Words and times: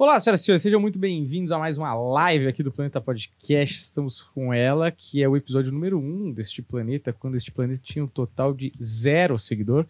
Olá, 0.00 0.18
senhoras 0.18 0.40
e 0.40 0.44
senhores, 0.44 0.62
sejam 0.62 0.80
muito 0.80 0.98
bem-vindos 0.98 1.52
a 1.52 1.58
mais 1.58 1.76
uma 1.76 1.92
live 1.92 2.46
aqui 2.46 2.62
do 2.62 2.72
Planeta 2.72 3.02
Podcast. 3.02 3.76
Estamos 3.76 4.22
com 4.22 4.50
ela, 4.50 4.90
que 4.90 5.22
é 5.22 5.28
o 5.28 5.36
episódio 5.36 5.70
número 5.70 5.98
1 5.98 6.02
um 6.02 6.32
deste 6.32 6.62
planeta, 6.62 7.12
quando 7.12 7.36
este 7.36 7.52
planeta 7.52 7.82
tinha 7.84 8.02
um 8.02 8.08
total 8.08 8.54
de 8.54 8.72
zero 8.82 9.38
seguidor. 9.38 9.84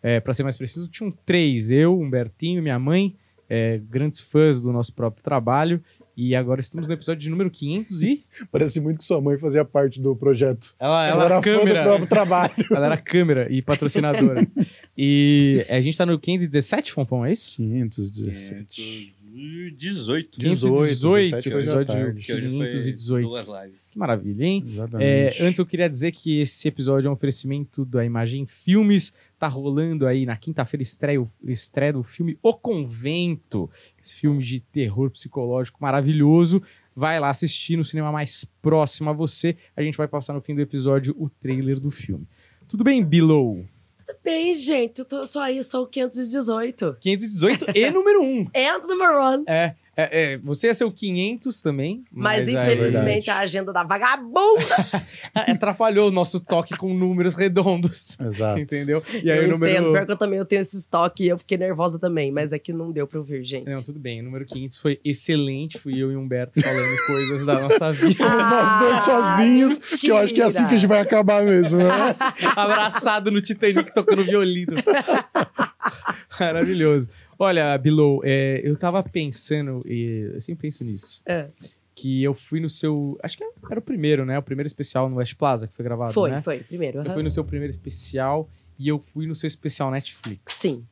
É, 0.00 0.20
Para 0.20 0.32
ser 0.32 0.44
mais 0.44 0.56
preciso, 0.56 0.86
tinham 0.86 1.10
três: 1.26 1.72
eu, 1.72 1.98
Humbertinho, 1.98 2.62
minha 2.62 2.78
mãe, 2.78 3.16
é, 3.50 3.80
grandes 3.90 4.20
fãs 4.20 4.60
do 4.62 4.72
nosso 4.72 4.92
próprio 4.92 5.24
trabalho. 5.24 5.82
E 6.16 6.36
agora 6.36 6.60
estamos 6.60 6.86
no 6.86 6.94
episódio 6.94 7.22
de 7.22 7.30
número 7.30 7.50
500 7.50 8.02
e. 8.02 8.24
Parece 8.52 8.80
muito 8.80 8.98
que 8.98 9.04
sua 9.04 9.20
mãe 9.20 9.38
fazia 9.38 9.64
parte 9.64 10.00
do 10.00 10.14
projeto. 10.14 10.72
Ela, 10.78 11.06
Ela, 11.06 11.14
ela, 11.14 11.24
era 11.24 11.42
fã 11.42 11.52
do 11.52 11.58
câmera. 11.58 11.82
próprio 11.82 12.08
trabalho. 12.08 12.52
Ela 12.70 12.86
era 12.86 12.96
câmera 12.96 13.52
e 13.52 13.60
patrocinadora. 13.60 14.46
e 14.98 15.66
a 15.68 15.80
gente 15.80 15.98
tá 15.98 16.06
no 16.06 16.16
517, 16.16 16.92
Fonfon, 16.92 17.24
é 17.26 17.32
isso? 17.32 17.56
517. 17.56 19.17
18. 19.76 20.38
518, 20.38 21.30
17 21.30 21.48
hoje 21.48 21.56
à 21.56 21.58
episódio 21.58 21.86
tarde. 21.86 22.20
Que 22.26 22.32
hoje 22.32 22.48
foi 22.56 22.68
518. 22.68 23.28
duas 23.28 23.48
lives. 23.48 23.88
Que 23.92 23.98
maravilha, 23.98 24.44
hein? 24.44 24.64
É, 24.66 24.70
Exatamente. 24.72 25.42
antes 25.42 25.58
eu 25.58 25.66
queria 25.66 25.88
dizer 25.88 26.12
que 26.12 26.40
esse 26.40 26.66
episódio 26.68 27.06
é 27.06 27.10
um 27.10 27.14
oferecimento 27.14 27.84
da 27.84 28.04
Imagem 28.04 28.46
Filmes. 28.46 29.12
Tá 29.38 29.46
rolando 29.46 30.06
aí 30.06 30.26
na 30.26 30.36
quinta-feira 30.36 30.82
estreia, 30.82 31.20
o- 31.22 31.30
estreia 31.46 31.92
do 31.92 32.02
filme 32.02 32.36
O 32.42 32.52
Convento. 32.54 33.70
Esse 34.02 34.14
filme 34.14 34.42
de 34.42 34.60
terror 34.60 35.10
psicológico 35.10 35.78
maravilhoso. 35.80 36.62
Vai 36.96 37.20
lá 37.20 37.30
assistir 37.30 37.76
no 37.76 37.84
cinema 37.84 38.10
mais 38.10 38.44
próximo 38.60 39.08
a 39.10 39.12
você. 39.12 39.56
A 39.76 39.82
gente 39.82 39.96
vai 39.96 40.08
passar 40.08 40.32
no 40.32 40.40
fim 40.40 40.54
do 40.54 40.60
episódio 40.60 41.14
o 41.16 41.28
trailer 41.28 41.78
do 41.78 41.90
filme. 41.92 42.26
Tudo 42.66 42.82
bem, 42.82 43.04
Below? 43.04 43.64
Bem, 44.22 44.54
gente. 44.54 45.00
Eu 45.00 45.04
tô 45.04 45.26
só 45.26 45.42
aí, 45.42 45.62
sou 45.62 45.84
o 45.84 45.86
518. 45.86 46.96
518 47.00 47.66
e 47.74 47.90
número 47.90 48.22
1. 48.22 48.50
And 48.54 48.86
number 48.86 49.16
one. 49.16 49.44
É, 49.46 49.74
é, 50.00 50.34
é, 50.34 50.38
você 50.38 50.68
ia 50.68 50.74
ser 50.74 50.84
o 50.84 50.92
500 50.92 51.60
também. 51.60 52.04
Mas, 52.12 52.46
é 52.46 52.52
infelizmente 52.52 53.04
verdade. 53.04 53.30
a 53.30 53.38
agenda 53.40 53.72
da 53.72 53.82
vagabunda. 53.82 55.02
atrapalhou 55.34 56.06
o 56.06 56.12
nosso 56.12 56.38
toque 56.38 56.76
com 56.76 56.94
números 56.94 57.34
redondos. 57.34 58.16
Exato. 58.20 58.60
Entendeu? 58.60 59.02
E 59.24 59.28
aí 59.28 59.38
eu 59.38 59.46
o 59.46 59.50
número. 59.50 59.72
entendo. 59.72 59.92
Pior 59.92 60.06
que 60.06 60.12
eu 60.12 60.16
também 60.16 60.38
eu 60.38 60.44
tenho 60.44 60.62
esse 60.62 60.76
estoque 60.76 61.24
e 61.24 61.28
eu 61.28 61.36
fiquei 61.36 61.58
nervosa 61.58 61.98
também. 61.98 62.30
Mas 62.30 62.52
é 62.52 62.60
que 62.60 62.72
não 62.72 62.92
deu 62.92 63.08
pra 63.08 63.18
ouvir, 63.18 63.44
gente. 63.44 63.68
Não, 63.68 63.82
tudo 63.82 63.98
bem. 63.98 64.20
O 64.20 64.24
número 64.24 64.44
500 64.44 64.78
foi 64.78 65.00
excelente. 65.04 65.78
Fui 65.78 66.00
eu 66.00 66.12
e 66.12 66.14
o 66.16 66.20
Humberto 66.20 66.62
falando 66.62 66.96
coisas 67.08 67.44
da 67.44 67.60
nossa 67.60 67.90
vida. 67.90 68.24
Nós 68.24 68.80
dois 68.80 68.98
Ah, 68.98 69.00
sozinhos, 69.00 69.78
que 70.00 70.06
eu 70.06 70.16
acho 70.16 70.32
que 70.32 70.40
é 70.40 70.44
assim 70.44 70.64
que 70.68 70.74
a 70.74 70.78
gente 70.78 70.86
vai 70.88 71.00
acabar 71.00 71.42
mesmo, 71.42 71.78
né? 71.78 71.88
Abraçado 72.54 73.32
no 73.32 73.40
Titanic 73.40 73.92
tocando 73.92 74.24
violino. 74.24 74.76
Maravilhoso. 76.38 77.10
Olha, 77.38 77.76
Below, 77.78 78.20
é, 78.24 78.60
eu 78.64 78.76
tava 78.76 79.02
pensando, 79.02 79.82
e 79.86 80.30
eu 80.34 80.40
sempre 80.40 80.62
penso 80.62 80.82
nisso, 80.84 81.22
É. 81.24 81.48
que 81.94 82.22
eu 82.22 82.34
fui 82.34 82.58
no 82.60 82.68
seu. 82.68 83.18
Acho 83.22 83.36
que 83.38 83.44
era 83.70 83.78
o 83.78 83.82
primeiro, 83.82 84.24
né? 84.24 84.36
O 84.38 84.42
primeiro 84.42 84.66
especial 84.66 85.08
no 85.08 85.16
West 85.16 85.34
Plaza 85.36 85.66
que 85.68 85.74
foi 85.74 85.84
gravado, 85.84 86.12
Foi, 86.12 86.30
né? 86.30 86.42
foi. 86.42 86.60
Primeiro. 86.60 86.98
Eu 86.98 87.02
aham. 87.02 87.12
fui 87.12 87.22
no 87.22 87.30
seu 87.30 87.44
primeiro 87.44 87.70
especial 87.70 88.48
e 88.78 88.88
eu 88.88 88.98
fui 89.06 89.26
no 89.26 89.34
seu 89.34 89.46
especial 89.46 89.90
Netflix. 89.90 90.54
Sim. 90.54 90.84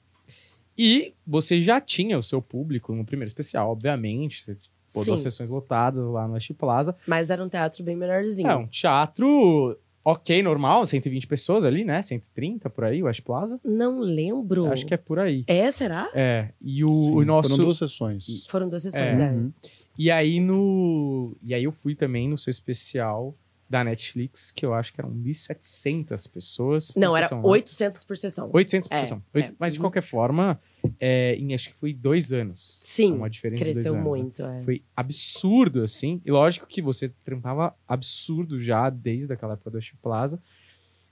E 0.79 1.15
você 1.27 1.61
já 1.61 1.81
tinha 1.81 2.19
o 2.19 2.23
seu 2.23 2.41
público 2.43 2.95
no 2.95 3.05
primeiro 3.05 3.29
especial, 3.29 3.71
obviamente. 3.71 4.45
Você 4.45 4.57
pôs 4.93 5.07
duas 5.07 5.21
sessões 5.21 5.51
lotadas 5.51 6.07
lá 6.07 6.29
no 6.29 6.35
West 6.35 6.53
Plaza. 6.55 6.95
Mas 7.07 7.31
era 7.31 7.43
um 7.43 7.49
teatro 7.49 7.83
bem 7.83 7.97
menorzinho. 7.97 8.49
É 8.49 8.57
um 8.57 8.67
teatro 8.67 9.77
ok, 10.07 10.41
normal, 10.41 10.87
120 10.87 11.27
pessoas 11.27 11.65
ali, 11.65 11.85
né? 11.85 12.01
130 12.01 12.71
por 12.71 12.85
aí, 12.85 13.03
West 13.03 13.23
Plaza. 13.23 13.59
Não 13.65 13.99
lembro. 13.99 14.67
Acho 14.71 14.87
que 14.87 14.95
é 14.95 14.97
por 14.97 15.19
aí. 15.19 15.43
É, 15.49 15.69
será? 15.73 16.09
É. 16.15 16.51
E 16.63 16.85
o, 16.85 16.89
Sim, 16.89 17.15
o 17.17 17.25
nosso. 17.25 17.51
Foram 17.51 17.65
duas 17.65 17.79
sessões. 17.79 18.47
Foram 18.47 18.69
duas 18.69 18.83
sessões, 18.83 19.19
É. 19.19 19.25
é. 19.25 19.31
Uhum. 19.31 19.53
E 19.99 20.09
aí 20.09 20.39
no. 20.39 21.37
E 21.43 21.53
aí 21.53 21.65
eu 21.65 21.73
fui 21.73 21.97
também 21.97 22.29
no 22.29 22.39
seu 22.39 22.53
especial 22.53 23.35
da 23.69 23.83
Netflix, 23.83 24.53
que 24.53 24.65
eu 24.65 24.73
acho 24.73 24.93
que 24.93 25.01
eram 25.01 25.11
1.700 25.11 26.31
pessoas. 26.31 26.93
Não, 26.95 27.17
era 27.17 27.27
sessão, 27.27 27.43
né? 27.43 27.49
800 27.49 28.05
por 28.05 28.17
sessão. 28.17 28.51
800 28.53 28.89
por 28.89 28.95
É, 28.95 29.01
sessão. 29.01 29.23
É. 29.35 29.45
Mas 29.59 29.73
de 29.73 29.79
Uhum. 29.79 29.85
qualquer 29.85 30.03
forma, 30.03 30.61
é, 31.01 31.35
em 31.35 31.53
acho 31.55 31.71
que 31.71 31.77
foi 31.77 31.93
dois 31.93 32.33
anos. 32.33 32.79
Sim. 32.81 33.13
Uma 33.15 33.29
diferença 33.31 33.65
de 33.65 33.71
Cresceu 33.73 33.93
dois 33.95 34.05
anos, 34.05 34.15
né? 34.15 34.23
muito, 34.23 34.43
é. 34.45 34.63
Foi 34.63 34.83
absurdo, 34.95 35.83
assim. 35.83 36.21
E 36.25 36.31
lógico 36.31 36.67
que 36.67 36.81
você 36.81 37.09
trampava 37.25 37.75
absurdo 37.89 38.59
já 38.61 38.89
desde 38.91 39.33
aquela 39.33 39.55
época 39.55 39.71
West 39.75 39.95
Plaza. 40.03 40.41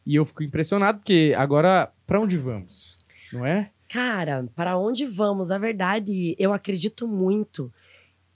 E 0.06 0.14
eu 0.14 0.24
fico 0.24 0.42
impressionado, 0.42 0.98
porque 0.98 1.34
agora, 1.36 1.90
pra 2.06 2.20
onde 2.20 2.36
vamos? 2.36 2.98
Não 3.32 3.44
é? 3.44 3.70
Cara, 3.88 4.46
para 4.54 4.76
onde 4.78 5.06
vamos? 5.06 5.50
A 5.50 5.58
verdade, 5.58 6.36
eu 6.38 6.52
acredito 6.52 7.08
muito 7.08 7.72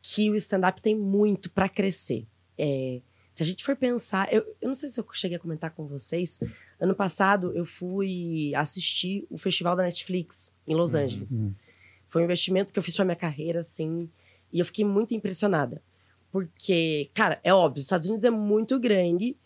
que 0.00 0.30
o 0.30 0.34
stand-up 0.34 0.80
tem 0.80 0.96
muito 0.96 1.50
para 1.50 1.68
crescer. 1.68 2.26
É, 2.56 3.00
se 3.38 3.42
a 3.44 3.46
gente 3.46 3.64
for 3.64 3.76
pensar, 3.76 4.32
eu, 4.32 4.42
eu 4.60 4.66
não 4.66 4.74
sei 4.74 4.88
se 4.88 5.00
eu 5.00 5.06
cheguei 5.12 5.36
a 5.36 5.40
comentar 5.40 5.70
com 5.70 5.86
vocês. 5.86 6.40
Ano 6.80 6.92
passado 6.92 7.52
eu 7.54 7.64
fui 7.64 8.52
assistir 8.56 9.24
o 9.30 9.38
festival 9.38 9.76
da 9.76 9.84
Netflix 9.84 10.52
em 10.66 10.74
Los 10.74 10.92
Angeles. 10.96 11.40
uhum. 11.40 11.54
Foi 12.08 12.22
um 12.22 12.24
investimento 12.24 12.72
que 12.72 12.78
eu 12.80 12.82
fiz 12.82 12.96
pra 12.96 13.04
minha 13.04 13.14
carreira, 13.14 13.60
assim, 13.60 14.10
e 14.52 14.58
eu 14.58 14.66
fiquei 14.66 14.84
muito 14.84 15.14
impressionada. 15.14 15.80
Porque, 16.32 17.10
cara, 17.14 17.38
é 17.44 17.54
óbvio, 17.54 17.78
os 17.78 17.84
Estados 17.84 18.08
Unidos 18.08 18.24
é 18.24 18.30
muito 18.30 18.76
grande 18.80 19.36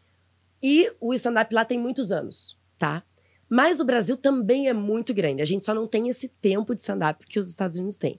e 0.62 0.91
o 0.98 1.12
stand-up 1.12 1.54
lá 1.54 1.62
tem 1.62 1.78
muitos 1.78 2.10
anos, 2.10 2.59
tá? 2.78 3.03
Mas 3.47 3.78
o 3.78 3.84
Brasil 3.84 4.16
também 4.16 4.69
é 4.69 4.72
muito 4.72 5.12
grande. 5.12 5.42
A 5.42 5.44
gente 5.44 5.66
só 5.66 5.74
não 5.74 5.86
tem 5.86 6.09
esse 6.09 6.28
tempo 6.28 6.74
de 6.74 6.80
stand-up 6.80 7.26
que 7.26 7.38
os 7.38 7.50
Estados 7.50 7.76
Unidos 7.76 7.98
têm. 7.98 8.19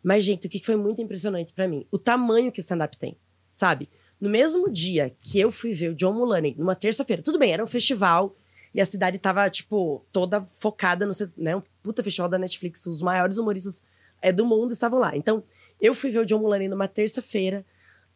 Mas, 0.00 0.24
gente, 0.24 0.46
o 0.46 0.50
que 0.50 0.64
foi 0.64 0.76
muito 0.76 1.02
impressionante 1.02 1.52
pra 1.52 1.66
mim? 1.66 1.84
O 1.90 1.98
tamanho 1.98 2.52
que 2.52 2.60
o 2.60 2.62
stand-up 2.62 2.96
tem, 2.96 3.16
sabe? 3.52 3.88
No 4.20 4.28
mesmo 4.28 4.70
dia 4.70 5.14
que 5.20 5.38
eu 5.38 5.52
fui 5.52 5.72
ver 5.72 5.90
o 5.90 5.94
John 5.94 6.12
Mulaney, 6.12 6.54
numa 6.58 6.74
terça-feira, 6.74 7.22
tudo 7.22 7.38
bem, 7.38 7.52
era 7.52 7.62
um 7.62 7.66
festival 7.66 8.34
e 8.74 8.80
a 8.80 8.84
cidade 8.84 9.18
tava, 9.18 9.48
tipo, 9.48 10.04
toda 10.12 10.44
focada 10.58 11.06
no, 11.06 11.12
né, 11.36 11.56
um 11.56 11.62
puta 11.82 12.02
festival 12.02 12.28
da 12.28 12.38
Netflix, 12.38 12.86
os 12.86 13.00
maiores 13.00 13.38
humoristas 13.38 13.82
é, 14.20 14.32
do 14.32 14.44
mundo 14.44 14.72
estavam 14.72 14.98
lá. 14.98 15.16
Então, 15.16 15.42
eu 15.80 15.94
fui 15.94 16.10
ver 16.10 16.18
o 16.20 16.26
John 16.26 16.40
Mulaney 16.40 16.68
numa 16.68 16.88
terça-feira, 16.88 17.64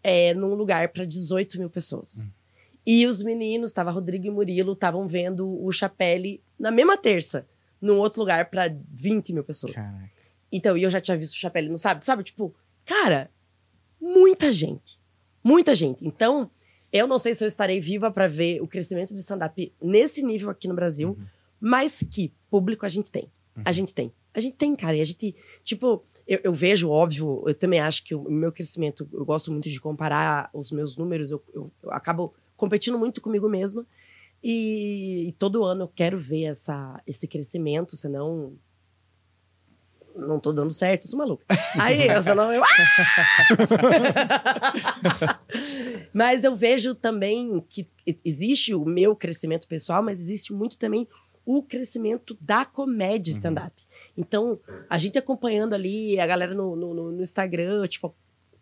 é, 0.02 0.34
num 0.34 0.54
lugar 0.54 0.88
pra 0.88 1.04
18 1.04 1.58
mil 1.58 1.70
pessoas. 1.70 2.26
E 2.84 3.06
os 3.06 3.22
meninos, 3.22 3.70
tava 3.70 3.92
Rodrigo 3.92 4.26
e 4.26 4.30
Murilo, 4.30 4.72
estavam 4.72 5.06
vendo 5.06 5.48
o 5.64 5.70
Chapelle 5.70 6.42
na 6.58 6.72
mesma 6.72 6.96
terça, 6.96 7.46
num 7.80 7.98
outro 7.98 8.20
lugar 8.20 8.50
pra 8.50 8.64
20 8.92 9.32
mil 9.32 9.44
pessoas. 9.44 9.74
Caraca. 9.74 10.10
Então, 10.50 10.76
e 10.76 10.82
eu 10.82 10.90
já 10.90 11.00
tinha 11.00 11.16
visto 11.16 11.34
o 11.34 11.38
Chapelle 11.38 11.68
no 11.68 11.78
sábado, 11.78 12.04
sabe? 12.04 12.24
Tipo, 12.24 12.54
cara, 12.84 13.30
muita 14.00 14.52
gente. 14.52 15.00
Muita 15.42 15.74
gente. 15.74 16.06
Então, 16.06 16.50
eu 16.92 17.06
não 17.06 17.18
sei 17.18 17.34
se 17.34 17.42
eu 17.44 17.48
estarei 17.48 17.80
viva 17.80 18.10
pra 18.10 18.28
ver 18.28 18.60
o 18.62 18.66
crescimento 18.68 19.14
de 19.14 19.20
stand-up 19.20 19.72
nesse 19.80 20.22
nível 20.22 20.50
aqui 20.50 20.68
no 20.68 20.74
Brasil, 20.74 21.16
mas 21.60 22.02
que 22.02 22.32
público 22.50 22.84
a 22.84 22.88
gente 22.88 23.10
tem. 23.10 23.28
A 23.64 23.72
gente 23.72 23.92
tem. 23.94 24.12
A 24.34 24.40
gente 24.40 24.56
tem, 24.56 24.74
cara. 24.76 24.96
E 24.96 25.00
a 25.00 25.04
gente, 25.04 25.34
tipo, 25.64 26.02
eu, 26.26 26.40
eu 26.44 26.52
vejo, 26.52 26.88
óbvio, 26.90 27.42
eu 27.46 27.54
também 27.54 27.80
acho 27.80 28.04
que 28.04 28.14
o 28.14 28.30
meu 28.30 28.50
crescimento, 28.52 29.08
eu 29.12 29.24
gosto 29.24 29.50
muito 29.50 29.68
de 29.68 29.80
comparar 29.80 30.48
os 30.52 30.70
meus 30.70 30.96
números, 30.96 31.30
eu, 31.30 31.42
eu- 31.54 31.70
eu 31.82 31.90
acabo 31.92 32.32
competindo 32.56 32.98
muito 32.98 33.20
comigo 33.20 33.48
mesma. 33.48 33.84
E, 34.42 35.28
e 35.28 35.32
todo 35.32 35.64
ano 35.64 35.82
eu 35.84 35.88
quero 35.88 36.18
ver 36.18 36.44
essa, 36.44 37.00
esse 37.06 37.28
crescimento, 37.28 37.96
senão 37.96 38.52
não 40.14 40.38
tô 40.40 40.52
dando 40.52 40.70
certo, 40.70 41.04
eu 41.04 41.08
sou 41.10 41.18
maluca. 41.18 41.44
Aí, 41.80 42.08
senão 42.22 42.52
eu. 42.52 42.62
mas 46.12 46.44
eu 46.44 46.54
vejo 46.54 46.94
também 46.94 47.62
que 47.68 47.88
existe 48.24 48.74
o 48.74 48.84
meu 48.84 49.14
crescimento 49.16 49.66
pessoal, 49.66 50.02
mas 50.02 50.20
existe 50.20 50.52
muito 50.52 50.76
também 50.76 51.06
o 51.44 51.62
crescimento 51.62 52.36
da 52.40 52.64
comédia 52.64 53.30
stand-up. 53.32 53.72
Então, 54.16 54.60
a 54.88 54.98
gente 54.98 55.18
acompanhando 55.18 55.74
ali 55.74 56.18
a 56.20 56.26
galera 56.26 56.54
no, 56.54 56.76
no, 56.76 56.94
no- 56.94 57.12
no 57.12 57.22
Instagram, 57.22 57.86
tipo, 57.86 58.14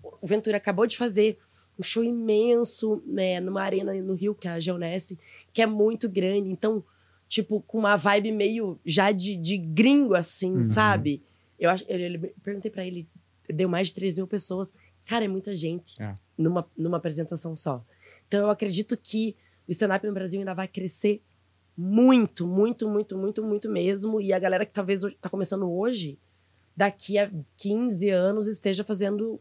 o 0.02 0.26
Ventura 0.26 0.56
acabou 0.56 0.86
de 0.86 0.96
fazer 0.96 1.38
um 1.78 1.82
show 1.82 2.02
imenso 2.04 3.02
né, 3.06 3.40
numa 3.40 3.62
arena 3.62 3.92
no 3.94 4.14
Rio, 4.14 4.34
que 4.34 4.46
é 4.48 4.52
a 4.52 4.60
Geonesse, 4.60 5.18
que 5.52 5.60
é 5.62 5.66
muito 5.66 6.08
grande. 6.08 6.50
Então, 6.50 6.82
tipo, 7.28 7.62
com 7.66 7.78
uma 7.78 7.96
vibe 7.96 8.32
meio 8.32 8.78
já 8.84 9.12
de, 9.12 9.36
de 9.36 9.56
gringo, 9.58 10.14
assim, 10.14 10.58
Uhum. 10.58 10.64
sabe? 10.64 11.22
Eu, 11.60 11.70
acho, 11.70 11.84
ele, 11.88 12.02
ele- 12.02 12.34
perguntei 12.42 12.70
pra 12.70 12.84
ele, 12.84 13.06
deu 13.48 13.68
mais 13.68 13.88
de 13.88 13.94
3 13.94 14.16
mil 14.16 14.26
pessoas. 14.26 14.72
Cara, 15.04 15.24
é 15.24 15.28
muita 15.28 15.54
gente 15.54 16.00
É. 16.02 16.16
numa, 16.36 16.66
numa 16.78 16.96
apresentação 16.96 17.54
só. 17.54 17.84
Então, 18.26 18.40
eu 18.40 18.50
acredito 18.50 18.96
que 18.96 19.36
o 19.68 19.70
stand-up 19.70 20.04
no 20.06 20.12
Brasil 20.14 20.40
ainda 20.40 20.54
vai 20.54 20.66
crescer 20.66 21.22
muito, 21.76 22.46
muito, 22.46 22.88
muito, 22.88 23.16
muito, 23.16 23.42
muito 23.44 23.70
mesmo. 23.70 24.20
E 24.20 24.32
a 24.32 24.38
galera 24.38 24.64
que 24.66 24.72
talvez 24.72 25.04
hoje- 25.04 25.16
tá 25.20 25.28
começando 25.28 25.70
hoje, 25.70 26.18
daqui 26.76 27.18
a 27.18 27.30
15 27.56 28.08
anos 28.10 28.46
esteja 28.46 28.82
fazendo 28.84 29.40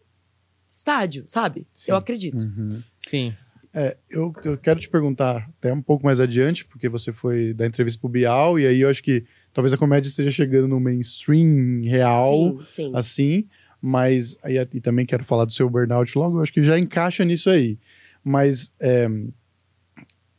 estádio, 0.67 1.23
sabe? 1.27 1.67
Sim. 1.73 1.91
Eu 1.91 1.97
acredito. 1.97 2.41
Uhum. 2.43 2.81
Sim. 3.01 3.33
É, 3.73 3.97
eu, 4.09 4.33
eu 4.43 4.57
quero 4.57 4.79
te 4.79 4.89
perguntar 4.89 5.47
até 5.57 5.71
um 5.71 5.81
pouco 5.81 6.03
mais 6.05 6.19
adiante, 6.19 6.65
porque 6.65 6.89
você 6.89 7.13
foi 7.13 7.53
dar 7.53 7.67
entrevista 7.67 7.99
pro 7.99 8.09
Bial, 8.09 8.59
e 8.59 8.65
aí 8.65 8.81
eu 8.81 8.89
acho 8.89 9.03
que 9.03 9.25
talvez 9.53 9.73
a 9.73 9.77
comédia 9.77 10.09
esteja 10.09 10.31
chegando 10.31 10.67
no 10.67 10.79
mainstream 10.79 11.81
real, 11.83 12.59
Sim, 12.63 12.63
sim. 12.63 12.91
assim. 12.93 13.45
Mas, 13.81 14.37
aí, 14.43 14.55
e 14.73 14.81
também 14.81 15.05
quero 15.05 15.23
falar 15.23 15.45
do 15.45 15.53
seu 15.53 15.69
burnout 15.69 16.17
logo, 16.17 16.41
acho 16.41 16.51
que 16.51 16.63
já 16.63 16.77
encaixa 16.77 17.23
nisso 17.23 17.49
aí. 17.49 17.77
Mas 18.23 18.69
é, 18.79 19.07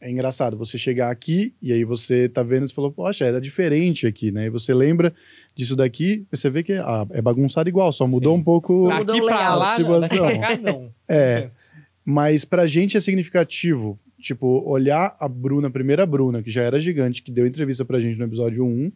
é 0.01 0.11
engraçado 0.11 0.57
você 0.57 0.77
chegar 0.79 1.11
aqui 1.11 1.55
e 1.61 1.73
aí 1.73 1.85
você 1.85 2.29
tá 2.29 2.43
vendo 2.43 2.67
e 2.67 2.73
falou, 2.73 2.93
poxa, 2.93 3.25
era 3.25 3.41
diferente 3.41 4.07
aqui, 4.07 4.31
né? 4.31 4.47
E 4.47 4.51
você 4.51 4.73
lembra 4.75 5.15
disso 5.55 5.75
daqui, 5.75 6.27
você 6.31 6.49
vê 6.51 6.63
que 6.63 6.75
ah, 6.75 7.07
é 7.11 7.21
bagunçado 7.23 7.69
igual, 7.69 7.93
só 7.93 8.07
mudou 8.07 8.35
Sim. 8.35 8.41
um 8.41 8.45
pouco 8.45 8.89
Daqui 8.89 9.21
o 9.21 9.27
pra 9.27 9.55
lá, 9.55 9.71
não, 9.71 9.77
situação. 9.77 10.27
daqui 10.27 10.39
pra 10.39 10.49
cá, 10.49 10.57
não. 10.59 10.93
É. 11.09 11.51
Mas 12.05 12.45
pra 12.45 12.67
gente 12.67 12.97
é 12.97 13.01
significativo, 13.01 13.99
tipo, 14.21 14.63
olhar 14.67 15.17
a 15.19 15.29
Bruna, 15.29 15.69
a 15.69 15.71
primeira 15.71 16.07
Bruna, 16.07 16.43
que 16.43 16.51
já 16.51 16.63
era 16.63 16.81
gigante, 16.81 17.23
que 17.23 17.33
deu 17.33 17.47
entrevista 17.47 17.85
pra 17.85 18.01
gente 18.01 18.19
no 18.19 18.25
episódio 18.25 18.65
1, 18.65 18.93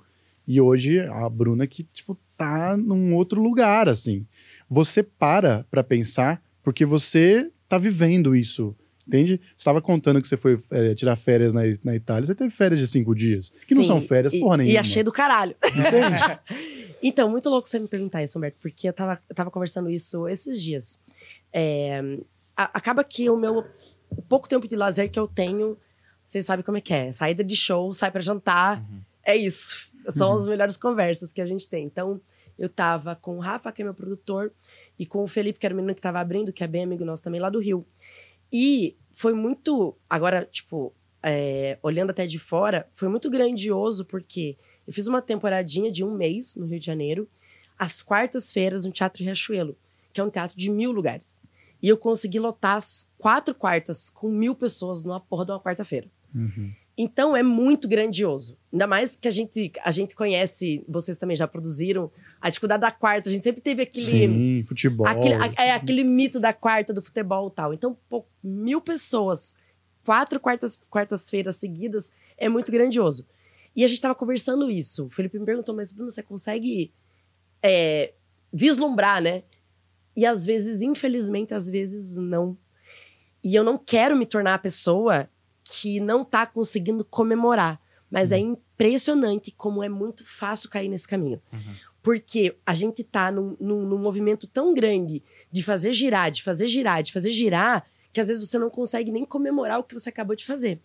e 0.47 0.61
hoje 0.61 1.01
a 1.01 1.29
Bruna 1.29 1.67
que, 1.67 1.83
tipo, 1.85 2.17
tá 2.37 2.77
num 2.77 3.15
outro 3.15 3.43
lugar, 3.43 3.89
assim. 3.89 4.27
Você 4.69 5.03
para 5.03 5.65
pra 5.71 5.83
pensar, 5.83 6.43
porque 6.63 6.85
você 6.85 7.51
tá 7.69 7.79
vivendo 7.79 8.37
isso, 8.37 8.75
entende? 9.09 9.37
Você 9.39 9.55
estava 9.57 9.81
contando 9.81 10.21
que 10.21 10.29
você 10.29 10.37
foi 10.37 10.61
é, 10.71 10.95
tirar 10.95 11.17
férias 11.17 11.55
na, 11.55 11.63
na 11.83 11.95
Itália, 11.97 12.27
você 12.27 12.35
teve 12.35 12.51
férias 12.51 12.79
de 12.81 12.87
cinco 12.87 13.15
dias, 13.15 13.51
que 13.67 13.75
não 13.75 13.83
Sim, 13.83 13.89
são 13.89 14.03
férias, 14.03 14.33
e, 14.33 14.41
porra 14.41 14.59
nenhuma. 14.59 14.75
E 14.75 14.79
achei 14.79 15.03
do 15.03 15.13
caralho. 15.13 15.55
Entende? 15.65 16.85
Então, 17.07 17.29
muito 17.31 17.51
louco 17.51 17.69
você 17.69 17.79
me 17.79 17.87
perguntar 17.87 18.23
isso, 18.23 18.39
Humberto, 18.39 18.57
porque 18.63 18.89
eu 18.89 18.93
tava, 18.95 19.21
eu 19.29 19.35
tava 19.35 19.51
conversando 19.51 19.91
isso 19.91 20.27
esses 20.27 20.63
dias. 20.63 20.99
É, 21.53 22.01
a- 22.57 22.71
acaba 22.79 23.05
que 23.05 23.29
o 23.29 23.37
meu 23.37 23.63
o 24.17 24.23
pouco 24.23 24.49
tempo 24.49 24.67
de 24.67 24.77
lazer 24.77 25.11
que 25.11 25.19
eu 25.19 25.27
tenho, 25.27 25.79
vocês 26.27 26.47
sabem 26.47 26.65
como 26.65 26.79
é 26.79 26.81
que 26.81 26.93
é. 26.93 27.13
Saída 27.13 27.45
de 27.45 27.57
show, 27.57 27.93
sai 27.93 28.11
pra 28.11 28.21
jantar, 28.21 28.85
é 29.23 29.37
isso. 29.37 29.91
São 30.09 30.39
as 30.39 30.47
melhores 30.47 30.77
conversas 30.77 31.33
que 31.33 31.41
a 31.41 31.47
gente 31.47 31.69
tem. 31.69 31.85
Então, 31.85 32.21
eu 32.59 32.69
tava 32.69 33.17
com 33.17 33.37
o 33.37 33.41
Rafa, 33.41 33.73
que 33.73 33.83
é 33.83 33.85
meu 33.85 33.95
produtor, 33.95 34.53
e 34.99 35.07
com 35.07 35.23
o 35.23 35.27
Felipe, 35.27 35.59
que 35.59 35.67
era 35.67 35.75
o 35.75 35.77
menino 35.77 35.95
que 35.95 36.01
tava 36.01 36.21
abrindo, 36.21 36.53
que 36.53 36.63
é 36.63 36.67
bem 36.67 36.85
amigo 36.85 37.05
nosso 37.05 37.23
também 37.23 37.41
lá 37.41 37.51
do 37.51 37.59
Rio. 37.59 37.85
E 38.53 38.97
foi 39.13 39.35
muito. 39.35 39.97
Agora, 40.09 40.47
tipo, 40.51 40.93
é, 41.23 41.79
olhando 41.83 42.11
até 42.11 42.27
de 42.27 42.39
fora, 42.39 42.89
foi 42.95 43.09
muito 43.09 43.31
grandioso, 43.31 44.05
porque 44.05 44.57
eu 44.87 44.93
fiz 44.93 45.07
uma 45.07 45.23
temporadinha 45.23 45.91
de 45.91 46.05
um 46.05 46.15
mês 46.15 46.55
no 46.57 46.67
Rio 46.67 46.79
de 46.79 46.87
Janeiro, 46.87 47.27
às 47.79 48.03
quartas-feiras, 48.03 48.85
no 48.85 48.93
Teatro 48.93 49.25
Riachuelo, 49.25 49.77
que 50.13 50.21
é 50.21 50.25
um 50.25 50.31
teatro 50.31 50.57
de 50.57 50.71
mil 50.71 50.93
lugares. 50.93 51.41
E 51.85 51.89
eu 51.91 51.99
consegui 51.99 52.39
lotar 52.39 52.77
as 52.77 53.07
quatro 53.19 53.55
quartas 53.55 54.09
com 54.09 54.31
mil 54.31 54.55
pessoas 54.55 55.05
numa 55.05 55.21
porra 55.21 55.45
de 55.45 55.53
uma 55.53 55.61
quarta-feira. 55.61 56.09
Uhum. 56.35 56.73
Então 56.97 57.37
é 57.37 57.43
muito 57.43 57.87
grandioso. 57.87 58.57
Ainda 58.73 58.87
mais 58.87 59.17
que 59.17 59.29
a 59.29 59.31
gente, 59.31 59.71
a 59.85 59.91
gente 59.91 60.15
conhece, 60.15 60.83
vocês 60.89 61.19
também 61.19 61.37
já 61.37 61.47
produziram, 61.47 62.11
a 62.41 62.49
dificuldade 62.49 62.81
da 62.81 62.91
quarta. 62.91 63.29
A 63.29 63.33
gente 63.33 63.43
sempre 63.45 63.61
teve 63.61 63.83
aquele. 63.83 64.27
Sim, 64.27 64.65
futebol. 64.67 65.07
Aquele, 65.07 65.35
a- 65.35 65.53
é 65.63 65.73
aquele 65.73 66.05
mito 66.05 66.41
da 66.41 66.55
quarta 66.55 66.95
do 66.95 67.03
futebol 67.03 67.49
e 67.49 67.51
tal. 67.51 67.75
Então, 67.75 67.95
pô, 68.09 68.25
mil 68.43 68.81
pessoas, 68.81 69.55
quatro 70.07 70.41
quartas- 70.41 70.81
quartas-feiras 70.89 71.57
seguidas, 71.57 72.11
é 72.39 72.49
muito 72.49 72.73
grandioso. 72.73 73.27
E 73.77 73.85
a 73.85 73.89
gente 73.89 74.01
tava 74.01 74.15
conversando 74.15 74.71
isso. 74.71 75.05
O 75.07 75.11
Felipe 75.11 75.39
me 75.39 75.45
perguntou, 75.45 75.75
mas 75.75 75.93
Bruno, 75.93 76.11
você 76.11 76.23
consegue 76.23 76.91
é, 77.63 78.15
vislumbrar, 78.53 79.21
né? 79.21 79.43
E 80.17 80.25
às 80.25 80.47
vezes, 80.47 80.83
infelizmente, 80.83 81.55
às 81.55 81.69
vezes 81.69 82.17
não. 82.17 82.57
E 83.43 83.55
eu 83.55 83.65
não 83.65 83.77
quero 83.77 84.17
me 84.17 84.25
tornar 84.25 84.55
a 84.55 84.59
pessoa 84.59 85.29
que 85.65 85.99
não 85.99 86.25
tá 86.25 86.47
conseguindo 86.47 87.05
comemorar. 87.05 87.81
Mas 88.11 88.31
é 88.31 88.39
impressionante 88.39 89.51
como 89.51 89.83
é 89.83 89.89
muito 89.89 90.25
fácil 90.25 90.71
cair 90.71 90.89
nesse 90.89 91.09
caminho. 91.09 91.43
Porque 92.03 92.55
a 92.65 92.75
gente 92.75 93.03
tá 93.03 93.33
num, 93.33 93.57
num, 93.59 93.83
num 93.87 93.99
movimento 93.99 94.47
tão 94.47 94.73
grande 94.73 95.23
de 95.51 95.63
fazer 95.63 95.93
girar, 95.93 96.31
de 96.31 96.43
fazer 96.43 96.67
girar, 96.69 97.03
de 97.03 97.13
fazer 97.13 97.31
girar, 97.31 97.85
que 98.13 98.21
às 98.21 98.29
vezes 98.29 98.47
você 98.47 98.59
não 98.59 98.71
consegue 98.71 99.11
nem 99.11 99.25
comemorar 99.25 99.81
o 99.81 99.83
que 99.83 99.95
você 99.95 100.11
acabou 100.11 100.37
de 100.37 100.45
fazer. 100.45 100.81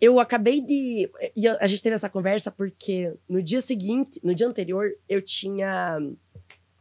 Eu 0.00 0.18
acabei 0.18 0.60
de. 0.60 1.08
E 1.36 1.46
a 1.46 1.66
gente 1.66 1.82
teve 1.82 1.94
essa 1.94 2.10
conversa 2.10 2.50
porque 2.50 3.14
no 3.28 3.42
dia 3.42 3.60
seguinte, 3.60 4.20
no 4.22 4.34
dia 4.34 4.48
anterior, 4.48 4.90
eu 5.08 5.22
tinha 5.22 5.98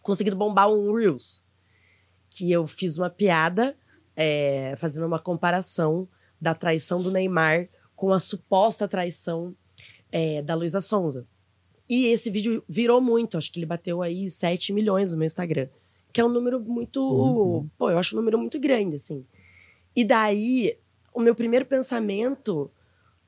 conseguido 0.02 0.36
bombar 0.36 0.70
um 0.70 0.94
Reels. 0.94 1.45
Que 2.36 2.52
eu 2.52 2.68
fiz 2.68 2.98
uma 2.98 3.10
piada 3.10 3.76
é, 4.16 4.76
fazendo 4.78 5.06
uma 5.06 5.20
comparação 5.20 6.08
da 6.40 6.54
traição 6.54 7.02
do 7.02 7.10
Neymar 7.10 7.70
com 7.96 8.12
a 8.12 8.20
suposta 8.20 8.88
traição 8.88 9.56
é, 10.12 10.42
da 10.42 10.54
Luísa 10.54 10.82
Sonza. 10.82 11.26
E 11.88 12.08
esse 12.08 12.30
vídeo 12.30 12.64
virou 12.68 13.00
muito, 13.00 13.38
acho 13.38 13.52
que 13.52 13.60
ele 13.60 13.66
bateu 13.66 14.02
aí 14.02 14.30
7 14.30 14.74
milhões 14.74 15.12
no 15.12 15.18
meu 15.18 15.26
Instagram. 15.26 15.68
Que 16.12 16.20
é 16.20 16.26
um 16.26 16.30
número 16.30 16.60
muito. 16.60 17.00
Uhum. 17.00 17.70
Pô, 17.78 17.90
eu 17.90 17.98
acho 17.98 18.16
um 18.16 18.20
número 18.20 18.38
muito 18.38 18.60
grande, 18.60 18.96
assim. 18.96 19.26
E 19.96 20.04
daí, 20.04 20.78
o 21.14 21.20
meu 21.20 21.36
primeiro 21.36 21.66
pensamento 21.66 22.72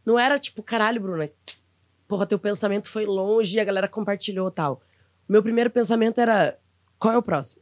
não 0.05 0.17
era 0.17 0.39
tipo, 0.39 0.63
caralho, 0.63 1.01
Bruna, 1.01 1.29
porra, 2.07 2.25
teu 2.25 2.39
pensamento 2.39 2.89
foi 2.89 3.05
longe 3.05 3.57
e 3.57 3.59
a 3.59 3.65
galera 3.65 3.87
compartilhou 3.87 4.49
tal. 4.49 4.81
O 5.27 5.31
meu 5.31 5.43
primeiro 5.43 5.69
pensamento 5.69 6.19
era: 6.19 6.57
qual 6.97 7.13
é 7.13 7.17
o 7.17 7.21
próximo? 7.21 7.61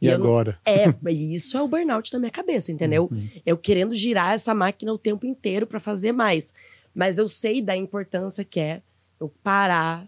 E 0.00 0.08
não- 0.08 0.14
agora? 0.14 0.56
É, 0.64 0.84
e 1.10 1.34
isso 1.34 1.56
é 1.56 1.62
o 1.62 1.68
burnout 1.68 2.10
da 2.12 2.18
minha 2.18 2.30
cabeça, 2.30 2.70
entendeu? 2.72 3.10
Eu 3.44 3.56
querendo 3.58 3.94
girar 3.94 4.34
essa 4.34 4.54
máquina 4.54 4.92
o 4.92 4.98
tempo 4.98 5.26
inteiro 5.26 5.66
pra 5.66 5.80
fazer 5.80 6.12
mais. 6.12 6.54
Mas 6.94 7.18
eu 7.18 7.28
sei 7.28 7.60
da 7.62 7.76
importância 7.76 8.44
que 8.44 8.58
é 8.60 8.82
eu 9.20 9.28
parar, 9.42 10.06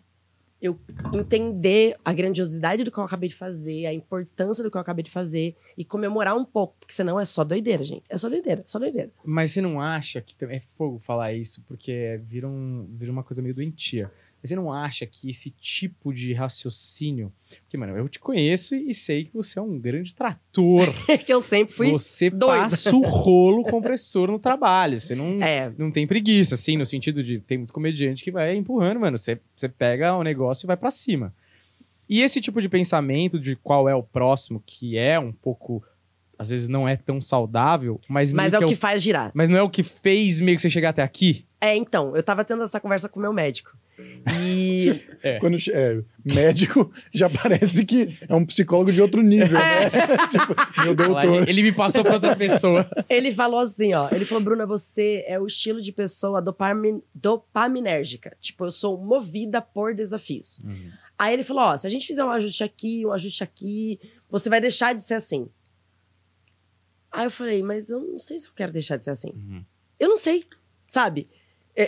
eu 0.62 0.78
entender 1.12 1.96
a 2.04 2.12
grandiosidade 2.12 2.84
do 2.84 2.90
que 2.92 2.98
eu 2.98 3.04
acabei 3.04 3.28
de 3.28 3.34
fazer, 3.34 3.87
a 3.87 3.94
importância 3.94 4.62
do 4.62 4.70
que 4.70 4.76
eu 4.76 4.81
acabei 4.81 5.02
de 5.02 5.10
fazer 5.10 5.56
e 5.76 5.84
comemorar 5.84 6.37
um 6.37 6.44
pouco, 6.44 6.75
porque 6.81 6.92
senão 6.92 7.19
é 7.19 7.25
só 7.25 7.42
doideira, 7.42 7.84
gente. 7.84 8.02
É 8.08 8.16
só 8.19 8.28
doideira, 8.28 8.62
só 8.66 8.78
doideira. 8.78 9.10
Mas 9.25 9.52
você 9.52 9.60
não 9.60 9.81
acha 9.81 10.20
que 10.20 10.34
é 10.44 10.60
fogo 10.76 10.98
falar 10.98 11.32
isso, 11.32 11.62
porque 11.66 12.20
vira, 12.25 12.46
um, 12.46 12.87
vira 12.90 13.10
uma 13.10 13.22
coisa 13.25 13.40
meio 13.42 13.54
doentia. 13.54 14.10
Mas 14.42 14.48
você 14.48 14.56
não 14.56 14.72
acha 14.72 15.04
que 15.04 15.28
esse 15.28 15.50
tipo 15.50 16.14
de 16.14 16.32
raciocínio. 16.32 17.31
Porque, 17.62 17.76
mano, 17.76 17.96
eu 17.96 18.08
te 18.08 18.19
conheço 18.19 18.75
e 18.75 18.94
sei 18.94 19.25
que 19.25 19.34
você 19.34 19.58
é 19.58 19.62
um 19.62 19.78
grande 19.78 20.14
trator. 20.14 20.87
que 21.26 21.32
eu 21.32 21.42
sempre 21.42 21.75
fui. 21.75 21.90
você 21.90 22.31
doida. 22.31 22.62
passa 22.62 22.96
o 22.96 23.00
rolo 23.00 23.62
compressor 23.64 24.31
no 24.31 24.38
trabalho. 24.38 24.98
Você 24.98 25.14
não, 25.14 25.42
É, 25.42 25.70
não 25.76 25.90
tem 25.90 26.06
preguiça, 26.06 26.54
assim, 26.54 26.76
no 26.76 26.87
sentido 26.87 27.22
de 27.22 27.38
tem 27.38 27.58
muito 27.58 27.75
comediante 27.75 28.25
que 28.25 28.31
vai 28.31 28.56
empurrando, 28.56 29.00
mano. 29.00 29.19
Você, 29.19 29.38
você 29.54 29.69
pega 29.69 30.16
o 30.16 30.22
negócio 30.22 30.64
e 30.64 30.69
vai 30.69 30.76
pra 30.76 30.90
cima. 30.90 31.34
E 32.08 32.22
esse 32.22 32.40
tipo 32.40 32.60
de 32.60 32.69
pensamento 32.69 33.38
de 33.38 33.54
qual 33.54 33.88
é 33.88 33.94
o 33.94 34.02
próximo, 34.02 34.60
que 34.66 34.98
é 34.98 35.19
um 35.19 35.31
pouco. 35.31 35.84
Às 36.37 36.48
vezes 36.48 36.68
não 36.68 36.88
é 36.88 36.97
tão 36.97 37.20
saudável, 37.20 38.00
mas, 38.09 38.32
mas 38.32 38.54
é 38.54 38.59
o 38.59 38.62
que 38.62 38.68
que 38.68 38.75
faz 38.75 39.02
girar. 39.02 39.30
mas 39.35 39.50
não 39.50 39.59
é 39.59 39.62
o 39.62 39.68
que 39.68 39.82
fez 39.82 40.40
meio 40.40 40.56
que 40.56 40.62
você 40.62 40.70
chegar 40.70 40.88
até 40.88 41.02
aqui? 41.02 41.44
É, 41.61 41.76
então, 41.76 42.16
eu 42.16 42.23
tava 42.23 42.42
tendo 42.42 42.62
essa 42.62 42.80
conversa 42.80 43.11
com 43.11 43.18
o 43.20 43.23
meu 43.23 43.32
médico. 43.32 43.76
E 44.38 45.11
Quando 45.40 45.57
é, 45.71 46.02
médico, 46.25 46.90
já 47.12 47.28
parece 47.28 47.85
que 47.85 48.19
é 48.26 48.35
um 48.35 48.45
psicólogo 48.45 48.90
de 48.90 49.02
outro 49.02 49.23
nível, 49.23 49.59
né? 49.59 49.90
tipo, 50.30 50.54
meu 50.83 50.95
doutor. 50.95 51.49
Ele 51.49 51.62
me 51.62 51.73
passou 51.73 52.02
pra 52.02 52.14
outra 52.14 52.35
pessoa. 52.35 52.88
ele 53.09 53.33
falou 53.33 53.61
assim, 53.61 53.92
ó. 53.92 54.09
Ele 54.11 54.25
falou, 54.25 54.42
Bruna, 54.42 54.66
você 54.66 55.25
é 55.26 55.38
o 55.38 55.47
estilo 55.47 55.80
de 55.80 55.92
pessoa 55.92 56.40
dopamin, 56.40 57.02
dopaminérgica. 57.14 58.37
Tipo, 58.40 58.66
eu 58.66 58.73
sou 58.73 58.99
movida 58.99 59.61
por 59.61 59.95
desafios. 59.95 60.61
Aí 61.19 61.35
ele 61.35 61.45
falou, 61.45 61.64
ó, 61.64 61.76
se 61.76 61.87
a 61.87 61.90
gente 61.90 62.07
fizer 62.07 62.25
um 62.25 62.30
ajuste 62.30 62.64
aqui, 62.64 63.04
um 63.04 63.12
ajuste 63.12 63.45
aqui, 63.45 64.00
você 64.30 64.49
vai 64.49 64.61
deixar 64.61 64.95
de 64.95 65.02
ser 65.02 65.14
assim. 65.14 65.49
Aí 67.12 67.25
eu 67.26 67.30
falei, 67.30 67.62
mas 67.62 67.90
eu 67.90 68.00
não 68.00 68.19
sei 68.19 68.38
se 68.38 68.49
eu 68.49 68.52
quero 68.54 68.73
deixar 68.73 68.97
de 68.97 69.04
ser 69.04 69.11
assim. 69.11 69.35
Eu 69.99 70.09
não 70.09 70.16
sei, 70.16 70.45
sabe? 70.87 71.28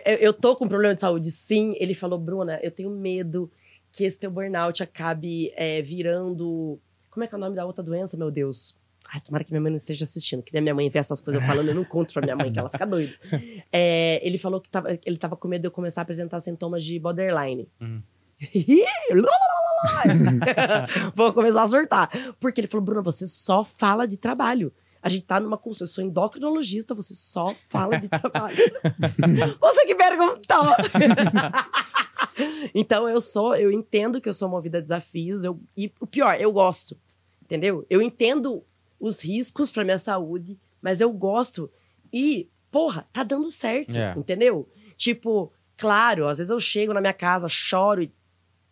Eu, 0.05 0.15
eu- 0.17 0.33
tô 0.33 0.55
com 0.57 0.69
problema 0.69 0.95
de 0.95 1.01
saúde, 1.01 1.31
sim. 1.31 1.75
Ele 1.79 1.95
falou, 1.95 2.19
Bruna, 2.19 2.59
eu 2.63 2.71
tenho 2.71 2.91
medo 2.91 3.51
que 3.93 4.05
esse 4.05 4.19
teu 4.19 4.31
burnout 4.31 4.83
acabe 4.83 5.53
é, 5.57 5.83
virando. 5.83 6.79
Como 7.11 7.25
é 7.25 7.27
que 7.27 7.35
é 7.35 7.39
o 7.39 7.41
nome 7.41 7.57
da 7.57 7.65
outra 7.67 7.83
doença, 7.83 8.17
meu 8.17 8.31
Deus? 8.31 8.75
Ai, 9.13 9.21
tomara 9.21 9.45
que 9.45 9.51
minha 9.53 9.61
mãe 9.61 9.71
não 9.71 9.77
esteja 9.77 10.05
assistindo, 10.05 10.43
que 10.43 10.51
daí 10.53 10.63
minha 10.63 10.75
mãe 10.75 10.89
vê 10.89 10.99
essas 10.99 11.21
coisas 11.21 11.43
eu 11.43 11.47
falando, 11.47 11.69
eu 11.69 11.75
não 11.75 11.85
conto 11.85 12.15
pra 12.15 12.23
minha 12.23 12.35
mãe, 12.37 12.51
que 12.51 12.59
ela 12.59 12.71
fica 12.71 12.87
doida. 12.87 13.13
É, 13.71 14.21
ele 14.27 14.39
falou 14.39 14.61
que 14.61 14.71
tava, 14.71 14.99
ele 15.05 15.17
tava 15.19 15.37
com 15.37 15.49
medo 15.49 15.63
de 15.63 15.67
eu 15.67 15.71
começar 15.71 16.01
a 16.01 16.03
apresentar 16.03 16.41
sintomas 16.41 16.83
de 16.85 16.99
borderline. 16.99 17.69
Hum. 17.81 18.01
Vou 21.15 21.33
começar 21.33 21.63
a 21.63 21.67
surtar. 21.69 22.11
Porque 22.41 22.61
ele 22.61 22.69
falou, 22.69 22.85
Bruna, 22.85 23.03
você 23.03 23.27
só 23.27 23.65
fala 23.65 24.07
de 24.07 24.17
trabalho. 24.17 24.73
A 25.03 25.09
gente 25.09 25.25
tá 25.25 25.41
numa 25.41 25.59
consulta, 25.59 25.85
eu 25.85 25.89
sou 25.89 26.05
endocrinologista, 26.05 26.95
você 26.95 27.13
só 27.15 27.53
fala 27.69 27.99
de 27.99 28.07
trabalho. 28.09 28.57
você 29.61 29.85
que 29.87 29.95
perguntou. 29.97 30.77
então 32.75 33.09
eu 33.09 33.21
sou, 33.21 33.55
eu 33.57 33.71
entendo 33.73 34.21
que 34.21 34.29
eu 34.29 34.33
sou 34.33 34.49
movida 34.49 34.79
a 34.79 34.81
desafios, 34.81 35.45
eu, 35.45 35.59
e 35.77 35.93
o 36.01 36.07
pior, 36.07 36.41
eu 36.41 36.53
gosto. 36.53 36.97
Entendeu? 37.43 37.85
Eu 37.91 38.01
entendo 38.01 38.63
os 38.99 39.23
riscos 39.25 39.71
pra 39.71 39.85
minha 39.85 39.99
saúde, 39.99 40.57
mas 40.81 41.01
eu 41.01 41.13
gosto. 41.13 41.71
E, 42.13 42.49
porra, 42.71 43.07
tá 43.13 43.23
dando 43.23 43.51
certo, 43.51 43.97
É. 43.97 44.15
entendeu? 44.17 44.69
Tipo, 44.97 45.53
claro, 45.77 46.29
às 46.29 46.39
vezes 46.39 46.51
eu 46.51 46.61
chego 46.61 46.95
na 46.95 47.01
minha 47.01 47.13
casa, 47.13 47.49
choro 47.49 48.03
e 48.03 48.13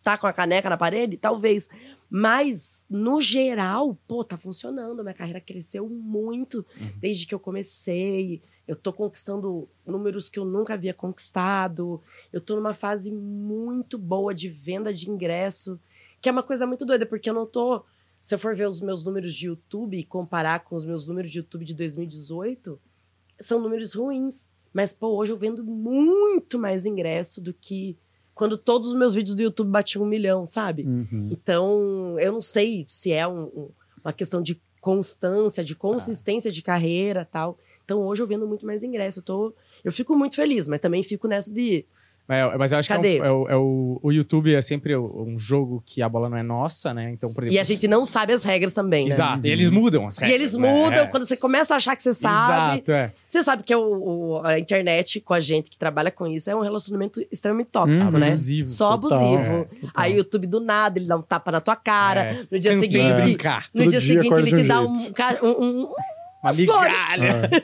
tá 0.03 0.17
com 0.17 0.25
a 0.27 0.33
caneca 0.33 0.69
na 0.69 0.77
parede, 0.77 1.17
talvez. 1.17 1.69
Mas, 2.13 2.85
no 2.89 3.21
geral, 3.21 3.97
pô, 4.05 4.21
tá 4.21 4.37
funcionando. 4.37 5.01
Minha 5.01 5.13
carreira 5.13 5.39
cresceu 5.39 5.87
muito 5.87 6.65
Uhum. 6.77 6.91
desde 6.99 7.25
que 7.25 7.33
eu 7.33 7.39
comecei. 7.39 8.41
Eu 8.67 8.75
tô 8.75 8.91
conquistando 8.91 9.69
números 9.85 10.27
que 10.27 10.37
eu 10.37 10.43
nunca 10.43 10.73
havia 10.73 10.93
conquistado. 10.93 12.01
Eu 12.33 12.41
tô 12.41 12.57
numa 12.57 12.73
fase 12.73 13.09
muito 13.09 13.97
boa 13.97 14.33
de 14.35 14.49
venda 14.49 14.93
de 14.93 15.09
ingresso, 15.09 15.79
que 16.19 16.27
é 16.27 16.31
uma 16.33 16.43
coisa 16.43 16.67
muito 16.67 16.85
doida, 16.85 17.05
porque 17.05 17.29
eu 17.29 17.33
não 17.33 17.45
tô. 17.45 17.81
Se 18.21 18.35
eu 18.35 18.39
for 18.39 18.53
ver 18.55 18.67
os 18.67 18.81
meus 18.81 19.05
números 19.05 19.33
de 19.33 19.47
YouTube 19.47 19.97
e 19.97 20.03
comparar 20.03 20.59
com 20.65 20.75
os 20.75 20.83
meus 20.83 21.07
números 21.07 21.31
de 21.31 21.39
YouTube 21.39 21.63
de 21.63 21.73
2018, 21.73 22.77
são 23.39 23.59
números 23.61 23.93
ruins. 23.93 24.49
Mas, 24.73 24.91
pô, 24.93 25.15
hoje 25.15 25.31
eu 25.31 25.37
vendo 25.37 25.63
muito 25.63 26.59
mais 26.59 26.85
ingresso 26.85 27.39
do 27.41 27.53
que 27.53 27.97
quando 28.41 28.57
todos 28.57 28.87
os 28.87 28.95
meus 28.95 29.13
vídeos 29.13 29.35
do 29.35 29.41
YouTube 29.43 29.69
batiam 29.69 30.03
um 30.03 30.07
milhão, 30.07 30.47
sabe? 30.47 30.81
Uhum. 30.81 31.29
Então, 31.31 32.19
eu 32.19 32.31
não 32.31 32.41
sei 32.41 32.85
se 32.87 33.11
é 33.13 33.27
um- 33.27 33.43
um- 33.55 33.69
uma 34.03 34.11
questão 34.11 34.41
de 34.41 34.59
constância, 34.81 35.63
de 35.63 35.75
consistência 35.75 36.51
de 36.51 36.63
carreira 36.63 37.23
tal. 37.31 37.55
Então, 37.85 38.01
hoje 38.07 38.23
eu 38.23 38.25
vendo 38.25 38.47
muito 38.47 38.65
mais 38.65 38.83
ingresso. 38.83 39.19
Eu, 39.19 39.23
tô, 39.23 39.53
eu 39.83 39.91
fico 39.91 40.15
muito 40.17 40.35
feliz, 40.35 40.67
mas 40.67 40.79
também 40.81 41.03
fico 41.03 41.27
nessa 41.27 41.53
de. 41.53 41.85
Mas, 42.27 42.57
mas 42.57 42.71
eu 42.71 42.79
acho 42.79 42.87
Cadê? 42.87 43.19
que 43.19 43.21
é, 43.21 43.23
um- 43.23 43.25
é 43.25 43.31
o, 43.31 43.47
é 43.49 43.55
o- 43.57 43.99
o 44.03 44.11
YouTube 44.11 44.53
é 44.55 44.61
sempre 44.61 44.95
um 44.95 45.37
jogo 45.37 45.83
que 45.85 46.01
a 46.01 46.07
bola 46.07 46.29
não 46.29 46.37
é 46.37 46.43
nossa, 46.43 46.93
né? 46.93 47.11
Então, 47.11 47.33
por 47.33 47.43
exemplo. 47.43 47.57
E 47.57 47.59
a 47.59 47.63
gente 47.63 47.87
não 47.87 48.05
sabe 48.05 48.31
as 48.31 48.43
regras 48.45 48.73
também, 48.73 49.03
né? 49.03 49.09
Exato. 49.09 49.45
E 49.45 49.49
eles 49.49 49.69
mudam 49.69 50.07
as 50.07 50.17
E 50.17 50.21
regras. 50.21 50.35
eles 50.39 50.55
né? 50.55 50.71
mudam, 50.71 51.03
É. 51.03 51.07
quando 51.07 51.25
você 51.25 51.35
começa 51.35 51.73
a 51.73 51.77
achar 51.77 51.95
que 51.95 52.03
você 52.03 52.13
sabe. 52.13 52.77
Exato, 52.77 52.91
é. 52.91 53.11
Você 53.27 53.43
sabe 53.43 53.63
que 53.63 53.73
é 53.73 53.77
o, 53.77 53.81
o- 53.81 54.41
a 54.45 54.57
internet 54.57 55.19
com 55.19 55.33
a 55.33 55.39
gente 55.41 55.69
que 55.69 55.77
trabalha 55.77 56.09
com 56.11 56.25
isso 56.27 56.49
é 56.49 56.55
um 56.55 56.61
relacionamento 56.61 57.21
extremamente 57.31 57.67
tóxico, 57.67 58.11
Uhum. 58.11 58.19
né? 58.19 58.27
Abusivo. 58.27 58.67
Só 58.69 58.97
Total, 58.97 59.17
abusivo. 59.19 59.53
é, 59.53 59.63
total. 59.63 59.91
Aí 59.93 60.13
o 60.13 60.17
YouTube 60.17 60.47
do 60.47 60.59
nada, 60.61 60.99
ele 60.99 61.07
dá 61.07 61.17
um 61.17 61.21
tapa 61.21 61.51
na 61.51 61.59
tua 61.59 61.75
cara. 61.75 62.21
É. 62.23 62.43
No 62.49 62.57
dia 62.59 62.71
Cansei 62.73 62.89
seguinte. 62.89 63.13
brincar. 63.21 63.65
No 63.73 63.81
Todo 63.83 63.91
dia 63.91 63.99
dia 63.99 64.07
seguinte, 64.09 64.33
ele 64.33 64.51
te 64.51 64.61
um 64.61 64.67
dá 64.67 64.81
um, 64.81 64.93
um, 65.43 65.81
um- 65.83 65.93
Uma 66.41 66.53
migalha. 66.53 67.49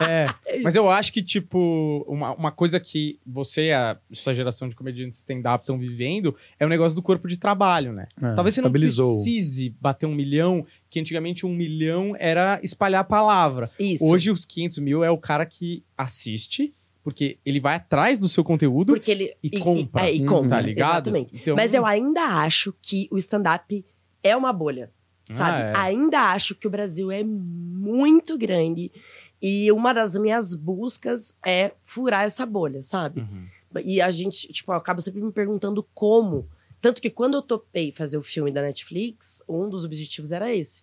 É. 0.00 0.26
É 0.46 0.60
Mas 0.60 0.74
isso. 0.74 0.78
eu 0.82 0.90
acho 0.90 1.12
que, 1.12 1.22
tipo, 1.22 2.04
uma, 2.08 2.32
uma 2.34 2.52
coisa 2.52 2.80
que 2.80 3.18
você 3.24 3.66
e 3.68 3.72
a 3.72 3.96
sua 4.12 4.34
geração 4.34 4.68
de 4.68 4.74
comediantes 4.74 5.18
stand-up 5.18 5.62
estão 5.62 5.78
vivendo 5.78 6.34
é 6.58 6.66
o 6.66 6.68
negócio 6.68 6.96
do 6.96 7.02
corpo 7.02 7.28
de 7.28 7.38
trabalho, 7.38 7.92
né? 7.92 8.08
É, 8.20 8.34
Talvez 8.34 8.54
você 8.54 8.60
não 8.60 8.72
precise 8.72 9.70
bater 9.80 10.06
um 10.06 10.14
milhão, 10.14 10.66
que 10.90 10.98
antigamente 10.98 11.46
um 11.46 11.54
milhão 11.54 12.14
era 12.18 12.58
espalhar 12.62 13.02
a 13.02 13.04
palavra. 13.04 13.70
Isso. 13.78 14.04
Hoje 14.04 14.30
os 14.30 14.44
500 14.44 14.78
mil 14.78 15.04
é 15.04 15.10
o 15.10 15.18
cara 15.18 15.46
que 15.46 15.84
assiste, 15.96 16.74
porque 17.02 17.38
ele 17.44 17.60
vai 17.60 17.76
atrás 17.76 18.18
do 18.18 18.28
seu 18.28 18.42
conteúdo 18.42 18.94
Porque 18.94 19.10
ele. 19.10 19.34
e, 19.42 19.58
compra. 19.58 20.06
é, 20.08 20.12
e 20.12 20.24
compra. 20.24 20.56
Tá 20.56 20.60
ligado? 20.60 21.08
Exatamente. 21.10 21.36
Então, 21.36 21.54
Mas 21.54 21.72
eu 21.72 21.86
ainda 21.86 22.20
acho 22.40 22.74
que 22.82 23.06
o 23.10 23.18
stand-up 23.18 23.84
é 24.22 24.36
uma 24.36 24.52
bolha. 24.52 24.90
Sabe? 25.30 25.62
Ah, 25.62 25.70
é. 25.70 25.76
Ainda 25.76 26.32
acho 26.32 26.54
que 26.54 26.66
o 26.66 26.70
Brasil 26.70 27.10
é 27.10 27.24
muito 27.24 28.36
grande. 28.36 28.92
E 29.40 29.70
uma 29.72 29.92
das 29.92 30.14
minhas 30.16 30.54
buscas 30.54 31.34
é 31.44 31.72
furar 31.84 32.24
essa 32.24 32.44
bolha, 32.46 32.82
sabe? 32.82 33.20
Uhum. 33.20 33.46
E 33.84 34.00
a 34.00 34.10
gente, 34.10 34.52
tipo, 34.52 34.72
eu 34.72 34.76
acabo 34.76 35.00
sempre 35.00 35.20
me 35.20 35.32
perguntando 35.32 35.82
como. 35.94 36.48
Tanto 36.80 37.00
que 37.00 37.10
quando 37.10 37.34
eu 37.34 37.42
topei 37.42 37.92
fazer 37.92 38.18
o 38.18 38.22
filme 38.22 38.52
da 38.52 38.62
Netflix, 38.62 39.42
um 39.48 39.68
dos 39.68 39.84
objetivos 39.84 40.32
era 40.32 40.54
esse. 40.54 40.82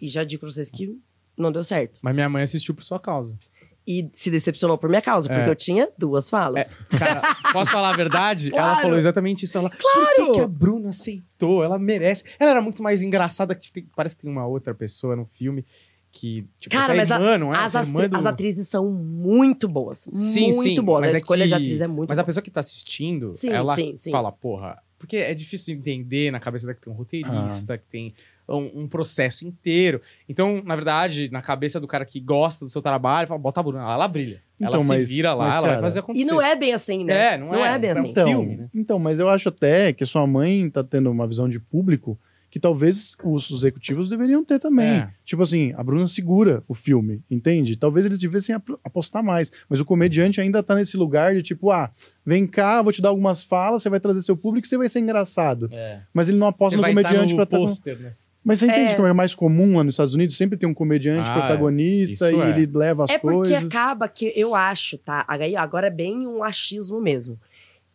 E 0.00 0.08
já 0.08 0.24
digo 0.24 0.40
pra 0.40 0.50
vocês 0.50 0.70
que 0.70 0.98
não 1.36 1.52
deu 1.52 1.64
certo. 1.64 1.98
Mas 2.02 2.14
minha 2.14 2.28
mãe 2.28 2.42
assistiu 2.42 2.74
por 2.74 2.84
sua 2.84 2.98
causa. 2.98 3.38
E 3.86 4.10
se 4.12 4.30
decepcionou 4.32 4.76
por 4.76 4.88
minha 4.90 5.00
causa, 5.00 5.28
porque 5.28 5.42
É. 5.42 5.48
eu 5.48 5.54
tinha 5.54 5.88
duas 5.96 6.28
falas. 6.28 6.74
Cara, 6.98 7.22
posso 7.52 7.70
falar 7.70 7.90
a 7.90 7.96
verdade? 7.96 8.48
Ela 8.52 8.62
Claro. 8.62 8.80
falou 8.82 8.98
exatamente 8.98 9.44
isso. 9.44 9.56
Ela, 9.56 9.70
Claro. 9.70 10.06
Por 10.16 10.26
que, 10.26 10.32
que 10.32 10.40
a 10.40 10.46
Bruna 10.48 10.88
aceitou? 10.88 11.62
Ela 11.62 11.78
merece. 11.78 12.24
Ela 12.38 12.50
era 12.50 12.60
muito 12.60 12.82
mais 12.82 13.00
engraçada 13.00 13.54
que 13.54 13.70
tem- 13.70 13.88
parece 13.94 14.16
que 14.16 14.22
tem 14.22 14.30
uma 14.30 14.44
outra 14.46 14.74
pessoa 14.74 15.14
no 15.14 15.24
filme 15.24 15.64
que 16.10 16.46
tipo 16.58 16.74
Cara, 16.74 16.94
mas 16.96 17.10
a- 17.10 17.16
irmã, 17.16 17.38
não 17.38 17.54
é? 17.54 17.58
As, 17.58 17.72
do- 17.92 18.16
as 18.16 18.26
atrizes 18.26 18.68
são 18.68 18.90
muito 18.90 19.68
boas. 19.68 20.06
Sim, 20.14 20.44
muito 20.52 20.62
sim, 20.62 20.80
boas. 20.82 21.02
mas 21.02 21.12
a 21.12 21.16
é 21.16 21.20
escolha 21.20 21.44
de 21.44 21.50
que- 21.50 21.54
atriz 21.54 21.80
é 21.80 21.86
muito 21.86 22.08
Mas 22.08 22.18
a 22.18 22.22
boa. 22.22 22.26
pessoa 22.26 22.42
que 22.42 22.50
tá 22.50 22.60
assistindo, 22.60 23.32
Sim, 23.34 23.50
ela 23.50 23.74
sim, 23.74 23.94
sim. 23.96 24.10
fala, 24.10 24.32
porra, 24.32 24.82
porque 24.98 25.18
é 25.18 25.34
difícil 25.34 25.76
entender 25.76 26.30
na 26.32 26.40
cabeça 26.40 26.66
dela 26.66 26.74
que 26.74 26.82
tem 26.84 26.92
um 26.92 26.96
roteirista, 26.96 27.74
Ah. 27.74 27.78
que 27.78 27.84
tem 27.86 28.14
um, 28.48 28.82
um 28.82 28.88
processo 28.88 29.46
inteiro. 29.46 30.00
Então, 30.28 30.62
na 30.64 30.74
verdade, 30.76 31.28
na 31.30 31.40
cabeça 31.42 31.80
do 31.80 31.86
cara 31.86 32.04
que 32.04 32.20
gosta 32.20 32.64
do 32.64 32.70
seu 32.70 32.80
trabalho, 32.82 33.26
fala, 33.28 33.40
bota 33.40 33.60
a 33.60 33.62
Bruna, 33.62 33.84
lá, 33.84 33.94
ela 33.94 34.08
brilha. 34.08 34.42
ela 34.60 34.70
Então, 34.76 34.80
se 34.80 34.88
mas- 34.88 35.08
vira 35.08 35.34
lá, 35.34 35.46
mas, 35.46 35.54
ela 35.54 35.62
vai 35.66 35.70
cara, 35.76 35.82
fazer 35.86 35.98
acontecer. 36.00 36.24
E 36.24 36.26
não 36.26 36.40
é 36.40 36.54
bem 36.56 36.72
assim, 36.72 37.04
né? 37.04 37.34
É, 37.34 37.38
não 37.38 37.48
é. 37.52 37.78
bem 37.78 37.90
É 37.90 37.92
assim. 37.92 38.08
Então, 38.10 38.28
filme, 38.28 38.56
né? 38.56 38.68
então, 38.74 38.98
mas 38.98 39.18
eu 39.18 39.28
acho 39.28 39.48
até 39.48 39.92
que 39.92 40.04
a 40.04 40.06
sua 40.06 40.26
mãe 40.26 40.68
tá 40.70 40.82
tendo 40.84 41.10
uma 41.10 41.26
visão 41.26 41.48
de 41.48 41.58
público 41.58 42.18
que 42.48 42.60
talvez 42.60 43.14
os 43.22 43.50
executivos 43.50 44.08
deveriam 44.08 44.42
ter 44.42 44.58
também. 44.58 44.86
É. 45.00 45.10
Tipo 45.26 45.42
assim, 45.42 45.74
a 45.76 45.82
Bruna 45.82 46.06
segura 46.06 46.62
o 46.66 46.72
filme, 46.74 47.20
entende? 47.30 47.76
Talvez 47.76 48.06
eles 48.06 48.18
devessem 48.18 48.54
ap- 48.54 48.78
apostar 48.82 49.22
mais. 49.22 49.52
Mas 49.68 49.78
o 49.78 49.84
comediante 49.84 50.40
ainda 50.40 50.62
tá 50.62 50.74
nesse 50.74 50.96
lugar 50.96 51.34
de 51.34 51.42
tipo, 51.42 51.70
ah, 51.70 51.90
vem 52.24 52.46
cá, 52.46 52.80
vou 52.80 52.92
te 52.92 53.02
dar 53.02 53.10
algumas 53.10 53.42
falas, 53.42 53.82
você 53.82 53.90
vai 53.90 54.00
trazer 54.00 54.22
seu 54.22 54.36
público 54.38 54.66
você 54.66 54.78
vai 54.78 54.88
ser 54.88 55.00
engraçado. 55.00 55.68
É. 55.70 56.00
Mas 56.14 56.30
ele 56.30 56.38
não 56.38 56.46
aposta 56.46 56.70
Você 56.70 56.76
no 56.76 56.82
vai 56.82 56.92
estar 56.92 57.02
comediante 57.08 57.32
no 57.34 57.36
pra 57.36 57.44
estar. 57.44 57.58
pôster, 57.58 57.98
né? 58.00 58.12
Mas 58.46 58.60
você 58.60 58.66
entende 58.66 58.92
É. 58.92 58.94
como 58.94 59.08
é 59.08 59.12
mais 59.12 59.34
comum 59.34 59.76
lá 59.76 59.82
nos 59.82 59.94
Estados 59.94 60.14
Unidos? 60.14 60.36
Sempre 60.36 60.56
tem 60.56 60.68
um 60.68 60.72
comediante 60.74 61.28
Ah, 61.28 61.34
protagonista 61.34 62.30
e 62.30 62.40
é. 62.40 62.48
ele 62.50 62.66
leva 62.72 63.02
as 63.02 63.10
É 63.10 63.18
porque 63.18 63.34
coisas. 63.50 63.64
acaba 63.64 64.08
que 64.08 64.32
eu 64.36 64.54
acho, 64.54 64.96
tá? 64.98 65.24
Aí 65.26 65.56
Agora 65.56 65.88
é 65.88 65.90
bem 65.90 66.26
um 66.28 66.44
achismo 66.44 67.00
mesmo. 67.00 67.40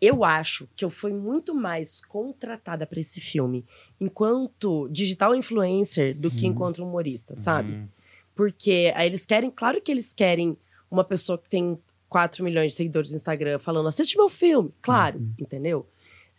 Eu 0.01 0.25
acho 0.25 0.67
que 0.75 0.83
eu 0.83 0.89
fui 0.89 1.13
muito 1.13 1.55
mais 1.55 2.01
contratada 2.03 2.85
pra 2.85 2.99
esse 2.99 3.21
filme 3.21 3.63
enquanto 3.99 4.89
digital 4.89 5.33
influencer 5.35 6.17
do 6.17 6.29
que 6.29 6.45
Uhum. 6.45 6.51
enquanto 6.51 6.83
humorista, 6.83 7.37
sabe? 7.37 7.71
Hum. 7.71 7.87
Porque 8.35 8.91
aí 8.95 9.07
eles 9.07 9.25
querem, 9.25 9.49
claro 9.49 9.79
que 9.81 9.89
eles 9.91 10.11
querem 10.13 10.57
uma 10.89 11.03
pessoa 11.05 11.37
que 11.37 11.47
tem 11.49 11.77
4 12.09 12.43
milhões 12.43 12.71
de 12.73 12.77
seguidores 12.77 13.11
no 13.11 13.15
Instagram 13.15 13.57
falando, 13.57 13.87
assiste 13.87 14.17
meu 14.17 14.27
filme, 14.27 14.69
claro, 14.81 15.17
Uhum. 15.19 15.33
entendeu? 15.39 15.85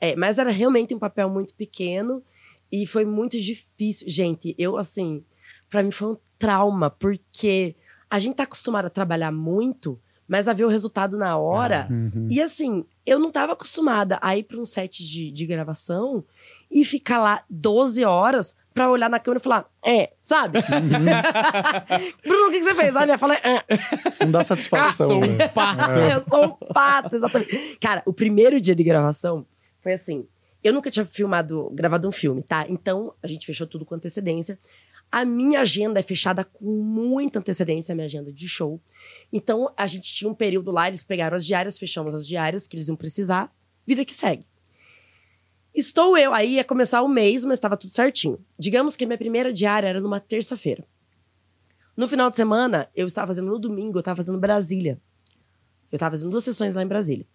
É, 0.00 0.14
mas 0.16 0.38
era 0.38 0.50
realmente 0.50 0.94
um 0.94 0.98
papel 0.98 1.30
muito 1.30 1.54
pequeno 1.54 2.22
e 2.72 2.86
foi 2.86 3.04
muito 3.04 3.38
difícil. 3.38 4.08
Gente, 4.08 4.54
eu, 4.58 4.78
assim, 4.78 5.22
pra 5.68 5.82
mim 5.82 5.90
foi 5.90 6.08
um 6.12 6.16
trauma, 6.38 6.88
porque 6.90 7.76
a 8.10 8.18
gente 8.18 8.36
tá 8.36 8.44
acostumado 8.44 8.86
a 8.86 8.90
trabalhar 8.90 9.30
muito, 9.30 10.00
mas 10.26 10.48
a 10.48 10.52
ver 10.54 10.64
o 10.64 10.68
resultado 10.68 11.18
na 11.18 11.36
hora. 11.36 11.86
Uhum. 11.90 12.26
E 12.30 12.40
assim, 12.40 12.84
eu 13.04 13.18
não 13.18 13.30
tava 13.30 13.52
acostumada 13.52 14.18
a 14.22 14.36
ir 14.36 14.44
pra 14.44 14.58
um 14.58 14.64
set 14.64 15.04
de, 15.06 15.30
de 15.30 15.46
gravação 15.46 16.24
e 16.70 16.84
ficar 16.84 17.18
lá 17.18 17.44
12 17.50 18.02
horas 18.04 18.56
pra 18.72 18.90
olhar 18.90 19.10
na 19.10 19.20
câmera 19.20 19.38
e 19.40 19.42
falar, 19.44 19.70
é, 19.84 20.12
sabe? 20.22 20.58
Bruno, 22.26 22.48
o 22.48 22.50
que, 22.50 22.58
que 22.58 22.64
você 22.64 22.74
fez? 22.74 22.96
Ah, 22.96 23.04
minha 23.04 23.18
fala 23.18 23.34
é, 23.34 23.56
"Ah." 23.58 23.64
Não 24.24 24.30
dá 24.32 24.40
Ah, 24.40 24.44
satisfação. 24.44 25.06
sou 25.08 25.20
né? 25.20 25.44
um 25.44 25.48
pato. 25.48 25.98
É. 25.98 26.14
eu 26.16 26.24
sou 26.28 26.44
um 26.46 26.72
pato, 26.72 27.16
exatamente. 27.16 27.76
Cara, 27.80 28.02
o 28.06 28.12
primeiro 28.12 28.60
dia 28.60 28.74
de 28.74 28.82
gravação 28.82 29.44
foi 29.82 29.92
assim. 29.92 30.26
Eu 30.62 30.72
nunca 30.72 30.90
tinha 30.90 31.04
filmado, 31.04 31.70
gravado 31.72 32.08
um 32.08 32.12
filme, 32.12 32.42
tá? 32.42 32.66
Então, 32.68 33.14
a 33.22 33.26
gente 33.26 33.44
fechou 33.44 33.66
tudo 33.66 33.84
com 33.84 33.94
antecedência. 33.94 34.58
A 35.10 35.24
minha 35.24 35.60
agenda 35.60 36.00
é 36.00 36.02
fechada 36.02 36.44
com 36.44 36.64
muita 36.64 37.38
antecedência, 37.40 37.92
a 37.92 37.94
minha 37.94 38.06
agenda 38.06 38.32
de 38.32 38.48
show. 38.48 38.80
Então, 39.32 39.72
a 39.76 39.86
gente 39.86 40.12
tinha 40.12 40.30
um 40.30 40.34
período 40.34 40.70
lá, 40.70 40.88
eles 40.88 41.02
pegaram 41.02 41.36
as 41.36 41.44
diárias, 41.44 41.78
fechamos 41.78 42.14
as 42.14 42.26
diárias 42.26 42.66
que 42.66 42.76
eles 42.76 42.88
iam 42.88 42.96
precisar, 42.96 43.52
vida 43.86 44.04
que 44.04 44.14
segue. 44.14 44.46
Estou 45.74 46.16
eu, 46.16 46.34
aí 46.34 46.54
ia 46.54 46.64
começar 46.64 47.02
o 47.02 47.08
mês, 47.08 47.44
mas 47.44 47.54
estava 47.54 47.76
tudo 47.76 47.92
certinho. 47.92 48.38
Digamos 48.58 48.94
que 48.94 49.06
minha 49.06 49.18
primeira 49.18 49.52
diária 49.52 49.88
era 49.88 50.00
numa 50.00 50.20
terça-feira. 50.20 50.84
No 51.96 52.06
final 52.06 52.30
de 52.30 52.36
semana, 52.36 52.88
eu 52.94 53.06
estava 53.06 53.28
fazendo 53.28 53.48
no 53.48 53.58
domingo, 53.58 53.98
eu 53.98 54.00
estava 54.00 54.16
fazendo 54.16 54.38
Brasília. 54.38 55.00
Eu 55.90 55.96
estava 55.96 56.14
fazendo 56.14 56.30
duas 56.30 56.44
sessões 56.44 56.74
lá 56.74 56.82
em 56.82 56.86
Brasília. 56.86 57.26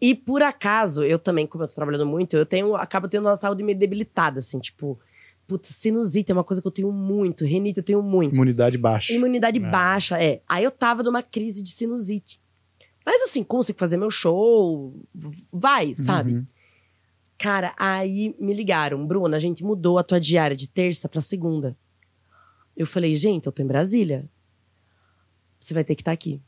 E 0.00 0.14
por 0.14 0.42
acaso, 0.42 1.02
eu 1.02 1.18
também, 1.18 1.46
como 1.46 1.64
eu 1.64 1.68
tô 1.68 1.74
trabalhando 1.74 2.06
muito, 2.06 2.36
eu 2.36 2.44
tenho, 2.44 2.74
acabo 2.76 3.08
tendo 3.08 3.26
uma 3.26 3.36
saúde 3.36 3.62
meio 3.62 3.78
debilitada, 3.78 4.40
assim, 4.40 4.58
tipo, 4.58 4.98
puta, 5.46 5.68
sinusite 5.72 6.30
é 6.30 6.34
uma 6.34 6.44
coisa 6.44 6.60
que 6.60 6.68
eu 6.68 6.72
tenho 6.72 6.92
muito, 6.92 7.44
renite 7.44 7.78
eu 7.78 7.84
tenho 7.84 8.02
muito. 8.02 8.34
Imunidade 8.34 8.76
baixa. 8.76 9.12
Imunidade 9.12 9.58
É. 9.58 9.60
baixa, 9.70 10.22
é. 10.22 10.42
Aí 10.46 10.64
eu 10.64 10.70
tava 10.70 11.02
numa 11.02 11.22
crise 11.22 11.62
de 11.62 11.70
sinusite. 11.70 12.40
Mas 13.04 13.22
assim, 13.22 13.42
consigo 13.44 13.78
fazer 13.78 13.96
meu 13.96 14.10
show, 14.10 14.94
vai, 15.52 15.94
sabe? 15.94 16.34
Uhum. 16.34 16.46
Cara, 17.38 17.74
aí 17.78 18.34
me 18.38 18.52
ligaram, 18.52 19.06
Bruna, 19.06 19.36
a 19.36 19.40
gente 19.40 19.62
mudou 19.62 19.98
a 19.98 20.02
tua 20.02 20.18
diária 20.20 20.56
de 20.56 20.68
terça 20.68 21.08
pra 21.08 21.20
segunda. 21.20 21.76
Eu 22.76 22.86
falei, 22.86 23.14
gente, 23.14 23.46
eu 23.46 23.52
tô 23.52 23.62
em 23.62 23.66
Brasília. 23.66 24.28
Você 25.60 25.72
vai 25.72 25.84
ter 25.84 25.94
que 25.94 26.02
estar 26.02 26.12
aqui. 26.12 26.40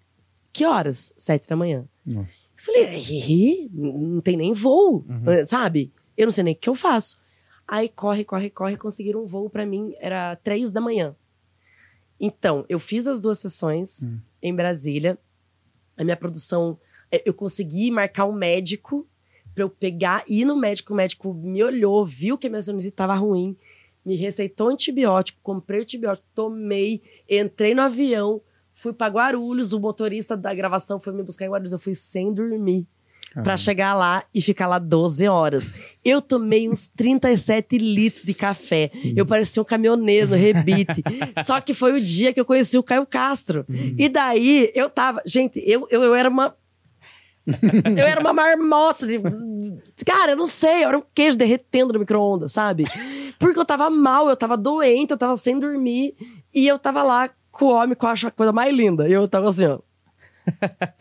Que 0.53 0.65
horas? 0.65 1.13
Sete 1.17 1.49
da 1.49 1.57
manhã. 1.57 1.85
Nossa. 2.05 2.29
Eu 2.59 2.65
falei, 2.65 2.97
"Ih, 2.99 3.71
não 3.73 4.21
tem 4.21 4.37
nem 4.37 4.53
voo, 4.53 5.05
Uhum. 5.09 5.47
sabe? 5.47 5.93
Eu 6.17 6.27
não 6.27 6.33
sei 6.33 6.43
nem 6.45 6.55
o 6.55 6.57
que 6.57 6.69
eu 6.69 6.75
faço. 6.75 7.19
Aí 7.67 7.89
corre, 7.89 8.25
corre, 8.25 8.51
corre, 8.51 8.77
conseguiram 8.77 9.23
um 9.23 9.27
voo 9.27 9.49
pra 9.49 9.65
mim, 9.65 9.95
era 10.01 10.35
três 10.37 10.71
da 10.71 10.81
manhã. 10.81 11.15
Então, 12.21 12.65
eu 12.69 12.79
fiz 12.81 13.07
as 13.07 13.21
duas 13.21 13.39
sessões 13.39 14.03
Hum. 14.03 14.19
em 14.43 14.55
Brasília. 14.55 15.17
A 15.97 16.03
minha 16.03 16.17
produção, 16.17 16.79
eh, 17.13 17.23
eu 17.25 17.33
consegui 17.35 17.91
marcar 17.91 18.25
um 18.27 18.33
médico 18.33 19.07
pra 19.55 19.63
eu 19.65 19.71
pegar, 19.71 20.25
ir 20.29 20.45
no 20.45 20.57
médico, 20.57 20.93
o 20.93 20.97
médico 20.97 21.33
me 21.35 21.63
olhou, 21.63 22.05
viu 22.07 22.37
que 22.39 22.47
a 22.47 22.51
minha 22.51 22.63
sinusite 22.63 22.95
tava 22.95 23.15
ruim, 23.15 23.57
me 24.05 24.15
receitou 24.17 24.69
antibiótico, 24.69 25.39
comprei 25.43 25.81
antibiótico, 25.83 26.27
tomei, 26.35 27.03
entrei 27.29 27.75
no 27.75 27.83
avião, 27.83 28.41
fui 28.79 28.93
pra 28.93 29.09
Guarulhos, 29.09 29.73
o 29.73 29.81
motorista 29.81 30.37
da 30.37 30.55
gravação 30.55 31.01
foi 31.01 31.13
me 31.13 31.23
buscar 31.23 31.45
em 31.45 31.51
Guarulhos, 31.51 31.73
eu 31.73 31.79
fui 31.79 31.95
sem 31.95 32.33
dormir. 32.33 32.87
Pra 33.45 33.59
chegar 33.59 33.95
lá 33.95 34.25
e 34.35 34.41
ficar 34.41 34.67
lá 34.67 34.79
12 34.79 35.29
horas. 35.29 35.71
Eu 36.03 36.21
tomei 36.21 36.69
uns 36.69 36.89
37 36.97 37.77
litros 37.77 38.25
de 38.25 38.33
café. 38.33 38.91
Eu 39.15 39.27
parecia 39.27 39.63
um 39.63 39.65
caminhoneiro 39.65 40.29
no 40.29 40.35
rebite. 40.35 41.05
Só 41.45 41.61
que 41.61 41.75
foi 41.75 41.93
o 41.93 42.01
dia 42.01 42.33
que 42.33 42.41
eu 42.41 42.45
conheci 42.45 42.79
o 42.79 42.83
Caio 42.83 43.07
Castro. 43.07 43.67
E 43.69 44.09
daí 44.09 44.73
eu 44.75 44.89
tava. 44.89 45.21
Gente, 45.27 45.63
eu, 45.65 45.87
eu, 45.91 46.03
eu 46.03 46.15
era 46.15 46.29
uma. 46.29 46.57
Eu 47.47 48.07
era 48.07 48.19
uma 48.19 48.33
marmota. 48.33 49.07
De, 49.07 49.21
cara, 50.05 50.33
eu 50.33 50.37
não 50.37 50.47
sei, 50.47 50.85
eu 50.85 50.89
era 50.89 50.99
um 50.99 51.05
queijo 51.15 51.37
derretendo 51.37 51.93
no 51.93 52.01
micro-ondas, 52.01 52.53
sabe? 52.53 52.85
Porque 53.39 53.61
eu 53.61 53.65
tava 53.65 53.91
mal, 53.91 54.29
eu 54.29 54.37
tava 54.37 54.57
doente, 54.57 55.11
eu 55.11 55.19
tava 55.19 55.37
sem 55.37 55.61
dormir. 55.61 56.17
E 56.53 56.67
eu 56.67 56.79
tava 56.79 57.03
lá 57.03 57.31
com 57.59 57.67
o 57.67 57.75
homem 57.75 57.95
que 57.97 58.05
eu 58.05 58.09
acho 58.09 58.29
a 58.29 58.31
coisa 58.31 58.53
mais 58.53 58.75
linda. 58.75 59.09
E 59.09 59.13
eu 59.13 59.29
tava 59.29 59.51
assim, 59.51 59.67
ó. 59.67 59.79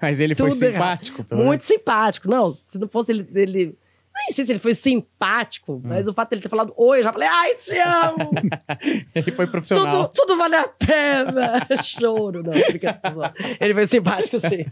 Mas 0.00 0.20
ele 0.20 0.36
foi 0.36 0.50
Tudo 0.50 0.62
errado. 0.62 0.72
simpático, 0.74 1.24
pelo 1.24 1.44
Muito 1.44 1.64
simpático. 1.64 2.28
Não, 2.28 2.56
se 2.64 2.78
não 2.78 2.88
fosse 2.88 3.12
ele. 3.12 3.28
ele 3.34 3.78
nem 4.14 4.32
sei 4.32 4.44
se 4.44 4.52
ele 4.52 4.58
foi 4.58 4.74
simpático, 4.74 5.80
mas 5.84 6.08
o 6.08 6.12
fato 6.12 6.30
dele 6.30 6.42
ter 6.42 6.48
falado 6.48 6.74
oi, 6.76 6.98
eu 6.98 7.02
já 7.04 7.12
falei, 7.12 7.28
ai, 7.28 7.54
te 7.54 7.78
amo! 7.78 8.32
Ele 9.14 9.30
foi 9.30 9.46
profissional. 9.46 10.08
tudo, 10.08 10.12
tudo 10.12 10.36
vale 10.36 10.56
a 10.56 10.66
pena! 10.66 11.64
Choro, 11.84 12.42
não, 12.42 12.50
brincadeira. 12.52 13.14
só. 13.14 13.32
Ele 13.60 13.74
foi 13.74 13.86
simpático, 13.86 14.40
sim. 14.40 14.64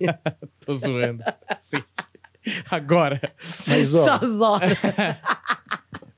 Tô 0.64 0.74
zoando. 0.74 1.22
Sim. 1.58 1.80
Agora. 2.68 3.20
Mas, 3.68 3.94
ó, 3.94 4.18
horas. 4.44 4.78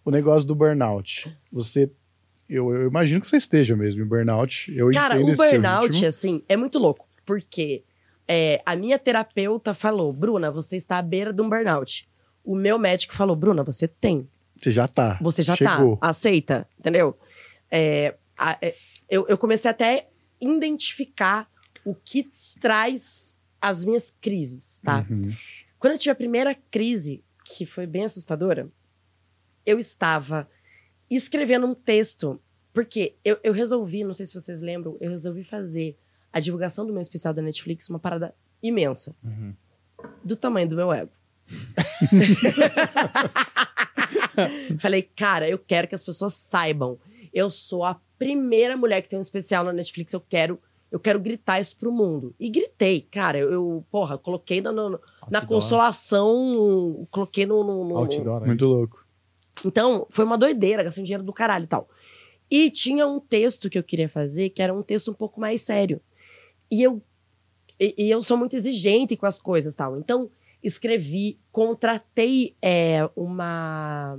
o 0.07 0.11
negócio 0.11 0.49
do 0.49 0.55
burnout. 0.55 1.31
Você. 1.53 1.93
Eu, 2.49 2.75
eu 2.75 2.89
imagino 2.89 3.21
que 3.21 3.29
você 3.29 3.37
esteja 3.37 3.77
mesmo 3.77 4.03
em 4.03 4.07
burnout. 4.07 4.73
Eu 4.75 4.91
Cara, 4.91 5.21
o 5.21 5.37
burnout, 5.37 6.07
assim, 6.07 6.43
é 6.49 6.57
muito 6.57 6.79
louco, 6.79 7.07
porque 7.27 7.85
é, 8.27 8.63
a 8.65 8.75
minha 8.75 8.99
terapeuta 8.99 9.75
falou, 9.75 10.13
Bruna, 10.13 10.51
você 10.51 10.77
está 10.77 10.99
à 10.99 11.03
beira 11.03 11.33
de 11.33 11.43
um 11.43 11.49
burnout. 11.49 12.09
O 12.43 12.55
meu 12.57 12.79
médico 12.79 13.15
falou, 13.15 13.37
Bruna, 13.37 13.63
você 13.63 13.87
tem. 13.87 14.29
Você 14.61 14.71
já 14.71 14.89
tá. 14.89 15.19
Você 15.21 15.43
já 15.43 15.55
Chegou. 15.55 15.97
tá, 15.99 16.09
aceita, 16.09 16.67
entendeu? 16.79 17.17
É, 17.71 18.15
a- 18.37 18.57
é, 18.63 18.75
eu, 19.11 19.27
eu 19.29 19.37
comecei 19.37 19.71
até 19.71 19.99
a 19.99 20.05
identificar 20.41 21.49
o 21.85 21.95
que 21.95 22.27
traz 22.61 23.37
as 23.61 23.85
minhas 23.85 24.11
crises, 24.21 24.81
tá? 24.83 25.05
Uhum. 25.11 25.21
Quando 25.79 25.93
eu 25.93 25.99
tive 25.99 26.13
a 26.13 26.15
primeira 26.17 26.55
crise, 26.71 27.23
que 27.45 27.65
foi 27.67 27.87
bem 27.87 28.05
assustadora, 28.05 28.69
eu 29.65 29.79
estava 29.79 30.49
escrevendo 31.17 31.67
um 31.67 31.75
texto, 31.75 32.39
porque 32.73 33.15
eu, 33.25 33.39
eu 33.43 33.53
resolvi, 33.53 34.05
não 34.05 34.13
sei 34.13 34.27
se 34.27 34.35
vocês 34.35 34.61
lembram, 34.63 34.97
eu 35.01 35.11
resolvi 35.11 35.43
fazer 35.45 35.97
a 36.33 36.39
divulgação 36.41 36.87
do 36.87 36.93
meu 36.93 37.01
especial 37.01 37.33
da 37.35 37.43
Netflix 37.43 37.89
uma 37.89 37.99
parada 37.99 38.35
imensa. 38.63 39.15
Uhum. 39.25 39.55
Do 40.23 40.37
tamanho 40.37 40.69
do 40.69 40.77
meu 40.77 40.93
ego. 40.93 41.11
Falei, 44.79 45.03
cara, 45.03 45.49
eu 45.49 45.59
quero 45.59 45.89
que 45.89 45.95
as 45.95 46.03
pessoas 46.03 46.35
saibam. 46.35 46.99
Eu 47.33 47.51
sou 47.51 47.85
a 47.85 48.01
primeira 48.19 48.77
mulher 48.77 49.03
que 49.03 49.09
tem 49.09 49.19
um 49.19 49.23
especial 49.23 49.65
na 49.65 49.73
Netflix. 49.73 50.13
Eu 50.13 50.21
quero, 50.21 50.59
eu 50.91 50.99
quero 51.01 51.19
gritar 51.21 51.61
isso 51.61 51.77
pro 51.77 51.93
mundo. 51.93 52.35
E 52.39 52.49
gritei, 52.49 53.01
cara. 53.01 53.39
Eu, 53.39 53.53
eu, 53.53 53.85
porra, 53.91 54.19
coloquei 54.19 54.61
no- 54.61 54.73
no- 54.73 55.01
na 55.31 55.45
consolação, 55.45 57.07
coloquei 57.11 57.47
no, 57.47 57.63
no- 57.65 57.85
no- 57.89 57.97
Outdoor, 57.97 58.41
né? 58.41 58.47
Muito 58.47 58.67
louco. 58.67 59.05
Então, 59.65 60.07
foi 60.11 60.25
uma 60.25 60.39
doideira, 60.39 60.83
gastei 60.83 61.03
um 61.03 61.05
dinheiro 61.05 61.25
do 61.25 61.33
caralho 61.33 61.65
e 61.65 61.69
tal. 61.69 61.89
E 62.51 62.71
tinha 62.71 63.07
um 63.07 63.21
texto 63.21 63.69
que 63.69 63.79
eu 63.79 63.83
queria 63.83 64.09
fazer, 64.09 64.51
que 64.51 64.63
era 64.63 64.73
um 64.73 64.83
texto 64.83 65.11
um 65.11 65.15
pouco 65.15 65.41
mais 65.41 65.61
sério. 65.63 66.01
E 66.71 66.83
eu, 66.83 67.03
e, 67.79 67.95
e 67.99 68.11
eu 68.11 68.23
sou 68.23 68.37
muito 68.37 68.57
exigente 68.57 69.17
com 69.17 69.27
as 69.27 69.39
coisas 69.39 69.75
tal. 69.75 69.99
Então, 69.99 70.31
escrevi, 70.63 71.39
contratei 71.53 72.57
é, 72.63 73.09
uma, 73.15 74.19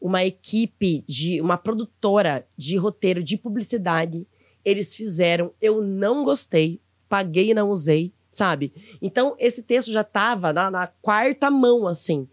uma 0.00 0.24
equipe 0.24 1.04
de 1.06 1.40
uma 1.40 1.58
produtora 1.58 2.46
de 2.56 2.76
roteiro 2.76 3.22
de 3.22 3.36
publicidade. 3.36 4.26
Eles 4.64 4.94
fizeram, 4.94 5.52
eu 5.60 5.82
não 5.82 6.24
gostei, 6.24 6.80
paguei 7.08 7.50
e 7.50 7.54
não 7.54 7.70
usei, 7.70 8.12
sabe? 8.30 8.72
Então, 9.00 9.36
esse 9.38 9.62
texto 9.62 9.92
já 9.92 10.04
tava 10.04 10.52
na, 10.52 10.70
na 10.70 10.86
quarta 10.86 11.50
mão, 11.50 11.86
assim. 11.86 12.28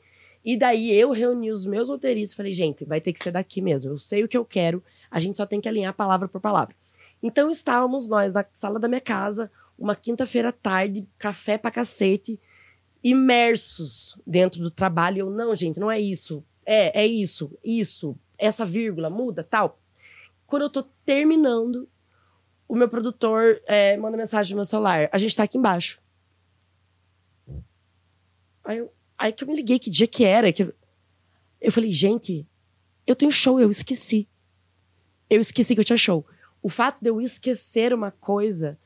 E 0.46 0.56
daí 0.56 0.94
eu 0.94 1.10
reuni 1.10 1.52
os 1.52 1.66
meus 1.66 1.90
roteiristas 1.90 2.34
e 2.34 2.38
falei, 2.38 2.54
gente, 2.54 2.86
vai 2.86 3.02
ter 3.02 3.12
que 3.12 3.20
ser 3.20 3.32
daqui 3.32 3.62
mesmo. 3.62 3.90
Eu 3.90 3.98
sei 3.98 4.24
o 4.24 4.28
que 4.28 4.38
eu 4.38 4.46
quero, 4.46 4.84
a 5.10 5.20
gente 5.20 5.38
só 5.38 5.46
tem 5.46 5.60
que 5.60 5.68
alinhar 5.68 5.92
palavra 5.96 6.28
por 6.28 6.40
palavra. 6.40 6.76
Então 7.24 7.50
estávamos 7.50 8.08
nós 8.08 8.36
na 8.36 8.46
sala 8.54 8.80
da 8.80 8.88
minha 8.88 9.02
casa, 9.02 9.52
uma 9.76 9.96
quinta-feira 9.96 10.52
tarde, 10.52 11.08
café 11.18 11.58
pra 11.58 11.72
cacete, 11.72 12.40
imersos 13.04 14.16
dentro 14.26 14.62
do 14.62 14.70
trabalho. 14.70 15.22
Eu, 15.22 15.30
não, 15.32 15.56
gente, 15.56 15.80
não 15.80 15.90
é 15.90 16.00
isso. 16.00 16.44
É, 16.64 17.02
é 17.02 17.08
isso, 17.08 17.52
isso, 17.64 18.16
essa 18.38 18.66
vírgula, 18.66 19.10
muda, 19.10 19.44
tal. 19.44 19.80
Quando 20.46 20.64
eu 20.64 20.70
tô 20.70 20.84
terminando, 21.04 21.90
o 22.68 22.76
meu 22.76 22.90
produtor 22.90 23.62
é, 23.66 23.98
manda 23.98 24.16
mensagem 24.16 24.52
no 24.52 24.58
meu 24.58 24.66
celular. 24.66 25.10
A 25.12 25.18
gente 25.18 25.36
tá 25.36 25.44
aqui 25.44 25.58
embaixo. 25.58 26.02
Aí, 28.64 28.78
eu, 28.78 28.92
aí 29.18 29.32
que 29.32 29.44
eu 29.44 29.48
me 29.48 29.56
liguei 29.56 29.80
que 29.80 29.90
dia 29.90 30.08
que 30.08 30.24
era. 30.24 30.52
Que 30.52 30.64
eu, 30.64 30.74
eu 31.62 31.72
falei, 31.72 31.92
gente, 31.92 32.46
eu 33.08 33.16
tenho 33.16 33.32
show, 33.32 33.60
eu 33.60 33.70
esqueci. 33.70 34.28
Eu 35.30 35.42
esqueci 35.42 35.74
que 35.74 35.80
eu 35.82 35.86
tinha 35.86 35.98
show. 35.98 36.26
O 36.62 36.70
fato 36.70 37.02
de 37.02 37.10
eu 37.10 37.20
esquecer 37.22 37.94
uma 37.94 38.12
coisa 38.12 38.78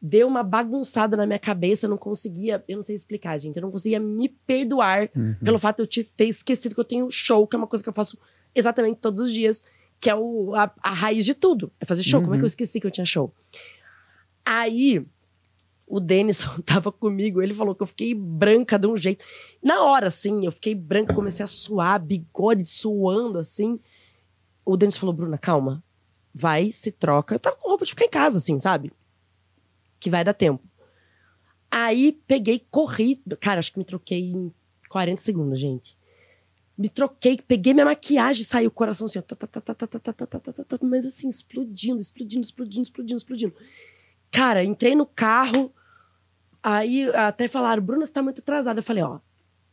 deu 0.00 0.28
uma 0.28 0.42
bagunçada 0.44 1.16
na 1.16 1.26
minha 1.26 1.38
cabeça, 1.40 1.86
eu 1.86 1.90
não 1.90 1.98
conseguia, 1.98 2.62
eu 2.68 2.76
não 2.76 2.82
sei 2.82 2.94
explicar, 2.94 3.36
gente, 3.38 3.56
eu 3.56 3.62
não 3.62 3.70
conseguia 3.70 3.98
me 3.98 4.28
perdoar 4.28 5.08
pelo 5.42 5.58
fato 5.58 5.78
de 5.78 5.82
eu 5.82 5.86
te- 5.88 6.04
ter 6.04 6.26
esquecido 6.26 6.72
que 6.74 6.80
eu 6.80 6.84
tenho 6.84 7.10
show, 7.10 7.44
que 7.48 7.56
é 7.56 7.58
uma 7.58 7.66
coisa 7.66 7.82
que 7.82 7.88
eu 7.88 7.92
faço 7.92 8.16
exatamente 8.54 8.98
todos 9.00 9.20
os 9.20 9.32
dias, 9.32 9.64
que 9.98 10.08
é 10.08 10.14
o, 10.14 10.54
a, 10.54 10.72
a 10.80 10.90
raiz 10.92 11.24
de 11.24 11.34
tudo, 11.34 11.72
é 11.80 11.84
fazer 11.84 12.04
show. 12.04 12.20
Como 12.22 12.34
é 12.34 12.38
que 12.38 12.44
eu 12.44 12.46
esqueci 12.46 12.80
que 12.80 12.86
eu 12.86 12.90
tinha 12.92 13.04
show? 13.04 13.34
Aí, 14.44 15.04
o 15.88 15.98
Denison 16.00 16.60
tava 16.64 16.92
comigo, 16.92 17.42
ele 17.42 17.54
falou 17.54 17.74
que 17.74 17.82
eu 17.82 17.86
fiquei 17.86 18.14
branca 18.14 18.78
de 18.78 18.86
um 18.86 18.96
jeito. 18.96 19.24
Na 19.62 19.82
hora, 19.84 20.08
assim, 20.08 20.44
eu 20.44 20.52
fiquei 20.52 20.74
branca, 20.74 21.14
comecei 21.14 21.42
a 21.42 21.46
suar, 21.46 22.00
bigode 22.00 22.64
suando, 22.64 23.38
assim. 23.38 23.80
O 24.64 24.76
Denison 24.76 25.00
falou, 25.00 25.14
Bruna, 25.14 25.38
calma. 25.38 25.82
Vai, 26.34 26.70
se 26.70 26.92
troca. 26.92 27.34
Eu 27.34 27.40
tava 27.40 27.56
com 27.56 27.68
roupa 27.68 27.84
de 27.84 27.92
ficar 27.92 28.04
em 28.04 28.10
casa, 28.10 28.38
assim, 28.38 28.60
sabe? 28.60 28.92
Que 29.98 30.10
vai 30.10 30.22
dar 30.22 30.34
tempo. 30.34 30.62
Aí, 31.70 32.12
peguei, 32.26 32.64
corri. 32.70 33.20
Cara, 33.40 33.58
acho 33.58 33.72
que 33.72 33.78
me 33.78 33.84
troquei 33.84 34.30
em 34.30 34.52
40 34.88 35.22
segundos, 35.22 35.58
gente. 35.58 35.96
Me 36.76 36.88
troquei, 36.88 37.36
peguei 37.36 37.74
minha 37.74 37.86
maquiagem 37.86 38.42
e 38.42 38.44
saiu 38.44 38.68
o 38.68 38.70
coração 38.70 39.06
assim, 39.06 39.18
ó, 39.18 39.22
tá, 39.22 39.34
tá, 39.34 39.46
tá, 39.48 39.60
tá, 39.60 39.74
tá, 39.74 39.86
tá, 39.88 39.98
tá, 39.98 40.12
tá, 40.12 40.38
tá, 40.38 40.52
tá, 40.52 40.64
tá, 40.64 40.78
mas 40.86 41.04
assim, 41.04 41.28
explodindo, 41.28 41.98
explodindo, 41.98 42.44
explodindo, 42.44 42.82
explodindo, 42.82 43.16
explodindo. 43.16 43.54
Cara, 44.30 44.62
entrei 44.62 44.94
no 44.94 45.04
carro, 45.04 45.72
aí 46.62 47.08
até 47.14 47.48
falaram, 47.48 47.82
Bruna, 47.82 48.04
você 48.04 48.12
tá 48.12 48.22
muito 48.22 48.40
atrasada. 48.40 48.78
Eu 48.80 48.84
falei, 48.84 49.02
ó, 49.02 49.18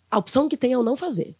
a 0.10 0.18
opção 0.18 0.48
que 0.48 0.58
tem 0.58 0.72
é 0.72 0.76
eu 0.76 0.84
não 0.84 0.96
fazer. 0.96 1.36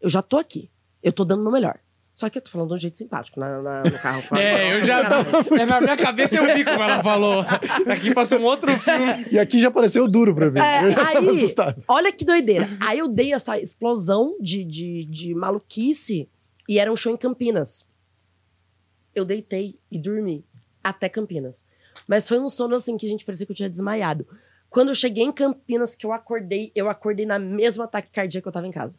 Eu 0.00 0.08
já 0.08 0.22
tô 0.22 0.38
aqui. 0.38 0.70
Eu 1.02 1.12
tô 1.12 1.24
dando 1.24 1.40
o 1.40 1.42
meu 1.42 1.52
melhor. 1.52 1.78
Só 2.14 2.28
que 2.28 2.36
eu 2.36 2.42
tô 2.42 2.50
falando 2.50 2.68
de 2.70 2.74
um 2.74 2.78
jeito 2.78 2.98
simpático 2.98 3.38
na, 3.38 3.62
na- 3.62 3.82
no 3.84 3.92
carro. 3.92 4.22
É, 4.36 4.74
eu 4.74 4.84
já 4.84 5.06
tava. 5.08 5.38
É, 5.60 5.64
na 5.66 5.80
minha 5.80 5.96
cabeça 5.96 6.36
eu 6.36 6.52
vi 6.56 6.64
como 6.64 6.82
ela 6.82 7.00
falou. 7.00 7.42
Aqui 7.88 8.12
passou 8.12 8.40
um 8.40 8.44
outro 8.44 8.72
filme. 8.80 9.26
E 9.30 9.38
aqui 9.38 9.60
já 9.60 9.70
pareceu 9.70 10.08
duro 10.08 10.34
pra 10.34 10.50
mim. 10.50 10.58
É, 10.58 10.84
eu 10.84 10.90
já 10.90 10.96
tava 11.12 11.20
aí, 11.20 11.28
assustado. 11.36 11.84
olha 11.86 12.10
que 12.12 12.24
doideira. 12.24 12.68
Aí 12.80 12.98
eu 12.98 13.06
dei 13.08 13.32
essa 13.32 13.56
explosão 13.58 14.36
de, 14.40 14.64
de, 14.64 15.04
de 15.04 15.32
maluquice 15.34 16.28
e 16.68 16.78
era 16.80 16.90
um 16.92 16.96
show 16.96 17.12
em 17.12 17.16
Campinas. 17.16 17.86
Eu 19.14 19.24
deitei 19.24 19.78
e 19.90 19.96
dormi 19.98 20.44
até 20.82 21.08
Campinas. 21.08 21.64
Mas 22.06 22.26
foi 22.28 22.38
um 22.40 22.48
sono 22.48 22.74
assim 22.74 22.96
que 22.96 23.06
a 23.06 23.08
gente 23.08 23.24
parecia 23.24 23.46
que 23.46 23.52
eu 23.52 23.56
tinha 23.56 23.70
desmaiado. 23.70 24.26
Quando 24.70 24.88
eu 24.88 24.94
cheguei 24.94 25.24
em 25.24 25.32
Campinas, 25.32 25.94
que 25.94 26.04
eu 26.04 26.12
acordei, 26.12 26.70
eu 26.74 26.88
acordei 26.88 27.24
na 27.24 27.38
mesma 27.38 27.84
ataque 27.84 28.10
cardíaco 28.10 28.44
que 28.44 28.48
eu 28.48 28.52
tava 28.52 28.66
em 28.66 28.70
casa. 28.70 28.98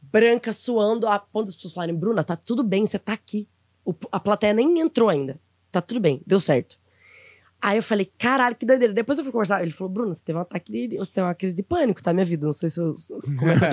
Branca, 0.00 0.52
suando, 0.52 1.06
a 1.06 1.18
ponto 1.18 1.46
das 1.46 1.54
pessoas 1.54 1.74
falarem, 1.74 1.94
Bruna, 1.94 2.22
tá 2.22 2.36
tudo 2.36 2.62
bem, 2.62 2.86
você 2.86 2.98
tá 2.98 3.12
aqui. 3.12 3.48
O- 3.84 3.94
a 4.10 4.20
plateia 4.20 4.52
nem 4.52 4.78
entrou 4.80 5.08
ainda. 5.08 5.40
Tá 5.70 5.80
tudo 5.80 6.00
bem, 6.00 6.20
deu 6.26 6.38
certo. 6.40 6.78
Aí 7.60 7.78
eu 7.78 7.82
falei, 7.82 8.10
caralho, 8.18 8.56
que 8.56 8.66
doideira. 8.66 8.92
Depois 8.92 9.18
eu 9.18 9.24
fui 9.24 9.32
conversar. 9.32 9.62
Ele 9.62 9.70
falou, 9.70 9.92
Bruno, 9.92 10.12
você 10.14 10.22
teve 10.24 10.36
um 10.36 10.42
ataque 10.42 10.70
de. 10.70 10.96
Você 10.98 11.12
teve 11.12 11.24
uma 11.26 11.34
crise 11.34 11.54
de 11.54 11.62
pânico, 11.62 12.02
tá, 12.02 12.12
minha 12.12 12.24
vida? 12.26 12.44
Não 12.44 12.52
sei 12.52 12.68
se 12.68 12.80
eu. 12.80 12.92
Como 13.38 13.50
é 13.50 13.54
que 13.58 13.64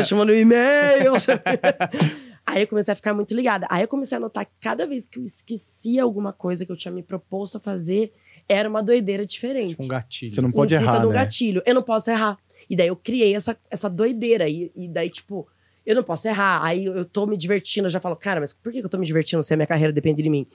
eu 0.00 0.04
Você 0.04 0.14
mandou 0.14 0.34
um 0.34 0.38
e-mail. 0.38 1.12
Aí 2.46 2.62
eu 2.62 2.66
comecei 2.66 2.92
a 2.92 2.94
ficar 2.94 3.12
muito 3.14 3.34
ligada. 3.34 3.66
Aí 3.70 3.82
eu 3.82 3.88
comecei 3.88 4.16
a 4.16 4.20
notar 4.20 4.44
que 4.46 4.52
cada 4.60 4.86
vez 4.86 5.06
que 5.06 5.18
eu 5.18 5.24
esquecia 5.24 6.02
alguma 6.02 6.32
coisa 6.32 6.64
que 6.64 6.72
eu 6.72 6.76
tinha 6.76 6.92
me 6.92 7.02
proposto 7.02 7.58
a 7.58 7.60
fazer, 7.60 8.12
era 8.48 8.68
uma 8.68 8.82
doideira 8.82 9.24
diferente. 9.24 9.76
Um 9.80 9.88
gatilho. 9.88 10.34
Você 10.34 10.40
não 10.40 10.50
pode 10.50 10.74
um 10.74 10.78
errar, 10.78 11.06
um 11.06 11.10
né? 11.10 11.14
gatilho. 11.14 11.62
Eu 11.64 11.74
não 11.74 11.82
posso 11.82 12.10
errar. 12.10 12.38
E 12.68 12.76
daí 12.76 12.88
eu 12.88 12.96
criei 12.96 13.34
essa, 13.34 13.56
essa 13.70 13.88
doideira. 13.88 14.48
E, 14.48 14.70
e 14.74 14.88
daí, 14.88 15.10
tipo, 15.10 15.46
eu 15.86 15.94
não 15.94 16.02
posso 16.02 16.26
errar. 16.28 16.62
Aí 16.62 16.84
eu 16.84 17.04
tô 17.04 17.26
me 17.26 17.36
divertindo, 17.36 17.86
eu 17.86 17.90
já 17.90 18.00
falo, 18.00 18.16
cara, 18.16 18.40
mas 18.40 18.52
por 18.52 18.72
que 18.72 18.78
eu 18.78 18.88
tô 18.88 18.98
me 18.98 19.06
divertindo 19.06 19.42
se 19.42 19.52
a 19.52 19.56
minha 19.56 19.66
carreira 19.66 19.92
depende 19.92 20.22
de 20.22 20.30
mim? 20.30 20.46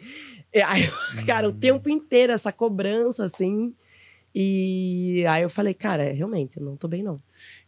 E 0.54 0.62
aí, 0.62 0.84
cara, 1.26 1.48
o 1.48 1.54
tempo 1.54 1.90
inteiro, 1.90 2.34
essa 2.34 2.52
cobrança, 2.52 3.26
assim. 3.26 3.74
E 4.34 5.26
aí 5.28 5.44
eu 5.44 5.50
falei, 5.50 5.74
cara, 5.74 6.12
realmente, 6.12 6.58
eu 6.58 6.64
não 6.64 6.76
tô 6.76 6.88
bem, 6.88 7.04
não. 7.04 7.22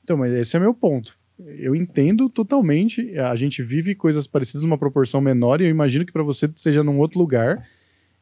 Então, 0.04 0.18
mas 0.18 0.32
esse 0.34 0.56
é 0.56 0.60
meu 0.60 0.74
ponto. 0.74 1.18
Eu 1.40 1.76
entendo 1.76 2.30
totalmente. 2.30 3.18
A 3.18 3.36
gente 3.36 3.64
vive 3.64 3.96
coisas 3.96 4.28
parecidas 4.28 4.62
numa 4.64 4.78
proporção 4.78 5.20
menor 5.20 5.60
e 5.60 5.66
eu 5.66 5.70
imagino 5.70 6.06
que 6.06 6.12
para 6.12 6.24
você 6.24 6.50
seja 6.56 6.84
num 6.84 7.00
outro 7.00 7.20
lugar. 7.20 7.68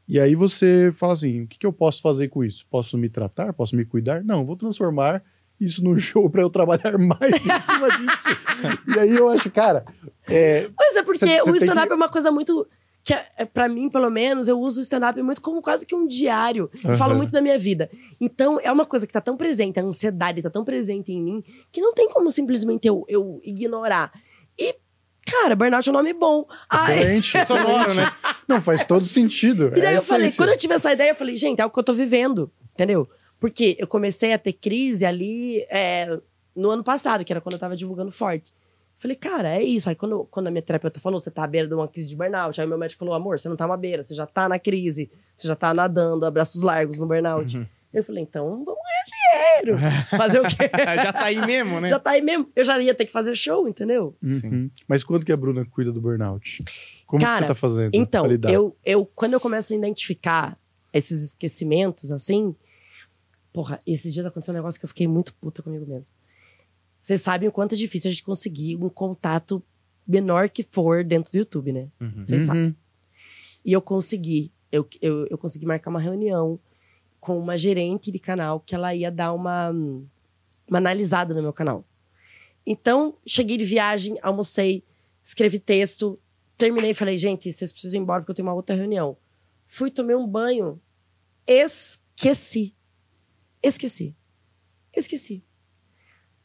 E 0.09 0.19
aí 0.19 0.33
você 0.33 0.91
fala 0.95 1.13
assim: 1.13 1.43
o 1.43 1.47
que, 1.47 1.59
que 1.59 1.65
eu 1.65 1.71
posso 1.71 2.01
fazer 2.01 2.27
com 2.29 2.43
isso? 2.43 2.65
Posso 2.69 2.97
me 2.97 3.07
tratar? 3.07 3.53
Posso 3.53 3.75
me 3.75 3.85
cuidar? 3.85 4.23
Não, 4.23 4.43
vou 4.43 4.55
transformar 4.55 5.23
isso 5.61 5.83
num 5.83 5.95
show 5.99 6.27
para 6.29 6.41
eu 6.41 6.49
trabalhar 6.49 6.97
mais 6.97 7.31
em 7.45 7.61
cima 7.61 7.89
disso. 7.97 8.29
e 8.95 8.99
aí 8.99 9.15
eu 9.15 9.29
acho, 9.29 9.51
cara. 9.51 9.85
É, 10.27 10.67
Mas 10.77 10.95
é 10.95 11.03
porque 11.03 11.19
Cê- 11.19 11.43
cê 11.43 11.51
o 11.51 11.53
stand-up 11.55 11.87
que- 11.87 11.93
é 11.93 11.95
uma 11.95 12.09
coisa 12.09 12.31
muito. 12.31 12.67
Que 13.01 13.13
é, 13.13 13.27
é, 13.37 13.45
pra 13.45 13.69
mim, 13.69 13.89
pelo 13.89 14.09
menos, 14.09 14.47
eu 14.49 14.59
uso 14.59 14.79
o 14.79 14.83
stand-up 14.83 15.21
muito 15.23 15.41
como 15.41 15.61
quase 15.61 15.85
que 15.85 15.95
um 15.95 16.05
diário. 16.05 16.69
Eu 16.83 16.95
falo 16.95 17.15
muito 17.15 17.31
da 17.31 17.41
minha 17.41 17.57
vida. 17.57 17.89
Então, 18.19 18.59
é 18.61 18.69
uma 18.71 18.85
coisa 18.85 19.07
que 19.07 19.13
tá 19.13 19.21
tão 19.21 19.37
presente, 19.37 19.79
a 19.79 19.83
ansiedade 19.83 20.41
tá 20.41 20.49
tão 20.49 20.65
presente 20.65 21.11
em 21.13 21.21
mim, 21.21 21.43
que 21.71 21.79
não 21.81 21.93
tem 21.93 22.09
como 22.09 22.29
simplesmente 22.29 22.87
eu, 22.87 23.05
eu 23.07 23.39
ignorar. 23.43 24.11
Cara, 25.29 25.55
burnout 25.55 25.87
é 25.87 25.91
um 25.91 25.95
nome 25.95 26.13
bom. 26.13 26.45
Ai, 26.69 26.99
excelente. 27.17 27.45
sonoro, 27.45 27.89
excelente. 27.91 28.11
Não, 28.47 28.61
faz 28.61 28.83
todo 28.83 29.05
sentido. 29.05 29.71
E 29.75 29.81
daí 29.81 29.93
É 29.93 29.97
eu 29.97 30.01
falei, 30.01 30.31
quando 30.31 30.49
eu 30.49 30.57
tive 30.57 30.73
essa 30.73 30.91
ideia, 30.91 31.11
eu 31.11 31.15
falei, 31.15 31.35
gente, 31.35 31.61
é 31.61 31.65
o 31.65 31.69
que 31.69 31.79
eu 31.79 31.83
tô 31.83 31.93
vivendo, 31.93 32.51
entendeu? 32.73 33.07
Porque 33.39 33.77
eu 33.79 33.87
comecei 33.87 34.33
a 34.33 34.37
ter 34.37 34.53
crise 34.53 35.05
ali 35.05 35.65
é, 35.69 36.19
no 36.55 36.69
ano 36.71 36.83
passado, 36.83 37.23
que 37.23 37.31
era 37.31 37.39
quando 37.39 37.53
eu 37.53 37.59
tava 37.59 37.75
divulgando 37.75 38.11
forte. 38.11 38.53
Falei, 38.97 39.15
cara, 39.15 39.55
é 39.55 39.63
isso. 39.63 39.87
Aí 39.87 39.95
quando, 39.95 40.27
quando 40.29 40.47
a 40.47 40.51
minha 40.51 40.61
terapeuta 40.61 40.99
falou, 40.99 41.19
você 41.19 41.31
tá 41.31 41.43
à 41.43 41.47
beira 41.47 41.65
de 41.67 41.73
uma 41.73 41.87
crise 41.87 42.09
de 42.09 42.15
burnout, 42.17 42.59
aí 42.59 42.67
meu 42.67 42.77
médico 42.77 42.99
falou, 42.99 43.13
amor, 43.13 43.39
você 43.39 43.47
não 43.47 43.55
tá 43.55 43.65
uma 43.65 43.77
beira, 43.77 44.03
você 44.03 44.13
já 44.13 44.25
tá 44.25 44.49
na 44.49 44.59
crise, 44.59 45.09
você 45.33 45.47
já 45.47 45.55
tá 45.55 45.73
nadando, 45.73 46.25
abraços 46.25 46.61
largos 46.61 46.99
no 46.99 47.07
burnout. 47.07 47.57
Uhum. 47.57 47.65
Eu 47.91 48.03
falei, 48.03 48.23
então 48.23 48.63
vamos 48.63 48.65
ganhar 48.65 49.73
dinheiro. 49.73 50.07
Fazer 50.15 50.39
o 50.39 50.43
quê? 50.43 50.69
Já 51.03 51.11
tá 51.11 51.23
aí 51.23 51.45
mesmo, 51.45 51.79
né? 51.79 51.89
já 51.89 51.99
tá 51.99 52.11
aí 52.11 52.21
mesmo. 52.21 52.49
Eu 52.55 52.63
já 52.63 52.79
ia 52.79 52.93
ter 52.93 53.05
que 53.05 53.11
fazer 53.11 53.35
show, 53.35 53.67
entendeu? 53.67 54.15
Sim. 54.23 54.47
Uhum. 54.47 54.71
Mas 54.87 55.03
quando 55.03 55.25
que 55.25 55.31
a 55.31 55.37
Bruna 55.37 55.65
cuida 55.65 55.91
do 55.91 55.99
burnout? 55.99 56.63
Como 57.05 57.19
que 57.19 57.25
Cara, 57.25 57.39
você 57.39 57.47
tá 57.47 57.55
fazendo? 57.55 57.91
Então, 57.93 58.25
eu, 58.47 58.77
eu, 58.85 59.05
quando 59.05 59.33
eu 59.33 59.39
começo 59.39 59.73
a 59.73 59.75
identificar 59.75 60.57
esses 60.93 61.23
esquecimentos, 61.23 62.11
assim. 62.11 62.55
Porra, 63.51 63.79
esse 63.85 64.11
dia 64.11 64.27
aconteceu 64.27 64.53
um 64.53 64.57
negócio 64.57 64.79
que 64.79 64.85
eu 64.85 64.89
fiquei 64.89 65.07
muito 65.07 65.33
puta 65.33 65.63
comigo 65.63 65.85
mesmo. 65.87 66.13
Vocês 67.01 67.21
sabem 67.21 67.49
o 67.49 67.51
quanto 67.51 67.73
é 67.73 67.77
difícil 67.77 68.09
a 68.09 68.11
gente 68.11 68.23
conseguir 68.23 68.75
um 68.75 68.89
contato 68.89 69.63
menor 70.07 70.49
que 70.49 70.63
for 70.63 71.03
dentro 71.03 71.31
do 71.31 71.37
YouTube, 71.37 71.71
né? 71.71 71.87
Uhum. 71.99 72.23
Vocês 72.25 72.43
sabem. 72.43 72.65
Uhum. 72.65 72.75
E 73.65 73.73
eu 73.73 73.81
consegui. 73.81 74.51
Eu, 74.71 74.87
eu, 75.01 75.25
eu 75.27 75.37
consegui 75.37 75.65
marcar 75.65 75.89
uma 75.89 75.99
reunião 75.99 76.59
com 77.19 77.37
uma 77.39 77.57
gerente 77.57 78.11
de 78.11 78.19
canal 78.19 78.59
que 78.59 78.73
ela 78.73 78.93
ia 78.95 79.11
dar 79.11 79.33
uma, 79.33 79.69
uma 79.69 80.77
analisada 80.77 81.33
no 81.33 81.41
meu 81.41 81.53
canal. 81.53 81.85
Então, 82.65 83.17
cheguei 83.25 83.57
de 83.57 83.65
viagem, 83.65 84.17
almocei, 84.21 84.83
escrevi 85.23 85.59
texto, 85.59 86.19
terminei 86.57 86.91
e 86.91 86.93
falei, 86.93 87.17
gente, 87.17 87.51
vocês 87.51 87.71
precisam 87.71 87.99
ir 87.99 88.03
embora 88.03 88.21
porque 88.21 88.31
eu 88.31 88.35
tenho 88.35 88.47
uma 88.47 88.53
outra 88.53 88.75
reunião. 88.75 89.17
Fui, 89.67 89.89
tomei 89.91 90.15
um 90.15 90.27
banho, 90.27 90.79
esqueci. 91.47 92.73
Esqueci. 93.61 94.15
Esqueci. 94.95 95.43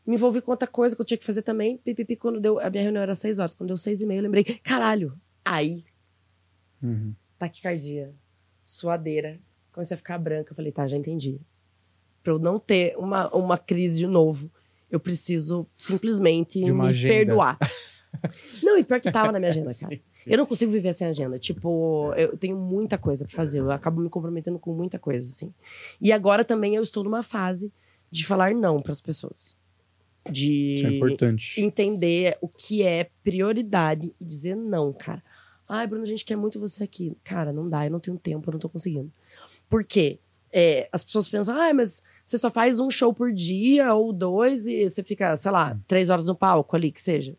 Me 0.07 0.17
envolvi 0.17 0.43
com 0.43 0.51
outra 0.51 0.69
coisa 0.69 0.95
que 0.95 1.01
eu 1.01 1.07
tinha 1.07 1.17
que 1.17 1.25
fazer 1.25 1.43
também. 1.43 1.79
Pipipi, 1.79 2.17
quando 2.17 2.41
deu. 2.41 2.59
A 2.59 2.69
minha 2.69 2.83
reunião 2.83 3.03
era 3.03 3.15
seis 3.15 3.39
horas. 3.39 3.55
Quando 3.55 3.69
deu 3.69 3.79
seis 3.79 4.01
e 4.03 4.07
meia, 4.07 4.19
eu 4.19 4.23
lembrei, 4.23 4.45
caralho. 4.63 5.19
Aí, 5.45 5.85
Uhum. 6.83 7.15
taquicardia, 7.39 8.15
suadeira. 8.61 9.41
Comecei 9.75 9.97
a 9.97 9.99
ficar 9.99 10.17
branca. 10.19 10.53
Eu 10.53 10.57
falei, 10.57 10.71
tá, 10.71 10.87
já 10.87 10.97
entendi. 10.97 11.41
Pra 12.23 12.33
eu 12.33 12.39
não 12.39 12.61
ter 12.61 12.95
uma, 12.97 13.29
uma 13.35 13.59
crise 13.59 13.99
de 13.99 14.07
novo, 14.07 14.49
eu 14.89 15.01
preciso 15.01 15.67
simplesmente 15.77 16.61
me 16.61 16.89
agenda. 16.89 17.13
perdoar. 17.15 17.59
não, 18.63 18.79
e 18.79 18.85
pior 18.85 19.01
que 19.01 19.11
tava 19.11 19.33
na 19.33 19.41
minha 19.41 19.51
agenda, 19.51 19.75
cara. 19.75 19.97
Sim, 19.97 20.01
sim. 20.09 20.31
Eu 20.31 20.39
não 20.39 20.47
consigo 20.47 20.71
viver 20.71 20.95
sem 20.95 21.09
agenda. 21.09 21.41
Tipo, 21.41 22.15
eu 22.17 22.37
tenho 22.37 22.57
muita 22.57 22.97
coisa 22.97 23.27
pra 23.27 23.35
fazer. 23.35 23.59
Eu 23.59 23.73
acabo 23.73 24.01
me 24.01 24.09
comprometendo 24.09 24.61
com 24.61 24.73
muita 24.73 24.97
coisa, 24.97 25.27
assim. 25.27 25.53
E 26.01 26.13
agora 26.13 26.45
também 26.45 26.77
eu 26.77 26.83
estou 26.83 27.03
numa 27.03 27.25
fase 27.25 27.73
de 28.09 28.25
falar 28.25 28.55
não 28.55 28.81
pras 28.81 29.01
pessoas. 29.01 29.57
De 30.31 31.01
é 31.57 31.61
entender 31.61 32.39
o 32.41 32.49
que 32.49 32.85
é 32.85 33.11
prioridade 33.25 34.15
e 34.21 34.25
dizer 34.25 34.55
não, 34.55 34.93
cara. 34.93 35.21
Ai, 35.69 35.87
Bruno, 35.87 36.05
a 36.05 36.07
gente 36.07 36.25
quer 36.25 36.37
muito 36.37 36.61
você 36.61 36.85
aqui. 36.85 37.17
Cara, 37.25 37.53
não 37.53 37.69
dá, 37.69 37.85
eu 37.87 37.91
não 37.91 38.01
tenho 38.01 38.17
tempo, 38.17 38.49
eu 38.49 38.53
não 38.53 38.59
tô 38.61 38.69
conseguindo. 38.69 39.11
Por 39.75 39.83
quê? 39.83 40.21
É, 40.53 40.89
as 40.93 41.03
pessoas 41.03 41.29
pensam, 41.29 41.53
ah, 41.61 41.75
mas 41.75 42.01
você 42.25 42.39
só 42.39 42.49
faz 42.49 42.79
um 42.79 42.89
show 42.89 43.13
por 43.13 43.33
dia 43.33 43.93
ou 43.93 44.13
dois 44.13 44.69
e 44.69 44.89
você 44.89 45.03
fica, 45.03 45.37
sei 45.37 45.51
lá, 45.51 45.77
três 45.89 46.11
horas 46.11 46.29
no 46.29 46.37
palco 46.37 46.77
ali, 46.77 46.93
que 46.93 47.03
seja. 47.03 47.37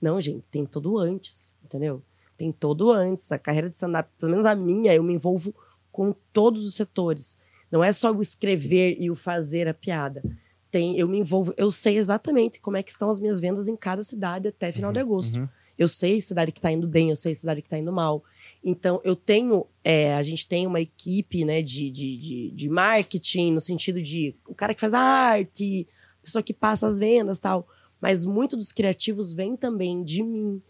Não, 0.00 0.18
gente, 0.18 0.48
tem 0.48 0.64
todo 0.64 0.96
antes, 0.96 1.54
entendeu? 1.62 2.02
Tem 2.38 2.50
todo 2.50 2.90
antes. 2.90 3.30
A 3.30 3.38
carreira 3.38 3.68
de 3.68 3.74
stand-up, 3.74 4.08
pelo 4.18 4.30
menos 4.30 4.46
a 4.46 4.54
minha, 4.54 4.94
eu 4.94 5.02
me 5.02 5.12
envolvo 5.12 5.54
com 5.92 6.14
todos 6.32 6.66
os 6.66 6.74
setores. 6.74 7.36
Não 7.70 7.84
é 7.84 7.92
só 7.92 8.10
o 8.10 8.22
escrever 8.22 8.96
e 8.98 9.10
o 9.10 9.14
fazer 9.14 9.68
a 9.68 9.74
piada. 9.74 10.22
Tem, 10.70 10.98
eu 10.98 11.06
me 11.06 11.18
envolvo, 11.18 11.52
eu 11.58 11.70
sei 11.70 11.98
exatamente 11.98 12.60
como 12.60 12.78
é 12.78 12.82
que 12.82 12.90
estão 12.90 13.10
as 13.10 13.20
minhas 13.20 13.38
vendas 13.40 13.68
em 13.68 13.76
cada 13.76 14.02
cidade 14.02 14.48
até 14.48 14.72
final 14.72 14.90
de 14.90 15.00
agosto. 15.00 15.38
uhum. 15.38 15.48
Eu 15.78 15.86
sei 15.86 16.20
cidade 16.22 16.50
que 16.50 16.60
tá 16.60 16.72
indo 16.72 16.88
bem, 16.88 17.10
eu 17.10 17.16
sei 17.16 17.34
cidade 17.34 17.60
que 17.60 17.68
tá 17.68 17.78
indo 17.78 17.92
mal. 17.92 18.24
Então, 18.62 19.00
eu 19.04 19.14
tenho, 19.14 19.66
é, 19.84 20.14
a 20.14 20.22
gente 20.22 20.46
tem 20.46 20.66
uma 20.66 20.80
equipe, 20.80 21.44
né, 21.44 21.62
de, 21.62 21.90
de, 21.90 22.16
de, 22.16 22.50
de 22.50 22.68
marketing, 22.68 23.52
no 23.52 23.60
sentido 23.60 24.02
de 24.02 24.34
o 24.46 24.54
cara 24.54 24.74
que 24.74 24.80
faz 24.80 24.94
a 24.94 25.00
arte, 25.00 25.86
a 26.20 26.24
pessoa 26.24 26.42
que 26.42 26.52
passa 26.52 26.86
as 26.86 26.98
vendas 26.98 27.38
tal. 27.38 27.66
Mas 28.00 28.24
muito 28.24 28.56
dos 28.56 28.72
criativos 28.72 29.32
vem 29.32 29.56
também 29.56 30.02
de 30.02 30.22
mim. 30.22 30.62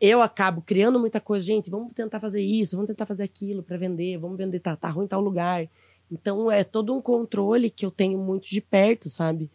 Eu 0.00 0.20
acabo 0.22 0.62
criando 0.62 1.00
muita 1.00 1.20
coisa. 1.20 1.44
Gente, 1.44 1.70
vamos 1.70 1.92
tentar 1.92 2.20
fazer 2.20 2.42
isso, 2.42 2.76
vamos 2.76 2.88
tentar 2.88 3.06
fazer 3.06 3.24
aquilo 3.24 3.62
para 3.62 3.76
vender, 3.76 4.18
vamos 4.18 4.36
vender, 4.36 4.60
tá, 4.60 4.76
tá 4.76 4.88
ruim 4.88 5.06
tal 5.06 5.20
lugar. 5.20 5.68
Então, 6.10 6.50
é 6.50 6.62
todo 6.62 6.94
um 6.94 7.00
controle 7.00 7.70
que 7.70 7.84
eu 7.84 7.90
tenho 7.90 8.18
muito 8.18 8.48
de 8.48 8.60
perto, 8.60 9.08
sabe? 9.08 9.50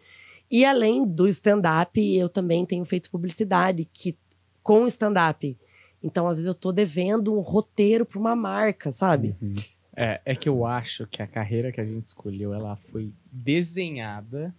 E 0.50 0.66
além 0.66 1.06
do 1.06 1.28
stand-up, 1.28 2.00
eu 2.16 2.28
também 2.28 2.66
tenho 2.66 2.84
feito 2.84 3.10
publicidade, 3.10 3.86
que 3.86 4.18
com 4.62 4.86
stand-up. 4.86 5.58
Então, 6.04 6.28
às 6.28 6.38
vezes, 6.38 6.48
eu 6.48 6.54
tô 6.56 6.72
devendo 6.72 7.34
um 7.36 7.42
roteiro 7.42 8.06
para 8.06 8.20
uma 8.20 8.36
marca, 8.36 8.92
sabe? 8.92 9.36
Uhum. 9.42 9.54
É, 9.96 10.22
é 10.26 10.36
que 10.36 10.48
eu 10.48 10.66
acho 10.66 11.06
que 11.08 11.22
a 11.22 11.28
carreira 11.28 11.72
que 11.72 11.80
a 11.82 11.86
gente 11.86 12.08
escolheu, 12.08 12.54
ela 12.54 12.76
foi 12.78 13.12
desenhada 13.32 14.54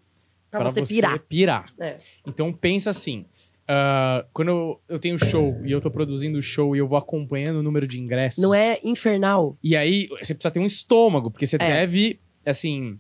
pra 0.51 0.65
você 0.65 0.81
você 0.81 0.95
pirar. 0.95 1.19
pirar. 1.21 1.67
É. 1.79 1.97
Então 2.27 2.53
pensa 2.53 2.91
assim, 2.91 3.25
ah, 3.67 4.25
quando 4.33 4.49
eu, 4.49 4.81
eu 4.89 4.99
tenho 4.99 5.19
show 5.19 5.59
e 5.65 5.73
eu 5.73 5.81
tô 5.81 5.91
produzindo 5.91 6.39
o 6.39 6.43
show 6.43 6.77
e 6.77 6.79
eu 6.79 6.87
vou 6.87 6.99
acompanhando 6.99 7.57
o 7.57 7.63
número 7.63 7.87
de 7.87 7.99
ingressos. 7.99 8.43
Não 8.43 8.55
é 8.55 8.79
infernal? 8.85 9.57
E 9.63 9.75
aí 9.75 10.09
você 10.23 10.35
precisa 10.35 10.51
ter 10.51 10.61
um 10.61 10.67
estômago, 10.67 11.31
porque 11.31 11.47
você 11.47 11.57
É. 11.57 11.59
deve, 11.59 12.21
assim, 12.45 12.99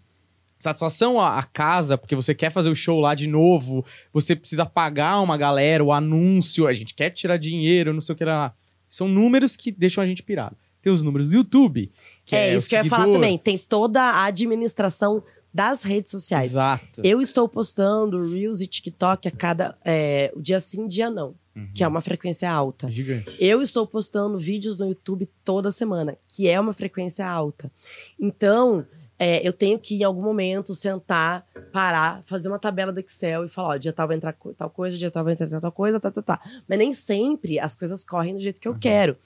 satisfação 0.62 1.20
à, 1.20 1.38
à 1.38 1.42
casa, 1.42 1.98
porque 1.98 2.14
você 2.14 2.34
quer 2.34 2.50
fazer 2.50 2.70
o 2.70 2.74
show 2.74 3.00
lá 3.00 3.14
de 3.14 3.26
novo, 3.26 3.84
você 4.12 4.36
precisa 4.36 4.64
pagar 4.64 5.20
uma 5.20 5.36
galera, 5.36 5.84
o 5.84 5.92
anúncio, 5.92 6.66
a 6.66 6.72
gente 6.72 6.94
quer 6.94 7.10
tirar 7.10 7.36
dinheiro, 7.36 7.92
não 7.92 8.00
sei 8.00 8.14
o 8.14 8.16
que 8.16 8.24
lá. 8.24 8.54
São 8.88 9.08
números 9.08 9.56
que 9.56 9.72
deixam 9.72 10.02
a 10.02 10.06
gente 10.06 10.22
pirado. 10.22 10.56
Tem 10.82 10.92
os 10.92 11.02
números 11.02 11.28
do 11.28 11.34
YouTube, 11.34 11.90
que 12.24 12.34
é, 12.34 12.50
é, 12.50 12.54
isso 12.54 12.66
o 12.66 12.68
que 12.70 12.76
eu 12.76 12.82
ia 12.82 12.90
falar 12.90 13.06
também. 13.06 13.38
Tem 13.38 13.56
toda 13.56 14.02
a 14.02 14.24
administração 14.24 15.22
das 15.52 15.82
redes 15.82 16.10
sociais. 16.10 16.52
Exato. 16.52 17.00
Eu 17.04 17.20
estou 17.20 17.48
postando 17.48 18.26
Reels 18.28 18.60
e 18.60 18.66
TikTok 18.66 19.28
a 19.28 19.30
cada. 19.30 19.76
É, 19.84 20.32
dia 20.36 20.58
sim, 20.60 20.86
dia 20.86 21.10
não. 21.10 21.34
Uhum. 21.54 21.68
Que 21.74 21.84
é 21.84 21.88
uma 21.88 22.00
frequência 22.00 22.50
alta. 22.50 22.90
Gigante. 22.90 23.36
Eu 23.38 23.60
estou 23.60 23.86
postando 23.86 24.38
vídeos 24.38 24.78
no 24.78 24.88
YouTube 24.88 25.28
toda 25.44 25.70
semana, 25.70 26.16
que 26.26 26.48
é 26.48 26.58
uma 26.58 26.72
frequência 26.72 27.28
alta. 27.28 27.70
Então, 28.18 28.86
é, 29.24 29.46
eu 29.46 29.52
tenho 29.52 29.78
que, 29.78 29.94
em 29.94 30.02
algum 30.02 30.20
momento, 30.20 30.74
sentar, 30.74 31.46
parar, 31.72 32.24
fazer 32.26 32.48
uma 32.48 32.58
tabela 32.58 32.90
do 32.90 32.98
Excel 32.98 33.44
e 33.44 33.48
falar: 33.48 33.68
ó, 33.68 33.76
dia 33.76 33.92
tal 33.92 34.08
vai 34.08 34.16
entrar 34.16 34.34
tal 34.58 34.68
coisa, 34.68 34.98
dia 34.98 35.12
tal 35.12 35.22
vai 35.22 35.34
entrar 35.34 35.60
tal 35.60 35.70
coisa, 35.70 36.00
tá, 36.00 36.10
tá, 36.10 36.20
tá. 36.20 36.40
Mas 36.68 36.76
nem 36.76 36.92
sempre 36.92 37.60
as 37.60 37.76
coisas 37.76 38.02
correm 38.02 38.34
do 38.34 38.40
jeito 38.40 38.60
que 38.60 38.66
eu 38.66 38.76
quero. 38.76 39.16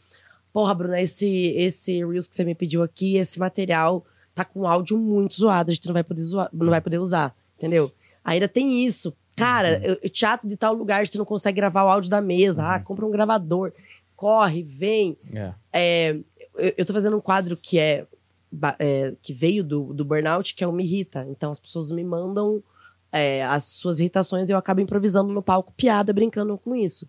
Porra, 0.53 0.75
Bruna, 0.75 1.01
esse, 1.01 1.55
esse 1.57 2.05
Reels 2.05 2.29
que 2.29 2.37
você 2.37 2.45
me 2.45 2.55
pediu 2.55 2.83
aqui, 2.83 3.17
esse 3.17 3.39
material 3.39 4.05
tá 4.35 4.45
com 4.45 4.69
áudio 4.69 4.99
muito 4.99 5.35
zoado, 5.35 5.71
a 5.71 5.75
gente 5.75 5.87
não 5.87 5.95
vai 5.95 6.05
poder, 6.05 6.23
zoar, 6.25 6.51
não 6.53 6.69
vai 6.69 6.83
poder 6.83 6.99
usar, 6.99 7.35
entendeu? 7.57 7.91
Ainda 8.23 8.47
tem 8.47 8.85
isso. 8.85 9.17
Cara, 9.35 9.81
eu 9.83 10.11
teatro 10.11 10.47
de 10.47 10.59
tal 10.59 10.75
lugar, 10.75 11.01
a 11.01 11.05
gente 11.05 11.17
não 11.17 11.25
consegue 11.25 11.57
gravar 11.57 11.85
o 11.85 11.89
áudio 11.89 12.11
da 12.11 12.21
mesa. 12.21 12.63
Ah, 12.67 12.79
compra 12.79 13.07
um 13.07 13.11
gravador. 13.11 13.73
Corre, 14.15 14.63
vem. 14.63 15.17
É. 15.33 15.53
É, 15.73 16.11
eu, 16.55 16.75
eu 16.77 16.85
tô 16.85 16.93
fazendo 16.93 17.17
um 17.17 17.21
quadro 17.21 17.57
que 17.57 17.79
é, 17.79 18.07
é, 18.79 19.15
que 19.23 19.33
veio 19.33 19.63
do, 19.63 19.93
do 19.93 20.05
burnout, 20.05 20.55
que 20.55 20.65
é 20.65 20.67
o 20.67 20.73
Me 20.73 20.85
Irrita. 20.85 21.27
Então 21.29 21.51
as 21.51 21.61
pessoas 21.61 21.91
me 21.91 22.05
mandam 22.05 22.63
é, 23.13 23.45
as 23.45 23.65
suas 23.65 24.01
irritações, 24.01 24.49
eu 24.49 24.59
acabo 24.59 24.81
improvisando 24.81 25.33
no 25.33 25.43
palco 25.43 25.73
piada, 25.77 26.13
brincando 26.13 26.59
com 26.59 26.75
isso. 26.75 27.09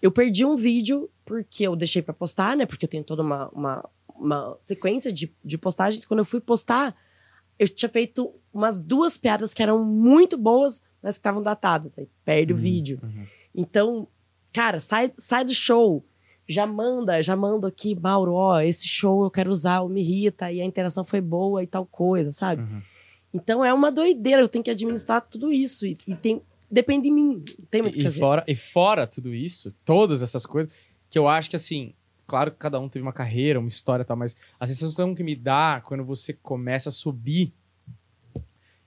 Eu 0.00 0.10
perdi 0.10 0.44
um 0.44 0.56
vídeo 0.56 1.10
porque 1.24 1.64
eu 1.64 1.76
deixei 1.76 2.02
pra 2.02 2.14
postar, 2.14 2.56
né? 2.56 2.66
Porque 2.66 2.84
eu 2.84 2.88
tenho 2.88 3.04
toda 3.04 3.22
uma, 3.22 3.48
uma, 3.48 3.88
uma 4.14 4.56
sequência 4.60 5.12
de, 5.12 5.34
de 5.44 5.58
postagens. 5.58 6.04
Quando 6.04 6.20
eu 6.20 6.24
fui 6.24 6.40
postar, 6.40 6.96
eu 7.58 7.68
tinha 7.68 7.88
feito 7.88 8.32
umas 8.52 8.80
duas 8.80 9.18
piadas 9.18 9.52
que 9.52 9.62
eram 9.62 9.84
muito 9.84 10.38
boas, 10.38 10.82
mas 11.02 11.16
que 11.16 11.20
estavam 11.20 11.42
datadas. 11.42 11.98
Aí 11.98 12.08
perde 12.24 12.52
o 12.52 12.56
vídeo. 12.56 12.98
uhum. 13.02 13.26
Então, 13.54 14.08
cara, 14.52 14.80
sai, 14.80 15.12
sai 15.18 15.44
do 15.44 15.52
show. 15.52 16.04
Já 16.50 16.66
manda, 16.66 17.22
já 17.22 17.36
manda 17.36 17.68
aqui, 17.68 17.94
Mauro, 17.94 18.32
ó, 18.32 18.60
esse 18.60 18.88
show 18.88 19.24
eu 19.24 19.30
quero 19.30 19.50
usar, 19.50 19.86
Me 19.88 20.00
Irrita, 20.00 20.50
e 20.50 20.60
a 20.60 20.64
interação 20.64 21.04
foi 21.04 21.20
boa 21.20 21.62
e 21.62 21.66
tal 21.66 21.86
coisa, 21.86 22.30
sabe? 22.32 22.62
Uhum. 22.62 22.82
Então 23.32 23.64
é 23.64 23.72
uma 23.72 23.92
doideira, 23.92 24.42
eu 24.42 24.48
tenho 24.48 24.64
que 24.64 24.70
administrar 24.70 25.20
tudo 25.20 25.52
isso. 25.52 25.86
E, 25.86 25.96
e 26.06 26.14
tem, 26.14 26.42
depende 26.70 27.04
de 27.04 27.10
mim, 27.14 27.44
tem 27.70 27.82
muito 27.82 27.94
o 27.94 27.98
que 27.98 28.00
E, 28.00 28.02
e 28.02 28.04
fazer. 28.04 28.18
fora, 28.18 28.44
e 28.48 28.56
fora 28.56 29.06
tudo 29.06 29.32
isso, 29.32 29.72
todas 29.84 30.22
essas 30.22 30.44
coisas, 30.44 30.72
que 31.08 31.18
eu 31.18 31.28
acho 31.28 31.48
que 31.48 31.56
assim, 31.56 31.94
claro 32.26 32.50
que 32.50 32.58
cada 32.58 32.80
um 32.80 32.88
teve 32.88 33.02
uma 33.02 33.12
carreira, 33.12 33.60
uma 33.60 33.68
história 33.68 34.02
e 34.02 34.06
tal, 34.06 34.16
mas 34.16 34.34
a 34.58 34.66
sensação 34.66 35.14
que 35.14 35.22
me 35.22 35.36
dá 35.36 35.80
quando 35.84 36.04
você 36.04 36.32
começa 36.32 36.88
a 36.88 36.92
subir 36.92 37.52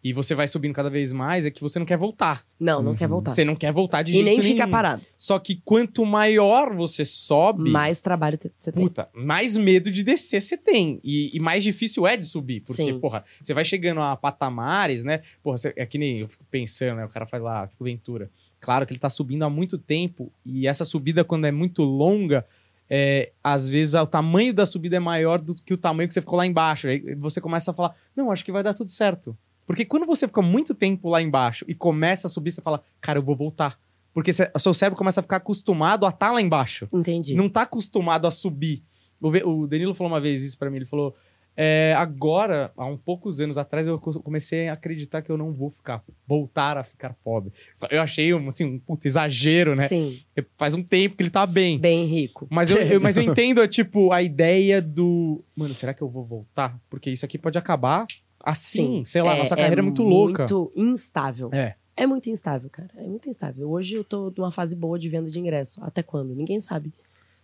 e 0.03 0.11
você 0.11 0.35
vai 0.35 0.47
subindo 0.47 0.73
cada 0.73 0.89
vez 0.89 1.13
mais 1.13 1.45
é 1.45 1.51
que 1.51 1.61
você 1.61 1.79
não 1.79 1.85
quer 1.85 1.97
voltar. 1.97 2.43
Não, 2.59 2.81
não 2.81 2.93
quer 2.95 3.07
voltar. 3.07 3.31
Você 3.31 3.45
não 3.45 3.55
quer 3.55 3.71
voltar 3.71 4.01
de 4.01 4.11
E 4.11 4.15
jeito 4.15 4.25
nem 4.25 4.37
nenhum. 4.39 4.51
fica 4.51 4.67
parado. 4.67 5.01
Só 5.17 5.39
que 5.39 5.61
quanto 5.63 6.05
maior 6.05 6.75
você 6.75 7.05
sobe, 7.05 7.69
Mais 7.69 8.01
trabalho 8.01 8.37
você 8.59 8.71
tem. 8.71 8.83
puta, 8.83 9.07
mais 9.13 9.55
medo 9.55 9.89
de 9.89 10.03
descer 10.03 10.41
você 10.41 10.57
tem. 10.57 10.99
E, 11.03 11.31
e 11.35 11.39
mais 11.39 11.63
difícil 11.63 12.05
é 12.05 12.17
de 12.17 12.25
subir. 12.25 12.59
Porque, 12.61 12.83
Sim. 12.83 12.99
porra, 12.99 13.23
você 13.41 13.53
vai 13.53 13.63
chegando 13.63 14.01
a 14.01 14.17
patamares, 14.17 15.03
né? 15.03 15.21
Porra, 15.41 15.57
você- 15.57 15.73
é 15.77 15.85
que 15.85 15.97
nem 15.97 16.19
eu 16.19 16.27
fico 16.27 16.43
pensando, 16.51 16.97
né? 16.97 17.05
O 17.05 17.09
cara 17.09 17.25
faz 17.25 17.41
lá, 17.41 17.65
tipo, 17.67 17.83
Ventura. 17.83 18.29
Claro 18.59 18.85
que 18.85 18.93
ele 18.93 18.99
tá 18.99 19.09
subindo 19.09 19.43
há 19.43 19.49
muito 19.49 19.77
tempo. 19.77 20.31
E 20.45 20.67
essa 20.67 20.83
subida, 20.85 21.23
quando 21.23 21.45
é 21.45 21.51
muito 21.51 21.81
longa, 21.83 22.45
é, 22.89 23.31
às 23.43 23.69
vezes 23.69 23.93
o 23.93 24.05
tamanho 24.05 24.53
da 24.53 24.65
subida 24.65 24.97
é 24.97 24.99
maior 24.99 25.39
do 25.41 25.55
que 25.55 25.73
o 25.73 25.77
tamanho 25.77 26.07
que 26.07 26.13
você 26.13 26.21
ficou 26.21 26.37
lá 26.37 26.45
embaixo. 26.45 26.87
Aí 26.87 27.15
você 27.15 27.39
começa 27.41 27.71
a 27.71 27.73
falar, 27.73 27.95
não, 28.15 28.31
acho 28.31 28.43
que 28.43 28.51
vai 28.51 28.63
dar 28.63 28.73
tudo 28.73 28.91
certo. 28.91 29.35
Porque 29.65 29.85
quando 29.85 30.05
você 30.05 30.27
fica 30.27 30.41
muito 30.41 30.73
tempo 30.75 31.09
lá 31.09 31.21
embaixo 31.21 31.63
e 31.67 31.73
começa 31.73 32.27
a 32.27 32.29
subir, 32.29 32.51
você 32.51 32.61
fala, 32.61 32.83
cara, 32.99 33.17
eu 33.19 33.23
vou 33.23 33.35
voltar. 33.35 33.79
Porque 34.13 34.31
o 34.53 34.59
seu 34.59 34.73
cérebro 34.73 34.97
começa 34.97 35.19
a 35.19 35.23
ficar 35.23 35.37
acostumado 35.37 36.05
a 36.05 36.09
estar 36.09 36.31
lá 36.31 36.39
embaixo 36.41 36.87
Entendi. 36.93 37.33
não 37.33 37.49
tá 37.49 37.63
acostumado 37.63 38.27
a 38.27 38.31
subir. 38.31 38.83
O, 39.21 39.65
Danilo 39.65 39.93
falou 39.93 40.11
uma 40.13 40.19
vez 40.21 40.43
isso 40.43 40.57
pra 40.59 40.69
mim, 40.69 40.75
ele 40.77 40.85
falou, 40.85 41.15
é, 41.55 41.95
agora, 41.97 42.71
há 42.75 42.85
um 42.85 42.97
poucos 42.97 43.39
anos 43.39 43.57
atrás, 43.57 43.87
eu 43.87 43.97
co- 43.97 44.19
comecei 44.21 44.67
a 44.67 44.73
acreditar 44.73 45.21
que 45.21 45.31
eu 45.31 45.37
não 45.37 45.51
vou 45.53 45.71
ficar, 45.71 46.03
voltar 46.27 46.77
a 46.77 46.83
ficar 46.83 47.15
pobre. 47.23 47.53
Eu 47.89 48.01
achei, 48.01 48.33
um, 48.33 48.49
assim, 48.49 48.65
um 48.65 48.77
puta 48.79 49.07
exagero, 49.07 49.73
né? 49.75 49.87
Sim, 49.87 50.19
Faz 50.57 50.73
um 50.73 50.83
tempo 50.83 51.15
que 51.15 51.23
ele 51.23 51.29
tá 51.29 51.45
bem. 51.47 51.79
bem 51.79 52.05
rico. 52.05 52.47
Mas 52.51 52.69
eu, 52.69 52.77
eu- 52.79 52.99
mas 53.01 53.15
eu 53.17 53.23
entendo, 53.31 53.65
tipo, 53.67 54.11
a 54.11 54.21
ideia 54.21 54.81
do... 54.81 55.43
Mano, 55.55 55.73
será 55.73 55.93
que 55.93 56.01
eu 56.01 56.09
vou 56.09 56.25
voltar? 56.25 56.77
Porque 56.89 57.09
isso 57.09 57.23
aqui 57.25 57.37
pode 57.37 57.57
acabar 57.57 58.05
assim, 58.43 59.03
sei 59.05 59.21
lá, 59.21 59.35
nossa 59.37 59.55
carreira 59.55 59.81
é 59.81 59.83
muito 59.83 60.03
louca. 60.03 60.39
muito 60.43 60.71
instável. 60.75 61.49
É. 61.53 61.75
É 61.95 62.05
muito 62.05 62.29
instável, 62.29 62.69
cara. 62.69 62.89
É 62.97 63.07
muito 63.07 63.29
instável. 63.29 63.69
Hoje 63.69 63.95
eu 63.95 64.03
tô 64.03 64.33
numa 64.35 64.51
fase 64.51 64.75
boa 64.75 64.97
de 64.99 65.07
venda 65.07 65.29
de 65.29 65.39
ingresso. 65.39 65.83
Até 65.83 66.01
quando? 66.03 66.35
Ninguém 66.35 66.59
sabe. 66.59 66.91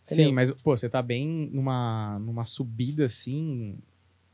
Sim, 0.03 0.13
Entendeu? 0.13 0.33
mas, 0.33 0.51
pô, 0.51 0.75
você 0.75 0.89
tá 0.89 1.01
bem 1.01 1.49
numa, 1.53 2.17
numa 2.19 2.43
subida, 2.43 3.05
assim, 3.05 3.77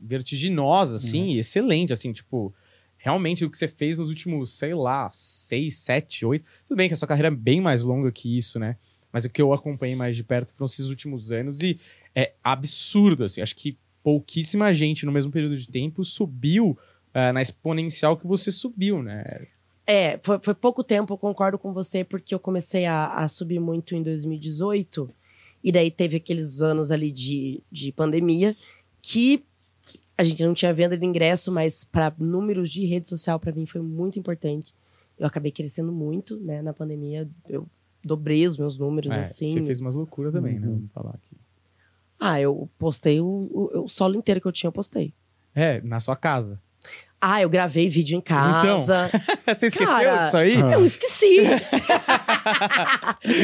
vertiginosa, 0.00 0.96
assim, 0.96 1.32
e 1.32 1.38
excelente, 1.38 1.92
assim, 1.92 2.12
tipo, 2.12 2.54
realmente 2.96 3.44
o 3.44 3.50
que 3.50 3.58
você 3.58 3.68
fez 3.68 3.98
nos 3.98 4.08
últimos, 4.08 4.50
sei 4.50 4.74
lá, 4.74 5.10
seis, 5.12 5.76
sete, 5.76 6.24
oito. 6.24 6.46
Tudo 6.66 6.76
bem 6.78 6.88
que 6.88 6.94
a 6.94 6.96
sua 6.96 7.08
carreira 7.08 7.28
é 7.28 7.30
bem 7.30 7.60
mais 7.60 7.82
longa 7.82 8.10
que 8.10 8.36
isso, 8.38 8.58
né? 8.58 8.76
Mas 9.12 9.24
o 9.24 9.30
que 9.30 9.40
eu 9.40 9.52
acompanhei 9.52 9.94
mais 9.94 10.16
de 10.16 10.24
perto 10.24 10.54
foram 10.54 10.66
esses 10.66 10.88
últimos 10.88 11.30
anos 11.30 11.60
e 11.62 11.78
é 12.14 12.32
absurdo, 12.42 13.24
assim. 13.24 13.42
Acho 13.42 13.54
que 13.54 13.76
pouquíssima 14.06 14.72
gente 14.72 15.04
no 15.04 15.10
mesmo 15.10 15.32
período 15.32 15.56
de 15.56 15.68
tempo 15.68 16.04
subiu 16.04 16.78
eh, 17.12 17.32
na 17.32 17.42
exponencial 17.42 18.16
que 18.16 18.24
você 18.24 18.52
subiu, 18.52 19.02
né? 19.02 19.24
É, 19.84 20.20
foi, 20.22 20.38
foi 20.38 20.54
pouco 20.54 20.84
tempo, 20.84 21.12
eu 21.12 21.18
concordo 21.18 21.58
com 21.58 21.72
você, 21.72 22.04
porque 22.04 22.32
eu 22.32 22.38
comecei 22.38 22.86
a, 22.86 23.08
a 23.14 23.26
subir 23.26 23.58
muito 23.58 23.96
em 23.96 24.04
2018. 24.04 25.10
E 25.64 25.72
daí 25.72 25.90
teve 25.90 26.18
aqueles 26.18 26.62
anos 26.62 26.92
ali 26.92 27.10
de, 27.10 27.60
de 27.68 27.90
pandemia 27.90 28.56
que 29.02 29.42
a 30.16 30.22
gente 30.22 30.44
não 30.44 30.54
tinha 30.54 30.72
venda 30.72 30.96
de 30.96 31.04
ingresso, 31.04 31.50
mas 31.50 31.82
para 31.82 32.14
números 32.16 32.70
de 32.70 32.86
rede 32.86 33.08
social, 33.08 33.40
para 33.40 33.50
mim 33.50 33.66
foi 33.66 33.80
muito 33.80 34.20
importante. 34.20 34.72
Eu 35.18 35.26
acabei 35.26 35.50
crescendo 35.50 35.90
muito, 35.90 36.36
né? 36.36 36.62
Na 36.62 36.72
pandemia, 36.72 37.28
eu 37.48 37.66
dobrei 38.04 38.46
os 38.46 38.56
meus 38.56 38.78
números, 38.78 39.10
É, 39.10 39.18
assim. 39.18 39.48
Você 39.48 39.64
fez 39.64 39.80
umas 39.80 39.96
loucuras 39.96 40.32
também, 40.32 40.60
né? 40.60 40.68
Uhum. 40.68 40.74
Vamos 40.74 40.92
falar 40.92 41.10
aqui. 41.10 41.45
Ah, 42.18 42.40
eu 42.40 42.68
postei 42.78 43.20
o, 43.20 43.26
o, 43.26 43.82
o 43.84 43.88
solo 43.88 44.16
inteiro 44.16 44.40
que 44.40 44.46
eu 44.46 44.52
tinha, 44.52 44.68
eu 44.68 44.72
postei. 44.72 45.12
É, 45.54 45.80
na 45.82 46.00
sua 46.00 46.16
casa. 46.16 46.60
Ah, 47.20 47.40
eu 47.40 47.48
gravei 47.48 47.88
vídeo 47.88 48.16
em 48.16 48.20
casa. 48.20 49.10
Você 49.48 49.66
esqueceu 49.66 49.86
Cara, 49.86 50.22
disso 50.24 50.36
aí? 50.36 50.60
Eu 50.60 50.84
esqueci. 50.84 51.40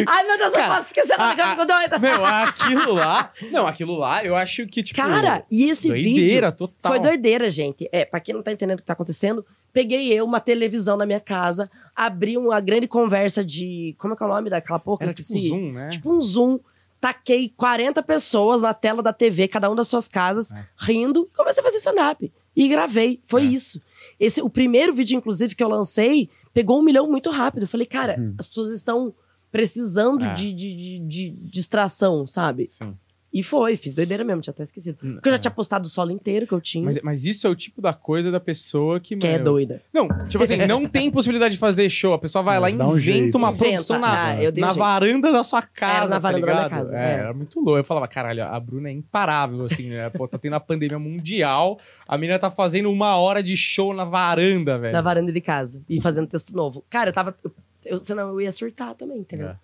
Ai, 0.07 0.27
meu 0.27 0.39
Deus, 0.39 0.53
eu 0.53 0.61
Cara, 0.61 0.75
posso 0.75 0.87
esquecer, 0.89 1.15
a- 1.19 1.31
a 1.31 1.57
eu 1.57 1.67
doida. 1.67 1.99
Meu, 1.99 2.25
aquilo 2.25 2.93
lá. 2.93 3.33
Não, 3.51 3.67
aquilo 3.67 3.97
lá, 3.97 4.25
eu 4.25 4.37
acho 4.37 4.67
que, 4.67 4.83
tipo. 4.83 5.01
Cara, 5.01 5.45
e 5.51 5.71
esse 5.71 5.89
doideira 5.89 6.51
vídeo 6.51 6.59
total. 6.69 6.93
foi 6.93 7.01
doideira, 7.01 7.49
gente. 7.49 7.89
É, 7.91 8.05
pra 8.05 8.21
quem 8.21 8.35
não 8.35 8.43
tá 8.43 8.53
entendendo 8.53 8.79
o 8.79 8.83
que 8.83 8.87
tá 8.87 8.93
acontecendo, 8.93 9.45
peguei 9.73 10.13
eu, 10.13 10.25
uma 10.25 10.41
televisão 10.41 10.97
na 10.97 11.07
minha 11.07 11.21
casa, 11.21 11.71
abri 11.97 12.37
uma 12.37 12.61
grande 12.61 12.87
conversa 12.87 13.45
de. 13.45 13.95
Como 13.99 14.15
é 14.15 14.17
que 14.17 14.23
é 14.23 14.27
o 14.27 14.29
nome 14.29 14.51
daquela 14.51 14.79
porra? 14.79 15.05
Era 15.05 15.11
Eu 15.13 15.15
tipo 15.15 15.29
esqueci. 15.29 15.49
Zoom, 15.49 15.73
né? 15.73 15.89
Tipo 15.89 16.13
um 16.15 16.21
Zoom. 16.21 16.59
Taquei 17.03 17.49
40 17.57 18.01
pessoas 18.05 18.63
na 18.63 18.73
tela 18.73 19.03
da 19.03 19.13
TV, 19.13 19.49
cada 19.49 19.69
um 19.69 19.75
das 19.75 19.89
suas 19.89 20.07
casas, 20.07 20.53
É. 20.53 20.65
rindo, 20.79 21.29
e 21.33 21.37
comecei 21.37 21.61
a 21.61 21.65
fazer 21.65 21.79
stand-up. 21.79 22.33
E 22.55 22.69
gravei. 22.69 23.21
Foi 23.25 23.43
É. 23.43 23.47
isso. 23.47 23.83
Esse, 24.21 24.41
o 24.41 24.49
primeiro 24.49 24.95
vídeo, 24.95 25.17
inclusive, 25.19 25.57
que 25.57 25.65
eu 25.65 25.69
lancei, 25.69 26.31
pegou 26.55 26.79
um 26.79 26.83
milhão 26.83 27.11
muito 27.11 27.29
rápido. 27.29 27.65
Eu 27.65 27.69
falei, 27.69 27.87
cara, 27.87 28.15
Uhum. 28.17 28.37
as 28.39 28.47
pessoas 28.47 28.71
estão 28.71 29.13
precisando 29.51 30.25
É. 30.25 30.33
de, 30.35 30.53
de, 30.53 30.77
de, 30.77 30.99
de 31.01 31.31
distração, 31.31 32.25
sabe? 32.25 32.69
Sim. 32.69 32.97
E 33.33 33.43
foi, 33.43 33.77
fiz 33.79 33.95
doideira 33.95 34.23
mesmo, 34.25 34.43
tinha 34.43 34.53
até 34.53 34.63
esquecido. 34.63 34.99
Porque 34.99 35.27
eu 35.29 35.33
já 35.33 35.39
tinha 35.39 35.51
postado 35.51 35.87
o 35.87 35.89
solo 35.89 36.11
inteiro 36.11 36.47
que 36.47 36.53
eu 36.53 36.61
tinha. 36.61 36.83
Hum, 36.83 36.87
Mas, 36.87 37.01
mas 37.03 37.25
isso 37.25 37.47
é 37.47 37.51
o 37.51 37.55
tipo 37.55 37.81
da 37.81 37.95
coisa 37.95 38.31
da 38.31 38.39
pessoa 38.39 39.01
que. 39.01 39.17
que 39.17 39.27
é 39.27 39.39
doida. 39.39 39.81
Não, 39.93 40.07
tipo 40.29 40.45
assim, 40.45 40.57
não 40.67 40.87
tem 40.87 41.11
possibilidade 41.11 41.55
de 41.55 41.59
fazer 41.59 41.89
show. 41.89 42.13
A 42.13 42.19
pessoa 42.19 42.43
vai 42.43 42.61
lá 42.61 42.69
e 42.69 42.75
Mas 42.77 42.87
um 42.87 42.91
inventa 42.91 43.01
jeito. 43.01 43.39
uma 43.39 43.49
Inventa. 43.51 43.65
produção 43.69 43.99
na, 43.99 44.33
Ah, 44.33 44.35
um 44.55 44.61
na 44.61 44.73
varanda 44.73 45.33
da 45.33 45.43
sua 45.43 45.63
casa. 45.63 46.11
na 46.11 46.17
tá 46.17 46.19
varanda 46.19 46.47
da 46.47 46.53
minha 46.55 46.69
casa, 46.69 46.95
É, 46.97 47.01
é. 47.01 47.15
era 47.21 47.33
muito 47.33 47.59
louco. 47.59 47.79
Eu 47.79 47.85
falava, 47.85 48.07
caralho, 48.07 48.45
a 48.45 48.61
Bruna 48.61 48.91
é 48.91 48.93
imparável, 48.93 49.65
assim, 49.65 49.89
né? 49.89 50.11
Pô, 50.11 50.29
tá 50.29 50.37
tendo 50.37 50.55
a 50.57 50.61
pandemia 50.61 50.99
mundial. 50.99 51.79
A 52.07 52.19
menina 52.19 52.39
tá 52.39 52.51
fazendo 52.51 52.91
uma 52.91 53.17
hora 53.17 53.43
de 53.43 53.57
show 53.57 53.95
na 53.95 54.05
varanda, 54.05 54.79
velho. 54.79 54.93
Na 54.93 55.01
varanda 55.01 55.33
de 55.33 55.41
casa. 55.41 55.81
E 55.89 56.03
fazendo 56.03 56.27
texto 56.27 56.55
novo. 56.55 56.85
Cara, 56.91 57.09
eu 57.09 57.15
tava. 57.15 57.35
Eu, 57.43 57.51
eu- 57.87 57.99
senão 57.99 58.29
eu 58.29 58.41
ia 58.43 58.53
surtar 58.53 58.95
também, 58.95 59.19
entendeu? 59.21 59.49
É. 59.49 59.57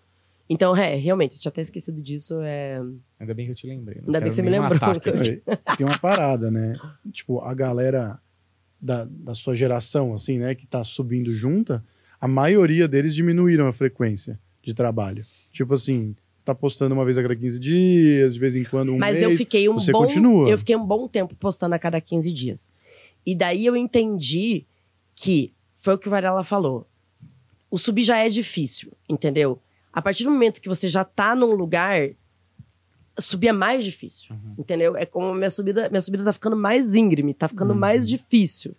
Então, 0.48 0.74
é, 0.74 0.94
realmente, 0.94 1.34
eu 1.34 1.40
tinha 1.40 1.50
até 1.50 1.60
esquecido 1.60 2.00
disso. 2.00 2.40
É... 2.42 2.80
Ainda 3.20 3.34
bem 3.34 3.46
que 3.46 3.52
eu 3.52 3.56
te 3.56 3.66
lembrei. 3.66 3.98
não 4.00 4.06
Ainda 4.06 4.20
bem 4.20 4.28
que 4.30 4.34
você 4.34 4.42
me 4.42 4.50
lembrou. 4.50 4.78
cara. 4.78 5.42
É, 5.46 5.76
Tem 5.76 5.86
uma 5.86 5.98
parada, 5.98 6.50
né? 6.50 6.74
Tipo, 7.12 7.40
a 7.40 7.52
galera 7.52 8.18
da, 8.80 9.04
da 9.04 9.34
sua 9.34 9.54
geração, 9.54 10.14
assim, 10.14 10.38
né, 10.38 10.54
que 10.54 10.66
tá 10.66 10.82
subindo 10.84 11.32
junta, 11.34 11.84
a 12.20 12.26
maioria 12.26 12.88
deles 12.88 13.14
diminuíram 13.14 13.66
a 13.66 13.72
frequência 13.72 14.38
de 14.62 14.72
trabalho. 14.72 15.24
Tipo 15.52 15.74
assim, 15.74 16.14
tá 16.44 16.54
postando 16.54 16.94
uma 16.94 17.04
vez 17.04 17.18
a 17.18 17.22
cada 17.22 17.36
15 17.36 17.58
dias, 17.58 18.34
de 18.34 18.40
vez 18.40 18.56
em 18.56 18.64
quando 18.64 18.92
um 18.92 18.98
Mas 18.98 19.18
mês. 19.18 19.22
eu 19.22 19.36
fiquei 19.36 19.68
um 19.68 19.74
você 19.74 19.92
bom. 19.92 20.00
continua. 20.00 20.48
Eu 20.48 20.58
fiquei 20.58 20.76
um 20.76 20.86
bom 20.86 21.06
tempo 21.06 21.34
postando 21.36 21.74
a 21.74 21.78
cada 21.78 22.00
15 22.00 22.32
dias. 22.32 22.72
E 23.26 23.34
daí 23.34 23.66
eu 23.66 23.76
entendi 23.76 24.64
que 25.14 25.52
foi 25.76 25.94
o 25.94 25.98
que 25.98 26.08
o 26.08 26.10
Varela 26.10 26.42
falou. 26.42 26.86
O 27.70 27.76
subir 27.76 28.02
já 28.02 28.18
é 28.18 28.28
difícil, 28.28 28.92
entendeu? 29.08 29.60
A 29.92 30.00
partir 30.02 30.24
do 30.24 30.30
momento 30.30 30.60
que 30.60 30.68
você 30.68 30.88
já 30.88 31.04
tá 31.04 31.34
num 31.34 31.52
lugar, 31.52 32.10
subir 33.18 33.48
é 33.48 33.52
mais 33.52 33.84
difícil, 33.84 34.34
Uhum. 34.34 34.54
entendeu? 34.58 34.96
É 34.96 35.04
como 35.04 35.34
minha 35.34 35.50
subida, 35.50 35.88
minha 35.88 36.00
subida 36.00 36.24
tá 36.24 36.32
ficando 36.32 36.56
mais 36.56 36.94
íngreme, 36.94 37.34
tá 37.34 37.48
ficando 37.48 37.72
Uhum. 37.72 37.78
mais 37.78 38.08
difícil. 38.08 38.76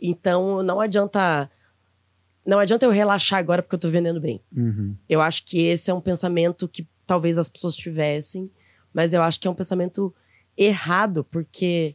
Então 0.00 0.62
não 0.62 0.80
adianta 0.80 1.50
não 2.44 2.58
adianta 2.58 2.84
eu 2.84 2.90
relaxar 2.90 3.38
agora 3.38 3.62
porque 3.62 3.76
eu 3.76 3.78
tô 3.78 3.88
vendendo 3.88 4.20
bem. 4.20 4.42
Uhum. 4.54 4.96
Eu 5.08 5.20
acho 5.20 5.44
que 5.46 5.62
esse 5.62 5.90
é 5.92 5.94
um 5.94 6.00
pensamento 6.00 6.66
que 6.66 6.88
talvez 7.06 7.38
as 7.38 7.48
pessoas 7.48 7.76
tivessem, 7.76 8.50
mas 8.92 9.14
eu 9.14 9.22
acho 9.22 9.38
que 9.38 9.46
é 9.46 9.50
um 9.50 9.54
pensamento 9.54 10.12
errado, 10.58 11.22
porque 11.22 11.94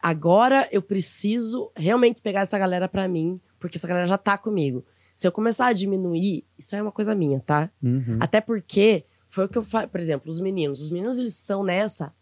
agora 0.00 0.66
eu 0.72 0.80
preciso 0.80 1.70
realmente 1.76 2.22
pegar 2.22 2.40
essa 2.40 2.58
galera 2.58 2.88
pra 2.88 3.06
mim, 3.06 3.38
porque 3.60 3.76
essa 3.76 3.86
galera 3.86 4.06
já 4.06 4.16
tá 4.16 4.38
comigo. 4.38 4.82
Se 5.14 5.28
eu 5.28 5.32
começar 5.32 5.66
a 5.66 5.72
diminuir, 5.72 6.44
isso 6.58 6.74
é 6.74 6.82
uma 6.82 6.92
coisa 6.92 7.14
minha, 7.14 7.40
tá? 7.40 7.70
Uhum. 7.82 8.18
Até 8.20 8.40
porque 8.40 9.04
foi 9.28 9.44
o 9.44 9.48
que 9.48 9.58
eu 9.58 9.62
falei, 9.62 9.86
por 9.86 10.00
exemplo, 10.00 10.30
os 10.30 10.40
meninos, 10.40 10.80
os 10.80 10.90
meninos 10.90 11.18
eles 11.18 11.34
estão 11.34 11.62
nessa 11.62 12.12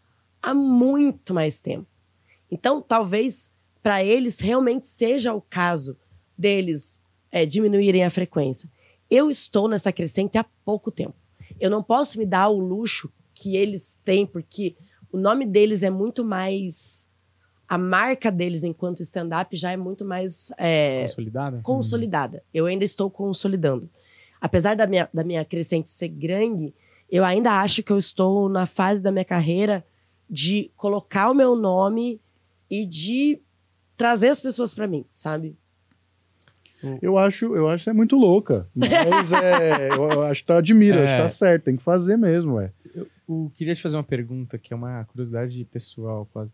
há 0.41 0.53
muito 0.53 1.33
mais 1.33 1.61
tempo. 1.61 1.87
Então, 2.51 2.81
talvez 2.81 3.51
pra 3.81 4.03
eles 4.03 4.39
realmente 4.39 4.87
seja 4.87 5.33
o 5.33 5.41
caso 5.41 5.97
deles 6.37 7.01
é, 7.31 7.45
diminuírem 7.45 8.03
a 8.03 8.09
frequência. 8.09 8.69
Eu 9.09 9.29
estou 9.29 9.67
nessa 9.67 9.91
crescente 9.91 10.37
há 10.37 10.45
pouco 10.65 10.91
tempo. 10.91 11.15
Eu 11.59 11.69
não 11.69 11.81
posso 11.81 12.17
me 12.17 12.25
dar 12.25 12.49
o 12.49 12.59
luxo 12.59 13.11
que 13.33 13.55
eles 13.55 13.99
têm, 14.03 14.25
porque 14.25 14.75
o 15.11 15.17
nome 15.17 15.45
deles 15.45 15.83
é 15.83 15.89
muito 15.89 16.23
mais. 16.23 17.09
A 17.67 17.77
marca 17.77 18.31
deles 18.31 18.63
enquanto 18.63 19.01
stand-up 19.01 19.55
já 19.55 19.71
é 19.71 19.77
muito 19.77 20.03
mais 20.05 20.51
é, 20.57 21.03
Consolidada? 21.03 21.59
consolidada. 21.63 22.43
Eu 22.53 22.65
ainda 22.65 22.83
estou 22.83 23.09
consolidando. 23.09 23.89
Apesar 24.39 24.75
da 24.75 24.85
minha, 24.85 25.09
da 25.13 25.23
minha 25.23 25.43
crescente 25.45 25.89
ser 25.89 26.09
grande, 26.09 26.73
eu 27.09 27.23
ainda 27.23 27.61
acho 27.61 27.81
que 27.81 27.91
eu 27.91 27.97
estou 27.97 28.49
na 28.49 28.65
fase 28.65 29.01
da 29.01 29.11
minha 29.11 29.23
carreira 29.25 29.85
de 30.29 30.69
colocar 30.75 31.29
o 31.29 31.33
meu 31.33 31.55
nome 31.55 32.19
e 32.69 32.85
de 32.85 33.39
trazer 33.95 34.29
as 34.29 34.41
pessoas 34.41 34.73
para 34.73 34.87
mim, 34.87 35.05
sabe? 35.15 35.55
Eu 37.01 37.17
acho, 37.17 37.55
eu 37.55 37.69
acho 37.69 37.77
que 37.79 37.83
você 37.85 37.89
é 37.91 37.93
muito 37.93 38.17
louca. 38.17 38.67
Mas 38.75 39.31
é, 39.31 39.89
eu, 39.95 40.21
acho 40.23 40.41
que 40.41 40.47
tá 40.47 40.57
admira, 40.57 40.97
É. 40.99 41.03
acho 41.05 41.13
que 41.15 41.21
tá 41.21 41.29
certo, 41.29 41.63
tem 41.63 41.77
que 41.77 41.83
fazer 41.83 42.17
mesmo, 42.17 42.55
ué. 42.55 42.71
Eu, 42.93 43.07
eu 43.29 43.51
queria 43.55 43.73
te 43.73 43.81
fazer 43.81 43.95
uma 43.95 44.03
pergunta, 44.03 44.57
que 44.57 44.73
é 44.73 44.75
uma 44.75 45.05
curiosidade 45.05 45.63
pessoal 45.71 46.27
quase. 46.33 46.51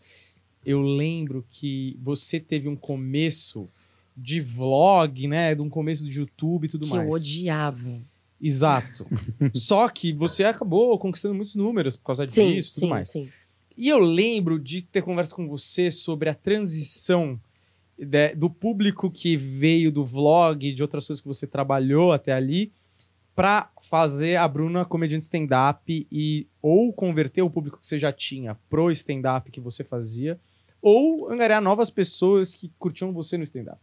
Eu 0.66 0.82
lembro 0.82 1.46
que 1.50 1.98
você 2.02 2.40
teve 2.40 2.68
um 2.68 2.76
começo 2.76 3.70
de 4.16 4.40
vlog, 4.40 5.28
né? 5.28 5.56
De 5.56 5.62
um 5.62 5.70
começo 5.70 6.04
do 6.04 6.10
YouTube 6.12 6.66
e 6.66 6.68
tudo 6.68 6.86
que 6.86 6.94
mais. 6.94 7.08
eu 7.08 7.14
odiava. 7.14 8.02
Exato. 8.42 9.08
Só 9.54 9.88
que 9.90 10.12
você 10.14 10.44
acabou 10.44 10.98
conquistando 11.00 11.36
muitos 11.36 11.56
números 11.56 11.96
por 11.96 12.04
causa 12.06 12.28
Sim, 12.28 12.54
disso 12.56 12.70
e 12.70 12.74
tudo 12.74 12.80
sim, 12.82 12.90
mais. 12.90 13.08
sim. 13.10 13.30
E 13.78 13.88
eu 13.88 14.00
lembro 14.00 14.60
de 14.60 14.82
ter 14.82 15.02
conversa 15.02 15.34
com 15.34 15.48
você 15.48 15.90
sobre 15.90 16.30
a 16.30 16.36
transição 16.36 17.40
de- 17.98 18.36
do 18.36 18.50
público 18.50 19.10
que 19.10 19.38
veio 19.38 19.92
do 19.92 20.04
vlog, 20.04 20.74
de 20.74 20.82
outras 20.82 21.08
coisas 21.08 21.22
que 21.22 21.28
você 21.28 21.48
trabalhou 21.48 22.12
até 22.12 22.34
ali, 22.34 22.72
para 23.36 23.70
fazer 23.82 24.36
a 24.36 24.46
Bruna 24.48 24.84
comediante 24.84 25.24
stand-up 25.24 26.06
e 26.12 26.46
ou 26.62 26.92
converter 26.92 27.42
o 27.42 27.50
público 27.50 27.80
que 27.80 27.88
você 27.88 27.98
já 27.98 28.12
tinha 28.12 28.56
pro 28.70 28.92
stand-up 28.92 29.50
que 29.50 29.62
você 29.62 29.82
fazia, 29.82 30.38
ou 30.82 31.30
angariar 31.32 31.62
novas 31.62 31.90
pessoas 31.90 32.56
que 32.56 32.72
curtiam 32.78 33.12
você 33.12 33.38
no 33.38 33.44
stand-up. 33.44 33.80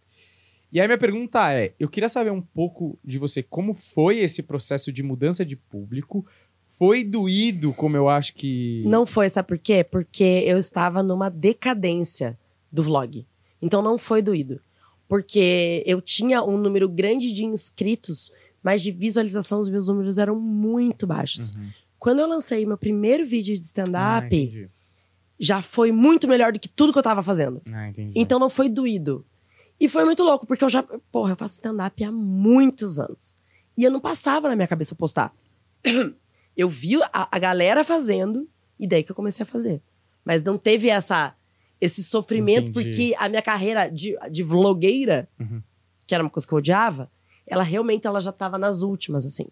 E 0.73 0.81
aí 0.81 0.87
minha 0.87 0.99
pergunta 0.99 1.53
é, 1.53 1.73
eu 1.79 1.89
queria 1.89 2.09
saber 2.09 2.31
um 2.31 2.41
pouco 2.43 2.99
de 3.05 3.19
você, 3.19 3.43
como 3.43 3.73
foi 3.73 4.19
esse 4.19 4.43
processo 4.43 4.93
de 4.93 5.03
mudança 5.03 5.45
de 5.45 5.57
público? 5.57 6.27
Foi 6.71 7.03
doído, 7.03 7.73
como 7.73 7.97
eu 7.97 8.09
acho 8.09 8.35
que... 8.35 8.83
Não 8.87 9.07
foi, 9.07 9.31
sabe 9.31 9.49
por 9.49 9.59
quê? 9.59 9.83
Porque 9.83 10.43
eu 10.45 10.59
estava 10.59 11.03
numa 11.03 11.31
decadência 11.31 12.39
do 12.71 12.83
vlog. 12.83 13.27
Então 13.63 13.81
não 13.81 13.97
foi 13.97 14.21
doído. 14.21 14.61
Porque 15.09 15.83
eu 15.87 16.03
tinha 16.03 16.43
um 16.43 16.59
número 16.59 16.89
grande 16.89 17.33
de 17.33 17.45
inscritos, 17.45 18.31
mas 18.63 18.83
de 18.83 18.91
visualização 18.91 19.59
os 19.59 19.69
meus 19.69 19.89
números 19.89 20.19
eram 20.19 20.39
muito 20.39 21.07
baixos. 21.07 21.53
Uhum. 21.53 21.71
Quando 21.99 22.19
eu 22.19 22.27
lancei 22.27 22.67
meu 22.67 22.77
primeiro 22.77 23.27
vídeo 23.27 23.55
de 23.55 23.61
Ah, 23.61 23.65
stand-up, 23.65 24.27
entendi. 24.27 24.69
Já 25.39 25.61
foi 25.63 25.93
muito 25.93 26.27
melhor 26.29 26.53
do 26.53 26.59
que 26.59 26.69
tudo 26.69 26.93
que 26.93 26.99
eu 26.99 27.03
tava 27.03 27.23
fazendo. 27.23 27.61
Ah, 27.73 27.89
entendi. 27.89 28.13
Então 28.15 28.39
não 28.39 28.49
foi 28.51 28.69
doído. 28.69 29.25
E 29.79 29.89
foi 29.89 30.05
muito 30.05 30.23
louco, 30.23 30.47
porque 30.47 30.65
eu 30.65 30.69
já. 30.69 30.83
Porra, 31.13 31.33
eu 31.33 31.37
faço 31.37 31.55
stand-up 31.55 32.03
há 32.03 32.11
muitos 32.11 32.99
anos. 32.99 33.37
E 33.77 33.85
eu 33.85 33.91
não 33.91 34.01
passava 34.01 34.49
na 34.49 34.57
minha 34.57 34.67
cabeça 34.69 34.95
postar. 34.95 35.35
Eu 36.57 36.71
vi 36.71 36.97
a, 37.13 37.29
a 37.31 37.39
galera 37.39 37.85
fazendo, 37.85 38.49
e 38.81 38.87
daí 38.89 39.03
que 39.05 39.11
eu 39.11 39.15
comecei 39.15 39.43
a 39.43 39.47
fazer. 39.47 39.83
Mas 40.25 40.43
não 40.43 40.57
teve 40.57 40.89
essa, 40.89 41.35
esse 41.79 42.03
sofrimento, 42.03 42.69
Entendi. 42.71 42.89
porque 42.89 43.15
a 43.19 43.29
minha 43.29 43.43
carreira 43.43 43.89
de, 43.91 44.17
de 44.31 44.43
vlogueira, 44.43 45.29
Uhum. 45.39 45.61
que 46.07 46.15
era 46.15 46.25
uma 46.25 46.31
coisa 46.31 46.47
que 46.47 46.55
eu 46.55 46.59
odiava, 46.59 47.11
ela 47.47 47.63
realmente 47.63 48.07
ela 48.07 48.23
já 48.23 48.33
tava 48.33 48.57
nas 48.57 48.81
últimas, 48.81 49.27
assim. 49.27 49.45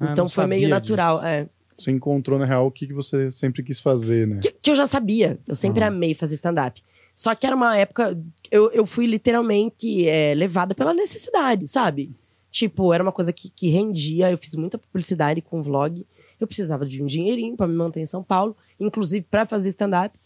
Ah, 0.00 0.12
então 0.12 0.26
foi 0.30 0.46
meio 0.46 0.66
natural. 0.66 1.22
É. 1.22 1.46
Você 1.78 1.90
encontrou, 1.90 2.38
na 2.38 2.44
real, 2.44 2.66
o 2.66 2.70
que 2.70 2.86
que 2.86 2.92
você 2.94 3.30
sempre 3.30 3.62
quis 3.62 3.80
fazer, 3.80 4.26
né? 4.26 4.38
Que, 4.40 4.50
que 4.52 4.70
eu 4.70 4.74
já 4.74 4.86
sabia. 4.86 5.38
Eu 5.46 5.54
sempre 5.54 5.80
Uhum. 5.82 5.88
amei 5.88 6.14
fazer 6.14 6.34
stand-up. 6.36 6.82
Só 7.14 7.34
que 7.34 7.46
era 7.46 7.54
uma 7.56 7.76
época. 7.76 8.16
Eu, 8.50 8.70
eu 8.72 8.86
fui 8.86 9.06
literalmente 9.06 10.06
é, 10.08 10.34
levada 10.34 10.74
pela 10.74 10.92
necessidade, 10.94 11.66
sabe? 11.68 12.14
Tipo, 12.50 12.92
era 12.92 13.02
uma 13.02 13.12
coisa 13.12 13.32
que, 13.32 13.48
que 13.50 13.68
rendia. 13.68 14.30
Eu 14.30 14.38
fiz 14.38 14.54
muita 14.54 14.78
publicidade 14.78 15.40
com 15.42 15.62
vlog. 15.62 16.06
Eu 16.40 16.46
precisava 16.46 16.84
de 16.86 17.02
um 17.02 17.06
dinheirinho 17.06 17.56
pra 17.56 17.66
me 17.66 17.74
manter 17.74 18.00
em 18.00 18.06
São 18.06 18.22
Paulo, 18.22 18.56
inclusive 18.78 19.24
pra 19.28 19.46
fazer 19.46 19.68
stand-up. 19.70 20.18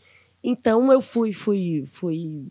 Então 0.42 0.90
eu 0.92 1.00
fui, 1.00 1.32
fui, 1.32 1.84
fui. 1.88 2.46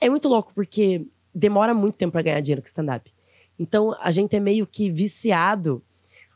É 0.00 0.08
muito 0.08 0.28
louco, 0.28 0.52
porque 0.54 1.06
demora 1.34 1.72
muito 1.74 1.96
tempo 1.96 2.12
pra 2.12 2.22
ganhar 2.22 2.40
dinheiro 2.40 2.62
com 2.62 2.68
stand-up. 2.68 3.10
Então 3.58 3.94
a 4.00 4.10
gente 4.10 4.34
é 4.36 4.40
meio 4.40 4.66
que 4.66 4.90
viciado 4.90 5.82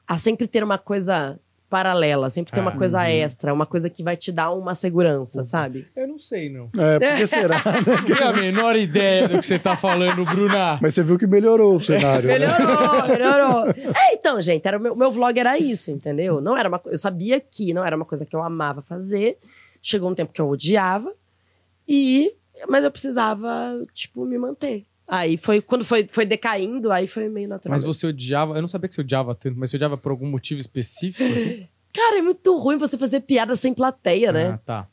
a 0.06 0.16
sempre 0.16 0.46
ter 0.46 0.62
uma 0.62 0.78
coisa 0.78 1.38
paralela, 1.68 2.30
sempre 2.30 2.52
ter 2.52 2.60
Ah, 2.60 2.62
uma 2.62 2.72
coisa 2.72 2.98
uhum. 2.98 3.06
extra, 3.06 3.52
uma 3.52 3.66
coisa 3.66 3.90
que 3.90 4.02
vai 4.02 4.16
te 4.16 4.30
dar 4.30 4.52
uma 4.52 4.74
segurança, 4.74 5.44
sabe? 5.44 5.86
Eu 5.94 6.06
não 6.06 6.18
sei, 6.18 6.48
não. 6.48 6.70
É, 6.78 6.98
porque 6.98 7.26
será? 7.26 7.56
Não 7.86 8.04
tenho 8.04 8.28
a 8.28 8.32
menor 8.32 8.76
ideia 8.76 9.28
do 9.28 9.38
que 9.38 9.46
você 9.46 9.58
tá 9.58 9.76
falando, 9.76 10.24
Bruna. 10.24 10.78
Mas 10.80 10.94
você 10.94 11.02
viu 11.02 11.18
que 11.18 11.26
melhorou 11.26 11.76
o 11.76 11.80
cenário. 11.80 12.28
né? 12.28 12.38
Melhorou, 12.38 13.08
melhorou. 13.08 13.70
É, 13.70 14.14
então, 14.14 14.40
gente, 14.40 14.66
era 14.66 14.78
o 14.78 14.80
meu, 14.80 14.94
meu 14.94 15.10
vlog 15.10 15.38
era 15.38 15.58
isso, 15.58 15.90
entendeu? 15.90 16.40
Não 16.40 16.56
era 16.56 16.68
uma, 16.68 16.80
eu 16.86 16.98
sabia 16.98 17.40
que 17.40 17.72
não 17.72 17.84
era 17.84 17.96
uma 17.96 18.04
coisa 18.04 18.24
que 18.24 18.34
eu 18.34 18.42
amava 18.42 18.82
fazer. 18.82 19.38
Chegou 19.82 20.10
um 20.10 20.14
tempo 20.14 20.32
que 20.32 20.40
eu 20.40 20.48
odiava 20.48 21.12
e 21.88 22.32
mas 22.68 22.84
eu 22.84 22.90
precisava, 22.90 23.84
tipo, 23.92 24.24
me 24.24 24.38
manter. 24.38 24.86
Aí 25.08 25.36
foi 25.36 25.60
quando 25.60 25.84
foi, 25.84 26.08
foi 26.10 26.24
decaindo, 26.26 26.90
aí 26.90 27.06
foi 27.06 27.28
meio 27.28 27.48
natural. 27.48 27.72
Mas 27.72 27.82
você 27.84 28.06
odiava. 28.08 28.54
Eu 28.56 28.60
não 28.60 28.68
sabia 28.68 28.88
que 28.88 28.94
você 28.94 29.00
odiava 29.02 29.34
tanto, 29.34 29.56
mas 29.58 29.70
você 29.70 29.76
odiava 29.76 29.96
por 29.96 30.10
algum 30.10 30.26
motivo 30.28 30.60
específico? 30.60 31.22
Assim? 31.32 31.66
Cara, 31.94 32.18
é 32.18 32.22
muito 32.22 32.58
ruim 32.58 32.76
você 32.76 32.98
fazer 32.98 33.20
piada 33.20 33.56
sem 33.56 33.72
plateia, 33.72 34.30
né? 34.32 34.50
Ah, 34.54 34.58
tá. 34.64 34.86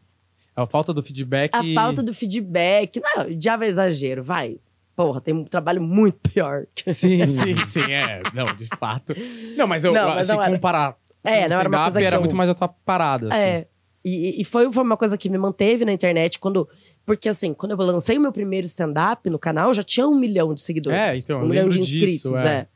A 0.56 0.67
falta 0.67 0.93
do 0.93 1.02
feedback. 1.02 1.52
A 1.54 1.63
falta 1.73 2.04
do 2.04 2.13
feedback. 2.13 3.02
Não, 3.02 3.26
odiava 3.26 3.65
é 3.65 3.69
exagero, 3.69 4.23
vai. 4.23 4.58
Porra, 4.95 5.19
tem 5.19 5.34
um 5.34 5.43
trabalho 5.43 5.82
muito 5.82 6.17
pior. 6.30 6.67
Sim, 6.88 7.26
sim, 7.26 7.56
sim, 7.65 7.91
é. 7.91 8.21
Não, 8.34 8.45
de 8.45 8.67
fato. 8.78 9.15
Não, 9.58 9.65
mas 9.65 9.84
eu, 9.84 9.91
Não, 9.91 10.10
mas 10.10 10.28
se 10.28 10.34
não 10.34 10.43
era. 10.43 10.54
comparar. 10.54 10.95
É, 11.23 11.47
não 11.49 11.60
era 11.60 11.67
uma 11.67 11.82
coisa 11.84 11.99
que 11.99 12.06
era 12.06 12.17
eu- 12.17 12.19
muito 12.19 12.36
mais 12.36 12.49
a 12.49 12.54
tua 12.54 12.67
parada, 12.67 13.30
assim. 13.30 13.43
É. 13.43 13.67
E, 14.06 14.41
e 14.41 14.43
foi, 14.43 14.71
foi 14.71 14.84
uma 14.84 14.97
coisa 14.97 15.17
que 15.17 15.30
me 15.30 15.38
manteve 15.38 15.84
na 15.86 15.91
internet 15.91 16.38
quando. 16.38 16.69
Porque 17.05 17.27
assim, 17.27 17.53
quando 17.53 17.71
eu 17.71 17.77
lancei 17.77 18.17
o 18.17 18.21
meu 18.21 18.31
primeiro 18.31 18.65
stand-up 18.65 19.29
no 19.29 19.37
canal, 19.37 19.73
já 19.73 19.83
tinha 19.83 20.07
um 20.07 20.15
milhão 20.15 20.53
de 20.53 20.61
seguidores. 20.61 20.97
É, 20.97 21.17
então, 21.17 21.43
Um 21.43 21.47
milhão 21.47 21.67
de 21.67 21.81
inscritos, 21.81 22.31
disso, 22.31 22.37
é. 22.37 22.47
é. 22.47 22.67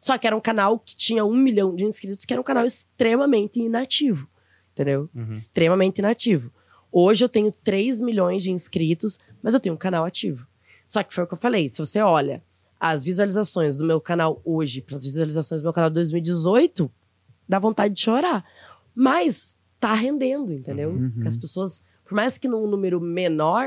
Só 0.00 0.18
que 0.18 0.26
era 0.26 0.36
um 0.36 0.40
canal 0.40 0.78
que 0.78 0.94
tinha 0.94 1.24
um 1.24 1.36
milhão 1.36 1.74
de 1.74 1.84
inscritos, 1.84 2.24
que 2.24 2.32
era 2.32 2.40
um 2.40 2.44
canal 2.44 2.64
extremamente 2.64 3.60
inativo. 3.60 4.28
Entendeu? 4.72 5.08
Uhum. 5.14 5.32
Extremamente 5.32 5.98
inativo. 5.98 6.52
Hoje 6.92 7.24
eu 7.24 7.28
tenho 7.28 7.50
3 7.50 8.00
milhões 8.00 8.42
de 8.42 8.50
inscritos, 8.50 9.18
mas 9.42 9.54
eu 9.54 9.60
tenho 9.60 9.74
um 9.74 9.78
canal 9.78 10.04
ativo. 10.04 10.46
Só 10.86 11.02
que 11.02 11.14
foi 11.14 11.24
o 11.24 11.26
que 11.26 11.34
eu 11.34 11.38
falei. 11.38 11.68
Se 11.68 11.78
você 11.78 12.00
olha 12.00 12.42
as 12.78 13.04
visualizações 13.04 13.76
do 13.76 13.84
meu 13.84 14.00
canal 14.00 14.40
hoje 14.44 14.80
para 14.80 14.96
as 14.96 15.04
visualizações 15.04 15.60
do 15.60 15.64
meu 15.64 15.72
canal 15.72 15.90
de 15.90 15.94
2018, 15.94 16.90
dá 17.48 17.58
vontade 17.58 17.94
de 17.94 18.00
chorar. 18.00 18.44
Mas 18.94 19.56
tá 19.80 19.94
rendendo, 19.94 20.52
entendeu? 20.52 20.90
Uhum. 20.90 21.22
As 21.26 21.36
pessoas, 21.36 21.82
por 22.06 22.14
mais 22.14 22.38
que 22.38 22.46
num 22.48 22.66
número 22.66 23.00
menor, 23.00 23.66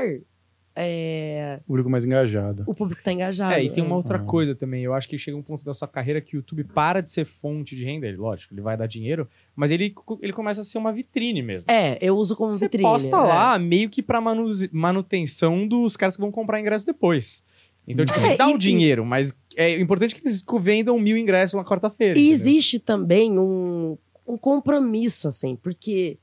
é, 0.74 1.60
Público 1.66 1.90
mais 1.90 2.04
engajado. 2.04 2.62
o 2.66 2.74
público 2.74 3.02
tá 3.02 3.12
engajado. 3.12 3.52
É, 3.54 3.64
e 3.64 3.70
tem 3.70 3.82
uma 3.84 3.94
é. 3.94 3.96
outra 3.96 4.16
Ah. 4.18 4.22
coisa 4.22 4.54
também. 4.54 4.82
Eu 4.84 4.94
acho 4.94 5.08
que 5.08 5.18
chega 5.18 5.36
um 5.36 5.42
ponto 5.42 5.64
da 5.64 5.74
sua 5.74 5.88
carreira 5.88 6.20
que 6.20 6.36
o 6.36 6.38
YouTube 6.38 6.64
para 6.64 7.00
de 7.00 7.10
ser 7.10 7.24
fonte 7.24 7.76
de 7.76 7.84
renda. 7.84 8.06
Ele, 8.06 8.16
lógico, 8.16 8.54
ele 8.54 8.60
vai 8.62 8.76
dar 8.76 8.86
dinheiro, 8.86 9.28
mas 9.54 9.70
ele, 9.70 9.94
ele 10.22 10.32
começa 10.32 10.60
a 10.60 10.64
ser 10.64 10.78
uma 10.78 10.92
vitrine 10.92 11.42
mesmo. 11.42 11.70
É, 11.70 11.98
eu 12.00 12.16
uso 12.16 12.36
como 12.36 12.50
Você 12.50 12.64
vitrine. 12.64 12.84
posta 12.88 13.16
é. 13.16 13.20
lá 13.20 13.58
meio 13.58 13.90
que 13.90 14.02
pra 14.02 14.20
manu- 14.20 14.48
manutenção 14.72 15.66
dos 15.66 15.96
caras 15.96 16.14
que 16.16 16.22
vão 16.22 16.30
comprar 16.30 16.60
ingresso 16.60 16.86
depois. 16.86 17.42
Então, 17.86 18.04
tipo, 18.06 18.18
É, 18.18 18.24
assim, 18.28 18.36
dá 18.36 18.48
e- 18.48 18.54
um 18.54 18.58
dinheiro, 18.58 19.04
mas 19.04 19.34
é 19.56 19.78
importante 19.80 20.14
que 20.14 20.20
eles 20.22 20.42
vendam 20.60 20.98
mil 20.98 21.16
ingressos 21.16 21.54
na 21.58 21.64
quarta-feira. 21.64 22.18
E 22.18 22.22
entendeu? 22.22 22.34
existe 22.40 22.78
também 22.78 23.36
um, 23.38 23.98
um 24.26 24.38
compromisso, 24.38 25.26
assim, 25.26 25.56
porque 25.56 26.16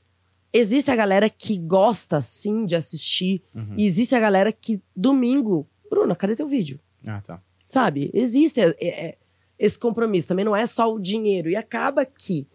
existe 0.52 0.90
a 0.90 0.96
galera 0.96 1.28
que 1.30 1.56
gosta, 1.58 2.20
sim, 2.20 2.64
de 2.66 2.74
assistir, 2.76 3.42
Uhum. 3.54 3.74
e 3.76 3.84
existe 3.86 4.14
a 4.14 4.20
galera 4.20 4.50
que, 4.52 4.80
domingo, 4.96 5.66
Bruna, 5.90 6.14
cadê 6.16 6.34
teu 6.36 6.46
vídeo? 6.48 6.78
Ah, 7.06 7.20
tá. 7.20 7.42
Sabe? 7.68 8.10
Existe 8.14 8.60
é, 8.60 8.74
é, 8.80 9.18
esse 9.58 9.78
compromisso. 9.78 10.28
Também 10.28 10.44
não 10.44 10.56
é 10.56 10.66
só 10.66 10.92
o 10.92 10.98
dinheiro. 11.00 11.48
E 11.50 11.56
acaba 11.56 12.04
que 12.04 12.46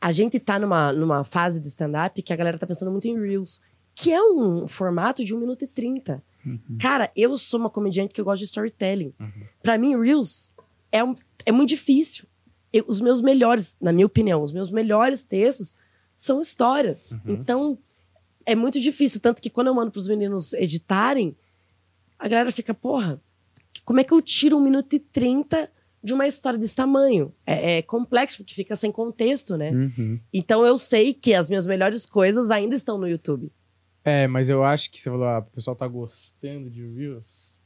a 0.00 0.12
gente 0.12 0.38
tá 0.38 0.58
numa, 0.58 0.92
numa 0.92 1.24
fase 1.24 1.60
do 1.60 1.66
stand-up 1.66 2.20
que 2.22 2.32
a 2.32 2.36
galera 2.36 2.58
tá 2.58 2.66
pensando 2.66 2.90
muito 2.90 3.06
em 3.08 3.18
Reels, 3.18 3.62
que 3.94 4.12
é 4.12 4.22
um 4.22 4.66
formato 4.66 5.24
de 5.24 5.34
1 5.34 5.38
minuto 5.40 5.62
e 5.64 5.66
30. 5.66 6.22
Cara, 6.78 7.10
eu 7.16 7.34
sou 7.38 7.58
uma 7.58 7.70
comediante 7.70 8.12
que 8.12 8.20
eu 8.20 8.24
gosto 8.24 8.40
de 8.40 8.44
storytelling. 8.44 9.14
Uhum. 9.18 9.32
Pra 9.62 9.78
mim, 9.78 9.98
Reels 9.98 10.52
é, 10.92 11.02
um- 11.02 11.16
é 11.46 11.50
muito 11.52 11.70
difícil. 11.70 12.26
Eu- 12.70 12.84
os 12.86 13.00
meus 13.00 13.22
melhores, 13.22 13.76
na 13.80 13.92
minha 13.92 14.04
opinião, 14.06 14.42
os 14.42 14.52
meus 14.52 14.70
melhores 14.70 15.24
textos 15.24 15.74
são 16.14 16.40
histórias. 16.40 17.12
Uhum. 17.12 17.34
Então, 17.34 17.78
é 18.46 18.54
muito 18.54 18.80
difícil. 18.80 19.20
Tanto 19.20 19.40
que 19.40 19.50
quando 19.50 19.68
eu 19.68 19.74
mando 19.74 19.90
pros 19.90 20.06
meninos 20.06 20.52
editarem, 20.54 21.36
a 22.18 22.28
galera 22.28 22.50
fica, 22.52 22.72
porra, 22.72 23.20
como 23.84 24.00
é 24.00 24.04
que 24.04 24.12
eu 24.12 24.22
tiro 24.22 24.56
um 24.56 24.60
minuto 24.62 24.94
e 24.94 24.98
trinta 24.98 25.70
de 26.02 26.12
uma 26.12 26.26
história 26.26 26.58
desse 26.58 26.76
tamanho? 26.76 27.32
É, 27.46 27.78
é 27.78 27.82
complexo, 27.82 28.38
porque 28.38 28.54
fica 28.54 28.76
sem 28.76 28.92
contexto, 28.92 29.56
né? 29.56 29.70
Uhum. 29.70 30.20
Então 30.32 30.64
eu 30.64 30.76
sei 30.76 31.14
que 31.14 31.34
as 31.34 31.48
minhas 31.48 31.66
melhores 31.66 32.06
coisas 32.06 32.50
ainda 32.50 32.76
estão 32.76 32.98
no 32.98 33.08
YouTube. 33.08 33.50
É, 34.04 34.28
mas 34.28 34.50
eu 34.50 34.62
acho 34.62 34.90
que 34.90 35.00
você 35.00 35.08
falou, 35.08 35.26
ah, 35.26 35.38
o 35.38 35.54
pessoal 35.54 35.74
tá 35.74 35.88
gostando 35.88 36.70
de 36.70 36.86
Reels. 36.86 37.58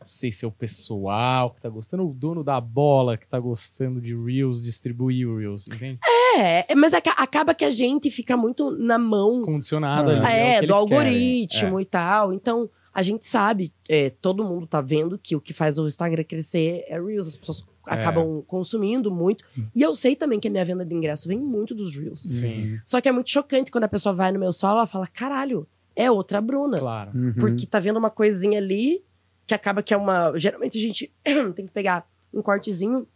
Não 0.00 0.08
sei 0.08 0.32
se 0.32 0.44
é 0.44 0.48
o 0.48 0.52
pessoal 0.52 1.50
que 1.50 1.60
tá 1.60 1.68
gostando, 1.68 2.08
o 2.08 2.14
dono 2.14 2.42
da 2.42 2.60
bola 2.60 3.16
que 3.16 3.26
tá 3.26 3.38
gostando 3.38 4.00
de 4.00 4.14
Reels, 4.14 4.62
distribuir 4.62 5.28
o 5.28 5.38
Reels, 5.38 5.66
entende? 5.66 5.98
É, 6.02 6.13
é, 6.38 6.74
mas 6.74 6.94
aca- 6.94 7.12
acaba 7.16 7.54
que 7.54 7.64
a 7.64 7.70
gente 7.70 8.10
fica 8.10 8.36
muito 8.36 8.70
na 8.70 8.98
mão 8.98 9.42
Condicionado 9.42 10.10
Ah. 10.10 10.26
ali. 10.26 10.38
é, 10.38 10.56
o 10.56 10.60
que 10.60 10.66
do 10.66 10.74
algoritmo 10.74 11.70
querem. 11.70 11.82
e 11.82 11.84
tal. 11.84 12.32
Então, 12.32 12.68
a 12.92 13.02
gente 13.02 13.26
sabe, 13.26 13.72
é, 13.88 14.10
todo 14.10 14.44
mundo 14.44 14.66
tá 14.66 14.80
vendo 14.80 15.18
que 15.18 15.34
o 15.34 15.40
que 15.40 15.52
faz 15.52 15.78
o 15.78 15.86
Instagram 15.86 16.24
crescer 16.24 16.84
é 16.88 17.00
Reels. 17.00 17.26
As 17.28 17.36
pessoas 17.36 17.64
acabam 17.86 18.42
consumindo 18.46 19.10
muito. 19.10 19.44
E 19.74 19.82
eu 19.82 19.94
sei 19.94 20.14
também 20.16 20.38
que 20.40 20.48
a 20.48 20.50
minha 20.50 20.64
venda 20.64 20.84
de 20.84 20.94
ingresso 20.94 21.26
vem 21.28 21.38
muito 21.38 21.74
dos 21.74 21.94
Reels. 21.96 22.24
É, 22.24 22.28
sim, 22.28 22.78
Só 22.84 23.00
que 23.00 23.08
é 23.08 23.12
muito 23.12 23.30
chocante 23.30 23.70
quando 23.70 23.84
a 23.84 23.88
pessoa 23.88 24.14
vai 24.14 24.30
no 24.32 24.38
meu 24.38 24.52
solo 24.52 24.78
ela 24.78 24.86
fala: 24.86 25.06
caralho, 25.08 25.66
é 25.96 26.10
outra 26.10 26.40
Bruna. 26.40 26.78
claro. 26.78 27.10
Uhum. 27.14 27.34
Porque 27.34 27.66
tá 27.66 27.78
vendo 27.80 27.98
uma 27.98 28.10
coisinha 28.10 28.58
ali 28.58 29.02
que 29.46 29.54
acaba 29.54 29.82
que 29.82 29.92
é 29.92 29.96
uma. 29.96 30.32
Geralmente 30.36 30.78
a 30.78 30.80
gente 30.80 31.12
tem 31.54 31.66
que 31.66 31.72
pegar 31.72 32.06
um 32.32 32.40
cortezinho 32.40 33.06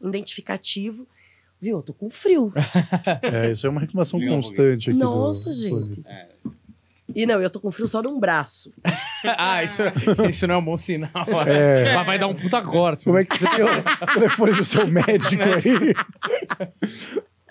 identificativo. 0.00 1.06
Viu? 1.60 1.78
Eu 1.78 1.82
tô 1.82 1.92
com 1.92 2.10
frio. 2.10 2.52
É, 3.22 3.52
isso 3.52 3.66
é 3.66 3.70
uma 3.70 3.80
reclamação 3.80 4.20
constante 4.20 4.90
aqui. 4.90 4.98
Nossa, 4.98 5.50
do 5.50 5.56
gente. 5.56 6.02
É. 6.06 6.28
E 7.14 7.24
não, 7.24 7.40
eu 7.40 7.48
tô 7.48 7.60
com 7.60 7.70
frio 7.70 7.86
só 7.86 8.02
num 8.02 8.18
braço. 8.18 8.72
ah, 9.38 9.62
isso, 9.64 9.82
isso 10.28 10.46
não 10.46 10.56
é 10.56 10.58
um 10.58 10.64
bom 10.64 10.76
sinal. 10.76 11.10
É. 11.46 11.94
Mas 11.94 12.06
vai 12.06 12.18
dar 12.18 12.26
um 12.26 12.34
puta 12.34 12.60
corte. 12.60 13.04
Como 13.04 13.16
é 13.16 13.24
que 13.24 13.38
você 13.38 13.48
tem 13.48 13.64
o 13.64 14.12
telefone 14.12 14.52
do 14.54 14.64
seu 14.64 14.86
médico 14.88 15.42
aí? 15.42 15.94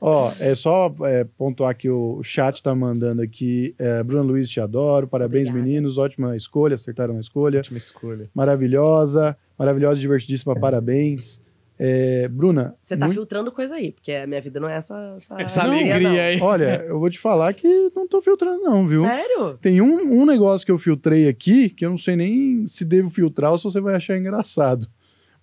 Ó, 0.01 0.32
é 0.39 0.53
só 0.53 0.93
é, 1.03 1.24
pontuar 1.24 1.76
que 1.76 1.89
o 1.89 2.22
chat 2.22 2.62
tá 2.62 2.76
mandando 2.76 3.22
aqui. 3.22 3.74
É, 3.80 4.03
Bruna 4.03 4.22
Luiz, 4.22 4.49
te 4.49 4.60
adoro. 4.60 5.08
Parabéns, 5.08 5.47
Obrigada. 5.47 5.68
meninos. 5.68 5.97
Ótima 5.97 6.36
escolha, 6.36 6.76
acertaram 6.76 7.18
a 7.18 7.20
escolha. 7.20 7.60
Ótima 7.60 7.78
escolha. 7.78 8.30
Maravilhosa, 8.36 9.36
maravilhosa, 9.58 9.99
divertidíssima. 9.99 10.53
Parabéns. 10.56 11.41
É, 11.78 12.28
Bruna, 12.30 12.74
Você 12.84 12.96
tá 12.96 13.06
muito- 13.06 13.18
filtrando 13.18 13.52
coisa 13.52 13.76
aí, 13.76 13.92
porque 13.92 14.12
a 14.12 14.26
minha 14.26 14.40
vida 14.42 14.60
não 14.62 14.70
é 14.70 14.76
essa. 14.78 15.14
Essa, 15.18 15.42
Essa 15.42 15.64
Não, 15.64 15.72
alegria 15.74 16.24
aí. 16.24 16.40
olha, 16.42 16.86
eu 16.88 16.98
vou 17.00 17.10
te 17.10 17.20
falar 17.20 17.54
que 17.54 17.92
não 17.96 18.08
tô 18.08 18.22
filtrando, 18.22 18.62
não, 18.64 18.88
viu? 18.88 19.02
Sério? 19.02 19.58
Tem 19.62 19.82
um, 19.82 20.22
um 20.22 20.26
negócio 20.26 20.66
que 20.66 20.72
eu 20.72 20.78
filtrei 20.78 21.28
aqui 21.28 21.70
que 21.70 21.86
eu 21.86 21.90
não 21.90 21.98
sei 21.98 22.16
nem 22.16 22.66
se 22.68 22.86
devo 22.86 23.10
filtrar 23.10 23.52
ou 23.52 23.58
se 23.58 23.66
você 23.66 23.82
vai 23.82 23.96
achar 23.96 24.18
engraçado. 24.18 24.88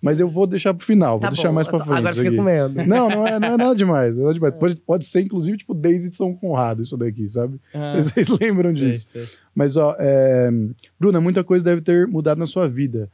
Mas 0.01 0.19
eu 0.19 0.27
vou 0.27 0.45
deixar 0.45 0.73
pro 0.73 0.85
final, 0.85 1.17
Tá 1.17 1.27
vou 1.27 1.35
deixar 1.35 1.47
bom, 1.49 1.55
mais 1.55 1.67
pra 1.67 1.77
tô- 1.79 1.85
frente. 1.85 1.97
Agora 1.99 2.27
aqui. 2.27 2.35
com 2.35 2.43
medo. 2.43 2.73
Não, 2.85 3.09
não 3.09 3.25
é, 3.25 3.39
não 3.39 3.47
é 3.47 3.57
nada 3.57 3.73
demais. 3.73 4.17
Não 4.17 4.23
é 4.23 4.25
nada 4.25 4.33
demais. 4.33 4.53
Pode, 4.59 4.75
pode 4.81 5.05
ser, 5.05 5.21
inclusive, 5.21 5.55
tipo, 5.57 5.73
Daisy 5.73 6.09
de 6.09 6.17
São 6.17 6.35
Conrado, 6.35 6.83
isso 6.83 6.97
daqui, 6.97 7.29
sabe? 7.29 7.57
Ah, 7.73 7.89
Vocês, 7.89 8.05
vocês 8.11 8.29
lembram 8.39 8.71
sei, 8.73 8.91
disso. 8.91 9.11
sei. 9.13 9.23
Mas, 9.55 9.77
ó, 9.77 9.95
é... 9.97 10.49
Bruna, 10.99 11.21
muita 11.21 11.41
coisa 11.41 11.63
deve 11.63 11.79
ter 11.81 12.05
mudado 12.05 12.37
na 12.37 12.45
sua 12.47 12.67
vida. 12.67 13.07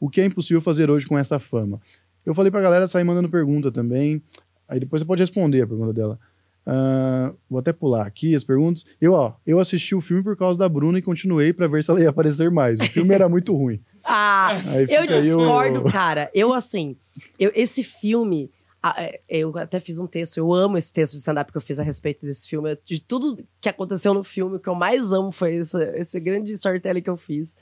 O 0.00 0.08
que 0.08 0.18
é 0.20 0.24
impossível 0.24 0.62
fazer 0.62 0.88
hoje 0.90 1.06
com 1.06 1.18
essa 1.18 1.38
fama? 1.38 1.78
Eu 2.24 2.34
falei 2.34 2.50
pra 2.50 2.60
galera 2.60 2.86
sair 2.86 3.04
mandando 3.04 3.28
pergunta 3.28 3.70
também. 3.72 4.22
Aí 4.68 4.78
depois 4.80 5.00
você 5.02 5.06
pode 5.06 5.22
responder 5.22 5.62
a 5.62 5.66
pergunta 5.66 5.92
dela. 5.92 6.18
Ah, 6.66 7.32
vou 7.48 7.58
até 7.58 7.72
pular 7.72 8.06
aqui 8.06 8.34
as 8.34 8.44
perguntas. 8.44 8.84
Eu, 9.00 9.12
ó, 9.14 9.32
eu 9.46 9.58
assisti 9.58 9.94
o 9.94 10.00
filme 10.00 10.22
por 10.22 10.36
causa 10.36 10.58
da 10.58 10.68
Bruna 10.68 10.98
e 10.98 11.02
continuei 11.02 11.52
pra 11.52 11.66
ver 11.66 11.82
se 11.82 11.90
ela 11.90 12.00
ia 12.00 12.10
aparecer 12.10 12.50
mais. 12.50 12.78
O 12.78 12.84
filme 12.84 13.14
era 13.14 13.28
muito 13.28 13.54
ruim. 13.56 13.80
Ah, 14.02 14.52
Aí 14.66 14.86
eu 14.88 15.06
discordo, 15.06 15.80
o- 15.80 15.92
cara. 15.92 16.30
Eu, 16.32 16.54
assim, 16.54 16.96
eu, 17.38 17.52
esse 17.54 17.84
filme. 17.84 18.50
é, 18.96 19.20
Eu 19.28 19.56
até 19.58 19.78
fiz 19.78 19.98
um 19.98 20.06
texto, 20.06 20.38
eu 20.38 20.54
amo 20.54 20.78
esse 20.78 20.90
texto 20.90 21.12
de 21.12 21.18
stand-up 21.18 21.52
que 21.52 21.58
eu 21.58 21.60
fiz 21.60 21.78
a 21.78 21.82
respeito 21.82 22.24
desse 22.24 22.48
filme. 22.48 22.76
De 22.82 22.98
tudo 23.02 23.36
que 23.60 23.68
aconteceu 23.68 24.14
no 24.14 24.24
filme, 24.24 24.56
o 24.56 24.58
que 24.58 24.68
eu 24.70 24.74
mais 24.74 25.12
amo 25.12 25.30
foi 25.30 25.56
esse, 25.56 25.82
esse 25.96 26.18
grande 26.18 26.50
storytelling 26.54 27.02
que 27.02 27.10
eu 27.10 27.16
fiz. 27.16 27.54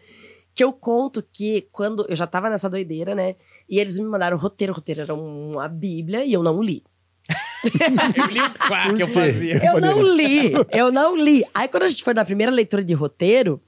Que 0.55 0.63
eu 0.63 0.73
conto 0.73 1.21
que 1.33 1.67
quando 1.73 2.07
eu 2.09 2.15
já 2.15 2.27
tava 2.27 2.49
nessa 2.49 2.71
doideira, 2.71 3.17
né? 3.17 3.35
E 3.69 3.79
eles 3.79 3.99
me 3.99 4.07
mandaram 4.07 4.37
o 4.37 4.41
roteiro. 4.41 4.73
O 4.73 4.77
roteiro 4.77 5.01
era 5.03 5.14
um- 5.14 5.53
uma 5.53 5.69
bíblia 5.69 6.25
e 6.25 6.33
eu 6.33 6.43
não 6.43 6.62
li. 6.62 6.83
Eu 8.16 8.27
li 8.29 8.41
o 8.41 8.51
quá 8.66 8.95
que 8.95 9.03
eu 9.03 9.09
fazia. 9.09 9.61
Eu 9.64 9.81
não 9.81 10.01
li, 10.03 10.53
eu 10.73 10.91
não 10.93 11.16
li. 11.16 11.45
Aí 11.53 11.69
quando 11.69 11.83
a 11.83 11.87
gente 11.87 12.03
foi 12.03 12.14
na 12.14 12.25
primeira 12.25 12.51
leitura 12.53 12.83
de 12.85 12.95
roteiro, 12.95 13.61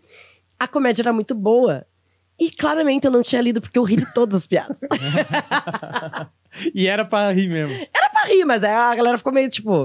a 0.58 0.66
comédia 0.66 1.02
era 1.02 1.12
muito 1.12 1.34
boa. 1.34 1.84
E 2.38 2.50
claramente 2.50 3.04
eu 3.04 3.10
não 3.10 3.22
tinha 3.22 3.42
lido, 3.42 3.60
porque 3.60 3.78
eu 3.78 3.82
ri 3.82 3.96
de 3.96 4.14
todas 4.14 4.36
as 4.36 4.46
piadas. 4.46 4.80
E 6.74 6.86
era 6.86 7.04
pra 7.04 7.30
rir 7.32 7.48
mesmo. 7.48 7.74
Era 7.94 8.10
pra 8.10 8.24
rir, 8.24 8.44
mas 8.44 8.64
aí 8.64 8.72
a 8.72 8.94
galera 8.94 9.16
ficou 9.16 9.32
meio 9.32 9.48
tipo. 9.48 9.84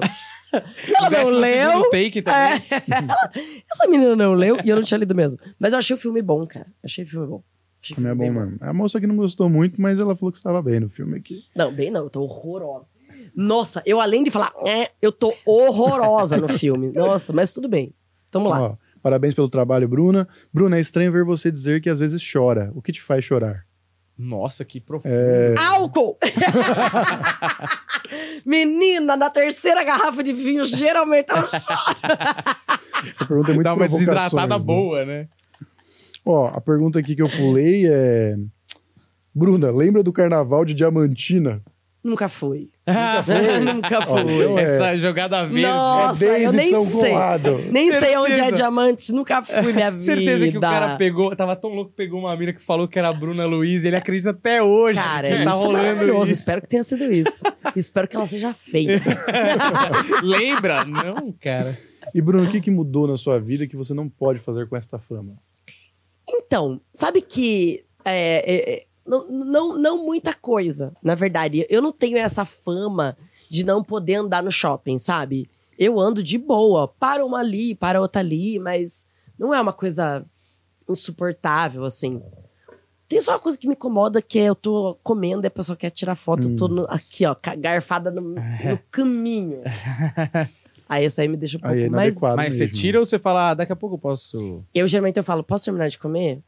Ela 0.52 1.10
não 1.12 1.30
leu. 1.32 1.90
take 1.92 2.22
também. 2.22 2.62
É. 2.72 3.64
Essa 3.72 3.88
menina 3.88 4.16
não 4.16 4.34
leu 4.34 4.58
e 4.64 4.70
eu 4.70 4.76
não 4.76 4.84
tinha 4.84 4.98
lido 4.98 5.14
mesmo. 5.14 5.40
Mas 5.60 5.74
eu 5.74 5.80
achei 5.80 5.96
o 5.96 6.00
filme 6.00 6.22
bom, 6.22 6.46
cara. 6.48 6.66
Achei 6.84 7.04
o 7.04 7.08
filme 7.08 7.28
bom. 7.28 7.44
Achei 7.86 7.94
o 7.94 7.96
Como 7.96 8.08
é 8.08 8.16
bom 8.16 8.32
mesmo. 8.32 8.58
A 8.62 8.74
moça 8.74 9.00
que 9.00 9.08
não 9.08 9.16
gostou 9.16 9.50
muito, 9.50 9.80
mas 9.80 10.00
ela 10.00 10.16
falou 10.16 10.32
que 10.32 10.38
estava 10.38 10.62
bem 10.62 10.80
no 10.80 10.90
filme 10.90 11.18
aqui. 11.18 11.44
Não, 11.56 11.72
bem 11.72 11.92
não, 11.92 12.04
eu 12.04 12.10
tô 12.10 12.24
horrorosa. 12.24 12.88
Nossa, 13.36 13.82
eu 13.86 14.02
além 14.02 14.24
de 14.24 14.32
falar, 14.32 14.54
é, 14.66 14.92
eu 15.02 15.12
tô 15.12 15.34
horrorosa 15.46 16.38
no 16.38 16.50
filme. 16.50 16.92
Nossa, 16.94 17.32
mas 17.32 17.54
tudo 17.54 17.68
bem. 17.68 17.94
Tamo 18.32 18.50
lá. 18.50 18.62
Ó, 18.62 18.76
parabéns 19.02 19.34
pelo 19.34 19.50
trabalho, 19.50 19.88
Bruna. 19.88 20.28
Bruna, 20.54 20.78
é 20.78 20.80
estranho 20.80 21.12
ver 21.12 21.24
você 21.24 21.52
dizer 21.52 21.82
que 21.82 21.90
às 21.90 22.00
vezes 22.00 22.22
chora. 22.32 22.72
O 22.74 22.82
que 22.82 22.92
te 22.92 23.02
faz 23.02 23.24
chorar? 23.24 23.66
Nossa, 24.18 24.64
que 24.64 24.80
profundo. 24.80 25.12
É. 25.12 25.56
Álcool! 25.60 26.18
Menina, 28.46 29.18
na 29.18 29.30
terceira 29.30 29.84
garrafa 29.84 30.24
de 30.24 30.32
vinho, 30.32 30.64
geralmente 30.64 31.32
eu 31.32 31.48
choro. 31.48 33.10
Essa 33.10 33.26
pergunta 33.26 33.52
é 33.52 33.54
muito 33.54 33.66
Dá 33.66 33.74
uma 33.74 33.90
desidratada 33.90 34.58
né? 34.58 34.64
boa, 34.64 35.06
né? 35.06 35.28
Ó, 36.26 36.48
a 36.48 36.60
pergunta 36.60 36.98
aqui 37.00 37.16
que 37.16 37.22
eu 37.22 37.30
pulei 37.30 37.86
é... 37.88 38.36
Bruna, 39.34 39.70
lembra 39.70 40.02
do 40.02 40.12
carnaval 40.14 40.66
de 40.66 40.74
Diamantina? 40.74 41.62
Nunca 42.04 42.30
fui. 42.30 42.70
foi? 43.26 43.60
Nunca 43.74 43.98
Ó, 44.00 44.02
fui. 44.04 44.22
então 44.36 44.60
é- 44.60 44.64
Essa 44.64 44.96
jogada 44.98 45.44
verde. 45.48 45.64
Nossa, 45.64 46.24
é 46.26 46.46
eu 46.46 46.52
Daisy 46.52 46.58
nem 46.58 46.70
São 46.70 46.86
sei. 46.86 47.10
Conrado. 47.12 47.58
Nem 47.72 47.92
sei 47.92 48.18
onde 48.18 48.32
é 48.32 48.36
Certeza. 48.36 48.56
diamante, 48.56 49.12
nunca 49.12 49.42
fui 49.42 49.74
minha 49.74 49.90
vida. 49.90 50.00
Certeza 50.06 50.48
que 50.52 50.58
o 50.58 50.62
cara 50.62 50.96
pegou, 50.98 51.36
tava 51.36 51.56
tão 51.56 51.72
louco, 51.72 51.92
pegou 51.96 52.20
uma 52.20 52.38
mina 52.38 52.54
que 52.54 52.62
falou 52.62 52.88
que 52.88 52.98
era 53.00 53.10
a 53.10 53.14
Bruna 53.14 53.46
Luiz 53.46 53.84
e 53.84 53.88
ele 53.88 53.96
acredita 53.98 54.30
até 54.30 54.62
hoje 54.62 55.00
Cara, 55.00 55.28
que 55.28 55.34
isso 55.34 55.44
tá 55.44 55.50
é 55.50 55.54
rolando 55.54 55.78
maravilhoso. 55.84 56.32
isso. 56.32 56.40
Espero 56.42 56.62
que 56.62 56.68
tenha 56.68 56.84
sido 56.84 57.12
isso. 57.12 57.44
Espero 57.76 58.08
que 58.08 58.16
ela 58.16 58.28
seja 58.28 58.54
feia. 58.54 59.02
Lembra? 60.22 60.86
Não, 60.86 61.32
cara. 61.42 61.78
E, 62.14 62.22
Bruno, 62.22 62.48
o 62.48 62.52
que, 62.52 62.62
que 62.62 62.72
mudou 62.72 63.08
na 63.08 63.18
sua 63.18 63.40
vida 63.40 63.68
que 63.68 63.76
você 63.76 63.94
não 63.94 64.08
pode 64.08 64.40
fazer 64.40 64.68
com 64.70 64.78
esta 64.78 65.00
fama? 65.00 65.34
Então, 66.38 66.80
sabe 66.94 67.22
que 67.22 67.84
é, 68.04 68.54
é, 68.56 68.74
é, 68.74 68.86
não, 69.06 69.28
não, 69.30 69.78
não 69.78 70.06
muita 70.06 70.34
coisa, 70.34 70.94
na 71.02 71.16
verdade. 71.16 71.66
Eu 71.70 71.82
não 71.82 71.92
tenho 71.92 72.18
essa 72.18 72.46
fama 72.46 73.18
de 73.50 73.66
não 73.66 73.84
poder 73.84 74.16
andar 74.16 74.44
no 74.44 74.52
shopping, 74.52 75.00
sabe? 75.00 75.50
Eu 75.78 76.00
ando 76.00 76.24
de 76.24 76.38
boa, 76.38 76.88
para 76.88 77.26
uma 77.26 77.40
ali, 77.40 77.76
para 77.76 78.00
outra 78.02 78.22
ali, 78.22 78.58
mas 78.60 79.08
não 79.38 79.54
é 79.54 79.62
uma 79.62 79.74
coisa 79.74 80.26
insuportável, 80.90 81.84
assim. 81.84 82.22
Tem 83.08 83.22
só 83.22 83.34
uma 83.34 83.40
coisa 83.40 83.58
que 83.58 83.68
me 83.68 83.74
incomoda, 83.74 84.22
que 84.22 84.40
é 84.40 84.46
eu 84.46 84.56
tô 84.56 84.98
comendo 85.04 85.46
e 85.46 85.48
a 85.48 85.52
pessoa 85.52 85.76
quer 85.76 85.90
tirar 85.92 86.16
foto, 86.16 86.48
eu 86.50 86.56
tô 86.56 86.68
no- 86.68 86.86
aqui, 86.90 87.26
ó, 87.26 87.36
garfada 87.58 88.10
no, 88.10 88.22
no 88.22 88.80
caminho. 88.90 89.62
Aí 90.88 91.06
isso 91.06 91.20
aí 91.20 91.28
me 91.28 91.36
deixa 91.38 91.58
um 91.58 91.60
pouco 91.60 91.76
Aí 91.76 91.84
é 91.84 91.90
mais... 91.90 92.20
Mas 92.36 92.54
você 92.54 92.66
mesmo. 92.66 92.80
tira 92.80 93.00
ou 93.00 93.06
você 93.06 93.18
fala, 93.18 93.50
ah, 93.50 93.54
daqui 93.54 93.72
a 93.72 93.76
pouco 93.76 93.96
eu 93.96 94.00
posso. 94.00 94.64
Eu 94.74 94.88
geralmente 94.88 95.18
eu 95.18 95.24
falo, 95.24 95.44
posso 95.44 95.66
terminar 95.66 95.88
de 95.90 95.98
comer? 95.98 96.42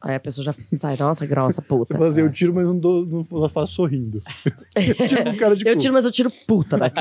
Aí 0.00 0.14
a 0.14 0.20
pessoa 0.20 0.42
já 0.44 0.54
sai, 0.74 0.96
nossa, 0.96 1.26
grossa, 1.26 1.60
puta. 1.60 1.92
Você 1.92 1.98
fala 1.98 2.08
assim, 2.08 2.20
eu 2.22 2.32
tiro, 2.32 2.54
mas 2.54 2.64
não, 2.64 2.78
dou, 2.78 3.06
não 3.06 3.48
faço 3.48 3.74
sorrindo. 3.74 4.22
tipo 5.08 5.28
um 5.28 5.36
cara 5.36 5.54
de 5.54 5.64
Eu 5.68 5.76
tiro, 5.76 5.92
mas 5.92 6.04
eu 6.04 6.10
tiro 6.10 6.30
puta 6.46 6.78
daqui. 6.78 7.00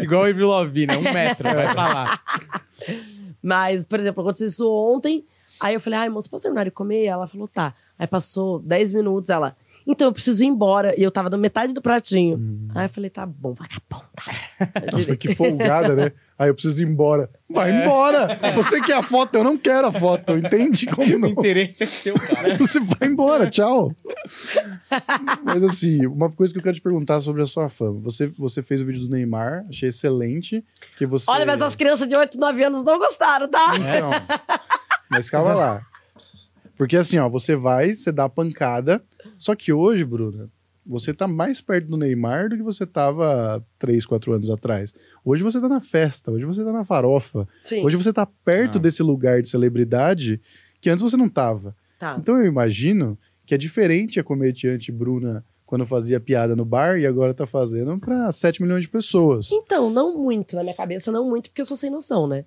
Igual 0.00 0.22
o 0.22 0.28
Ivy 0.28 0.42
Lovine, 0.42 0.96
um 0.96 1.02
metro, 1.02 1.44
vai 1.44 1.72
pra 1.72 1.88
lá. 1.88 2.20
mas, 3.40 3.84
por 3.84 3.98
exemplo, 3.98 4.22
aconteceu 4.22 4.48
isso 4.48 4.68
ontem. 4.68 5.24
Aí 5.60 5.74
eu 5.74 5.80
falei, 5.80 5.98
ai, 6.00 6.08
moça, 6.08 6.28
posso 6.28 6.42
terminar 6.42 6.64
de 6.64 6.70
comer? 6.70 7.04
Ela 7.04 7.26
falou, 7.28 7.46
tá. 7.46 7.74
Aí 7.98 8.06
passou 8.06 8.58
10 8.60 8.94
minutos, 8.94 9.30
ela, 9.30 9.54
então 9.86 10.08
eu 10.08 10.12
preciso 10.12 10.44
ir 10.44 10.46
embora. 10.46 10.94
E 10.98 11.02
eu 11.02 11.10
tava 11.10 11.28
na 11.30 11.36
metade 11.36 11.72
do 11.72 11.82
pratinho. 11.82 12.68
Aí 12.74 12.86
eu 12.86 12.88
falei, 12.88 13.10
tá 13.10 13.26
bom, 13.26 13.54
vagabunda. 13.54 14.10
Eu 14.60 14.86
Nossa, 14.86 15.00
tirei. 15.00 15.16
que 15.16 15.34
folgada, 15.34 15.96
né? 15.96 16.12
Aí 16.38 16.48
eu 16.48 16.54
preciso 16.54 16.82
ir 16.82 16.86
embora. 16.86 17.30
Vai 17.48 17.70
embora! 17.70 18.38
Você 18.54 18.80
quer 18.82 18.94
a 18.94 19.02
foto, 19.02 19.34
eu 19.34 19.44
não 19.44 19.56
quero 19.56 19.86
a 19.86 19.92
foto. 19.92 20.32
Entende 20.36 20.86
como 20.86 21.12
O 21.16 21.18
não? 21.18 21.28
interesse 21.30 21.84
é 21.84 21.86
seu, 21.86 22.14
cara. 22.14 22.56
Você 22.60 22.80
vai 22.80 23.08
embora, 23.08 23.48
tchau. 23.48 23.94
Mas 25.42 25.62
assim, 25.62 26.06
uma 26.06 26.30
coisa 26.30 26.52
que 26.52 26.58
eu 26.58 26.62
quero 26.62 26.76
te 26.76 26.82
perguntar 26.82 27.20
sobre 27.20 27.42
a 27.42 27.46
sua 27.46 27.68
fama. 27.68 28.00
Você, 28.00 28.26
você 28.38 28.62
fez 28.62 28.80
o 28.82 28.86
vídeo 28.86 29.02
do 29.02 29.10
Neymar, 29.10 29.64
achei 29.68 29.88
excelente. 29.88 30.64
Que 30.96 31.06
você... 31.06 31.30
Olha, 31.30 31.44
mas 31.46 31.62
as 31.62 31.74
crianças 31.76 32.06
de 32.06 32.16
8, 32.16 32.38
9 32.38 32.64
anos 32.64 32.82
não 32.82 32.98
gostaram, 32.98 33.48
tá? 33.48 33.74
É, 33.76 34.00
não. 34.00 34.10
Mas 35.10 35.28
calma 35.28 35.54
lá. 35.54 35.86
Porque 36.76 36.96
assim, 36.96 37.18
ó, 37.18 37.28
você 37.28 37.54
vai, 37.56 37.92
você 37.92 38.10
dá 38.10 38.24
a 38.24 38.28
pancada. 38.28 39.02
Só 39.40 39.54
que 39.56 39.72
hoje, 39.72 40.04
Bruna, 40.04 40.48
você 40.86 41.12
tá 41.14 41.26
mais 41.26 41.60
perto 41.60 41.88
do 41.88 41.96
Neymar 41.96 42.48
do 42.50 42.56
que 42.56 42.62
você 42.62 42.86
tava 42.86 43.64
3, 43.78 44.04
4 44.06 44.32
anos 44.34 44.50
atrás. 44.50 44.94
Hoje 45.24 45.42
você 45.42 45.60
tá 45.60 45.68
na 45.68 45.80
festa, 45.80 46.30
hoje 46.30 46.44
você 46.44 46.62
tá 46.62 46.70
na 46.72 46.84
farofa. 46.84 47.48
Sim. 47.62 47.82
Hoje 47.84 47.96
você 47.96 48.12
tá 48.12 48.26
perto 48.26 48.76
Ah. 48.78 48.80
desse 48.80 49.02
lugar 49.02 49.40
de 49.42 49.48
celebridade 49.48 50.40
que 50.80 50.90
antes 50.90 51.02
você 51.02 51.16
não 51.16 51.28
tava. 51.28 51.74
Tá. 51.98 52.16
Então 52.20 52.36
eu 52.38 52.46
imagino 52.46 53.18
que 53.46 53.54
é 53.54 53.58
diferente 53.58 54.20
a 54.20 54.24
comediante 54.24 54.92
Bruna 54.92 55.44
quando 55.66 55.86
fazia 55.86 56.18
piada 56.20 56.54
no 56.56 56.64
bar 56.64 56.98
e 56.98 57.06
agora 57.06 57.32
tá 57.32 57.46
fazendo 57.46 57.98
pra 57.98 58.30
7 58.32 58.60
milhões 58.62 58.82
de 58.84 58.88
pessoas. 58.90 59.50
Então, 59.52 59.88
não 59.90 60.18
muito. 60.18 60.54
Na 60.56 60.62
minha 60.62 60.74
cabeça, 60.74 61.10
não 61.12 61.28
muito, 61.28 61.48
porque 61.48 61.60
eu 61.60 61.64
sou 61.64 61.76
sem 61.76 61.90
noção, 61.90 62.26
né? 62.26 62.44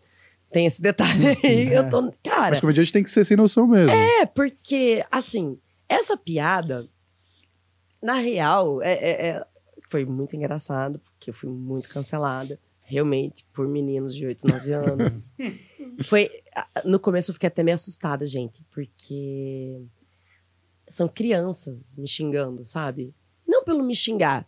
Tem 0.51 0.65
esse 0.67 0.81
detalhe 0.81 1.27
aí. 1.43 1.73
Eu 1.73 1.89
tô. 1.89 2.11
Cara, 2.23 2.51
Mas 2.51 2.59
comediante 2.61 2.91
tem 2.93 3.01
que 3.03 3.09
ser 3.09 3.23
sem 3.25 3.35
noção 3.35 3.65
mesmo. 3.65 3.89
é 3.89 4.25
porque, 4.25 5.03
assim, 5.09 5.57
essa 5.89 6.17
piada, 6.17 6.87
na 8.01 8.15
real, 8.15 8.81
é, 8.81 8.93
é- 8.93 9.27
é- 9.29 9.47
foi 9.89 10.05
muito 10.05 10.35
engraçado, 10.35 10.99
porque 10.99 11.29
eu 11.29 11.33
fui 11.33 11.49
muito 11.49 11.87
cancelada, 11.89 12.59
realmente, 12.81 13.45
por 13.53 13.67
meninos 13.67 14.13
de 14.15 14.25
8, 14.25 14.47
9 14.47 14.71
anos. 14.73 15.33
foi. 16.07 16.29
No 16.85 16.99
começo 16.99 17.29
eu 17.31 17.33
fiquei 17.33 17.47
até 17.47 17.63
meio 17.63 17.75
assustada, 17.75 18.25
gente, 18.27 18.63
porque 18.71 19.81
são 20.89 21.07
crianças 21.07 21.95
me 21.97 22.07
xingando, 22.07 22.63
sabe? 22.65 23.13
Não 23.47 23.63
pelo 23.63 23.83
me 23.83 23.95
xingar, 23.95 24.47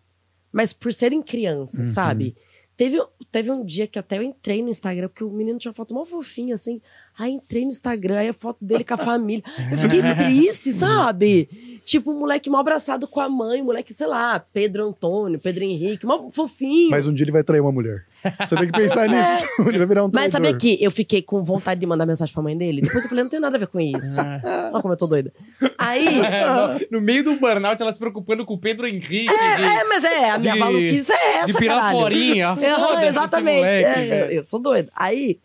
mas 0.51 0.73
por 0.73 0.93
serem 0.93 1.21
crianças, 1.21 1.87
Uhum. 1.89 1.93
sabe? 1.93 2.35
Teve, 2.77 3.01
teve 3.31 3.51
um 3.51 3.63
dia 3.63 3.87
que 3.87 3.97
até 3.97 4.17
eu 4.17 4.23
entrei 4.23 4.61
no 4.61 4.69
Instagram, 4.69 5.07
porque 5.07 5.23
o 5.23 5.29
menino 5.29 5.57
tinha 5.57 5.69
uma 5.69 5.75
foto 5.75 5.93
mó 5.93 6.05
fofinha, 6.05 6.55
assim. 6.55 6.81
Aí 7.17 7.31
entrei 7.31 7.63
no 7.63 7.69
Instagram, 7.69 8.17
aí 8.17 8.27
a 8.27 8.33
foto 8.33 8.57
dele 8.63 8.83
com 8.83 8.93
a 8.93 8.97
família. 8.97 9.43
Eu 9.71 9.77
fiquei 9.77 10.01
triste, 10.15 10.73
sabe? 10.73 11.79
Tipo, 11.85 12.11
um 12.11 12.19
moleque 12.19 12.49
mal 12.49 12.59
abraçado 12.61 13.07
com 13.07 13.21
a 13.21 13.29
mãe, 13.29 13.61
um 13.61 13.65
moleque, 13.65 13.93
sei 13.93 14.07
lá, 14.07 14.39
Pedro 14.39 14.89
Antônio, 14.89 15.39
Pedro 15.39 15.63
Henrique, 15.63 16.05
mó 16.05 16.29
fofinho. 16.29 16.89
Mas 16.89 17.07
um 17.07 17.13
dia 17.13 17.23
ele 17.23 17.31
vai 17.31 17.43
trair 17.43 17.61
uma 17.61 17.71
mulher. 17.71 18.05
Você 18.47 18.55
tem 18.55 18.65
que 18.67 18.71
pensar 18.77 19.07
nisso. 19.07 19.45
ele 19.67 19.77
vai 19.77 19.87
virar 19.87 20.03
um 20.05 20.11
Mas 20.13 20.31
traidor. 20.31 20.49
sabe 20.51 20.59
que 20.59 20.83
eu 20.83 20.89
fiquei 20.91 21.21
com 21.21 21.43
vontade 21.43 21.79
de 21.79 21.85
mandar 21.85 22.05
mensagem 22.05 22.33
pra 22.33 22.43
mãe 22.43 22.57
dele? 22.57 22.81
Depois 22.81 23.03
eu 23.03 23.09
falei, 23.09 23.23
não 23.23 23.29
tem 23.29 23.39
nada 23.39 23.55
a 23.57 23.59
ver 23.59 23.67
com 23.67 23.79
isso. 23.79 24.19
Olha 24.19 24.81
como 24.81 24.93
eu 24.93 24.97
tô 24.97 25.07
doida. 25.07 25.31
Aí. 25.77 26.05
no 26.91 27.01
meio 27.01 27.23
do 27.23 27.35
burnout, 27.39 27.81
ela 27.81 27.91
se 27.91 27.99
preocupando 27.99 28.45
com 28.45 28.53
o 28.55 28.59
Pedro 28.59 28.87
Henrique. 28.87 29.07
de- 29.27 29.29
É, 29.29 29.83
mas 29.83 30.03
é, 30.03 30.29
a 30.31 30.37
minha 30.37 30.53
De- 30.53 30.59
maluquice 30.59 31.11
é 31.11 31.37
essa, 31.39 31.53
de. 31.53 31.59
Piraporinha. 31.59 32.55
Foda-se 32.55 32.97
esse 32.99 33.07
exatamente. 33.07 33.55
moleque, 33.57 34.11
É, 34.11 34.37
eu 34.37 34.43
sou 34.43 34.59
doida. 34.59 34.91
Aí, 34.95 35.39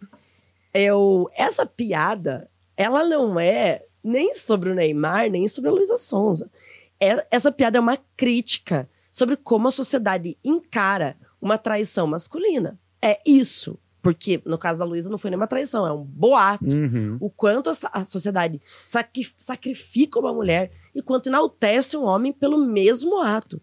eu, 0.72 1.28
essa 1.36 1.66
piada, 1.66 2.48
ela 2.76 3.04
não 3.04 3.38
é 3.38 3.82
nem 4.02 4.34
sobre 4.34 4.70
o 4.70 4.74
Neymar, 4.74 5.28
nem 5.30 5.46
sobre 5.48 5.68
a 5.70 5.72
Luísa 5.72 5.98
Sonza. 5.98 6.50
É- 6.98 7.26
essa 7.30 7.50
piada 7.50 7.78
é 7.78 7.80
uma 7.80 7.98
crítica 8.16 8.88
sobre 9.10 9.36
como 9.36 9.68
a 9.68 9.70
sociedade 9.70 10.36
encara 10.44 11.16
uma 11.40 11.56
traição 11.58 12.06
masculina. 12.06 12.78
É 13.02 13.18
isso. 13.26 13.78
Porque, 14.02 14.40
no 14.46 14.56
caso 14.56 14.78
da 14.78 14.84
Luísa, 14.86 15.10
não 15.10 15.18
foi 15.18 15.30
nem 15.30 15.36
uma 15.38 15.46
traição, 15.46 15.86
é 15.86 15.92
um 15.92 16.02
boato 16.02 16.64
Uhum. 16.64 17.18
o 17.20 17.28
quanto 17.28 17.68
a, 17.68 17.74
a 17.92 18.02
sociedade 18.04 18.60
sacri- 18.86 19.28
sacrifica 19.38 20.18
uma 20.18 20.32
mulher 20.32 20.70
e 20.94 21.02
quanto 21.02 21.28
enaltece 21.28 21.96
um 21.98 22.04
homem 22.04 22.32
pelo 22.32 22.56
mesmo 22.58 23.20
ato. 23.20 23.60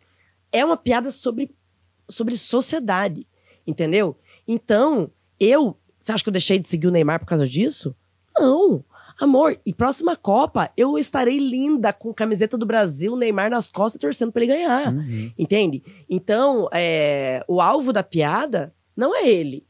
É 0.51 0.63
uma 0.63 0.77
piada 0.77 1.09
sobre, 1.09 1.49
sobre 2.07 2.37
sociedade, 2.37 3.27
entendeu? 3.65 4.15
Então, 4.47 5.09
eu. 5.39 5.75
Você 5.99 6.11
acha 6.11 6.23
que 6.23 6.29
eu 6.29 6.33
deixei 6.33 6.59
de 6.59 6.69
seguir 6.69 6.87
o 6.87 6.91
Neymar 6.91 7.19
por 7.19 7.25
causa 7.25 7.47
disso? 7.47 7.95
Não. 8.37 8.83
Amor, 9.19 9.57
e 9.65 9.73
próxima 9.73 10.15
Copa, 10.15 10.69
eu 10.77 10.97
estarei 10.97 11.39
linda 11.39 11.91
com 11.91 12.13
camiseta 12.13 12.57
do 12.57 12.65
Brasil, 12.67 13.15
Neymar 13.15 13.49
nas 13.49 13.67
costas, 13.69 13.99
torcendo 13.99 14.31
pra 14.31 14.43
ele 14.43 14.53
ganhar. 14.53 14.93
Uhum. 14.93 15.31
Entende? 15.37 15.81
Então, 16.09 16.69
é, 16.71 17.43
o 17.47 17.59
alvo 17.59 17.91
da 17.91 18.03
piada 18.03 18.73
não 18.95 19.15
é 19.15 19.27
ele. 19.27 19.65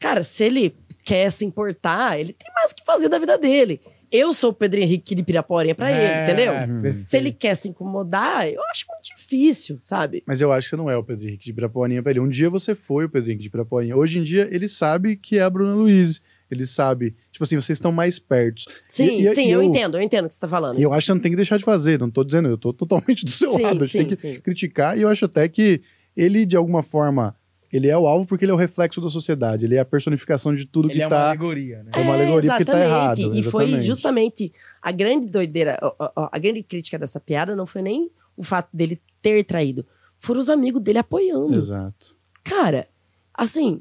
Cara, 0.00 0.22
se 0.22 0.42
ele 0.44 0.74
quer 1.04 1.30
se 1.30 1.44
importar, 1.44 2.18
ele 2.18 2.32
tem 2.32 2.52
mais 2.54 2.72
o 2.72 2.74
que 2.74 2.84
fazer 2.84 3.08
da 3.08 3.18
vida 3.18 3.38
dele. 3.38 3.80
Eu 4.10 4.32
sou 4.32 4.50
o 4.50 4.54
Pedro 4.54 4.80
Henrique 4.80 5.14
de 5.14 5.22
Piraporinha 5.22 5.72
pra 5.74 5.92
ele, 5.92 6.00
É, 6.00 6.24
entendeu? 6.24 6.52
perfeito. 6.82 7.08
Se 7.08 7.16
ele 7.16 7.30
quer 7.30 7.54
se 7.54 7.68
incomodar, 7.68 8.48
eu 8.48 8.60
acho 8.72 8.84
muito 8.88 9.04
difícil, 9.16 9.78
sabe? 9.84 10.24
Mas 10.26 10.40
eu 10.40 10.52
acho 10.52 10.66
que 10.66 10.70
você 10.70 10.76
não 10.76 10.90
é 10.90 10.96
o 10.96 11.04
Pedro 11.04 11.28
Henrique 11.28 11.44
de 11.44 11.52
Piraporinha 11.52 12.02
pra 12.02 12.10
ele. 12.10 12.18
Um 12.18 12.28
dia 12.28 12.50
você 12.50 12.74
foi 12.74 13.04
o 13.04 13.08
Pedro 13.08 13.28
Henrique 13.30 13.44
de 13.44 13.50
Piraporinha. 13.50 13.96
Hoje 13.96 14.18
em 14.18 14.24
dia 14.24 14.48
ele 14.50 14.66
sabe 14.66 15.14
que 15.16 15.38
é 15.38 15.42
a 15.42 15.48
Bruna 15.50 15.74
Luiz. 15.76 16.20
Ele 16.50 16.66
sabe. 16.66 17.14
Tipo 17.30 17.44
assim, 17.44 17.56
vocês 17.56 17.76
estão 17.76 17.92
mais 17.92 18.18
perto. 18.18 18.62
Sim, 18.88 19.20
E- 19.20 19.26
e- 19.26 19.34
sim, 19.34 19.46
e 19.48 19.50
eu, 19.50 19.62
eu- 19.62 19.68
entendo, 19.68 19.96
eu 19.98 20.02
entendo 20.02 20.24
o 20.24 20.28
que 20.28 20.34
você 20.34 20.40
tá 20.40 20.48
falando. 20.48 20.78
E 20.78 20.82
eu 20.82 20.92
acho 20.92 21.02
que 21.02 21.06
você 21.06 21.14
não 21.14 21.20
tem 21.20 21.30
que 21.32 21.36
deixar 21.36 21.56
de 21.58 21.64
fazer. 21.64 21.98
Não 21.98 22.10
tô 22.10 22.24
dizendo, 22.24 22.48
eu 22.48 22.58
tô 22.58 22.72
totalmente 22.72 23.24
do 23.24 23.30
seu 23.30 23.50
Sim, 23.50 23.62
lado. 23.62 23.76
A 23.84 23.86
gente 23.86 23.90
sim, 23.92 23.98
tem 23.98 24.06
que 24.08 24.16
sim. 24.16 24.40
criticar. 24.40 24.98
E 24.98 25.02
eu 25.02 25.08
acho 25.08 25.24
até 25.24 25.48
que 25.48 25.80
ele, 26.16 26.44
de 26.44 26.56
alguma 26.56 26.82
forma, 26.82 27.36
ele 27.72 27.86
é 27.86 27.96
o 27.96 28.06
alvo 28.08 28.26
porque 28.26 28.44
ele 28.44 28.50
é 28.50 28.54
o 28.54 28.58
reflexo 28.58 29.00
da 29.00 29.08
sociedade. 29.08 29.64
Ele 29.64 29.76
é 29.76 29.78
a 29.78 29.84
personificação 29.84 30.54
de 30.54 30.64
tudo 30.66 30.88
Ele 30.88 30.94
que 30.96 31.02
é 31.02 31.06
uma 31.06 31.10
tá. 31.10 31.28
alegoria, 31.28 31.82
né? 31.84 31.90
É 31.94 32.00
uma 32.00 32.14
alegoria 32.14 32.50
porque 32.50 32.64
tá 32.64 32.72
exatamente. 32.78 33.20
errado, 33.22 33.38
E 33.38 33.42
foi 33.44 33.64
exatamente. 33.64 33.86
justamente 33.86 34.52
a 34.82 34.90
grande 34.90 35.26
doideira, 35.28 35.78
ó, 35.80 35.94
ó, 36.16 36.28
a 36.32 36.38
grande 36.38 36.62
crítica 36.64 36.98
dessa 36.98 37.20
piada 37.20 37.54
não 37.54 37.66
foi 37.66 37.80
nem 37.82 38.10
o 38.36 38.42
fato 38.42 38.68
dele 38.72 39.00
ter 39.22 39.44
traído, 39.44 39.86
foram 40.18 40.40
os 40.40 40.50
amigos 40.50 40.82
dele 40.82 40.98
apoiando. 40.98 41.56
Exato. 41.58 42.16
Cara, 42.42 42.88
assim, 43.32 43.80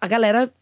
a 0.00 0.06
galera, 0.06 0.52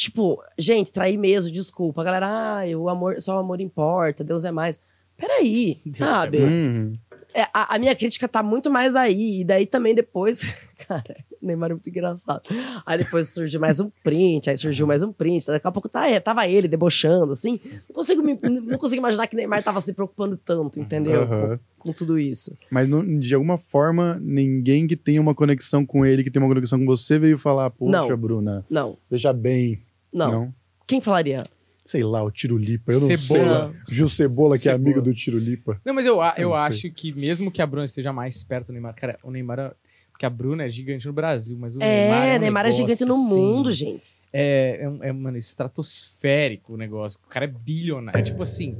tipo, 0.00 0.42
gente, 0.58 0.90
traí 0.92 1.16
mesmo, 1.18 1.52
desculpa. 1.52 2.00
A 2.00 2.04
galera, 2.04 2.26
ah, 2.26 2.76
o 2.78 2.88
amor, 2.88 3.20
só 3.20 3.36
o 3.36 3.38
amor 3.40 3.60
importa, 3.60 4.24
Deus 4.24 4.44
é 4.46 4.50
mais. 4.50 4.80
Peraí, 5.16 5.78
Deus 5.84 5.96
sabe? 5.96 6.38
é 6.38 6.40
mais. 6.46 6.86
Uhum. 6.86 6.92
É, 7.32 7.42
a, 7.54 7.76
a 7.76 7.78
minha 7.78 7.94
crítica 7.94 8.26
tá 8.26 8.42
muito 8.42 8.68
mais 8.70 8.96
aí. 8.96 9.40
E 9.42 9.44
daí 9.44 9.64
também 9.66 9.94
depois. 9.94 10.52
Cara, 10.88 11.14
Neymar 11.40 11.70
é 11.70 11.74
muito 11.74 11.88
engraçado. 11.88 12.42
Aí 12.84 12.98
depois 12.98 13.28
surgiu 13.28 13.60
mais 13.60 13.78
um 13.78 13.88
print, 14.02 14.50
aí 14.50 14.56
surgiu 14.58 14.84
mais 14.86 15.02
um 15.02 15.12
print. 15.12 15.46
Daqui 15.46 15.64
a 15.66 15.70
pouco 15.70 15.88
tá, 15.88 16.08
é, 16.08 16.18
tava 16.18 16.48
ele 16.48 16.66
debochando, 16.66 17.30
assim. 17.32 17.60
Não 17.88 17.94
consigo, 17.94 18.20
me- 18.22 18.38
não 18.42 18.78
consigo 18.78 18.98
imaginar 19.00 19.26
que 19.28 19.36
Neymar 19.36 19.62
tava 19.62 19.80
se 19.80 19.92
preocupando 19.92 20.36
tanto, 20.38 20.80
entendeu? 20.80 21.22
Aham. 21.22 21.60
Com, 21.78 21.90
com 21.90 21.92
tudo 21.92 22.18
isso. 22.18 22.56
Mas 22.70 22.88
não- 22.88 23.20
de 23.20 23.32
alguma 23.34 23.58
forma, 23.58 24.18
ninguém 24.20 24.88
que 24.88 24.96
tenha 24.96 25.20
uma 25.20 25.34
conexão 25.34 25.86
com 25.86 26.04
ele, 26.04 26.24
que 26.24 26.30
tenha 26.30 26.44
uma 26.44 26.52
conexão 26.52 26.80
com 26.80 26.86
você, 26.86 27.16
veio 27.18 27.38
falar, 27.38 27.70
poxa, 27.70 27.92
Não. 28.08 28.16
Bruna, 28.16 28.64
Não, 28.68 28.96
veja 29.08 29.32
bem. 29.32 29.78
Não. 30.12 30.54
Quem 30.86 31.00
falaria? 31.00 31.42
Sei 31.84 32.04
lá, 32.04 32.22
o 32.22 32.30
Tirulipa. 32.30 32.92
Eu 32.92 33.00
não 33.00 33.06
Cebola. 33.06 33.74
sei. 33.86 33.94
Gil 33.96 34.08
Cebola, 34.08 34.58
que 34.58 34.68
é 34.68 34.72
Cebola. 34.72 34.90
amigo 34.90 35.02
do 35.02 35.14
Tirulipa. 35.14 35.80
Não, 35.84 35.94
mas 35.94 36.06
eu, 36.06 36.16
Eu 36.20 36.32
eu 36.36 36.48
não 36.50 36.54
acho 36.56 36.90
que 36.90 37.12
mesmo 37.12 37.50
que 37.50 37.60
a 37.62 37.66
Bruna 37.66 37.84
esteja 37.84 38.12
mais 38.12 38.44
perto 38.44 38.68
do 38.68 38.72
Neymar, 38.74 38.94
cara, 38.94 39.18
o 39.22 39.30
Neymar. 39.30 39.58
é- 39.58 39.72
Porque 40.12 40.26
a 40.26 40.30
Bruna 40.30 40.64
é 40.64 40.70
gigante 40.70 41.06
no 41.06 41.12
Brasil, 41.12 41.56
mas 41.58 41.76
o 41.76 41.82
É, 41.82 41.86
Neymar. 41.86 42.26
É, 42.28 42.36
um 42.36 42.40
Neymar 42.40 42.64
é 42.66 42.68
negócio, 42.68 42.86
gigante 42.86 43.04
no 43.06 43.14
assim, 43.14 43.34
mundo, 43.40 43.72
gente. 43.72 44.14
É, 44.32 44.78
é, 44.82 44.88
um- 44.88 45.02
é, 45.02 45.10
mano, 45.12 45.36
estratosférico 45.38 46.74
o 46.74 46.76
negócio. 46.76 47.18
O 47.24 47.28
cara 47.28 47.44
é 47.46 47.48
bilionário. 47.48 48.18
É 48.18 48.22
tipo 48.22 48.42
assim. 48.42 48.76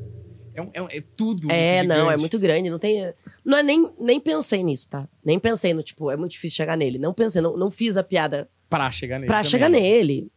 É, 0.54 0.60
é 0.60 0.98
é 0.98 1.04
tudo. 1.16 1.42
muito 1.44 1.52
É, 1.54 1.82
não, 1.84 2.10
é 2.10 2.16
muito 2.16 2.38
grande. 2.38 2.68
Não 2.70 2.78
tem. 2.78 3.12
Não 3.44 3.58
é 3.58 3.62
nem, 3.62 3.88
nem 3.98 4.20
pensei 4.20 4.62
nisso, 4.62 4.88
tá? 4.90 5.08
Nem 5.24 5.38
pensei 5.38 5.72
no, 5.72 5.82
tipo, 5.82 6.10
é 6.10 6.16
muito 6.16 6.32
difícil 6.32 6.56
chegar 6.56 6.76
nele. 6.76 6.98
Não 6.98 7.14
pensei, 7.14 7.40
não, 7.40 7.56
não 7.56 7.70
fiz 7.70 7.96
a 7.96 8.02
piada 8.02 8.48
Pra 8.68 8.90
chegar 8.90 9.18
nele. 9.18 9.26
pra 9.26 9.38
também. 9.38 9.50
chegar 9.50 9.68
nele. 9.68 10.30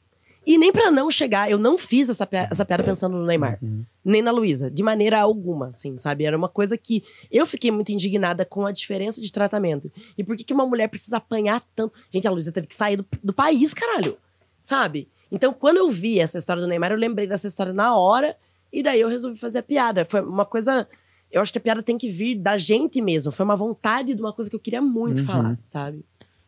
E 0.45 0.57
nem 0.57 0.71
pra 0.73 0.91
não 0.91 1.09
chegar. 1.09 1.49
Eu 1.49 1.57
não 1.57 1.77
fiz 1.77 2.09
essa, 2.09 2.27
essa 2.31 2.65
piada 2.65 2.83
pensando 2.83 3.15
no 3.17 3.25
Neymar. 3.25 3.57
Uhum. 3.61 3.85
Nem 4.03 4.21
na 4.21 4.29
Luísa. 4.31 4.69
De 4.69 4.83
maneira 4.83 5.19
alguma, 5.21 5.67
assim, 5.69 5.97
sabe? 5.97 6.25
Era 6.25 6.37
uma 6.37 6.49
coisa 6.49 6.77
que 6.77 7.03
eu 7.31 7.45
fiquei 7.45 7.71
muito 7.71 7.91
indignada 7.93 8.43
com 8.43 8.65
a 8.65 8.71
diferença 8.71 9.21
de 9.21 9.31
tratamento. 9.31 9.91
E 10.17 10.23
por 10.23 10.35
que, 10.35 10.43
que 10.43 10.53
uma 10.53 10.65
mulher 10.65 10.89
precisa 10.89 11.17
apanhar 11.17 11.61
tanto? 11.75 11.93
Gente, 12.11 12.27
a 12.27 12.31
Luísa 12.31 12.51
teve 12.51 12.67
que 12.67 12.75
sair 12.75 12.97
do, 12.97 13.05
do 13.23 13.31
país, 13.33 13.73
caralho. 13.73 14.17
Sabe? 14.59 15.07
Então, 15.31 15.53
quando 15.53 15.77
eu 15.77 15.89
vi 15.89 16.19
essa 16.19 16.37
história 16.37 16.61
do 16.61 16.67
Neymar, 16.67 16.91
eu 16.91 16.97
lembrei 16.97 17.25
dessa 17.25 17.47
história 17.47 17.71
na 17.73 17.95
hora. 17.95 18.35
E 18.71 18.83
daí 18.83 18.99
eu 18.99 19.07
resolvi 19.07 19.37
fazer 19.39 19.59
a 19.59 19.63
piada. 19.63 20.03
Foi 20.05 20.21
uma 20.21 20.45
coisa. 20.45 20.87
Eu 21.31 21.41
acho 21.41 21.51
que 21.51 21.57
a 21.57 21.61
piada 21.61 21.81
tem 21.81 21.97
que 21.97 22.11
vir 22.11 22.35
da 22.35 22.57
gente 22.57 23.01
mesmo. 23.01 23.31
Foi 23.31 23.43
uma 23.45 23.55
vontade 23.55 24.13
de 24.13 24.21
uma 24.21 24.33
coisa 24.33 24.49
que 24.49 24.55
eu 24.55 24.59
queria 24.59 24.81
muito 24.81 25.19
Uhum. 25.19 25.25
falar, 25.25 25.59
sabe? 25.63 26.03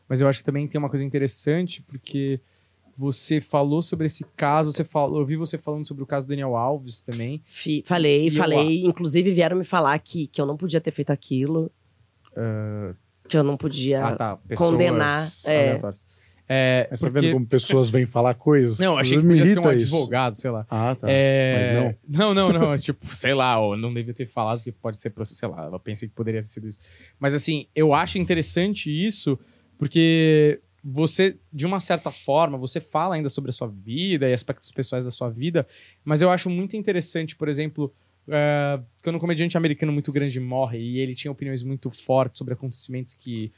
Mas 0.08 0.22
eu 0.22 0.28
acho 0.28 0.40
que 0.40 0.46
também 0.46 0.68
tem 0.68 0.78
uma 0.78 0.90
coisa 0.90 1.04
interessante, 1.04 1.82
porque 1.82 2.40
você 2.98 3.42
falou 3.42 3.82
sobre 3.82 4.06
esse 4.06 4.26
caso, 4.38 4.72
você 4.72 4.84
falou, 4.84 5.20
eu 5.20 5.26
vi 5.26 5.36
você 5.36 5.58
falando 5.58 5.88
sobre 5.88 6.04
o 6.04 6.06
caso 6.08 6.26
do 6.26 6.30
Daniel 6.30 6.56
Alves 6.56 7.02
também. 7.02 7.42
Fi- 7.46 7.84
falei, 7.86 8.24
E 8.24 8.28
eu 8.28 8.34
falei. 8.34 8.86
Inclusive, 8.86 9.32
vieram 9.32 9.58
me 9.58 9.64
falar 9.66 9.98
que, 10.00 10.28
que 10.28 10.40
eu 10.40 10.46
não 10.46 10.56
podia 10.58 10.80
ter 10.80 10.92
feito 10.92 11.12
aquilo. 11.12 11.72
que 13.28 13.38
eu 13.38 13.44
não 13.44 13.58
podia. 13.58 14.06
ah, 14.06 14.16
tá. 14.16 14.38
Pessoas 14.38 14.72
condenar, 14.72 15.28
é. 15.48 15.70
aleatórias. 15.70 16.06
É, 16.48 16.88
Mas 16.92 17.00
tá 17.00 17.08
porque... 17.08 17.22
vendo 17.22 17.34
como 17.34 17.46
pessoas 17.48 17.90
vêm 17.90 18.06
falar 18.06 18.36
coisas? 18.36 18.78
Não, 18.78 19.00
achei 19.00 19.18
que 19.20 19.26
podia 19.26 19.48
ser 19.48 19.58
um 19.58 19.62
isso. 19.64 19.70
advogado, 19.70 20.36
sei 20.36 20.52
lá. 20.52 20.64
Ah, 20.70 20.96
tá. 20.96 21.08
É, 21.10 21.96
Mas 22.08 22.18
não. 22.20 22.34
não, 22.36 22.52
não, 22.54 22.60
não. 22.60 22.68
mas, 22.68 22.84
tipo, 22.84 23.04
sei 23.16 23.34
lá, 23.34 23.56
não 23.76 23.92
devia 23.92 24.14
ter 24.14 24.28
falado 24.28 24.62
que 24.62 24.72
pode 24.72 25.00
ser 25.00 25.10
processo, 25.10 25.40
sei 25.40 25.50
lá, 25.50 25.66
eu 25.74 25.80
pensei 25.80 26.08
que 26.08 26.14
poderia 26.14 26.42
ter 26.42 26.48
sido 26.48 26.68
isso. 26.68 26.80
Mas 27.20 27.34
assim, 27.34 27.66
eu 27.76 27.96
acho 27.96 28.20
interessante 28.20 28.92
isso, 28.92 29.40
porque 29.76 30.60
você, 30.88 31.36
de 31.52 31.66
uma 31.66 31.80
certa 31.80 32.12
forma, 32.12 32.60
você 32.60 32.80
fala 32.80 33.16
ainda 33.16 33.28
sobre 33.28 33.50
a 33.50 33.54
sua 33.54 33.68
vida 33.68 34.30
e 34.30 34.34
aspectos 34.34 34.72
pessoais 34.72 35.04
da 35.04 35.10
sua 35.10 35.32
vida, 35.32 35.66
mas 36.04 36.22
eu 36.22 36.30
acho 36.30 36.48
muito 36.48 36.78
interessante, 36.78 37.36
por 37.36 37.50
exemplo, 37.50 37.92
é, 38.28 38.80
quando 39.04 39.16
um 39.16 39.20
comediante 39.20 39.58
americano 39.58 39.92
muito 39.92 40.12
grande 40.12 40.40
morre 40.40 40.78
e 40.78 41.00
ele 41.00 41.16
tinha 41.16 41.32
opiniões 41.32 41.64
muito 41.64 41.90
fortes 41.90 42.38
sobre 42.38 42.54
acontecimentos 42.54 43.16
que, 43.16 43.52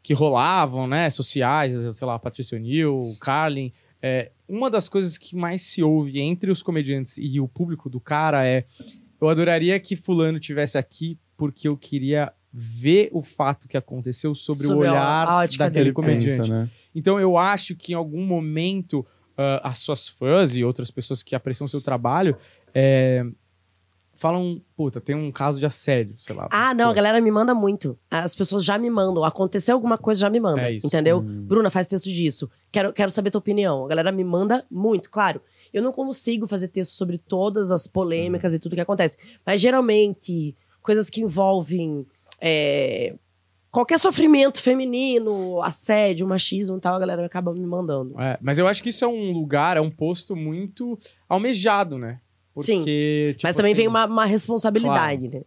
que 0.00 0.14
rolavam, 0.14 0.86
né? 0.86 1.10
Sociais, 1.10 1.72
sei 1.96 2.06
lá, 2.06 2.16
Patricia 2.20 2.56
O'Neill, 2.56 3.16
Carlin. 3.20 3.72
É, 4.00 4.30
uma 4.48 4.70
das 4.70 4.88
coisas 4.88 5.18
que 5.18 5.34
mais 5.34 5.62
se 5.62 5.82
ouve 5.82 6.20
entre 6.20 6.52
os 6.52 6.62
comediantes 6.62 7.18
e 7.18 7.40
o 7.40 7.48
público 7.48 7.90
do 7.90 7.98
cara 7.98 8.46
é: 8.46 8.64
eu 9.20 9.28
adoraria 9.28 9.78
que 9.80 9.96
Fulano 9.96 10.38
tivesse 10.38 10.78
aqui 10.78 11.18
porque 11.36 11.66
eu 11.66 11.76
queria 11.76 12.32
ver 12.52 13.08
o 13.12 13.22
fato 13.22 13.68
que 13.68 13.76
aconteceu 13.76 14.34
sobre, 14.34 14.64
Sobre 14.64 14.88
o 14.88 14.90
a 14.90 14.92
olhar 14.92 15.28
ótica 15.28 15.64
daquele 15.64 15.84
dele. 15.84 15.94
comediante. 15.94 16.38
Pensa, 16.38 16.52
né? 16.52 16.70
Então 16.94 17.20
eu 17.20 17.38
acho 17.38 17.76
que 17.76 17.92
em 17.92 17.94
algum 17.94 18.24
momento 18.24 19.06
ah, 19.36 19.60
as 19.64 19.78
suas 19.78 20.08
fãs 20.08 20.56
e 20.56 20.64
outras 20.64 20.90
pessoas 20.90 21.22
que 21.22 21.34
apreciam 21.34 21.64
o 21.64 21.68
seu 21.68 21.80
trabalho 21.80 22.36
é, 22.74 23.24
falam, 24.20 24.60
puta, 24.76 25.00
tem 25.00 25.16
um 25.16 25.32
caso 25.32 25.58
de 25.58 25.64
assédio, 25.64 26.14
sei 26.18 26.36
lá. 26.36 26.46
Ah, 26.50 26.74
não, 26.74 26.90
a 26.90 26.92
galera 26.92 27.18
me 27.22 27.30
manda 27.30 27.54
muito. 27.54 27.98
As 28.10 28.34
pessoas 28.34 28.62
já 28.62 28.76
me 28.76 28.90
mandam. 28.90 29.24
Aconteceu 29.24 29.74
alguma 29.74 29.96
coisa, 29.96 30.20
já 30.20 30.28
me 30.28 30.38
manda. 30.38 30.60
É 30.60 30.72
isso. 30.72 30.86
Entendeu? 30.86 31.22
Bruna, 31.22 31.70
faz 31.70 31.86
texto 31.86 32.10
disso. 32.10 32.50
Quero, 32.70 32.92
quero 32.92 33.10
saber 33.10 33.30
tua 33.30 33.38
opinião. 33.38 33.86
A 33.86 33.88
galera 33.88 34.12
me 34.12 34.22
manda 34.22 34.62
muito, 34.70 35.10
claro. 35.10 35.40
Eu 35.72 35.82
não 35.82 35.90
consigo 35.90 36.46
fazer 36.46 36.68
texto 36.68 36.92
sobre 36.92 37.16
todas 37.16 37.70
as 37.70 37.86
polêmicas 37.86 38.52
e 38.52 38.58
tudo 38.58 38.74
que 38.74 38.80
acontece. 38.82 39.16
Mas 39.46 39.58
geralmente, 39.58 40.54
coisas 40.82 41.08
que 41.08 41.22
envolvem 41.22 42.06
é, 42.40 43.14
qualquer 43.70 43.98
sofrimento 43.98 44.60
feminino, 44.60 45.62
assédio, 45.62 46.26
machismo 46.26 46.76
e 46.76 46.80
tal, 46.80 46.96
a 46.96 46.98
galera 46.98 47.24
acaba 47.24 47.52
me 47.52 47.66
mandando. 47.66 48.20
É, 48.20 48.38
mas 48.40 48.58
eu 48.58 48.66
acho 48.66 48.82
que 48.82 48.88
isso 48.88 49.04
é 49.04 49.08
um 49.08 49.32
lugar, 49.32 49.76
é 49.76 49.80
um 49.80 49.90
posto 49.90 50.34
muito 50.34 50.98
almejado, 51.28 51.98
né? 51.98 52.20
Sim. 52.58 52.78
Porque, 52.78 53.34
tipo 53.36 53.46
Mas 53.46 53.56
também 53.56 53.72
assim, 53.72 53.82
vem 53.82 53.88
uma, 53.88 54.06
uma 54.06 54.24
responsabilidade, 54.24 55.28
né? 55.28 55.42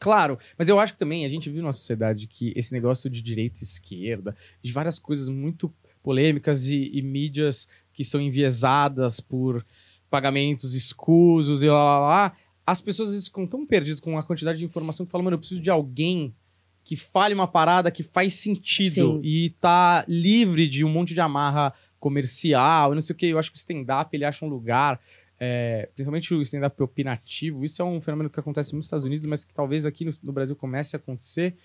Claro, 0.00 0.38
mas 0.56 0.68
eu 0.68 0.78
acho 0.78 0.92
que 0.92 0.98
também 0.98 1.24
a 1.24 1.28
gente 1.28 1.50
viu 1.50 1.62
na 1.62 1.72
sociedade 1.72 2.28
que 2.28 2.52
esse 2.54 2.72
negócio 2.72 3.10
de 3.10 3.20
direita 3.20 3.58
e 3.60 3.64
esquerda, 3.64 4.34
de 4.62 4.72
várias 4.72 4.98
coisas 4.98 5.28
muito 5.28 5.72
polêmicas 6.02 6.68
e, 6.68 6.90
e 6.94 7.02
mídias 7.02 7.68
que 7.92 8.04
são 8.04 8.20
enviesadas 8.20 9.18
por 9.18 9.66
pagamentos 10.08 10.74
escusos 10.74 11.62
e 11.62 11.68
lá, 11.68 11.74
lá, 11.74 11.98
lá, 11.98 12.32
as 12.70 12.80
pessoas 12.80 13.08
às 13.08 13.14
vezes 13.14 13.28
ficam 13.28 13.46
tão 13.46 13.64
perdidas 13.64 14.00
com 14.00 14.18
a 14.18 14.22
quantidade 14.22 14.58
de 14.58 14.64
informação 14.64 15.06
que 15.06 15.12
falam, 15.12 15.24
mano, 15.24 15.34
eu 15.36 15.38
preciso 15.38 15.60
de 15.60 15.70
alguém 15.70 16.34
que 16.84 16.96
fale 16.96 17.34
uma 17.34 17.46
parada 17.46 17.90
que 17.90 18.02
faz 18.02 18.34
sentido 18.34 18.90
Sim. 18.90 19.20
e 19.22 19.50
tá 19.60 20.04
livre 20.06 20.68
de 20.68 20.84
um 20.84 20.88
monte 20.88 21.14
de 21.14 21.20
amarra 21.20 21.72
comercial, 21.98 22.94
não 22.94 23.02
sei 23.02 23.14
o 23.14 23.16
que. 23.16 23.26
Eu 23.26 23.38
acho 23.38 23.50
que 23.50 23.56
o 23.56 23.58
stand-up 23.58 24.14
ele 24.14 24.24
acha 24.24 24.44
um 24.44 24.48
lugar 24.48 25.00
é, 25.40 25.88
principalmente 25.94 26.34
o 26.34 26.42
stand-up 26.42 26.82
opinativo, 26.82 27.64
isso 27.64 27.80
é 27.80 27.84
um 27.84 28.00
fenômeno 28.00 28.28
que 28.28 28.40
acontece 28.40 28.74
nos 28.74 28.86
Estados 28.86 29.04
Unidos, 29.04 29.24
mas 29.24 29.44
que 29.44 29.54
talvez 29.54 29.86
aqui 29.86 30.04
no, 30.04 30.10
no 30.22 30.32
Brasil 30.32 30.56
comece 30.56 30.96
a 30.96 30.98
acontecer, 30.98 31.56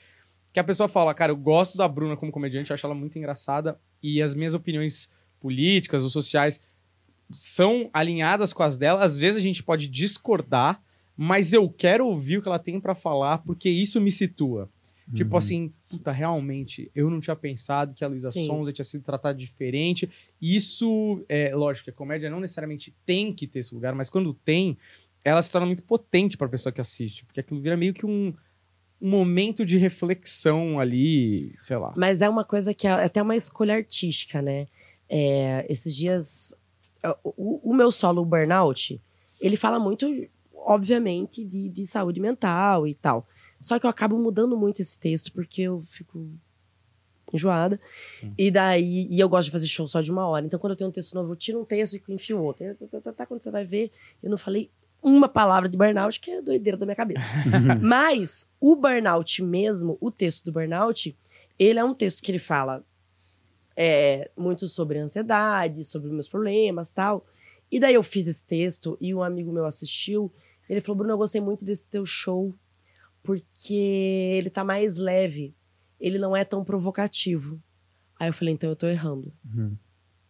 que 0.51 0.59
a 0.59 0.63
pessoa 0.63 0.87
fala, 0.87 1.13
cara, 1.13 1.31
eu 1.31 1.35
gosto 1.35 1.77
da 1.77 1.87
Bruna 1.87 2.15
como 2.15 2.31
comediante, 2.31 2.69
eu 2.69 2.75
acho 2.75 2.85
ela 2.85 2.93
muito 2.93 3.17
engraçada, 3.17 3.79
e 4.01 4.21
as 4.21 4.35
minhas 4.35 4.53
opiniões 4.53 5.09
políticas 5.39 6.03
ou 6.03 6.09
sociais 6.09 6.61
são 7.31 7.89
alinhadas 7.91 8.53
com 8.53 8.61
as 8.61 8.77
dela, 8.77 9.03
às 9.03 9.17
vezes 9.17 9.39
a 9.39 9.43
gente 9.43 9.63
pode 9.63 9.87
discordar, 9.87 10.81
mas 11.15 11.53
eu 11.53 11.69
quero 11.69 12.07
ouvir 12.07 12.37
o 12.37 12.41
que 12.41 12.47
ela 12.47 12.59
tem 12.59 12.79
pra 12.79 12.95
falar, 12.95 13.39
porque 13.39 13.69
isso 13.69 14.01
me 14.01 14.11
situa. 14.11 14.69
Tipo 15.13 15.37
assim, 15.37 15.71
puta, 15.89 16.11
realmente, 16.11 16.89
eu 16.95 17.09
não 17.09 17.19
tinha 17.19 17.35
pensado 17.35 17.93
que 17.93 18.03
a 18.03 18.07
Luísa. 18.07 18.29
Sonza 18.29 18.71
tinha 18.71 18.85
sido 18.85 19.03
tratada 19.03 19.37
diferente. 19.37 20.09
Isso, 20.41 21.23
é 21.27 21.53
lógico, 21.53 21.89
a 21.89 21.93
comédia 21.93 22.29
não 22.29 22.39
necessariamente 22.39 22.95
tem 23.05 23.33
que 23.33 23.45
ter 23.45 23.59
esse 23.59 23.75
lugar, 23.75 23.93
mas 23.93 24.09
quando 24.09 24.33
tem, 24.33 24.77
ela 25.23 25.41
se 25.41 25.51
torna 25.51 25.67
muito 25.67 25.83
potente 25.83 26.37
pra 26.37 26.47
pessoa 26.47 26.71
que 26.71 26.81
assiste, 26.81 27.25
porque 27.25 27.41
aquilo 27.41 27.61
vira 27.61 27.75
meio 27.75 27.93
que 27.93 28.05
um, 28.05 28.33
um 29.01 29.09
momento 29.09 29.65
de 29.65 29.77
reflexão 29.77 30.79
ali, 30.79 31.53
sei 31.61 31.77
lá. 31.77 31.93
Mas 31.97 32.21
é 32.21 32.29
uma 32.29 32.45
coisa 32.45 32.73
que 32.73 32.87
é 32.87 32.91
até 32.91 33.21
uma 33.21 33.35
escolha 33.35 33.75
artística, 33.75 34.41
né? 34.41 34.67
É, 35.09 35.65
esses 35.69 35.95
dias, 35.95 36.55
o, 37.23 37.71
o 37.71 37.73
meu 37.73 37.91
solo, 37.91 38.21
o 38.21 38.25
Burnout, 38.25 38.99
ele 39.39 39.57
fala 39.57 39.79
muito, 39.79 40.07
obviamente, 40.65 41.43
de, 41.43 41.69
de 41.69 41.85
saúde 41.85 42.19
mental 42.19 42.87
e 42.87 42.93
tal. 42.93 43.27
Só 43.59 43.79
que 43.79 43.85
eu 43.85 43.89
acabo 43.89 44.17
mudando 44.17 44.57
muito 44.57 44.81
esse 44.81 44.97
texto, 44.97 45.31
porque 45.31 45.63
eu 45.63 45.81
fico 45.81 46.27
enjoada. 47.33 47.79
E 48.37 48.51
daí, 48.51 49.07
e 49.09 49.19
eu 49.19 49.27
gosto 49.27 49.45
de 49.45 49.51
fazer 49.51 49.67
show 49.67 49.87
só 49.87 50.01
de 50.01 50.11
uma 50.11 50.27
hora. 50.27 50.45
Então, 50.45 50.59
quando 50.59 50.71
eu 50.71 50.77
tenho 50.77 50.89
um 50.89 50.93
texto 50.93 51.13
novo, 51.13 51.31
eu 51.31 51.35
tiro 51.35 51.59
um 51.59 51.65
texto 51.65 51.95
e 51.95 52.13
enfio 52.13 52.41
outro. 52.41 52.65
Tá, 52.75 52.85
tá, 52.87 53.01
tá, 53.01 53.13
tá, 53.13 53.25
Quando 53.25 53.41
você 53.41 53.49
vai 53.49 53.65
ver, 53.65 53.91
eu 54.21 54.29
não 54.29 54.37
falei 54.37 54.69
uma 55.01 55.27
palavra 55.27 55.67
de 55.67 55.77
burnout, 55.77 56.19
que 56.19 56.31
é 56.31 56.41
doideira 56.41 56.77
da 56.77 56.85
minha 56.85 56.95
cabeça. 56.95 57.25
Mas 57.81 58.47
o 58.59 58.75
burnout 58.75 59.41
mesmo, 59.43 59.97
o 59.99 60.09
texto 60.09 60.45
do 60.45 60.51
burnout, 60.51 61.17
ele 61.57 61.79
é 61.79 61.83
um 61.83 61.93
texto 61.93 62.21
que 62.21 62.31
ele 62.31 62.39
fala 62.39 62.83
é, 63.75 64.29
muito 64.37 64.67
sobre 64.67 64.99
ansiedade, 64.99 65.83
sobre 65.83 66.09
meus 66.09 66.29
problemas 66.29 66.91
tal. 66.91 67.25
E 67.71 67.79
daí 67.79 67.95
eu 67.95 68.03
fiz 68.03 68.27
esse 68.27 68.45
texto 68.45 68.97
e 69.01 69.13
um 69.13 69.23
amigo 69.23 69.51
meu 69.51 69.65
assistiu. 69.65 70.31
Ele 70.69 70.81
falou: 70.81 70.97
Bruno, 70.97 71.13
eu 71.13 71.17
gostei 71.17 71.41
muito 71.41 71.63
desse 71.65 71.85
teu 71.87 72.05
show, 72.05 72.53
porque 73.21 73.73
ele 73.73 74.49
tá 74.49 74.63
mais 74.63 74.97
leve, 74.97 75.55
ele 75.99 76.17
não 76.17 76.35
é 76.35 76.43
tão 76.43 76.63
provocativo. 76.63 77.61
Aí 78.19 78.29
eu 78.29 78.33
falei: 78.33 78.53
então 78.53 78.69
eu 78.69 78.75
tô 78.75 78.87
errando. 78.87 79.33
Uhum. 79.45 79.77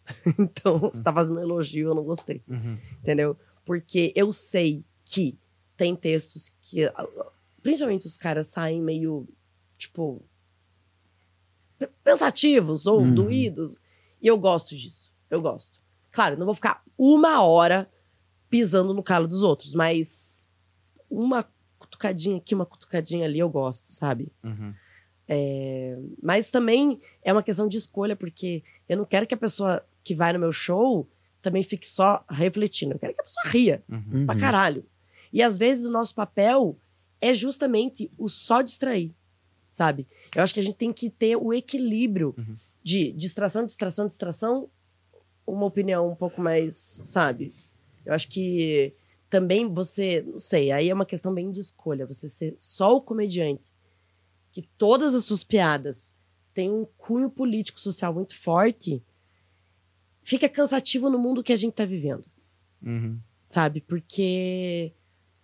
então 0.38 0.80
você 0.80 1.02
tá 1.02 1.14
fazendo 1.14 1.38
um 1.40 1.42
elogio, 1.42 1.88
eu 1.90 1.96
não 1.96 2.04
gostei 2.04 2.44
entendeu? 3.02 3.38
Porque 3.66 4.12
eu 4.16 4.32
sei 4.34 4.84
que 5.06 5.38
tem 5.78 5.96
textos 5.96 6.50
que, 6.62 6.82
principalmente 7.62 8.06
os 8.06 8.18
caras 8.18 8.48
saem 8.48 8.82
meio, 8.82 9.26
tipo, 9.78 10.22
pensativos 12.04 12.86
ou 12.86 13.02
Uhum. 13.02 13.14
doídos. 13.16 13.76
E 14.22 14.28
eu 14.28 14.38
gosto 14.38 14.76
disso. 14.76 15.12
Eu 15.30 15.42
gosto. 15.42 15.82
Claro, 16.12 16.38
não 16.38 16.46
vou 16.46 16.56
ficar 16.56 16.84
uma 16.98 17.42
hora 17.44 17.90
pisando 18.54 18.94
no 18.94 19.02
calo 19.02 19.28
dos 19.28 19.42
outros, 19.42 19.74
mas 19.74 20.48
uma 21.10 21.44
cutucadinha 21.80 22.38
aqui, 22.38 22.54
uma 22.54 22.68
cutucadinha 22.68 23.26
ali, 23.26 23.40
eu 23.40 23.50
gosto, 23.50 23.86
sabe? 23.86 24.32
Uhum. 24.44 24.72
É, 25.28 25.98
Mas 26.22 26.52
também 26.52 27.02
é 27.24 27.34
uma 27.34 27.42
questão 27.42 27.68
de 27.68 27.78
escolha, 27.78 28.16
porque 28.16 28.64
eu 28.88 28.96
não 28.96 29.06
quero 29.06 29.26
que 29.26 29.34
a 29.34 29.38
pessoa 29.38 29.84
que 30.04 30.14
vai 30.14 30.32
no 30.34 30.38
meu 30.38 30.52
show 30.52 31.08
também 31.42 31.64
fique 31.64 31.88
só 31.88 32.24
refletindo. 32.30 32.94
Eu 32.94 33.00
quero 33.00 33.16
que 33.16 33.22
a 33.22 33.24
pessoa 33.24 33.44
ria 33.48 33.84
Uhum. 33.90 34.28
pra 34.28 34.36
caralho. 34.38 34.86
E 35.32 35.42
às 35.42 35.58
vezes 35.58 35.88
o 35.88 35.92
nosso 35.92 36.14
papel 36.14 36.78
é 37.20 37.34
justamente 37.34 38.12
o 38.20 38.28
só 38.30 38.62
distrair, 38.62 39.12
sabe? 39.72 40.06
Eu 40.36 40.44
acho 40.44 40.54
que 40.54 40.60
a 40.60 40.64
gente 40.64 40.78
tem 40.78 40.94
que 40.94 41.10
ter 41.10 41.36
o 41.38 41.52
equilíbrio 41.52 42.36
Uhum. 42.38 42.56
de 42.84 43.12
distração, 43.14 43.66
distração, 43.66 44.06
distração, 44.06 44.70
uma 45.48 45.66
opinião 45.66 46.08
um 46.12 46.16
pouco 46.16 46.40
mais, 46.40 47.02
sabe? 47.04 47.52
Eu 48.06 48.14
acho 48.14 48.28
que 48.28 48.94
também 49.30 49.68
você, 49.72 50.22
não 50.22 50.38
sei, 50.38 50.72
aí 50.72 50.90
é 50.90 50.94
uma 50.94 51.06
questão 51.06 51.34
bem 51.34 51.52
de 51.52 51.60
escolha, 51.60 52.06
você 52.06 52.30
ser 52.30 52.54
só 52.58 52.96
o 52.96 53.02
comediante, 53.02 53.72
que 54.52 54.62
todas 54.78 55.16
as 55.16 55.24
suas 55.26 55.44
piadas 55.44 56.16
têm 56.54 56.70
um 56.70 56.86
cunho 56.98 57.30
político 57.30 57.82
social 57.82 58.14
muito 58.14 58.38
forte, 58.38 59.02
fica 60.22 60.48
cansativo 60.48 61.10
no 61.10 61.18
mundo 61.18 61.44
que 61.44 61.52
a 61.54 61.58
gente 61.58 61.74
tá 61.74 61.86
vivendo 61.86 62.26
Uhum. 62.86 63.18
sabe? 63.50 63.82
Porque, 63.82 64.92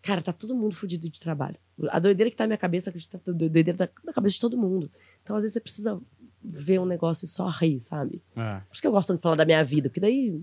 cara, 0.02 0.22
tá 0.22 0.34
todo 0.34 0.56
mundo 0.56 0.76
fudido 0.76 1.10
de 1.10 1.20
trabalho. 1.20 1.56
A 1.90 1.98
doideira 2.00 2.30
que 2.30 2.36
tá 2.36 2.44
na 2.44 2.50
minha 2.50 2.58
cabeça, 2.58 2.92
tá 3.10 3.20
doideira 3.32 3.74
tá 3.74 3.90
na 4.04 4.12
cabeça 4.12 4.36
de 4.36 4.42
todo 4.42 4.58
mundo. 4.58 4.92
Então, 5.24 5.36
às 5.36 5.44
vezes, 5.44 5.54
você 5.54 5.62
precisa 5.62 6.00
ver 6.44 6.80
um 6.80 6.86
negócio 6.86 7.26
e 7.26 7.28
só 7.30 7.48
rir, 7.48 7.80
sabe? 7.80 8.22
É. 8.36 8.60
Por 8.60 8.74
isso 8.74 8.82
que 8.82 8.88
eu 8.88 8.92
gosto 8.92 9.08
tanto 9.08 9.18
de 9.18 9.24
falar 9.24 9.36
da 9.36 9.46
minha 9.46 9.64
vida, 9.64 9.90
porque 9.90 10.00
daí. 10.00 10.42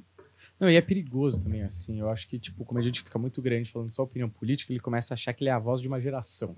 Não, 0.58 0.70
e 0.70 0.76
é 0.76 0.80
perigoso 0.80 1.42
também, 1.42 1.62
assim. 1.62 2.00
Eu 2.00 2.08
acho 2.10 2.26
que, 2.26 2.38
tipo, 2.38 2.64
como 2.64 2.78
a 2.78 2.82
gente 2.82 3.02
fica 3.02 3.18
muito 3.18 3.42
grande 3.42 3.70
falando 3.70 3.94
só 3.94 4.02
opinião 4.02 4.28
política, 4.30 4.72
ele 4.72 4.80
começa 4.80 5.12
a 5.12 5.14
achar 5.14 5.32
que 5.32 5.42
ele 5.44 5.50
é 5.50 5.52
a 5.52 5.58
voz 5.58 5.80
de 5.80 5.88
uma 5.88 6.00
geração. 6.00 6.56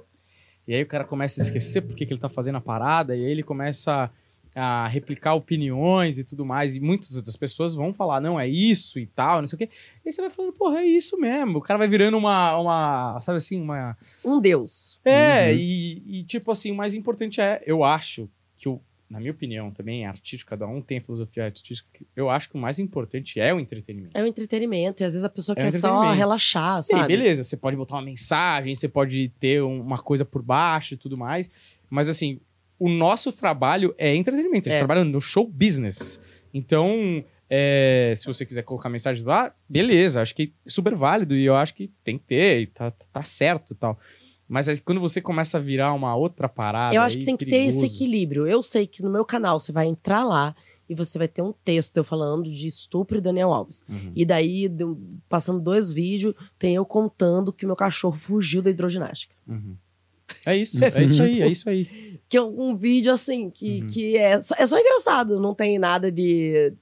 E 0.67 0.75
aí 0.75 0.83
o 0.83 0.87
cara 0.87 1.05
começa 1.05 1.41
a 1.41 1.45
esquecer 1.45 1.81
porque 1.83 2.05
que 2.07 2.13
ele 2.13 2.21
tá 2.21 2.29
fazendo 2.29 2.57
a 2.57 2.61
parada, 2.61 3.17
e 3.17 3.25
aí 3.25 3.31
ele 3.31 3.43
começa 3.43 4.11
a 4.55 4.89
replicar 4.89 5.35
opiniões 5.35 6.19
e 6.19 6.25
tudo 6.25 6.45
mais. 6.45 6.77
E 6.77 6.81
muitas 6.81 7.17
outras 7.17 7.37
pessoas 7.37 7.75
vão 7.75 7.93
falar, 7.95 8.21
não, 8.21 8.39
é 8.39 8.47
isso 8.49 8.99
e 8.99 9.07
tal, 9.07 9.41
não 9.41 9.47
sei 9.47 9.57
o 9.57 9.59
quê. 9.59 9.69
E 10.05 10.09
aí 10.09 10.13
você 10.13 10.21
vai 10.21 10.31
falando, 10.31 10.53
porra, 10.53 10.81
é 10.81 10.85
isso 10.85 11.19
mesmo. 11.19 11.59
O 11.59 11.63
cara 11.63 11.79
vai 11.79 11.89
virando 11.89 12.17
uma, 12.17 12.57
uma 12.59 13.21
sabe 13.21 13.39
assim, 13.39 13.61
uma, 13.61 13.97
Um 14.25 14.41
Deus. 14.41 15.01
é, 15.05 15.51
Uhum. 15.53 15.59
e, 15.59 16.19
e, 16.19 16.23
tipo 16.25 16.51
assim, 16.51 16.71
o 16.71 16.75
mais 16.77 16.95
importante 16.95 17.41
é, 17.41 17.63
eu 17.67 17.83
acho 17.85 18.29
que 18.57 18.69
o, 18.69 18.81
na 19.11 19.19
minha 19.19 19.31
opinião 19.33 19.71
também, 19.71 20.05
é 20.05 20.07
artístico, 20.07 20.51
cada 20.51 20.67
um 20.67 20.81
tem 20.83 20.99
a 20.99 21.01
filosofia 21.03 21.45
artística, 21.45 21.89
eu 22.15 22.29
acho 22.29 22.49
que 22.51 22.57
o 22.57 22.59
mais 22.59 22.79
importante 22.79 23.41
é 23.41 23.53
o 23.55 23.59
entretenimento. 23.61 24.17
É 24.17 24.23
um 24.23 24.27
entretenimento. 24.27 25.03
E 25.03 25.05
às 25.05 25.15
vezes 25.15 25.25
a 25.25 25.29
pessoa 25.31 25.55
É 25.59 25.63
quer 25.63 25.73
só 25.73 26.13
relaxar, 26.13 26.83
sabe? 26.83 27.07
beleza, 27.09 27.43
você 27.43 27.57
pode 27.57 27.77
botar 27.77 27.97
uma 27.97 28.03
mensagem, 28.03 28.75
você 28.75 28.89
pode 28.89 29.31
ter 29.41 29.63
um- 29.63 29.81
uma 29.81 29.99
coisa 29.99 30.25
por 30.25 30.43
baixo 30.43 30.95
e 30.95 30.97
tudo 30.97 31.17
mais, 31.17 31.51
mas 31.89 32.09
assim, 32.09 32.41
o 32.79 32.89
nosso 32.89 33.33
trabalho 33.33 33.95
é 33.97 34.15
entretenimento, 34.15 34.69
a 34.69 34.73
gente 34.73 34.77
É. 34.77 34.85
trabalha 34.85 35.05
no 35.05 35.21
show 35.21 35.47
business. 35.47 36.21
Então, 36.53 37.25
É, 37.51 38.13
se 38.15 38.27
você 38.27 38.45
quiser 38.45 38.63
colocar 38.63 38.91
mensagens 38.91 39.25
lá, 39.25 39.55
beleza, 39.67 40.21
acho 40.21 40.35
que 40.35 40.53
é 40.67 40.69
super 40.71 40.95
válido 40.95 41.35
e 41.35 41.47
eu 41.47 41.57
acho 41.57 41.73
que 41.73 41.91
tem 42.05 42.19
que 42.19 42.25
ter, 42.27 42.61
e 42.61 42.67
tá, 42.67 42.91
tá 42.91 43.23
certo 43.23 43.73
e 43.73 43.75
tal. 43.75 43.99
Mas 44.49 44.69
aí, 44.69 44.81
quando 44.81 45.01
você 45.01 45.21
começa 45.21 45.59
a 45.59 45.61
virar 45.61 45.93
uma 45.93 46.17
outra 46.17 46.49
parada. 46.49 46.95
Eu 46.95 47.03
acho 47.03 47.17
aí 47.17 47.21
que 47.21 47.27
tem 47.27 47.37
que 47.37 47.45
ter 47.45 47.57
esse 47.67 47.81
perigoso. 47.81 47.95
equilíbrio. 47.95 48.47
Eu 48.47 48.63
sei 48.63 48.87
que 48.87 49.03
no 49.03 49.11
meu 49.11 49.25
canal 49.25 49.59
você 49.61 49.71
vai 49.73 49.87
entrar 49.87 50.25
lá 50.25 50.57
e 50.89 50.95
você 50.95 51.19
vai 51.19 51.29
ter 51.29 51.43
um 51.43 51.53
texto 51.53 51.95
eu 51.99 52.03
falando 52.05 52.45
de 52.51 52.67
estupro 52.67 53.19
e 53.19 53.21
Daniel 53.21 53.53
Alves. 53.53 53.85
Uhum. 53.87 54.11
E 54.17 54.25
daí, 54.25 54.67
do- 54.69 54.99
passando 55.29 55.61
dois 55.61 55.93
vídeos, 55.93 56.35
tem 56.59 56.75
eu 56.77 56.85
contando 56.87 57.53
que 57.53 57.67
meu 57.67 57.77
cachorro 57.77 58.17
fugiu 58.17 58.63
da 58.63 58.71
hidroginástica. 58.71 59.35
Uhum. 59.47 59.77
É 60.47 60.57
isso, 60.57 60.83
é 60.85 61.05
isso 61.05 61.23
aí, 61.23 61.43
é 61.43 61.49
isso 61.49 61.69
aí. 61.69 62.09
Que 62.29 62.37
é 62.37 62.43
um 62.43 62.77
vídeo 62.77 63.11
assim, 63.13 63.49
que, 63.49 63.81
Uhum. 63.83 63.87
que 63.89 64.17
é, 64.17 64.39
só, 64.41 64.55
é 64.59 64.67
só 64.67 64.79
engraçado, 64.79 65.41
não 65.41 65.55
tem 65.55 65.79
nada 65.79 66.13
de 66.13 66.73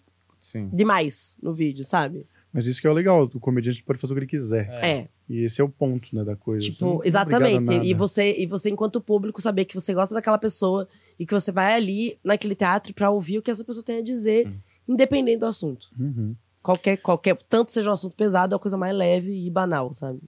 Sim. 0.40 0.68
demais 0.72 1.38
no 1.40 1.52
vídeo, 1.52 1.84
sabe? 1.84 2.26
Mas 2.52 2.66
isso 2.66 2.80
que 2.80 2.86
é 2.86 2.90
o 2.90 2.94
legal, 2.94 3.24
o 3.24 3.40
comediante 3.40 3.82
pode 3.82 3.98
fazer 3.98 4.12
o 4.12 4.16
que 4.16 4.20
ele 4.20 4.26
quiser. 4.26 4.68
É. 4.82 5.08
E 5.28 5.42
esse 5.42 5.60
é 5.60 5.64
o 5.64 5.68
ponto, 5.68 6.14
né, 6.14 6.24
da 6.24 6.36
coisa. 6.36 6.64
Tipo, 6.64 7.02
a 7.02 7.06
exatamente. 7.06 7.72
E 7.72 7.92
você, 7.92 8.34
e 8.38 8.46
você, 8.46 8.70
enquanto 8.70 9.00
público, 9.00 9.40
saber 9.40 9.64
que 9.64 9.74
você 9.74 9.92
gosta 9.92 10.14
daquela 10.14 10.38
pessoa 10.38 10.88
e 11.18 11.26
que 11.26 11.34
você 11.34 11.50
vai 11.52 11.74
ali 11.74 12.18
naquele 12.22 12.54
teatro 12.54 12.94
pra 12.94 13.10
ouvir 13.10 13.38
o 13.38 13.42
que 13.42 13.50
essa 13.50 13.64
pessoa 13.64 13.84
tem 13.84 13.98
a 13.98 14.02
dizer, 14.02 14.46
Hum. 14.46 14.54
independente 14.88 15.40
do 15.40 15.46
assunto. 15.46 15.86
Uhum. 15.98 16.34
Qualquer, 16.62 16.96
qualquer, 16.96 17.36
tanto 17.48 17.72
seja 17.72 17.90
um 17.90 17.92
assunto 17.92 18.14
pesado, 18.14 18.54
é 18.54 18.56
uma 18.56 18.60
coisa 18.60 18.76
mais 18.76 18.96
leve 18.96 19.32
e 19.32 19.50
banal, 19.50 19.92
sabe? 19.92 20.20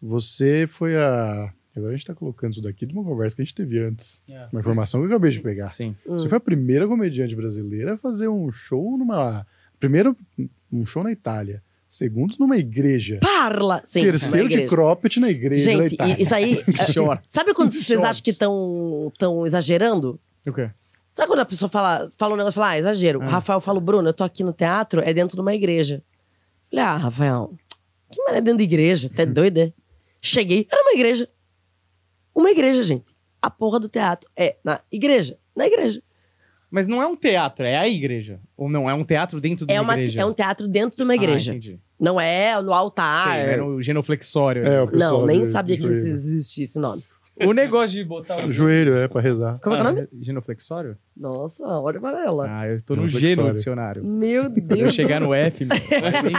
Você 0.00 0.66
foi 0.70 0.96
a. 0.96 1.52
Agora 1.76 1.92
a 1.92 1.96
gente 1.96 2.06
tá 2.06 2.14
colocando 2.14 2.52
isso 2.52 2.62
daqui 2.62 2.86
de 2.86 2.92
uma 2.92 3.02
conversa 3.02 3.34
que 3.34 3.42
a 3.42 3.44
gente 3.44 3.54
teve 3.54 3.80
antes. 3.80 4.22
É. 4.28 4.46
Uma 4.52 4.60
informação 4.60 5.00
que 5.00 5.06
eu 5.06 5.10
acabei 5.10 5.32
de 5.32 5.40
pegar. 5.40 5.68
Sim. 5.68 5.96
Hum. 6.06 6.18
Você 6.18 6.28
foi 6.28 6.38
a 6.38 6.40
primeira 6.40 6.86
comediante 6.86 7.34
brasileira 7.34 7.94
a 7.94 7.98
fazer 7.98 8.28
um 8.28 8.50
show 8.52 8.96
numa. 8.96 9.44
Primeiro, 9.80 10.16
um 10.76 10.86
show 10.86 11.02
na 11.02 11.12
Itália. 11.12 11.62
Segundo, 11.88 12.34
numa 12.40 12.56
igreja. 12.56 13.20
Parla! 13.20 13.80
Sim, 13.84 14.02
Terceiro 14.02 14.48
de 14.48 14.66
cropped 14.66 15.20
na 15.20 15.30
igreja 15.30 15.70
Gente, 15.70 15.96
isso 16.18 16.34
aí. 16.34 16.64
é, 16.66 17.18
sabe 17.28 17.54
quando 17.54 17.72
vocês 17.72 18.02
acham 18.02 18.22
que 18.22 18.30
estão 18.30 19.12
tão 19.16 19.46
exagerando? 19.46 20.18
O 20.44 20.52
quê? 20.52 20.70
Sabe 21.12 21.28
quando 21.28 21.40
a 21.40 21.44
pessoa 21.44 21.68
fala, 21.68 22.08
fala 22.18 22.34
um 22.34 22.36
negócio 22.36 22.56
e 22.56 22.60
fala, 22.60 22.70
ah, 22.70 22.78
exagero. 22.78 23.20
O 23.20 23.22
Rafael 23.22 23.60
fala, 23.60 23.80
Bruno, 23.80 24.08
eu 24.08 24.12
tô 24.12 24.24
aqui 24.24 24.42
no 24.42 24.52
teatro, 24.52 25.00
é 25.00 25.14
dentro 25.14 25.36
de 25.36 25.40
uma 25.40 25.54
igreja. 25.54 26.02
Falei, 26.68 26.84
ah, 26.84 26.96
Rafael, 26.96 27.54
que 28.10 28.20
mais 28.24 28.38
é 28.38 28.40
dentro 28.40 28.58
de 28.58 28.64
igreja? 28.64 29.08
Tá 29.08 29.24
doido, 29.24 29.58
é? 29.58 29.72
Cheguei, 30.20 30.66
era 30.68 30.82
uma 30.82 30.94
igreja. 30.94 31.28
Uma 32.34 32.50
igreja, 32.50 32.82
gente. 32.82 33.14
A 33.40 33.48
porra 33.48 33.78
do 33.78 33.88
teatro 33.88 34.28
é 34.36 34.56
na 34.64 34.80
igreja. 34.90 35.38
Na 35.54 35.68
igreja. 35.68 36.02
Mas 36.74 36.88
não 36.88 37.00
é 37.00 37.06
um 37.06 37.14
teatro, 37.14 37.64
é 37.64 37.76
a 37.78 37.86
igreja. 37.86 38.40
Ou 38.56 38.68
não, 38.68 38.90
é 38.90 38.94
um 38.94 39.04
teatro 39.04 39.40
dentro 39.40 39.64
de 39.64 39.72
É, 39.72 39.80
uma, 39.80 39.92
uma, 39.92 40.00
igreja. 40.00 40.20
é 40.22 40.24
um 40.26 40.32
teatro 40.32 40.66
dentro 40.66 40.96
de 40.96 41.04
uma 41.04 41.14
igreja. 41.14 41.52
Ah, 41.52 41.54
entendi. 41.54 41.78
Não 42.00 42.20
é 42.20 42.60
no 42.60 42.72
altar. 42.72 43.22
Sei, 43.32 43.52
é 43.52 43.56
no 43.56 43.80
genuflexório. 43.80 44.66
É, 44.66 44.82
o 44.82 44.90
Não, 44.90 45.24
nem 45.24 45.44
sabia 45.44 45.76
que 45.76 45.82
joelho. 45.84 45.96
existia 46.08 46.64
esse 46.64 46.76
nome. 46.80 47.04
O 47.36 47.52
negócio 47.52 47.96
de 47.96 48.02
botar 48.04 48.44
o... 48.44 48.50
Joelho, 48.50 48.96
é, 48.96 49.06
pra 49.06 49.20
rezar. 49.20 49.60
Como 49.62 49.76
é 49.76 49.80
que 49.80 49.86
é 49.86 49.88
o 49.90 49.94
nome? 49.94 50.08
Genuflexório? 50.20 50.98
Nossa, 51.16 51.64
olha 51.64 52.00
para 52.00 52.24
ela. 52.24 52.46
Ah, 52.48 52.66
eu 52.66 52.82
tô 52.82 52.96
no 52.96 53.06
G 53.06 53.36
no 53.36 53.54
dicionário. 53.54 54.04
Meu 54.04 54.42
Quando 54.50 54.58
eu 54.58 54.76
Deus. 54.78 54.94
chegar 54.94 55.20
no 55.20 55.32
F, 55.32 55.64
meu, 55.64 55.76
vai 56.00 56.22
nem. 56.22 56.32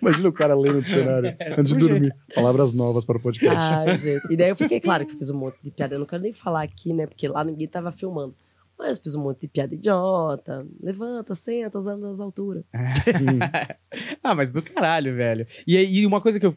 Imagina 0.00 0.28
o 0.30 0.32
cara 0.32 0.54
lendo 0.54 0.78
o 0.78 0.82
dicionário 0.82 1.36
antes 1.58 1.74
de 1.74 1.78
do 1.78 1.88
dormir. 1.88 2.14
Palavras 2.34 2.72
novas 2.72 3.04
para 3.04 3.18
o 3.18 3.20
podcast. 3.20 3.54
Ah, 3.58 3.94
gente. 3.94 4.32
E 4.32 4.36
daí 4.36 4.48
eu 4.48 4.56
fiquei, 4.56 4.80
claro 4.80 5.04
que 5.04 5.12
eu 5.12 5.18
fiz 5.18 5.28
um 5.28 5.36
monte 5.38 5.56
de 5.62 5.70
piada. 5.70 5.94
Eu 5.94 5.98
não 5.98 6.06
quero 6.06 6.22
nem 6.22 6.32
falar 6.32 6.62
aqui, 6.62 6.94
né? 6.94 7.06
Porque 7.06 7.28
lá 7.28 7.44
ninguém 7.44 7.68
tava 7.68 7.92
filmando. 7.92 8.34
Mas 8.78 8.98
fiz 8.98 9.14
um 9.14 9.22
monte 9.24 9.40
de 9.40 9.48
piada 9.48 9.74
idiota. 9.74 10.64
Levanta, 10.80 11.34
senta, 11.34 11.76
usando 11.78 12.06
as 12.06 12.20
alturas. 12.20 12.64
Ah, 14.22 14.34
mas 14.34 14.52
do 14.52 14.62
caralho, 14.62 15.14
velho. 15.16 15.46
E, 15.66 15.76
aí, 15.76 16.06
uma 16.06 16.20
coisa 16.20 16.38
que 16.38 16.46
eu 16.46 16.52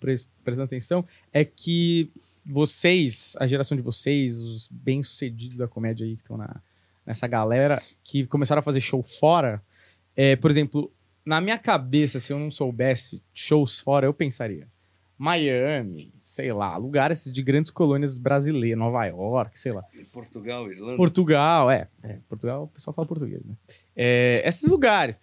pres- 0.00 0.28
prestando 0.42 0.64
atenção 0.66 1.04
é 1.32 1.44
que 1.44 2.10
vocês, 2.46 3.36
a 3.38 3.46
geração 3.46 3.76
de 3.76 3.82
vocês, 3.82 4.38
os 4.38 4.68
bem-sucedidos 4.68 5.58
da 5.58 5.68
comédia 5.68 6.06
aí 6.06 6.16
que 6.16 6.22
estão 6.22 6.36
na, 6.36 6.60
nessa 7.04 7.26
galera, 7.26 7.82
que 8.02 8.26
começaram 8.26 8.60
a 8.60 8.62
fazer 8.62 8.80
show 8.80 9.02
fora, 9.02 9.62
é, 10.16 10.34
por 10.36 10.50
exemplo, 10.50 10.90
na 11.24 11.40
minha 11.40 11.58
cabeça, 11.58 12.18
se 12.18 12.32
eu 12.32 12.38
não 12.38 12.50
soubesse 12.50 13.22
shows 13.34 13.78
fora, 13.80 14.06
eu 14.06 14.14
pensaria. 14.14 14.66
Miami, 15.18 16.12
sei 16.20 16.52
lá, 16.52 16.76
lugares 16.76 17.24
de 17.24 17.42
grandes 17.42 17.72
colônias 17.72 18.18
brasileiras, 18.18 18.78
Nova 18.78 19.04
York, 19.04 19.58
sei 19.58 19.72
lá. 19.72 19.82
Portugal, 20.12 20.70
Irlanda. 20.70 20.96
Portugal, 20.96 21.70
é. 21.70 21.88
é, 22.04 22.18
Portugal, 22.28 22.64
o 22.64 22.68
pessoal 22.68 22.94
fala 22.94 23.08
português, 23.08 23.42
né? 23.44 23.54
É, 23.96 24.42
esses 24.46 24.70
lugares. 24.70 25.20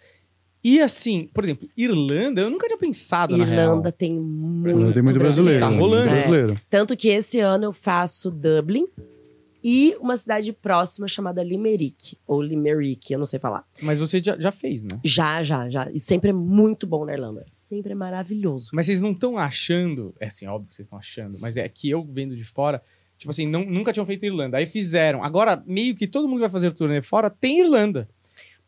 E 0.62 0.80
assim, 0.80 1.30
por 1.32 1.44
exemplo, 1.44 1.68
Irlanda, 1.76 2.42
eu 2.42 2.50
nunca 2.50 2.66
tinha 2.66 2.76
pensado 2.76 3.36
na 3.36 3.44
real. 3.44 3.70
Irlanda 3.70 3.90
tem 3.90 4.18
muito, 4.18 4.68
Irlanda 4.68 4.92
tem 4.92 5.02
muito 5.02 5.18
brasileiro. 5.18 5.60
Tá 5.60 5.70
né? 5.70 5.78
rolando. 5.78 6.08
É. 6.08 6.12
brasileiro. 6.12 6.60
Tanto 6.68 6.96
que 6.96 7.08
esse 7.08 7.40
ano 7.40 7.64
eu 7.64 7.72
faço 7.72 8.30
Dublin 8.30 8.86
e 9.62 9.96
uma 10.00 10.16
cidade 10.16 10.52
próxima 10.52 11.08
chamada 11.08 11.42
Limerick. 11.42 12.18
Ou 12.26 12.42
Limerick, 12.42 13.12
eu 13.12 13.18
não 13.18 13.24
sei 13.24 13.38
falar. 13.38 13.64
Mas 13.80 13.98
você 13.98 14.22
já, 14.22 14.36
já 14.38 14.52
fez, 14.52 14.84
né? 14.84 15.00
Já, 15.02 15.42
já, 15.42 15.68
já. 15.70 15.90
E 15.90 16.00
sempre 16.00 16.30
é 16.30 16.32
muito 16.32 16.86
bom 16.86 17.04
na 17.04 17.12
Irlanda. 17.14 17.46
Sempre 17.68 17.92
é 17.92 17.94
maravilhoso. 17.94 18.70
Mas 18.72 18.86
vocês 18.86 19.02
não 19.02 19.10
estão 19.12 19.36
achando. 19.36 20.14
É 20.20 20.26
assim, 20.26 20.46
óbvio 20.46 20.68
que 20.70 20.76
vocês 20.76 20.86
estão 20.86 20.98
achando, 20.98 21.38
mas 21.40 21.56
é 21.56 21.68
que 21.68 21.90
eu 21.90 22.02
vendo 22.04 22.36
de 22.36 22.44
fora. 22.44 22.80
Tipo 23.18 23.30
assim, 23.30 23.46
não- 23.46 23.64
nunca 23.64 23.92
tinham 23.92 24.06
feito 24.06 24.24
Irlanda. 24.26 24.58
Aí 24.58 24.66
fizeram. 24.66 25.24
Agora, 25.24 25.62
meio 25.66 25.94
que 25.96 26.06
todo 26.06 26.28
mundo 26.28 26.36
que 26.36 26.42
vai 26.42 26.50
fazer 26.50 26.70
turnê 26.72 27.02
fora 27.02 27.28
tem 27.30 27.60
Irlanda. 27.60 28.08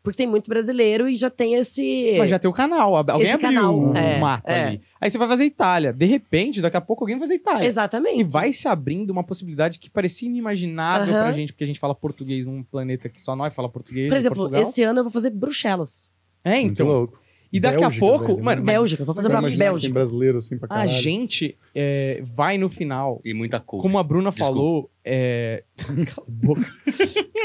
Porque 0.01 0.17
tem 0.17 0.27
muito 0.27 0.47
brasileiro 0.49 1.07
e 1.09 1.15
já 1.15 1.29
tem 1.29 1.55
esse. 1.55 2.15
Mas 2.17 2.29
já 2.29 2.39
tem 2.39 2.49
o 2.49 2.53
canal. 2.53 2.95
Alguém 2.95 3.21
Esse 3.21 3.31
abriu 3.31 3.49
canal, 3.49 3.77
o 3.77 3.95
é, 3.95 4.17
mato 4.17 4.49
é. 4.49 4.63
ali. 4.67 4.81
Aí 4.99 5.09
você 5.09 5.17
vai 5.17 5.27
fazer 5.27 5.45
Itália. 5.45 5.91
De 5.93 6.05
repente, 6.05 6.61
daqui 6.61 6.77
a 6.77 6.81
pouco 6.81 7.03
alguém 7.03 7.17
vai 7.17 7.27
fazer 7.27 7.35
Itália. 7.35 7.67
Exatamente. 7.67 8.19
E 8.21 8.23
vai 8.23 8.51
se 8.53 8.67
abrindo 8.67 9.09
uma 9.11 9.23
possibilidade 9.23 9.77
que 9.77 9.89
parecia 9.89 10.27
inimaginável 10.27 11.13
Aham. 11.13 11.23
pra 11.23 11.31
gente, 11.33 11.51
porque 11.53 11.65
a 11.65 11.67
gente 11.67 11.79
fala 11.79 11.93
português 11.93 12.47
num 12.47 12.63
planeta 12.63 13.07
que 13.09 13.21
só 13.21 13.35
nós 13.35 13.53
fala 13.53 13.67
português. 13.69 14.09
Por 14.09 14.17
exemplo, 14.17 14.37
Portugal. 14.37 14.61
esse 14.63 14.81
ano 14.83 14.99
eu 14.99 15.03
vou 15.03 15.11
fazer 15.11 15.29
Bruxelas. 15.31 16.09
É, 16.43 16.61
Muito 16.61 16.71
então. 16.71 16.87
louco. 16.87 17.19
E 17.51 17.59
daqui 17.59 17.79
Bélgica, 17.79 18.05
a 18.05 18.07
pouco, 18.07 18.27
velho, 18.27 18.43
mano, 18.43 18.63
né? 18.63 18.73
Bélgica, 18.73 19.03
vou 19.03 19.15
fazer 19.15 19.29
pra 19.29 19.41
que 19.41 19.47
tem 19.47 19.57
Bélgica. 19.57 19.93
brasileiro 19.93 20.37
assim 20.37 20.57
pra 20.57 20.67
a 20.69 20.85
gente 20.85 21.57
é, 21.73 22.21
vai 22.23 22.57
no 22.57 22.69
final. 22.69 23.19
E 23.25 23.33
muita 23.33 23.59
cor. 23.59 23.81
Como 23.81 23.97
a 23.97 24.03
Bruna 24.03 24.29
Desculpa. 24.29 24.53
falou, 24.53 24.91
é... 25.03 25.63
cala 25.77 26.27
a 26.27 26.31
boca. 26.31 26.73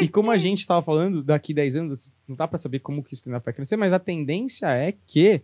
e 0.03 0.09
como 0.09 0.31
a 0.31 0.37
gente 0.37 0.67
tava 0.67 0.83
falando, 0.83 1.23
daqui 1.23 1.55
10 1.55 1.77
anos, 1.79 2.13
não 2.29 2.37
dá 2.37 2.47
pra 2.47 2.59
saber 2.59 2.81
como 2.81 3.03
que 3.03 3.15
isso 3.15 3.29
vai 3.31 3.53
crescer, 3.55 3.77
mas 3.77 3.93
a 3.95 3.99
tendência 3.99 4.67
é 4.67 4.93
que 5.07 5.43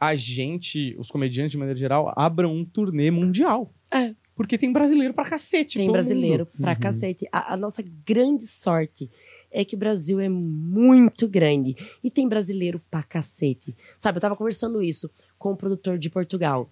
a 0.00 0.14
gente, 0.14 0.94
os 0.98 1.10
comediantes 1.10 1.52
de 1.52 1.58
maneira 1.58 1.78
geral, 1.78 2.12
abram 2.16 2.54
um 2.54 2.64
turnê 2.64 3.10
mundial. 3.10 3.72
É. 3.92 4.14
Porque 4.34 4.56
tem 4.56 4.72
brasileiro 4.72 5.12
pra 5.12 5.24
cacete. 5.24 5.78
Tem 5.78 5.90
brasileiro 5.90 6.46
mundo. 6.46 6.62
pra 6.62 6.76
cacete. 6.76 7.26
A, 7.32 7.54
a 7.54 7.56
nossa 7.56 7.82
grande 8.06 8.46
sorte 8.46 9.10
é 9.50 9.64
que 9.64 9.74
o 9.74 9.78
Brasil 9.78 10.20
é 10.20 10.28
muito 10.28 11.28
grande. 11.28 11.76
E 12.02 12.10
tem 12.10 12.28
brasileiro 12.28 12.80
pra 12.90 13.02
cacete. 13.02 13.76
Sabe, 13.98 14.18
eu 14.18 14.20
tava 14.22 14.36
conversando 14.36 14.82
isso 14.82 15.10
com 15.38 15.52
um 15.52 15.56
produtor 15.56 15.98
de 15.98 16.10
Portugal. 16.10 16.68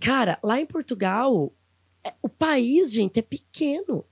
Cara, 0.00 0.38
lá 0.42 0.60
em 0.60 0.66
Portugal, 0.66 1.52
é- 2.02 2.14
o 2.22 2.28
país, 2.28 2.92
gente, 2.92 3.18
é 3.18 3.22
pequeno. 3.22 4.04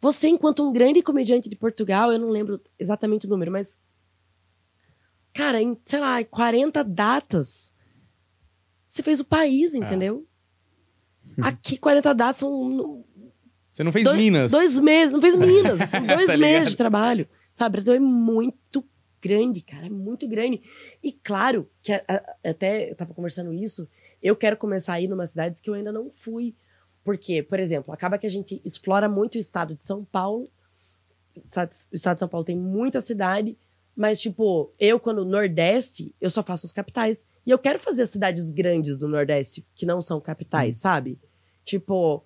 Você, 0.00 0.28
enquanto 0.28 0.68
um 0.68 0.72
grande 0.72 1.02
comediante 1.02 1.48
de 1.48 1.56
Portugal, 1.56 2.12
eu 2.12 2.18
não 2.18 2.30
lembro 2.30 2.60
exatamente 2.78 3.26
o 3.26 3.30
número, 3.30 3.50
mas. 3.50 3.78
Cara, 5.32 5.60
em, 5.62 5.76
sei 5.84 6.00
lá, 6.00 6.22
40 6.24 6.82
datas, 6.82 7.72
você 8.86 9.02
fez 9.02 9.20
o 9.20 9.24
país, 9.24 9.74
entendeu? 9.74 10.26
Aqui, 11.42 11.76
40 11.76 12.14
datas 12.14 12.38
são 12.38 13.04
Você 13.76 13.84
não 13.84 13.92
fez 13.92 14.04
dois, 14.06 14.18
Minas. 14.18 14.52
Dois 14.52 14.80
meses, 14.80 15.12
não 15.12 15.20
fez 15.20 15.36
Minas. 15.36 15.78
São 15.90 16.02
dois 16.06 16.26
Tá 16.28 16.38
meses 16.38 16.70
de 16.70 16.76
trabalho. 16.78 17.28
Sabe, 17.52 17.68
o 17.68 17.72
Brasil 17.72 17.92
é 17.92 18.00
muito 18.00 18.82
grande, 19.20 19.60
cara, 19.62 19.84
é 19.84 19.90
muito 19.90 20.26
grande. 20.26 20.62
E 21.04 21.12
claro, 21.12 21.68
que 21.82 21.92
a- 21.92 22.02
a- 22.08 22.50
até 22.50 22.90
eu 22.90 22.94
tava 22.94 23.12
conversando 23.12 23.52
isso, 23.52 23.86
eu 24.22 24.34
quero 24.34 24.56
começar 24.56 24.94
a 24.94 25.00
ir 25.02 25.08
numa 25.08 25.26
cidades 25.26 25.60
que 25.60 25.68
eu 25.68 25.74
ainda 25.74 25.92
não 25.92 26.10
fui. 26.10 26.54
Porque, 27.04 27.42
por 27.42 27.60
exemplo, 27.60 27.92
acaba 27.92 28.16
que 28.16 28.26
a 28.26 28.30
gente 28.30 28.62
explora 28.64 29.10
muito 29.10 29.34
o 29.34 29.38
estado 29.38 29.74
de 29.74 29.84
São 29.84 30.02
Paulo. 30.06 30.48
O 31.36 31.38
estado 31.94 32.16
de 32.16 32.18
São 32.18 32.28
Paulo 32.28 32.46
tem 32.46 32.56
muita 32.56 33.02
cidade, 33.02 33.58
mas, 33.94 34.18
tipo, 34.22 34.72
eu, 34.80 34.98
quando 34.98 35.22
Nordeste, 35.22 36.14
eu 36.18 36.30
só 36.30 36.42
faço 36.42 36.64
as 36.64 36.72
capitais. 36.72 37.26
E 37.46 37.50
eu 37.50 37.58
quero 37.58 37.78
fazer 37.78 38.02
as 38.04 38.10
cidades 38.10 38.48
grandes 38.48 38.96
do 38.96 39.06
Nordeste, 39.06 39.66
que 39.74 39.84
não 39.84 40.00
são 40.00 40.18
capitais, 40.18 40.78
sabe? 40.78 41.18
Tipo, 41.62 42.24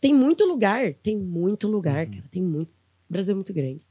tem 0.00 0.14
muito 0.14 0.44
lugar, 0.44 0.94
tem 0.94 1.16
muito 1.16 1.68
lugar, 1.68 2.06
cara, 2.06 2.24
tem 2.30 2.42
muito. 2.42 2.70
O 3.08 3.12
Brasil 3.12 3.32
é 3.32 3.36
muito 3.36 3.52
grande. 3.52 3.84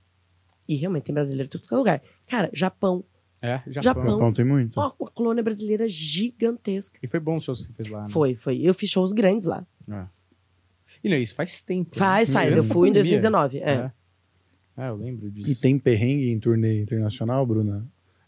E 0.67 0.75
realmente 0.75 1.03
tem 1.03 1.13
brasileiro 1.13 1.47
em 1.47 1.49
todo 1.49 1.61
qualquer 1.61 1.75
lugar. 1.77 2.01
Cara, 2.27 2.49
Japão. 2.53 3.03
É, 3.41 3.57
Japão. 3.67 3.83
Japão. 3.83 4.11
Japão 4.11 4.33
tem 4.33 4.45
muito. 4.45 4.79
Ó, 4.79 4.93
uma 4.99 5.11
colônia 5.11 5.43
brasileira 5.43 5.87
gigantesca. 5.87 6.97
E 7.03 7.07
foi 7.07 7.19
bom 7.19 7.35
o 7.35 7.41
show 7.41 7.53
que 7.53 7.61
você 7.63 7.73
fez 7.73 7.89
lá, 7.89 8.03
né? 8.03 8.09
Foi, 8.09 8.35
foi. 8.35 8.61
Eu 8.61 8.73
fiz 8.73 8.89
shows 8.89 9.11
grandes 9.11 9.45
lá. 9.45 9.65
É. 9.89 10.05
E 11.03 11.09
não, 11.09 11.17
isso 11.17 11.35
faz 11.35 11.61
tempo. 11.61 11.91
né? 11.93 11.99
Faz, 11.99 12.31
faz. 12.31 12.55
Eu 12.55 12.63
fui 12.63 12.89
em 12.89 12.93
pandemia. 12.93 13.19
2019. 13.19 13.57
É. 13.59 13.61
É. 13.71 13.91
É, 14.75 14.89
eu 14.89 14.95
lembro 14.95 15.29
disso. 15.29 15.51
E 15.51 15.55
tem 15.55 15.77
perrengue 15.77 16.31
em 16.31 16.39
turnê 16.39 16.81
internacional, 16.81 17.45
Bruna? 17.45 17.85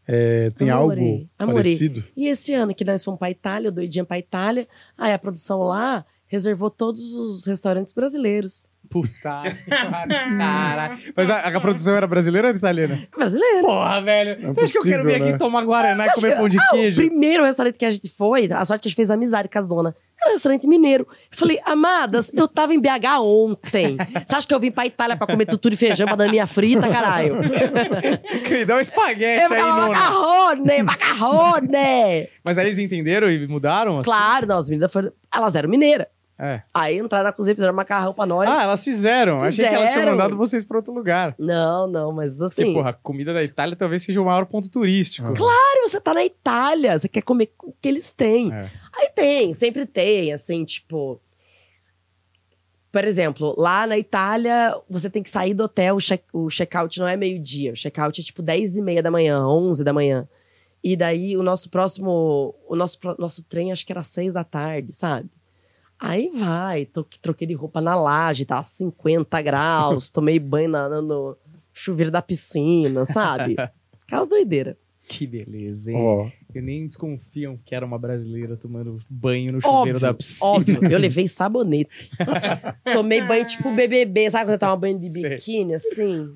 É, 0.08 0.52
tem 0.52 0.70
Amore, 0.70 1.02
algo 1.02 1.30
amore. 1.40 1.64
parecido? 1.64 2.04
E 2.16 2.28
esse 2.28 2.54
ano 2.54 2.76
que 2.76 2.84
nós 2.86 3.04
fomos 3.04 3.18
pra 3.18 3.32
Itália, 3.32 3.72
doidinha 3.72 4.06
pra 4.06 4.20
Itália, 4.20 4.68
aí 4.96 5.12
a 5.14 5.18
produção 5.18 5.64
lá 5.64 6.06
reservou 6.28 6.70
todos 6.70 7.14
os 7.14 7.46
restaurantes 7.46 7.94
brasileiros. 7.94 8.70
Puta. 8.90 9.12
Cara. 10.38 10.98
Mas 11.16 11.28
a, 11.30 11.40
a 11.40 11.60
produção 11.60 11.96
era 11.96 12.06
brasileira 12.06 12.48
ou 12.48 12.50
era 12.50 12.58
italiana? 12.58 13.08
Brasileiro. 13.18 13.62
Porra, 13.66 14.00
velho. 14.02 14.42
Não 14.42 14.50
é 14.52 14.54
Você 14.54 14.62
acha 14.62 14.72
que 14.74 14.78
eu 14.78 14.84
quero 14.84 15.04
vir 15.04 15.16
aqui 15.16 15.32
né? 15.32 15.38
tomar 15.38 15.64
Guaraná 15.66 16.06
e 16.06 16.12
comer 16.12 16.36
pão 16.38 16.48
de 16.48 16.60
Ah, 16.60 16.68
queijo? 16.72 17.02
O 17.02 17.08
primeiro 17.08 17.44
restaurante 17.44 17.78
que 17.78 17.86
a 17.86 17.90
gente 17.92 18.10
foi, 18.10 18.48
a 18.52 18.64
sorte 18.64 18.84
que 18.84 18.88
a 18.88 18.90
gente 18.90 18.96
fez 18.96 19.10
amizade 19.10 19.50
com 19.50 19.58
as 19.58 19.68
donas, 19.68 19.94
era 20.22 20.30
um 20.30 20.34
restaurante 20.34 20.68
mineiro. 20.68 21.08
Eu 21.32 21.38
falei, 21.38 21.60
amadas, 21.66 22.32
eu 22.34 22.48
tava 22.48 22.74
em 22.76 22.80
BH 22.80 23.20
ontem. 23.22 23.98
Você 24.26 24.36
acha 24.36 24.48
que 24.48 24.54
eu 24.54 24.60
vim 24.60 24.70
pra 24.72 24.86
Itália 24.86 25.18
pra 25.18 25.26
comer 25.28 25.46
tutu 25.48 25.70
e 25.74 25.76
feijão, 25.76 26.08
bananinha 26.08 26.46
frita, 26.48 26.88
caralho? 26.88 27.38
Que 28.48 28.66
dá 28.66 28.76
um 28.76 28.80
espaguete 28.80 29.52
Eu 29.52 29.54
aí, 29.58 29.62
Nona. 29.64 29.88
macarrone, 29.88 30.84
macarrone. 30.84 32.30
Mas 32.44 32.58
aí 32.58 32.68
eles 32.68 32.78
entenderam 32.80 33.30
e 33.32 33.48
mudaram? 33.48 34.00
assim? 34.00 34.06
Claro, 34.10 34.46
não, 34.46 34.58
as 34.58 34.70
meninas 34.70 34.92
foram, 34.94 35.12
elas 35.34 35.56
eram 35.56 35.70
mineiras. 35.70 36.08
É. 36.38 36.62
Aí 36.74 36.98
entraram 36.98 37.24
na 37.24 37.32
cozinha, 37.32 37.56
fizeram 37.56 37.74
macarrão 37.74 38.14
pra 38.14 38.26
nós. 38.26 38.50
Ah, 38.50 38.64
elas 38.64 38.84
fizeram. 38.84 39.38
Achei 39.42 39.64
que 39.68 39.74
elas 39.74 39.90
tinham 39.92 39.94
Fizeram. 40.02 40.12
mandado 40.18 40.36
vocês 40.36 40.66
pra 40.66 40.78
outro 40.78 40.94
lugar. 40.94 41.34
Não, 41.40 41.88
não, 41.88 42.12
mas 42.12 42.38
Porque, 42.40 42.62
assim... 42.62 42.74
porra, 42.74 42.90
a 42.90 42.94
comida 42.94 43.34
da 43.34 43.42
Itália 43.42 43.76
talvez 43.76 44.04
seja 44.04 44.22
o 44.22 44.26
maior 44.26 44.46
ponto 44.46 44.70
turístico. 44.70 45.32
Claro, 45.34 45.82
você 45.90 46.02
tá 46.02 46.14
na 46.14 46.26
Itália, 46.26 47.00
você 47.00 47.08
quer 47.08 47.22
comer 47.22 47.54
o 47.64 47.72
que 47.80 47.88
eles 47.88 48.12
têm. 48.12 48.52
É. 48.54 48.70
Aí 48.98 49.10
tem, 49.16 49.54
sempre 49.54 49.86
tem, 49.86 50.34
assim, 50.34 50.66
tipo. 50.66 51.22
Por 52.92 53.04
exemplo, 53.04 53.54
lá 53.58 53.86
na 53.86 53.98
Itália, 53.98 54.74
você 54.90 55.10
tem 55.10 55.22
que 55.22 55.30
sair 55.30 55.54
do 55.54 55.64
hotel, 55.66 55.96
o 55.96 56.02
check- 56.02 56.24
o 56.34 56.48
check-out 56.50 56.98
não 57.00 57.08
é 57.08 57.18
meio-dia, 57.18 57.74
o 57.74 57.76
check-out 57.76 58.22
é 58.22 58.24
tipo 58.24 58.42
10 58.42 58.78
e 58.78 58.82
meia 58.82 59.04
da 59.04 59.12
manhã, 59.12 59.46
11 59.46 59.84
da 59.84 59.92
manhã. 59.92 60.28
E 60.82 60.96
daí 60.96 61.36
o 61.36 61.44
nosso 61.44 61.70
próximo, 61.70 62.56
o 62.70 62.76
nosso, 62.76 62.98
nosso 63.20 63.44
trem 63.44 63.72
acho 63.72 63.86
que 63.86 63.92
era 63.92 64.02
6 64.04 64.36
da 64.36 64.44
tarde, 64.46 64.94
sabe? 64.94 65.30
Aí 66.00 66.30
vai, 66.34 66.88
troquei 67.22 67.48
de 67.48 67.54
roupa 67.54 67.80
na 67.82 67.96
laje, 67.96 68.46
tá 68.46 68.62
50 68.62 69.42
graus, 69.42 70.10
tomei 70.12 70.40
banho 70.40 70.70
na- 70.70 70.90
na- 70.90 71.02
no 71.02 71.38
chuveiro 71.74 72.12
da 72.12 72.22
piscina, 72.22 73.06
sabe? 73.06 73.56
Aquelas 74.06 74.28
doideiras. 74.30 74.76
Que 75.08 75.28
beleza, 75.28 75.92
hein? 75.92 75.98
Ó, 76.00 76.28
Eu 76.54 76.64
nem 76.64 76.88
desconfiam 76.88 77.60
que 77.64 77.76
era 77.76 77.86
uma 77.86 77.98
brasileira 78.00 78.58
tomando 78.58 78.98
banho 79.10 79.54
no 79.54 79.62
chuveiro 79.62 79.80
Óbvio, 79.98 80.00
da 80.00 80.14
piscina. 80.16 80.50
óbvio. 80.52 80.80
Eu 80.92 80.98
levei 81.00 81.28
sabonete. 81.28 82.10
Tomei 82.92 83.22
banho 83.22 83.46
tipo 83.46 83.72
BBB, 83.74 84.32
sabe 84.32 84.46
quando 84.46 84.54
você 84.54 84.58
toma 84.58 84.76
banho 84.78 85.00
de 85.00 85.12
biquíni, 85.12 85.76
assim? 85.76 86.34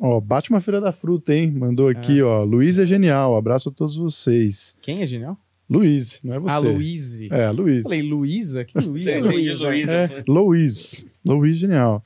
ó, 0.00 0.20
bate 0.20 0.50
uma 0.50 0.60
feira 0.60 0.80
da 0.80 0.90
fruta, 0.92 1.32
hein? 1.34 1.50
Mandou 1.50 1.88
aqui, 1.88 2.20
ó. 2.22 2.42
Luiz 2.42 2.78
é 2.78 2.86
genial. 2.86 3.36
Abraço 3.36 3.68
a 3.68 3.72
todos 3.72 3.96
vocês. 3.96 4.74
Quem 4.82 5.02
é 5.02 5.06
genial? 5.06 5.36
Luiz, 5.70 6.18
não 6.24 6.34
é 6.34 6.40
você. 6.40 6.54
A 6.54 6.58
Luíse. 6.58 7.28
É, 7.30 7.50
Luiz. 7.52 7.84
Falei, 7.84 8.02
Luísa? 8.02 8.64
Que 8.64 8.76
Luísa? 8.80 9.20
Luísa. 9.20 9.68
Luísa. 9.68 9.92
É, 9.92 10.24
Luiz. 10.26 11.06
Luiz, 11.24 11.56
genial. 11.58 12.02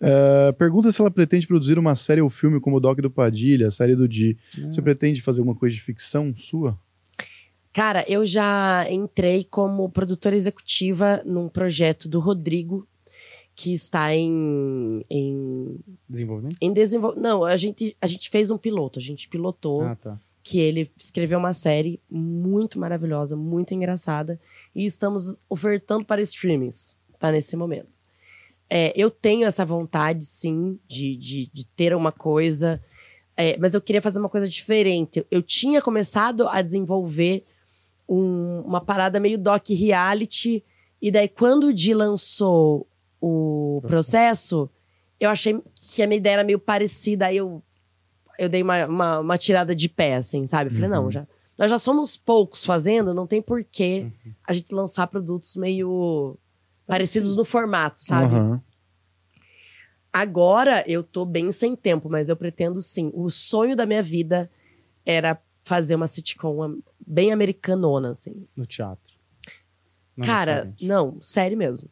É, 0.00 0.52
pergunta 0.52 0.92
se 0.92 1.00
ela 1.00 1.10
pretende 1.10 1.44
produzir 1.44 1.80
uma 1.80 1.96
série 1.96 2.20
ou 2.20 2.30
filme 2.30 2.60
como 2.60 2.76
o 2.76 2.80
Doc 2.80 3.00
do 3.00 3.10
Padilha, 3.10 3.66
a 3.66 3.70
série 3.72 3.96
do 3.96 4.06
Di. 4.06 4.36
Você 4.66 4.80
pretende 4.80 5.20
fazer 5.20 5.40
alguma 5.40 5.56
coisa 5.56 5.74
de 5.74 5.82
ficção 5.82 6.32
sua? 6.36 6.78
Cara, 7.72 8.04
eu 8.08 8.24
já 8.24 8.86
entrei 8.88 9.42
como 9.42 9.90
produtora 9.90 10.36
executiva 10.36 11.20
num 11.26 11.48
projeto 11.48 12.08
do 12.08 12.20
Rodrigo, 12.20 12.86
que 13.56 13.74
está 13.74 14.14
em, 14.14 15.04
em, 15.10 15.76
Desenvolvimento? 16.08 16.56
em 16.62 16.72
desenvolvimento. 16.72 17.24
Não, 17.24 17.44
a 17.44 17.56
gente, 17.56 17.96
a 18.00 18.06
gente 18.06 18.30
fez 18.30 18.52
um 18.52 18.58
piloto, 18.58 19.00
a 19.00 19.02
gente 19.02 19.28
pilotou. 19.28 19.82
Ah, 19.82 19.96
tá. 19.96 20.20
Que 20.48 20.58
ele 20.58 20.90
escreveu 20.96 21.38
uma 21.38 21.52
série 21.52 22.00
muito 22.10 22.78
maravilhosa, 22.78 23.36
muito 23.36 23.74
engraçada, 23.74 24.40
e 24.74 24.86
estamos 24.86 25.40
ofertando 25.46 26.06
para 26.06 26.22
streamings, 26.22 26.96
tá 27.18 27.30
nesse 27.30 27.54
momento. 27.54 27.98
É, 28.70 28.92
eu 28.96 29.10
tenho 29.10 29.46
essa 29.46 29.64
vontade, 29.66 30.24
sim, 30.24 30.78
de, 30.88 31.16
de, 31.16 31.50
de 31.52 31.66
ter 31.66 31.94
uma 31.94 32.10
coisa, 32.10 32.82
é, 33.36 33.58
mas 33.58 33.74
eu 33.74 33.80
queria 33.82 34.00
fazer 34.00 34.18
uma 34.20 34.28
coisa 34.30 34.48
diferente. 34.48 35.26
Eu 35.30 35.42
tinha 35.42 35.82
começado 35.82 36.48
a 36.48 36.62
desenvolver 36.62 37.44
um- 38.08 38.62
uma 38.64 38.80
parada 38.80 39.20
meio 39.20 39.36
doc 39.38 39.68
reality, 39.68 40.64
e 41.00 41.10
daí 41.10 41.28
quando 41.28 41.64
o 41.68 41.74
Di 41.74 41.92
lançou 41.92 42.86
o 43.20 43.82
processo, 43.86 44.70
eu 45.20 45.28
achei 45.28 45.60
que 45.74 46.02
a 46.02 46.06
minha 46.06 46.16
ideia 46.18 46.34
era 46.34 46.44
meio 46.44 46.58
parecida, 46.58 47.26
aí 47.26 47.36
eu 47.36 47.62
eu 48.38 48.48
dei 48.48 48.62
uma, 48.62 48.86
uma, 48.86 49.18
uma 49.18 49.38
tirada 49.38 49.74
de 49.74 49.88
pé, 49.88 50.14
assim, 50.16 50.46
sabe? 50.46 50.70
Eu 50.70 50.74
falei, 50.74 50.88
não, 50.88 51.10
já, 51.10 51.26
nós 51.58 51.70
já 51.70 51.78
somos 51.78 52.16
poucos 52.16 52.64
fazendo, 52.64 53.12
não 53.12 53.26
tem 53.26 53.42
porquê 53.42 54.12
a 54.46 54.52
gente 54.52 54.72
lançar 54.72 55.08
produtos 55.08 55.56
meio 55.56 56.38
parecidos 56.86 57.34
no 57.34 57.44
formato, 57.44 57.98
sabe? 57.98 58.36
Aham. 58.36 58.62
Agora 60.12 60.82
eu 60.86 61.02
tô 61.02 61.24
bem 61.24 61.52
sem 61.52 61.76
tempo, 61.76 62.08
mas 62.08 62.28
eu 62.28 62.36
pretendo 62.36 62.80
sim. 62.80 63.10
O 63.12 63.28
sonho 63.28 63.76
da 63.76 63.84
minha 63.84 64.02
vida 64.02 64.50
era 65.04 65.38
fazer 65.62 65.96
uma 65.96 66.06
sitcom 66.06 66.78
bem 67.06 67.30
americanona, 67.30 68.12
assim. 68.12 68.46
No 68.56 68.64
teatro. 68.64 69.14
Não 70.16 70.26
Cara, 70.26 70.74
não, 70.80 71.18
série 71.20 71.54
mesmo. 71.54 71.90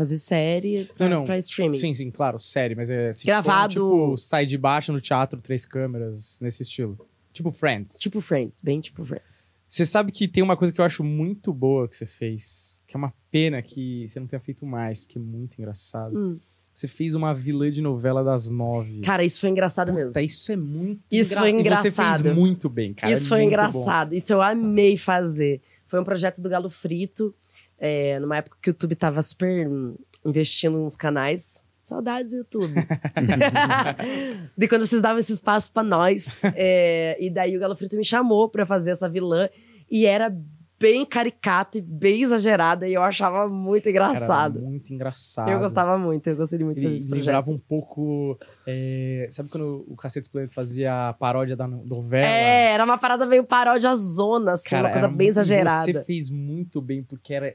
Fazer 0.00 0.18
série 0.18 0.86
pra, 0.96 1.08
Não, 1.10 1.18
não. 1.20 1.24
pra 1.26 1.36
streaming. 1.36 1.74
Sim, 1.76 1.92
sim, 1.92 2.10
claro, 2.10 2.40
série, 2.40 2.74
mas 2.74 2.88
é 2.88 3.12
sitcom, 3.12 3.26
Gravado- 3.30 3.72
Tipo, 3.74 4.16
sai 4.16 4.46
de 4.46 4.56
baixo 4.56 4.92
no 4.94 5.00
teatro, 5.00 5.38
três 5.42 5.66
câmeras, 5.66 6.38
nesse 6.40 6.62
estilo. 6.62 6.98
Tipo 7.34 7.50
Friends. 7.52 7.98
Tipo 7.98 8.18
Friends, 8.22 8.62
bem 8.62 8.80
tipo 8.80 9.04
Friends. 9.04 9.50
Você 9.68 9.84
sabe 9.84 10.10
que 10.10 10.26
tem 10.26 10.42
uma 10.42 10.56
coisa 10.56 10.72
que 10.72 10.80
eu 10.80 10.84
acho 10.86 11.04
muito 11.04 11.52
boa 11.52 11.86
que 11.86 11.94
você 11.94 12.06
fez, 12.06 12.80
que 12.86 12.96
é 12.96 12.98
uma 12.98 13.12
pena 13.30 13.60
que 13.60 14.08
você 14.08 14.18
não 14.18 14.26
tenha 14.26 14.40
feito 14.40 14.64
mais, 14.64 15.04
porque 15.04 15.18
é 15.18 15.20
muito 15.20 15.58
engraçado. 15.58 16.16
Hum. 16.18 16.38
Você 16.72 16.88
fez 16.88 17.14
uma 17.14 17.34
vilã 17.34 17.70
de 17.70 17.82
novela 17.82 18.24
das 18.24 18.50
nove. 18.50 19.00
Cara, 19.02 19.22
isso 19.22 19.38
foi 19.38 19.50
engraçado 19.50 19.92
mesmo. 19.92 20.08
Puta, 20.08 20.22
isso 20.22 20.50
é 20.50 20.56
muito 20.56 21.02
Isso 21.10 21.32
engra- 21.34 21.40
foi 21.40 21.48
E 21.50 21.52
você 21.52 21.60
engraçado. 21.60 22.22
fez 22.22 22.34
muito 22.34 22.70
bem, 22.70 22.94
cara. 22.94 23.12
Isso 23.12 23.26
é 23.26 23.28
foi 23.28 23.42
engraçado. 23.42 24.14
Isso 24.14 24.32
eu 24.32 24.40
amei 24.40 24.96
fazer. 24.96 25.60
Foi 25.86 26.00
um 26.00 26.04
projeto 26.04 26.40
do 26.40 26.48
Galo 26.48 26.70
Frito, 26.70 27.34
é, 27.80 28.20
numa 28.20 28.36
época 28.36 28.56
que 28.62 28.68
o 28.68 28.72
YouTube 28.72 28.94
tava 28.94 29.20
super 29.22 29.66
hum, 29.66 29.96
investindo 30.24 30.78
nos 30.78 30.94
canais. 30.94 31.64
Saudades, 31.80 32.34
YouTube. 32.34 32.74
de 34.56 34.68
quando 34.68 34.86
vocês 34.86 35.00
davam 35.02 35.18
esse 35.18 35.32
espaço 35.32 35.72
pra 35.72 35.82
nós. 35.82 36.42
É, 36.54 37.16
e 37.20 37.30
daí 37.30 37.56
o 37.56 37.60
Galo 37.60 37.74
Frito 37.76 37.96
me 37.96 38.04
chamou 38.04 38.48
pra 38.48 38.66
fazer 38.66 38.90
essa 38.92 39.08
vilã. 39.08 39.48
E 39.90 40.06
era 40.06 40.34
bem 40.78 41.04
caricata 41.04 41.78
e 41.78 41.80
bem 41.80 42.22
exagerada. 42.22 42.86
E 42.88 42.94
eu 42.94 43.02
achava 43.02 43.48
muito. 43.48 43.84
Cara, 43.92 44.12
engraçado. 44.14 44.60
muito 44.60 44.92
engraçado. 44.94 45.50
eu 45.50 45.58
gostava 45.58 45.98
muito, 45.98 46.26
eu 46.28 46.36
gostei 46.36 46.58
muito 46.60 46.76
de 46.76 46.82
fazer 46.82 46.92
Ele 46.92 46.98
esse 46.98 47.06
me 47.06 47.10
projeto. 47.10 47.26
lembrava 47.34 47.50
um 47.50 47.58
pouco. 47.58 48.38
é, 48.66 49.26
sabe 49.30 49.48
quando 49.50 49.84
o 49.88 49.96
Cacete 49.96 50.28
do 50.28 50.32
Planeta 50.32 50.54
fazia 50.54 51.08
a 51.08 51.12
paródia 51.14 51.56
da 51.56 51.66
no- 51.66 51.84
novela? 51.84 52.26
É, 52.26 52.72
era 52.72 52.84
uma 52.84 52.98
parada 52.98 53.26
meio 53.26 53.42
paródia 53.44 53.94
zona, 53.96 54.52
assim, 54.52 54.76
uma 54.76 54.84
coisa 54.84 54.98
era 54.98 55.08
bem 55.08 55.16
muito- 55.26 55.30
exagerada. 55.30 55.84
Você 55.84 56.04
fez 56.04 56.30
muito 56.30 56.80
bem, 56.80 57.02
porque 57.02 57.34
era. 57.34 57.54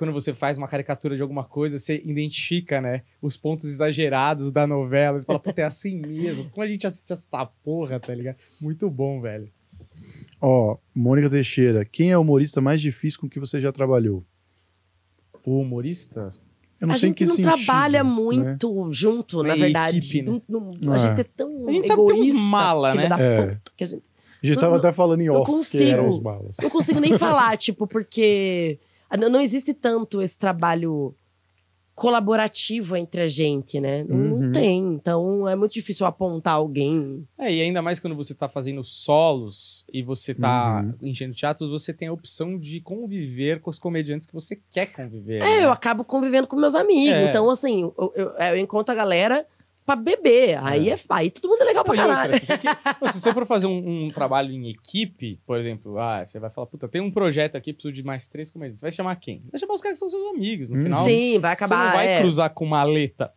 Quando 0.00 0.14
você 0.14 0.32
faz 0.32 0.56
uma 0.56 0.66
caricatura 0.66 1.14
de 1.14 1.20
alguma 1.20 1.44
coisa, 1.44 1.76
você 1.76 2.00
identifica, 2.02 2.80
né? 2.80 3.02
Os 3.20 3.36
pontos 3.36 3.66
exagerados 3.66 4.50
da 4.50 4.66
novela. 4.66 5.20
Você 5.20 5.26
fala, 5.26 5.38
puta, 5.38 5.60
é 5.60 5.64
assim 5.64 5.94
mesmo. 6.00 6.48
Como 6.48 6.64
a 6.64 6.66
gente 6.66 6.86
assiste 6.86 7.12
essa 7.12 7.44
porra, 7.62 8.00
tá 8.00 8.14
ligado? 8.14 8.36
Muito 8.58 8.88
bom, 8.88 9.20
velho. 9.20 9.50
Ó, 10.40 10.78
Mônica 10.94 11.28
Teixeira. 11.28 11.84
Quem 11.84 12.10
é 12.12 12.16
o 12.16 12.22
humorista 12.22 12.62
mais 12.62 12.80
difícil 12.80 13.20
com 13.20 13.28
que 13.28 13.38
você 13.38 13.60
já 13.60 13.70
trabalhou? 13.70 14.24
O 15.44 15.60
humorista? 15.60 16.30
Eu 16.80 16.86
não 16.88 16.94
a 16.94 16.96
gente 16.96 17.16
que 17.16 17.26
não 17.26 17.36
sentido, 17.36 17.54
trabalha 17.62 18.02
né? 18.02 18.10
junto, 18.58 18.90
junto, 18.92 19.42
na 19.42 19.52
É 19.52 19.56
verdade. 19.58 19.98
equipe, 19.98 20.22
né? 20.22 20.40
Não- 20.48 20.70
não- 20.80 20.94
É. 20.94 20.96
A 20.96 20.98
gente 20.98 21.20
é 21.20 21.24
tão 21.24 21.68
A 21.68 21.72
gente 21.72 21.86
sabe 21.86 22.06
ter 22.06 22.12
uns 22.14 22.18
egoísta, 22.26 22.38
mala, 22.40 22.94
né? 22.94 23.04
É. 23.20 23.58
que 23.76 23.84
a 23.84 23.86
gente 23.86 24.02
A 24.42 24.46
gente 24.46 24.54
Não- 24.56 24.60
tava 24.62 24.72
não- 24.72 24.78
até 24.78 24.90
falando 24.94 25.20
em 25.20 25.28
off 25.28 25.44
que 25.44 25.52
consigo. 25.52 25.90
eram 25.90 26.08
os 26.08 26.18
balas. 26.18 26.56
não 26.62 26.70
consigo 26.70 26.98
nem 27.00 27.18
falar, 27.18 27.54
tipo, 27.58 27.86
porque 27.86 28.78
não, 29.18 29.28
não 29.30 29.40
existe 29.40 29.72
tanto 29.74 30.20
esse 30.22 30.38
trabalho 30.38 31.14
colaborativo 31.94 32.96
entre 32.96 33.20
a 33.20 33.26
gente, 33.26 33.78
né? 33.78 34.04
Não, 34.04 34.16
não 34.16 34.36
Uhum. 34.46 34.52
tem. 34.52 34.78
Então 34.94 35.46
é 35.46 35.54
muito 35.54 35.72
difícil 35.72 36.06
apontar 36.06 36.54
alguém. 36.54 37.26
É, 37.38 37.52
e 37.52 37.60
ainda 37.60 37.82
mais 37.82 38.00
quando 38.00 38.16
você 38.16 38.34
tá 38.34 38.48
fazendo 38.48 38.82
solos 38.82 39.84
e 39.92 40.02
você 40.02 40.32
tá 40.34 40.80
Uhum. 40.82 40.94
enchendo 41.08 41.34
teatros, 41.34 41.68
você 41.68 41.92
tem 41.92 42.08
a 42.08 42.12
opção 42.12 42.58
de 42.58 42.80
conviver 42.80 43.60
com 43.60 43.68
os 43.68 43.78
comediantes 43.78 44.26
que 44.26 44.32
você 44.32 44.58
quer 44.72 44.86
conviver. 44.86 45.38
É, 45.42 45.58
né? 45.58 45.64
eu 45.66 45.70
acabo 45.72 46.02
convivendo 46.02 46.46
com 46.46 46.56
meus 46.56 46.74
amigos. 46.74 47.12
É. 47.12 47.28
Então, 47.28 47.50
assim, 47.50 47.82
eu, 47.82 48.12
eu, 48.16 48.28
eu 48.30 48.56
encontro 48.56 48.92
a 48.92 48.96
galera 48.96 49.44
pra 49.94 49.96
beber. 49.96 50.58
Aí, 50.62 50.90
é. 50.90 50.98
aí 51.10 51.30
todo 51.30 51.48
mundo 51.50 51.62
é 51.62 51.64
legal 51.64 51.84
pra 51.84 51.94
e 51.94 51.98
outra, 52.00 52.14
caralho. 52.14 52.38
se, 52.40 52.46
você, 52.46 52.58
que- 52.58 52.68
se 53.12 53.20
você 53.20 53.32
for 53.32 53.46
fazer 53.46 53.66
um, 53.66 54.06
um 54.06 54.10
trabalho 54.10 54.50
em 54.52 54.68
equipe, 54.70 55.40
por 55.46 55.58
exemplo, 55.58 55.98
ah, 55.98 56.24
você 56.24 56.38
vai 56.38 56.50
falar, 56.50 56.66
puta, 56.66 56.88
tem 56.88 57.00
um 57.00 57.10
projeto 57.10 57.56
aqui, 57.56 57.72
preciso 57.72 57.92
de 57.94 58.02
mais 58.02 58.26
três 58.26 58.50
comediantes. 58.50 58.80
Você 58.80 58.86
vai 58.86 58.90
chamar 58.92 59.16
quem? 59.16 59.42
Vai 59.50 59.58
chamar 59.60 59.74
os 59.74 59.80
caras 59.82 59.98
que 59.98 60.00
são 60.00 60.08
seus 60.08 60.34
amigos. 60.34 60.70
No 60.70 60.78
Hum. 60.78 60.82
final, 60.82 61.02
Sim, 61.04 61.38
vai 61.38 61.56
você 61.56 61.64
acabar. 61.64 61.84
não 61.86 61.92
vai 61.92 62.08
é. 62.08 62.20
cruzar 62.20 62.50
com 62.54 62.64
maleta. 62.66 63.32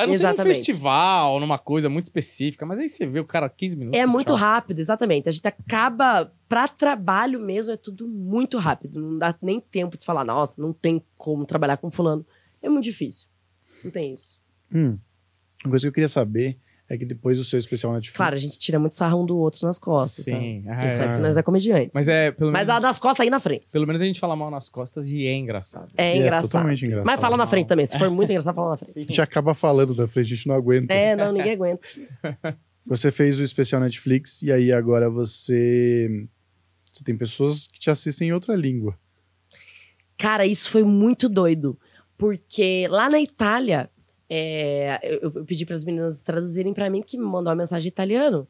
A 0.00 0.06
não 0.06 0.14
ser 0.14 0.22
num 0.22 0.28
Exatamente. 0.30 0.56
festival, 0.58 1.40
numa 1.40 1.58
coisa 1.58 1.88
muito 1.88 2.04
específica, 2.06 2.64
mas 2.64 2.78
aí 2.78 2.88
você 2.88 3.04
vê 3.04 3.18
o 3.18 3.24
cara 3.24 3.48
15 3.48 3.76
minutos. 3.76 3.98
É 3.98 4.06
muito 4.06 4.28
tchau. 4.28 4.36
rápido, 4.36 4.78
exatamente. 4.78 5.28
A 5.28 5.32
gente 5.32 5.46
acaba. 5.46 6.32
Pra 6.48 6.66
trabalho 6.68 7.38
mesmo, 7.40 7.74
é 7.74 7.76
tudo 7.76 8.06
muito 8.08 8.56
rápido. 8.58 9.00
Não 9.00 9.18
dá 9.18 9.34
nem 9.42 9.60
tempo 9.60 9.98
de 9.98 10.04
falar, 10.06 10.24
nossa, 10.24 10.62
não 10.62 10.72
tem 10.72 11.02
como 11.16 11.44
trabalhar 11.44 11.76
com 11.78 11.90
fulano. 11.90 12.24
É 12.62 12.68
muito 12.68 12.84
difícil. 12.84 13.28
Não 13.84 13.90
tem 13.90 14.12
isso. 14.12 14.40
Hum. 14.72 14.96
Uma 15.64 15.70
coisa 15.70 15.84
que 15.84 15.88
eu 15.88 15.92
queria 15.92 16.08
saber 16.08 16.56
é 16.90 16.96
que 16.96 17.04
depois 17.04 17.36
do 17.36 17.44
seu 17.44 17.58
especial 17.58 17.92
Netflix. 17.92 18.16
Claro, 18.16 18.34
a 18.34 18.38
gente 18.38 18.58
tira 18.58 18.78
muito 18.78 18.96
sarrão 18.96 19.26
do 19.26 19.36
outro 19.36 19.66
nas 19.66 19.78
costas, 19.78 20.24
tá? 20.24 20.30
Sim. 20.32 20.64
Ah, 20.66 20.86
Isso 20.86 21.02
é 21.02 21.04
é. 21.04 21.08
porque 21.08 21.22
nós 21.22 21.36
é 21.36 21.42
comediante. 21.42 21.90
Mas 21.94 22.08
é, 22.08 22.30
pelo 22.32 22.50
Mas 22.50 22.66
menos, 22.66 22.82
a 22.82 22.88
das 22.88 22.98
costas 22.98 23.24
aí 23.24 23.30
na 23.30 23.38
frente. 23.38 23.66
pelo 23.70 23.86
menos 23.86 24.00
a 24.00 24.04
gente 24.06 24.18
fala 24.18 24.34
mal 24.34 24.50
nas 24.50 24.70
costas 24.70 25.08
e 25.08 25.26
é 25.26 25.34
engraçado. 25.34 25.88
É 25.98 26.16
E 26.16 26.20
engraçado. 26.20 26.50
totalmente 26.52 26.86
engraçado. 26.86 27.06
Mas 27.06 27.20
fala 27.20 27.36
na 27.36 27.46
frente 27.46 27.66
também. 27.66 27.84
Se 27.84 27.98
for 27.98 28.08
muito 28.10 28.30
engraçado, 28.30 28.54
fala 28.54 28.70
na 28.70 28.76
frente. 28.76 28.90
Sim. 28.92 29.02
A 29.04 29.06
gente 29.06 29.20
acaba 29.20 29.52
falando 29.52 29.94
da 29.94 30.08
frente, 30.08 30.32
a 30.32 30.36
gente 30.36 30.48
não 30.48 30.54
aguenta. 30.54 30.94
É, 30.94 31.14
não, 31.14 31.30
ninguém 31.32 31.52
aguenta. 31.52 31.86
Você 32.86 33.10
fez 33.10 33.38
o 33.38 33.44
especial 33.44 33.82
Netflix 33.82 34.40
e 34.40 34.50
aí 34.50 34.72
agora 34.72 35.10
você. 35.10 36.26
Você 36.90 37.04
tem 37.04 37.14
pessoas 37.14 37.66
que 37.68 37.78
te 37.78 37.90
assistem 37.90 38.28
em 38.28 38.32
outra 38.32 38.56
língua. 38.56 38.98
Cara, 40.16 40.46
isso 40.46 40.70
foi 40.70 40.82
muito 40.82 41.28
doido. 41.28 41.78
Porque 42.16 42.86
lá 42.88 43.10
na 43.10 43.20
Itália, 43.20 43.90
é, 44.28 44.98
eu, 45.02 45.32
eu 45.34 45.44
pedi 45.44 45.64
para 45.64 45.74
as 45.74 45.84
meninas 45.84 46.22
traduzirem 46.22 46.74
para 46.74 46.88
mim, 46.90 47.02
que 47.02 47.16
me 47.16 47.24
mandou 47.24 47.50
uma 47.50 47.56
mensagem 47.56 47.86
em 47.88 47.92
italiano. 47.92 48.46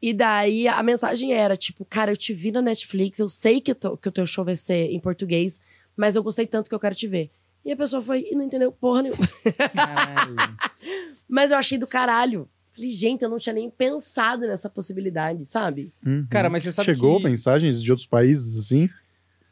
E 0.00 0.12
daí 0.12 0.68
a 0.68 0.82
mensagem 0.82 1.32
era 1.34 1.56
tipo, 1.56 1.84
cara, 1.84 2.12
eu 2.12 2.16
te 2.16 2.32
vi 2.32 2.52
na 2.52 2.62
Netflix, 2.62 3.18
eu 3.18 3.28
sei 3.28 3.60
que, 3.60 3.74
tô- 3.74 3.96
que 3.96 4.08
o 4.08 4.12
teu 4.12 4.24
show 4.26 4.44
vai 4.44 4.54
ser 4.56 4.90
em 4.92 5.00
português, 5.00 5.60
mas 5.96 6.14
eu 6.16 6.22
gostei 6.22 6.46
tanto 6.46 6.68
que 6.68 6.74
eu 6.74 6.78
quero 6.80 6.94
te 6.94 7.06
ver. 7.08 7.30
E 7.64 7.72
a 7.72 7.76
pessoa 7.76 8.00
foi 8.00 8.26
e 8.30 8.34
não 8.34 8.44
entendeu 8.44 8.70
porra 8.72 9.02
nenhuma. 9.02 9.26
Caralho. 9.74 10.36
Mas 11.28 11.50
eu 11.50 11.58
achei 11.58 11.76
do 11.76 11.86
caralho. 11.86 12.48
Falei, 12.72 12.90
gente, 12.90 13.22
eu 13.22 13.28
não 13.28 13.38
tinha 13.38 13.52
nem 13.52 13.68
pensado 13.68 14.46
nessa 14.46 14.70
possibilidade, 14.70 15.44
sabe? 15.44 15.92
Uhum. 16.06 16.26
Cara, 16.30 16.48
mas 16.48 16.62
você 16.62 16.72
sabe 16.72 16.86
Chegou 16.86 17.18
que... 17.18 17.24
mensagens 17.24 17.82
de 17.82 17.90
outros 17.90 18.06
países 18.06 18.56
assim? 18.56 18.88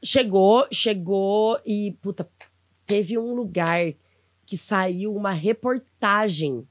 Chegou, 0.02 0.66
chegou 0.72 1.58
e, 1.66 1.94
puta, 2.00 2.26
teve 2.86 3.18
um 3.18 3.34
lugar 3.34 3.92
que 4.46 4.56
saiu 4.56 5.14
uma 5.14 5.32
reportagem. 5.32 6.66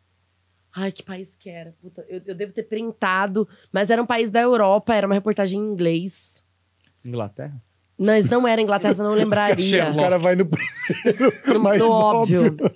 Ai, 0.75 0.91
que 0.91 1.03
país 1.03 1.35
que 1.35 1.49
era? 1.49 1.75
Puta, 1.81 2.05
eu, 2.09 2.21
eu 2.25 2.35
devo 2.35 2.51
ter 2.53 2.63
printado, 2.63 3.47
mas 3.71 3.89
era 3.89 4.01
um 4.01 4.05
país 4.05 4.31
da 4.31 4.41
Europa, 4.41 4.93
era 4.95 5.05
uma 5.05 5.13
reportagem 5.13 5.59
em 5.59 5.63
inglês. 5.63 6.43
Inglaterra? 7.03 7.61
Mas 7.97 8.29
não 8.29 8.47
era 8.47 8.61
Inglaterra, 8.61 8.93
eu 8.97 9.03
não 9.03 9.13
lembraria. 9.15 9.91
O 9.91 9.95
cara 9.95 10.17
vai 10.17 10.35
no 10.35 10.45
primeiro, 10.45 11.33
No, 11.53 11.59
mais 11.59 11.81
óbvio. 11.81 12.47
óbvio. 12.47 12.71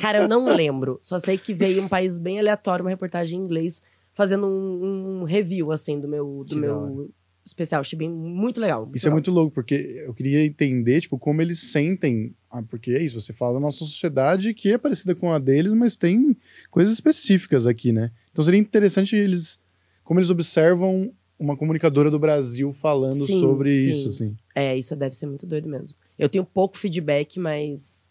Cara, 0.00 0.18
eu 0.18 0.28
não 0.28 0.44
lembro. 0.44 0.98
Só 1.02 1.18
sei 1.18 1.36
que 1.38 1.52
veio 1.54 1.82
um 1.82 1.88
país 1.88 2.18
bem 2.18 2.38
aleatório, 2.38 2.84
uma 2.84 2.90
reportagem 2.90 3.40
em 3.40 3.42
inglês, 3.42 3.82
fazendo 4.12 4.46
um, 4.46 5.20
um 5.20 5.24
review, 5.24 5.72
assim, 5.72 5.98
do 5.98 6.06
meu, 6.06 6.44
do 6.44 6.54
Que 6.54 6.56
meu 6.60 7.10
especial. 7.48 7.80
Achei 7.80 7.98
bem, 7.98 8.08
muito 8.08 8.60
legal. 8.60 8.84
muito 8.84 8.96
Isso 8.96 9.06
é 9.06 9.08
legal. 9.08 9.16
muito 9.16 9.30
louco, 9.30 9.52
porque 9.52 10.02
eu 10.06 10.14
queria 10.14 10.44
entender, 10.44 11.00
tipo, 11.00 11.18
como 11.18 11.42
eles 11.42 11.58
sentem. 11.58 12.34
Ah, 12.50 12.62
porque 12.62 12.92
é 12.92 13.02
isso, 13.02 13.20
você 13.20 13.32
fala 13.32 13.54
da 13.54 13.60
nossa 13.60 13.78
sociedade 13.78 14.54
que 14.54 14.72
é 14.72 14.78
parecida 14.78 15.14
com 15.14 15.32
a 15.32 15.38
deles, 15.38 15.74
mas 15.74 15.96
tem 15.96 16.36
coisas 16.70 16.94
específicas 16.94 17.66
aqui, 17.66 17.92
né? 17.92 18.10
Então 18.30 18.44
seria 18.44 18.60
interessante 18.60 19.16
eles. 19.16 19.60
Como 20.04 20.20
eles 20.20 20.30
observam 20.30 21.12
uma 21.38 21.56
comunicadora 21.56 22.10
do 22.10 22.18
Brasil 22.18 22.72
falando 22.72 23.12
Sim, 23.12 23.40
sobre 23.40 23.70
sim. 23.70 23.90
isso, 23.90 24.08
assim. 24.08 24.36
É, 24.54 24.76
isso 24.76 24.96
deve 24.96 25.14
ser 25.14 25.26
muito 25.26 25.46
doido 25.46 25.68
mesmo. 25.68 25.96
Eu 26.18 26.28
tenho 26.28 26.44
pouco 26.44 26.76
feedback, 26.76 27.38
mas. 27.38 28.10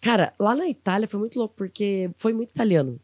Cara, 0.00 0.32
lá 0.38 0.54
na 0.54 0.68
Itália 0.68 1.08
foi 1.08 1.20
muito 1.20 1.38
louco, 1.38 1.54
porque 1.56 2.10
foi 2.16 2.32
muito 2.32 2.50
italiano. 2.50 3.00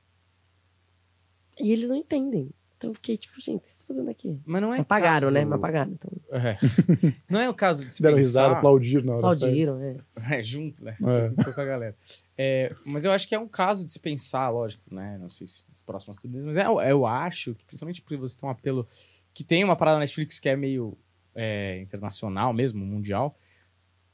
E 1.59 1.73
eles 1.73 1.89
não 1.89 1.97
entendem. 1.97 2.51
Então 2.77 2.91
eu 2.91 2.95
fiquei 2.95 3.17
tipo, 3.17 3.41
gente, 3.41 3.57
o 3.57 3.61
que 3.61 3.69
vocês 3.69 3.83
fazendo 3.87 4.11
aqui? 4.11 4.39
Mas 4.45 4.61
não 4.61 4.75
é 4.75 4.79
Mas 4.79 4.87
pagaram, 4.87 5.21
caso- 5.29 5.31
né? 5.35 5.45
Mas 5.47 5.61
pagaram. 5.61 5.93
Então, 5.93 6.11
É. 6.31 6.57
Não 7.29 7.41
é 7.41 7.49
o 7.49 7.55
caso 7.55 7.85
de 7.85 7.93
se 7.93 8.03
Deram 8.03 8.17
pensar... 8.17 8.29
risada, 8.43 8.57
aplaudiram 8.57 9.05
na 9.07 9.13
hora. 9.15 9.31
certa. 9.31 9.47
aplaudiram, 9.47 9.79
né? 9.79 9.97
É, 10.31 10.43
junto, 10.43 10.85
né? 10.85 10.95
É. 11.01 11.43
Com 11.53 11.61
a 11.61 11.65
galera. 11.65 11.97
É, 12.37 12.75
mas 12.85 13.05
eu 13.07 13.13
acho 13.13 13.27
que 13.27 13.35
é 13.35 13.39
um 13.39 13.49
caso 13.49 13.85
de 13.85 13.91
se 13.93 13.99
pensar, 13.99 14.51
lógico, 14.51 14.95
né? 14.95 15.17
Não 15.19 15.31
sei 15.31 15.47
se 15.47 15.65
nas 15.71 15.83
próximas 15.83 16.19
turnês, 16.19 16.45
mas 16.45 16.57
é, 16.59 16.67
eu 16.91 17.07
acho 17.07 17.55
que, 17.55 17.65
principalmente 17.65 18.03
porque 18.03 18.17
você 18.17 18.39
tem 18.39 18.47
um 18.47 18.53
apelo 18.53 18.87
que 19.33 19.43
tem 19.43 19.65
uma 19.65 19.75
parada 19.77 19.97
na 19.97 20.01
Netflix 20.01 20.39
que 20.39 20.49
é 20.49 20.57
meio 20.57 20.97
é, 21.35 21.81
internacional 21.81 22.53
mesmo, 22.53 22.85
mundial. 22.85 23.39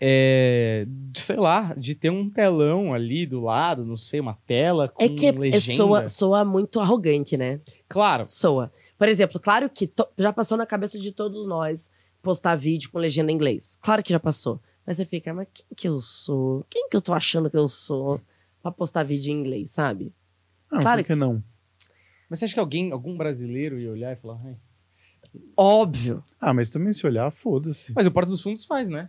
É, 0.05 0.85
de, 0.89 1.21
sei 1.21 1.37
lá, 1.37 1.73
de 1.77 1.95
ter 1.95 2.11
um 2.11 2.29
telão 2.29 2.93
ali 2.93 3.25
do 3.25 3.41
lado, 3.41 3.85
não 3.85 3.97
sei, 3.97 4.19
uma 4.19 4.35
tela 4.47 4.89
com 4.89 5.01
É 5.01 5.09
que 5.09 5.27
é- 5.29 5.31
legenda. 5.31 5.77
soa, 5.77 6.07
soa 6.09 6.45
muito 6.45 6.81
arrogante, 6.81 7.37
né? 7.37 7.61
Claro, 7.89 8.25
Soa. 8.27 8.73
Por 8.99 9.07
exemplo, 9.09 9.39
claro 9.41 9.71
que 9.71 9.87
to- 9.87 10.09
já 10.19 10.33
passou 10.33 10.59
na 10.59 10.67
cabeça 10.67 10.99
de 10.99 11.13
todos 11.13 11.47
nós 11.47 11.91
postar 12.21 12.57
vídeo 12.57 12.91
com 12.91 12.99
legenda 12.99 13.31
em 13.31 13.35
inglês. 13.37 13.79
Claro 13.81 14.03
que 14.03 14.13
já 14.13 14.19
passou. 14.19 14.61
Mas 14.85 14.97
você 14.97 15.05
fica, 15.05 15.33
mas 15.33 15.47
quem 15.55 15.67
que 15.77 15.87
eu 15.89 16.01
sou? 16.01 16.65
Quem 16.69 16.89
que 16.89 16.97
eu 16.97 17.01
tô 17.01 17.13
achando 17.15 17.49
que 17.49 17.57
eu 17.57 17.69
sou 17.69 18.21
pra 18.61 18.73
postar 18.73 19.05
vídeo 19.05 19.31
em 19.33 19.39
inglês, 19.39 19.71
sabe? 19.71 20.13
Ah, 20.69 20.81
Claro 20.81 21.03
por 21.03 21.07
que 21.07 21.15
não? 21.15 21.41
mas 22.29 22.41
você 22.41 22.47
acha 22.47 22.55
que 22.55 22.61
alguém, 22.61 22.91
algum 22.91 23.17
brasileiro 23.17 23.79
ia 23.79 23.91
olhar 23.93 24.13
e 24.13 24.17
falar, 24.17 24.41
"Ai"? 24.45 24.57
Óbvio. 25.57 26.25
Ah, 26.41 26.53
mas 26.53 26.71
também 26.71 26.93
se 26.93 27.07
olhar, 27.07 27.31
foda-se. 27.31 27.93
mas 27.95 28.07
o 28.07 28.11
Porta 28.11 28.31
dos 28.31 28.41
Fundos 28.41 28.65
faz, 28.65 28.89
né? 28.89 29.09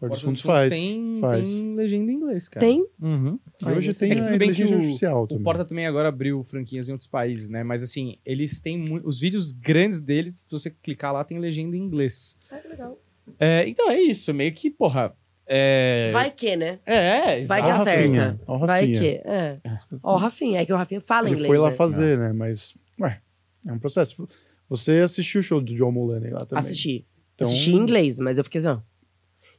Porta 0.00 0.14
dos 0.14 0.22
Fundos 0.24 0.40
faz. 0.40 0.72
tem, 0.72 1.18
faz. 1.20 1.60
tem 1.60 1.74
legenda 1.76 2.10
em 2.10 2.14
inglês, 2.14 2.48
cara. 2.48 2.66
Tem? 2.66 2.86
Uhum. 3.00 3.38
E 3.60 3.64
Ai, 3.66 3.76
hoje 3.76 3.92
tem 3.98 4.10
É 4.10 4.14
que 4.14 4.20
a 4.22 4.24
tudo 4.24 4.38
bem 4.38 4.52
que 4.52 4.64
o- 4.64 4.74
artificial 4.74 5.22
O 5.24 5.26
também. 5.28 5.44
Porta 5.44 5.64
também 5.64 5.86
agora 5.86 6.08
abriu 6.08 6.42
franquias 6.44 6.88
em 6.88 6.92
outros 6.92 7.06
países, 7.08 7.48
né? 7.50 7.62
Mas 7.62 7.82
assim, 7.82 8.16
eles 8.24 8.58
têm 8.60 8.98
os 9.04 9.20
vídeos 9.20 9.52
grandes 9.52 10.00
deles, 10.00 10.32
se 10.34 10.50
você 10.50 10.70
clicar 10.70 11.12
lá, 11.12 11.22
tem 11.22 11.38
legenda 11.38 11.76
em 11.76 11.80
inglês. 11.80 12.36
Ah, 12.50 12.56
que 12.58 12.68
legal. 12.68 12.98
É, 13.38 13.68
então 13.68 13.90
é 13.90 14.00
isso, 14.00 14.32
meio 14.34 14.52
que, 14.52 14.70
porra. 14.70 15.14
É, 15.52 16.10
Vai 16.12 16.30
que, 16.30 16.56
né? 16.56 16.78
É, 16.86 17.42
Vai 17.42 17.60
exato. 17.60 17.62
que 17.62 17.68
Rafinha. 17.70 18.22
acerta. 18.28 18.40
Ó, 18.46 18.56
o 18.56 18.58
Vai 18.60 18.80
Rafinha. 18.86 19.00
que. 19.00 19.28
É. 19.28 19.60
Ó, 20.02 20.14
o 20.14 20.16
Rafinha. 20.16 20.60
É 20.60 20.64
que 20.64 20.72
o 20.72 20.76
Rafinha 20.76 21.00
fala 21.00 21.26
Ele 21.28 21.34
inglês. 21.34 21.48
foi 21.48 21.58
lá 21.58 21.70
né? 21.70 21.76
fazer, 21.76 22.16
né? 22.18 22.32
Mas, 22.32 22.74
ué, 23.00 23.20
é 23.66 23.72
um 23.72 23.78
processo. 23.78 24.28
Você 24.68 24.98
assistiu 24.98 25.40
o 25.40 25.44
show 25.44 25.60
do 25.60 25.74
John 25.74 25.90
Mulaney 25.90 26.30
lá 26.30 26.44
também. 26.46 26.60
Assisti. 26.60 27.04
Então- 27.34 27.48
Assisti 27.48 27.72
em 27.72 27.76
inglês, 27.76 28.20
mas 28.20 28.38
eu 28.38 28.44
fiquei 28.44 28.60
assim, 28.60 28.68
ó. 28.68 28.78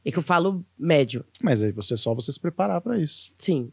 É 0.04 0.10
que 0.10 0.18
eu 0.18 0.22
falo 0.22 0.64
médio. 0.78 1.24
Mas 1.42 1.62
aí 1.62 1.70
você 1.72 1.94
é 1.94 1.96
só 1.96 2.14
você 2.14 2.32
se 2.32 2.40
preparar 2.40 2.80
pra 2.80 2.98
isso. 2.98 3.32
Sim, 3.38 3.70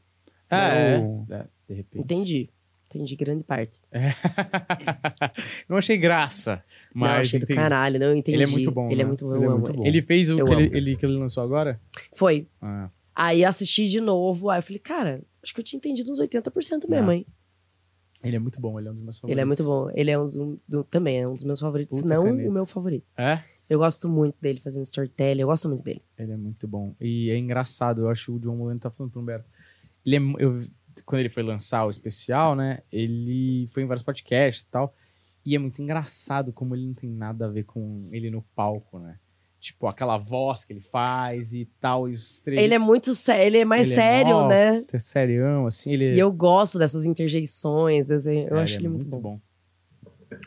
É, 0.49 0.97
Mas- 0.97 1.29
é, 1.31 1.45
de 1.67 1.73
repente. 1.75 2.01
entendi. 2.03 2.49
Entendi 2.89 3.15
grande 3.15 3.43
parte. 3.43 3.79
Não 5.69 5.77
achei 5.77 5.95
graça, 5.97 6.63
não, 6.93 7.01
mas 7.01 7.27
achei 7.27 7.39
do 7.39 7.43
entendi. 7.43 7.59
caralho, 7.59 7.99
não 7.99 8.15
entendi. 8.15 8.35
Ele 8.35 8.43
é 8.43 8.47
muito 8.47 8.71
bom, 8.71 8.87
Ele 8.87 8.95
né? 8.95 9.01
é 9.03 9.05
muito 9.05 9.25
bom. 9.27 9.35
Ele 9.35 9.45
é 9.45 9.49
muito 9.49 9.73
bom. 9.73 9.85
Ele 9.85 10.01
fez 10.01 10.31
o 10.31 10.39
Eu 10.39 10.45
que 10.45 10.53
ele, 10.53 10.63
amo. 10.67 10.75
ele- 10.75 10.95
que 10.95 11.05
ele 11.05 11.17
lançou 11.17 11.43
agora? 11.43 11.79
Foi. 12.13 12.47
Ah, 12.61 12.89
Aí 13.15 13.43
assisti 13.43 13.87
de 13.87 13.99
novo, 13.99 14.49
aí 14.49 14.59
eu 14.59 14.63
falei, 14.63 14.79
cara, 14.79 15.21
acho 15.43 15.53
que 15.53 15.59
eu 15.59 15.63
tinha 15.63 15.77
entendido 15.77 16.09
uns 16.11 16.19
80% 16.19 16.87
mesmo, 16.89 17.09
Ah, 17.11 17.15
hein? 17.15 17.25
ele 18.23 18.35
é 18.37 18.39
muito 18.39 18.59
bom, 18.61 18.79
ele 18.79 18.87
é 18.87 18.91
um 18.91 18.93
dos 18.95 19.03
meus 19.03 19.19
favoritos. 19.19 19.33
Ele 19.33 19.41
é 19.41 19.45
muito 19.45 19.63
bom. 19.63 19.89
Ele 19.93 20.09
é 20.11 20.17
um, 20.19 20.23
dos- 20.25 20.35
um 20.37 20.57
do- 20.67 20.83
também 20.85 21.19
é 21.19 21.27
um 21.27 21.35
dos 21.35 21.43
meus 21.43 21.59
favoritos, 21.59 21.97
se 21.97 22.03
Puta 22.03 22.15
não 22.15 22.23
caneta. 22.23 22.49
o 22.49 22.51
meu 22.51 22.65
favorito. 22.65 23.05
É? 23.17 23.43
Eu 23.69 23.79
gosto 23.79 24.09
muito 24.09 24.35
dele 24.41 24.59
fazendo 24.59 24.83
storytelling, 24.83 25.41
eu 25.41 25.47
gosto 25.47 25.67
muito 25.67 25.83
dele. 25.83 26.01
Ele 26.17 26.31
é 26.31 26.37
muito 26.37 26.67
bom. 26.67 26.95
E 26.99 27.29
é 27.29 27.37
engraçado, 27.37 28.01
eu 28.01 28.09
acho 28.09 28.25
que 28.25 28.31
o 28.31 28.39
John 28.39 28.55
Mulaney 28.55 28.79
tá 28.79 28.89
falando 28.89 29.11
pro 29.11 29.21
Humberto. 29.21 29.45
Ele 30.05 30.15
é, 30.15 30.19
eu, 30.39 30.59
quando 31.05 31.19
ele 31.19 31.29
foi 31.29 31.43
lançar 31.43 31.85
o 31.85 31.89
especial, 31.89 32.55
né? 32.55 32.79
Ele 32.91 33.67
foi 33.69 33.83
em 33.83 33.85
vários 33.85 34.03
podcasts 34.03 34.63
e 34.63 34.67
tal. 34.67 34.93
E 35.45 35.55
é 35.55 35.59
muito 35.59 35.81
engraçado 35.81 36.51
como 36.51 36.75
ele 36.75 36.87
não 36.87 36.93
tem 36.93 37.09
nada 37.09 37.45
a 37.45 37.49
ver 37.49 37.63
com 37.63 38.09
ele 38.11 38.29
no 38.31 38.41
palco, 38.55 38.97
né? 38.99 39.17
Tipo, 39.59 39.87
aquela 39.87 40.17
voz 40.17 40.63
que 40.63 40.71
ele 40.73 40.81
faz 40.81 41.53
e 41.53 41.65
tal. 41.79 42.09
E 42.09 42.13
os 42.13 42.41
três. 42.41 42.61
Ele 42.63 42.73
é 42.73 42.79
muito 42.79 43.13
sério, 43.13 43.43
ele 43.45 43.57
é 43.59 43.65
mais 43.65 43.87
Ele 43.87 43.93
é 43.93 43.95
sério, 43.95 44.35
mó- 44.35 44.47
né? 44.47 44.83
serião, 44.97 45.67
assim. 45.67 45.91
Ele, 45.91 46.13
E 46.15 46.19
eu 46.19 46.31
gosto 46.31 46.79
dessas 46.79 47.05
interjeições, 47.05 48.09
eu 48.09 48.15
é, 48.57 48.61
acho 48.61 48.75
ele 48.75 48.79
ele 48.79 48.87
é 48.87 48.89
muito 48.89 49.19
bom. 49.19 49.39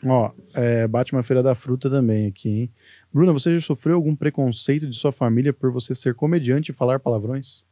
Ó, 0.05 0.31
é, 0.53 0.87
Batman 0.87 1.23
Feira 1.23 1.43
da 1.43 1.53
Fruta 1.55 1.89
também 1.89 2.27
aqui, 2.27 2.49
hein? 2.49 2.71
Bruna, 3.13 3.31
você 3.31 3.53
já 3.53 3.61
sofreu 3.61 3.95
algum 3.95 4.15
preconceito 4.15 4.87
de 4.87 4.95
sua 4.95 5.11
família 5.11 5.53
por 5.53 5.71
você 5.71 5.93
ser 5.93 6.15
comediante 6.15 6.71
e 6.71 6.73
falar 6.73 6.99
palavrões? 6.99 7.63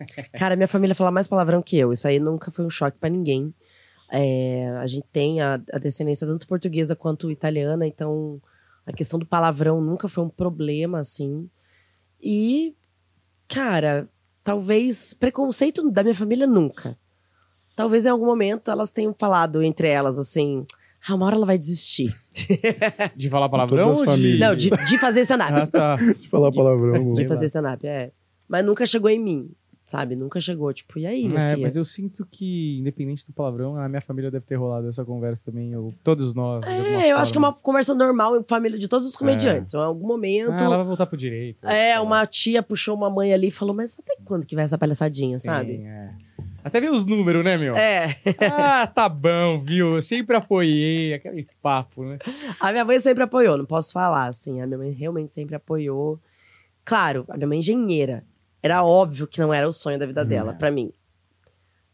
Cara, 0.36 0.56
minha 0.56 0.66
família 0.66 0.94
fala 0.94 1.10
mais 1.10 1.28
palavrão 1.28 1.62
que 1.62 1.78
eu. 1.78 1.92
Isso 1.92 2.08
aí 2.08 2.18
nunca 2.18 2.50
foi 2.50 2.64
um 2.64 2.70
choque 2.70 2.98
pra 2.98 3.08
ninguém. 3.08 3.54
É, 4.10 4.68
a 4.80 4.86
gente 4.86 5.06
tem 5.12 5.40
a, 5.40 5.54
a 5.72 5.78
descendência 5.78 6.26
tanto 6.26 6.48
portuguesa 6.48 6.96
quanto 6.96 7.30
italiana, 7.30 7.86
então 7.86 8.42
a 8.84 8.92
questão 8.92 9.18
do 9.18 9.24
palavrão 9.24 9.80
nunca 9.80 10.08
foi 10.08 10.24
um 10.24 10.28
problema, 10.28 10.98
assim. 10.98 11.48
E, 12.20 12.74
cara, 13.46 14.08
talvez 14.42 15.14
preconceito 15.14 15.88
da 15.90 16.02
minha 16.02 16.14
família 16.14 16.46
nunca. 16.46 16.98
Talvez 17.76 18.04
em 18.04 18.08
algum 18.10 18.26
momento 18.26 18.70
elas 18.70 18.90
tenham 18.90 19.14
falado 19.16 19.62
entre 19.62 19.88
elas 19.88 20.18
assim. 20.18 20.66
Ah, 21.08 21.14
uma 21.14 21.26
hora 21.26 21.34
ela 21.36 21.46
vai 21.46 21.58
desistir. 21.58 22.14
De 23.16 23.28
falar 23.28 23.48
todas 23.48 23.68
palavrão 23.68 23.90
as 23.90 23.98
ou 23.98 24.04
de... 24.06 24.10
famílias. 24.12 24.38
Não, 24.40 24.54
de, 24.54 24.70
de 24.86 24.98
fazer 24.98 25.20
stand-up. 25.22 25.52
Ah, 25.52 25.66
tá. 25.66 25.96
De 26.20 26.28
falar 26.28 26.50
palavrão. 26.52 27.14
De 27.14 27.26
fazer 27.26 27.46
stand-up, 27.46 27.86
é. 27.86 28.12
Mas 28.48 28.64
nunca 28.64 28.84
chegou 28.86 29.10
em 29.10 29.18
mim, 29.18 29.50
sabe? 29.86 30.14
Nunca 30.14 30.40
chegou, 30.40 30.72
tipo, 30.72 30.98
e 30.98 31.06
aí, 31.06 31.26
minha 31.26 31.40
É, 31.40 31.50
filha? 31.54 31.62
mas 31.62 31.76
eu 31.76 31.84
sinto 31.84 32.26
que, 32.30 32.78
independente 32.78 33.26
do 33.26 33.32
palavrão, 33.32 33.76
a 33.76 33.88
minha 33.88 34.00
família 34.00 34.30
deve 34.30 34.44
ter 34.44 34.56
rolado 34.56 34.88
essa 34.88 35.04
conversa 35.04 35.44
também, 35.46 35.74
ou 35.76 35.92
todos 36.04 36.34
nós. 36.34 36.66
É, 36.66 37.10
eu 37.12 37.16
acho 37.16 37.32
que 37.32 37.38
é 37.38 37.40
forma. 37.40 37.56
uma 37.56 37.62
conversa 37.62 37.94
normal 37.94 38.36
em 38.38 38.42
família 38.42 38.78
de 38.78 38.88
todos 38.88 39.06
os 39.06 39.16
comediantes. 39.16 39.72
Em 39.74 39.78
algum 39.78 40.06
momento. 40.06 40.52
Ah, 40.60 40.64
ela 40.64 40.76
vai 40.76 40.86
voltar 40.86 41.06
pro 41.06 41.16
direito. 41.16 41.66
É, 41.66 41.98
uma 42.00 42.24
tia 42.26 42.62
puxou 42.62 42.94
uma 42.94 43.08
mãe 43.10 43.32
ali 43.32 43.48
e 43.48 43.50
falou, 43.50 43.74
mas 43.74 43.98
até 43.98 44.16
quando 44.24 44.46
que 44.46 44.54
vai 44.54 44.64
essa 44.64 44.76
palhaçadinha, 44.78 45.38
Sim, 45.38 45.46
sabe? 45.46 45.72
é. 45.84 46.10
Até 46.64 46.80
ver 46.80 46.90
os 46.92 47.04
números, 47.06 47.44
né, 47.44 47.56
meu? 47.56 47.76
É. 47.76 48.16
Ah, 48.50 48.86
tá 48.86 49.08
bom, 49.08 49.62
viu? 49.62 49.96
Eu 49.96 50.02
sempre 50.02 50.36
apoiei, 50.36 51.14
aquele 51.14 51.46
papo, 51.60 52.04
né? 52.04 52.18
A 52.60 52.70
minha 52.70 52.84
mãe 52.84 53.00
sempre 53.00 53.24
apoiou, 53.24 53.56
não 53.58 53.64
posso 53.66 53.92
falar, 53.92 54.26
assim. 54.26 54.60
A 54.60 54.66
minha 54.66 54.78
mãe 54.78 54.90
realmente 54.92 55.34
sempre 55.34 55.54
apoiou. 55.56 56.20
Claro, 56.84 57.24
a 57.28 57.36
minha 57.36 57.46
mãe 57.48 57.56
é 57.56 57.60
engenheira. 57.60 58.24
Era 58.62 58.84
óbvio 58.84 59.26
que 59.26 59.40
não 59.40 59.52
era 59.52 59.68
o 59.68 59.72
sonho 59.72 59.98
da 59.98 60.06
vida 60.06 60.24
dela, 60.24 60.52
É. 60.52 60.54
pra 60.54 60.70
mim. 60.70 60.92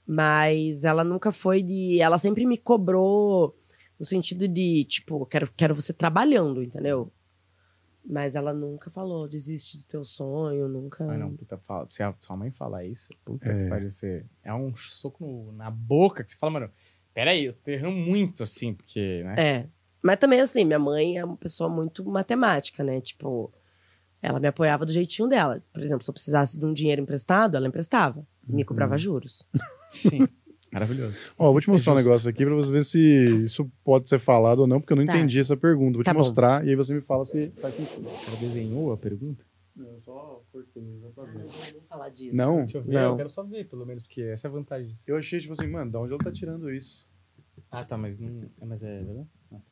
Mas 0.06 0.84
ela 0.84 1.04
nunca 1.04 1.30
foi 1.32 1.62
de. 1.62 2.00
Ela 2.00 2.18
sempre 2.18 2.46
me 2.46 2.56
cobrou 2.56 3.54
no 3.98 4.04
sentido 4.04 4.46
de, 4.48 4.84
tipo, 4.84 5.24
quero, 5.26 5.50
quero 5.56 5.74
você 5.74 5.92
trabalhando, 5.92 6.62
entendeu? 6.62 7.10
Mas 8.10 8.34
ela 8.34 8.54
nunca 8.54 8.90
falou, 8.90 9.28
desiste 9.28 9.76
do 9.76 9.84
teu 9.84 10.02
sonho, 10.04 10.66
nunca. 10.66 11.04
Ah, 11.04 11.18
não, 11.18 11.36
puta, 11.36 11.58
fala, 11.58 11.86
se 11.90 12.02
a 12.02 12.14
sua 12.22 12.36
mãe 12.38 12.50
falar 12.50 12.84
isso, 12.86 13.12
puta 13.22 13.50
É. 13.50 13.64
que 13.64 13.68
pariu, 13.68 13.90
você... 13.90 14.24
É 14.42 14.54
um 14.54 14.74
soco 14.74 15.26
no- 15.26 15.52
na 15.52 15.70
boca 15.70 16.24
que 16.24 16.30
você 16.30 16.36
fala, 16.38 16.52
mano, 16.54 16.70
peraí, 17.12 17.44
eu 17.44 17.52
tô 17.52 17.70
errando 17.70 17.96
muito, 17.96 18.42
assim, 18.42 18.72
porque, 18.72 19.22
né? 19.24 19.34
É. 19.38 19.66
Mas 20.02 20.16
também, 20.16 20.40
assim, 20.40 20.64
minha 20.64 20.78
mãe 20.78 21.18
é 21.18 21.24
uma 21.24 21.36
pessoa 21.36 21.68
muito 21.68 22.02
matemática, 22.06 22.82
né? 22.82 22.98
Tipo, 23.00 23.52
ela 24.22 24.40
me 24.40 24.48
apoiava 24.48 24.86
do 24.86 24.92
jeitinho 24.92 25.28
dela. 25.28 25.62
Por 25.70 25.82
exemplo, 25.82 26.02
se 26.02 26.08
eu 26.08 26.14
precisasse 26.14 26.58
de 26.58 26.64
um 26.64 26.72
dinheiro 26.72 27.02
emprestado, 27.02 27.56
ela 27.58 27.68
emprestava. 27.68 28.26
E 28.48 28.52
me 28.54 28.64
cobrava 28.64 28.96
juros. 28.96 29.44
Sim. 29.90 30.26
Maravilhoso. 30.70 31.24
Ó, 31.38 31.50
vou 31.50 31.60
te 31.60 31.70
mostrar 31.70 31.92
um 31.94 31.96
justo. 31.96 32.08
negócio 32.08 32.28
aqui 32.30 32.44
pra 32.44 32.54
você 32.54 32.70
ver 32.72 32.84
se 32.84 33.00
isso 33.44 33.70
pode 33.82 34.08
ser 34.08 34.18
falado 34.18 34.60
ou 34.60 34.66
não, 34.66 34.80
porque 34.80 34.92
eu 34.92 34.96
não 34.96 35.06
Tá. 35.06 35.16
entendi 35.16 35.40
essa 35.40 35.56
pergunta. 35.56 35.94
Vou 35.94 36.04
Tá 36.04 36.10
te 36.10 36.14
bom. 36.14 36.18
mostrar 36.20 36.64
e 36.66 36.70
aí 36.70 36.76
você 36.76 36.92
me 36.94 37.00
fala 37.00 37.24
se 37.24 37.50
faz 37.60 37.74
sentido. 37.74 38.06
Ela 38.26 38.36
desenhou 38.38 38.92
a 38.92 38.96
pergunta? 38.96 39.44
Eu 39.78 40.00
só 40.04 40.42
cortei, 40.52 40.82
Não 40.82 41.10
vamos 41.12 41.84
falar 41.88 42.08
disso. 42.10 42.36
Não? 42.36 42.56
Deixa 42.58 42.78
eu 42.78 42.82
ver, 42.82 42.92
Não. 42.92 43.10
eu 43.12 43.16
quero 43.16 43.30
só 43.30 43.42
ver, 43.44 43.64
pelo 43.68 43.86
menos, 43.86 44.02
porque 44.02 44.22
essa 44.22 44.46
é 44.46 44.50
a 44.50 44.52
vantagem 44.52 44.88
disso. 44.88 45.04
Eu 45.06 45.16
achei, 45.16 45.40
tipo 45.40 45.52
assim, 45.54 45.68
mano, 45.68 45.90
da 45.90 46.00
onde 46.00 46.12
ela 46.12 46.18
tá 46.22 46.32
tirando 46.32 46.68
isso? 46.70 47.08
Ah, 47.70 47.84
tá, 47.84 47.96
mas 47.96 48.18
não... 48.18 48.42
é, 48.60 48.64
Mas 48.66 48.82
é 48.82 48.98
verdade? 49.02 49.28
Não. 49.50 49.62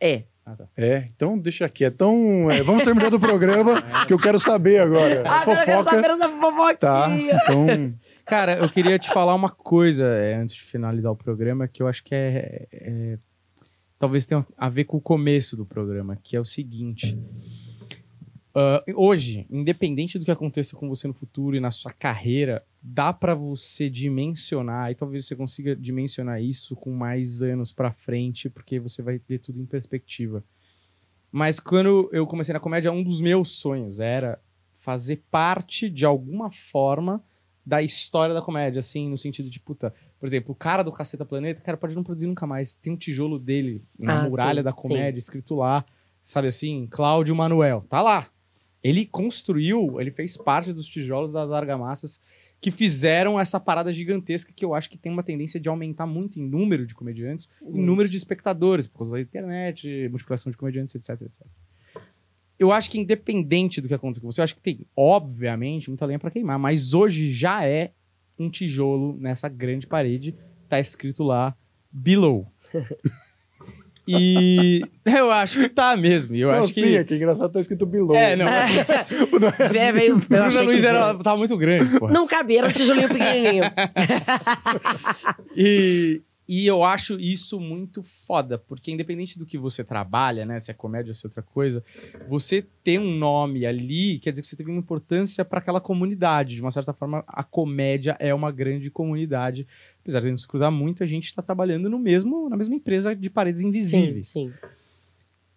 É. 0.00 0.22
Ah, 0.46 0.54
tá. 0.56 0.68
É, 0.76 1.08
então 1.14 1.36
deixa 1.38 1.68
quieto. 1.68 1.94
Então, 1.94 2.50
é, 2.50 2.62
vamos 2.62 2.84
terminar 2.84 3.10
do 3.10 3.18
programa, 3.20 3.74
que 4.06 4.12
eu 4.12 4.18
quero 4.18 4.38
saber 4.38 4.80
agora. 4.80 5.22
Ah, 5.26 5.40
eu 5.42 5.64
quero 5.64 5.78
Fofoca. 5.84 5.90
saber 5.96 6.10
essa 6.10 6.28
fofoquinha. 6.30 6.76
Tá, 6.78 7.08
então. 7.10 7.94
Cara, 8.28 8.58
eu 8.58 8.68
queria 8.68 8.98
te 8.98 9.08
falar 9.10 9.34
uma 9.34 9.50
coisa 9.50 10.04
é, 10.04 10.34
antes 10.36 10.54
de 10.54 10.62
finalizar 10.62 11.10
o 11.10 11.16
programa, 11.16 11.66
que 11.66 11.82
eu 11.82 11.86
acho 11.88 12.04
que 12.04 12.14
é, 12.14 12.68
é- 12.70 13.18
talvez 13.98 14.26
tenha 14.26 14.46
a 14.56 14.68
ver 14.68 14.84
com 14.84 14.98
o 14.98 15.00
começo 15.00 15.56
do 15.56 15.64
programa, 15.64 16.16
que 16.22 16.36
é 16.36 16.40
o 16.40 16.44
seguinte. 16.44 17.18
Ah, 18.54 18.82
hoje, 18.94 19.46
independente 19.48 20.18
do 20.18 20.24
que 20.24 20.30
aconteça 20.30 20.76
com 20.76 20.88
você 20.88 21.06
no 21.06 21.14
futuro 21.14 21.56
e 21.56 21.60
na 21.60 21.70
sua 21.70 21.92
carreira, 21.92 22.62
dá 22.82 23.12
pra 23.12 23.34
você 23.34 23.88
dimensionar, 23.88 24.90
e 24.90 24.94
talvez 24.94 25.26
você 25.26 25.36
consiga 25.36 25.74
dimensionar 25.74 26.42
isso 26.42 26.76
com 26.76 26.90
mais 26.90 27.40
anos 27.42 27.72
pra 27.72 27.92
frente, 27.92 28.50
porque 28.50 28.78
você 28.78 29.00
vai 29.00 29.18
ter 29.18 29.38
tudo 29.38 29.60
em 29.60 29.64
perspectiva. 29.64 30.44
Mas 31.30 31.60
quando 31.60 32.10
eu 32.12 32.26
comecei 32.26 32.52
na 32.52 32.60
comédia, 32.60 32.90
um 32.92 33.02
dos 33.02 33.20
meus 33.20 33.52
sonhos 33.52 34.00
era 34.00 34.38
fazer 34.74 35.22
parte 35.30 35.88
de 35.88 36.04
alguma 36.04 36.50
forma 36.50 37.22
da 37.68 37.82
história 37.82 38.34
da 38.34 38.40
comédia, 38.40 38.80
assim, 38.80 39.10
no 39.10 39.18
sentido 39.18 39.50
de, 39.50 39.60
puta, 39.60 39.92
por 40.18 40.26
exemplo, 40.26 40.52
o 40.52 40.54
cara 40.54 40.82
do 40.82 40.90
Caceta 40.90 41.22
Planeta, 41.22 41.60
o 41.60 41.62
cara 41.62 41.76
pode 41.76 41.94
não 41.94 42.02
produzir 42.02 42.26
nunca 42.26 42.46
mais. 42.46 42.72
Tem 42.72 42.94
um 42.94 42.96
tijolo 42.96 43.38
dele 43.38 43.84
na 43.98 44.20
Ah, 44.20 44.22
muralha 44.22 44.60
sim, 44.60 44.64
da 44.64 44.72
comédia, 44.72 45.18
escrito 45.18 45.54
lá, 45.54 45.84
sabe 46.22 46.48
assim, 46.48 46.88
Cláudio 46.90 47.36
Manuel, 47.36 47.84
tá 47.86 48.00
lá. 48.00 48.26
Ele 48.82 49.04
construiu, 49.04 50.00
ele 50.00 50.10
fez 50.10 50.34
parte 50.34 50.72
dos 50.72 50.88
tijolos 50.88 51.32
das 51.32 51.50
argamassas 51.50 52.18
que 52.58 52.70
fizeram 52.70 53.38
essa 53.38 53.60
parada 53.60 53.92
gigantesca 53.92 54.50
que 54.50 54.64
eu 54.64 54.74
acho 54.74 54.88
que 54.88 54.96
tem 54.96 55.12
uma 55.12 55.22
tendência 55.22 55.60
de 55.60 55.68
aumentar 55.68 56.06
muito 56.06 56.40
em 56.40 56.48
número 56.48 56.86
de 56.86 56.94
comediantes 56.94 57.50
em 57.62 57.82
número 57.82 58.08
de 58.08 58.16
espectadores, 58.16 58.86
por 58.86 59.00
causa 59.00 59.12
da 59.12 59.20
internet, 59.20 60.08
multiplicação 60.08 60.50
de 60.50 60.56
comediantes, 60.56 60.94
etc, 60.94 61.20
etc. 61.20 61.46
Eu 62.58 62.72
acho 62.72 62.90
que 62.90 62.98
independente 62.98 63.80
do 63.80 63.86
que 63.86 63.94
aconteça 63.94 64.20
com 64.20 64.30
você, 64.30 64.40
eu 64.40 64.44
acho 64.44 64.54
que 64.56 64.60
tem, 64.60 64.80
obviamente, 64.96 65.88
muita 65.88 66.04
lenha 66.04 66.18
pra 66.18 66.30
queimar, 66.30 66.58
mas 66.58 66.92
hoje 66.92 67.30
já 67.30 67.64
é 67.64 67.92
um 68.38 68.50
tijolo 68.50 69.16
nessa 69.20 69.48
grande 69.48 69.86
parede, 69.86 70.34
tá 70.68 70.80
escrito 70.80 71.22
lá, 71.22 71.54
below. 71.90 72.46
e 74.06 74.82
eu 75.04 75.30
acho 75.30 75.60
que 75.60 75.68
tá 75.68 75.96
mesmo, 75.96 76.34
eu 76.34 76.50
não, 76.50 76.60
acho 76.60 76.72
sim, 76.72 76.82
que... 76.82 76.96
é 76.96 77.04
que 77.04 77.14
engraçado 77.14 77.52
tá 77.52 77.60
escrito 77.60 77.86
below. 77.86 78.16
É, 78.16 78.34
não, 78.34 78.46
Vé, 79.70 79.92
veio, 79.92 80.14
eu 80.14 80.18
Bruna 80.18 80.60
Luiz 80.62 80.80
que 80.80 80.86
era, 80.86 81.14
tava 81.14 81.36
muito 81.36 81.56
grande, 81.56 81.98
porra. 81.98 82.12
Não 82.12 82.26
cabia, 82.26 82.58
era 82.58 82.68
um 82.68 82.72
tijolinho 82.72 83.08
pequenininho. 83.08 83.64
E, 85.54 86.22
e 86.48 86.66
eu 86.66 86.82
acho 86.82 87.20
isso 87.20 87.60
muito 87.60 88.02
foda, 88.02 88.56
porque 88.56 88.90
independente 88.90 89.38
do 89.38 89.44
que 89.44 89.58
você 89.58 89.84
trabalha, 89.84 90.46
né, 90.46 90.58
se 90.58 90.70
é 90.70 90.74
comédia 90.74 91.10
ou 91.10 91.14
se 91.14 91.26
é 91.26 91.28
outra 91.28 91.42
coisa, 91.42 91.84
você 92.26 92.64
ter 92.82 92.98
um 92.98 93.18
nome 93.18 93.66
ali 93.66 94.18
quer 94.18 94.30
dizer 94.30 94.40
que 94.40 94.48
você 94.48 94.56
teve 94.56 94.70
uma 94.70 94.78
importância 94.80 95.44
para 95.44 95.58
aquela 95.58 95.80
comunidade. 95.80 96.54
De 96.54 96.62
uma 96.62 96.70
certa 96.70 96.94
forma, 96.94 97.22
a 97.28 97.44
comédia 97.44 98.16
é 98.18 98.32
uma 98.32 98.50
grande 98.50 98.90
comunidade. 98.90 99.66
Apesar 100.00 100.20
de 100.20 100.30
não 100.30 100.38
se 100.38 100.48
cruzar 100.48 100.72
muito, 100.72 101.04
a 101.04 101.06
gente 101.06 101.26
está 101.26 101.42
trabalhando 101.42 101.90
no 101.90 101.98
mesmo, 101.98 102.48
na 102.48 102.56
mesma 102.56 102.74
empresa 102.74 103.14
de 103.14 103.28
paredes 103.28 103.60
sim, 103.60 103.68
invisíveis. 103.68 104.28
sim. 104.28 104.50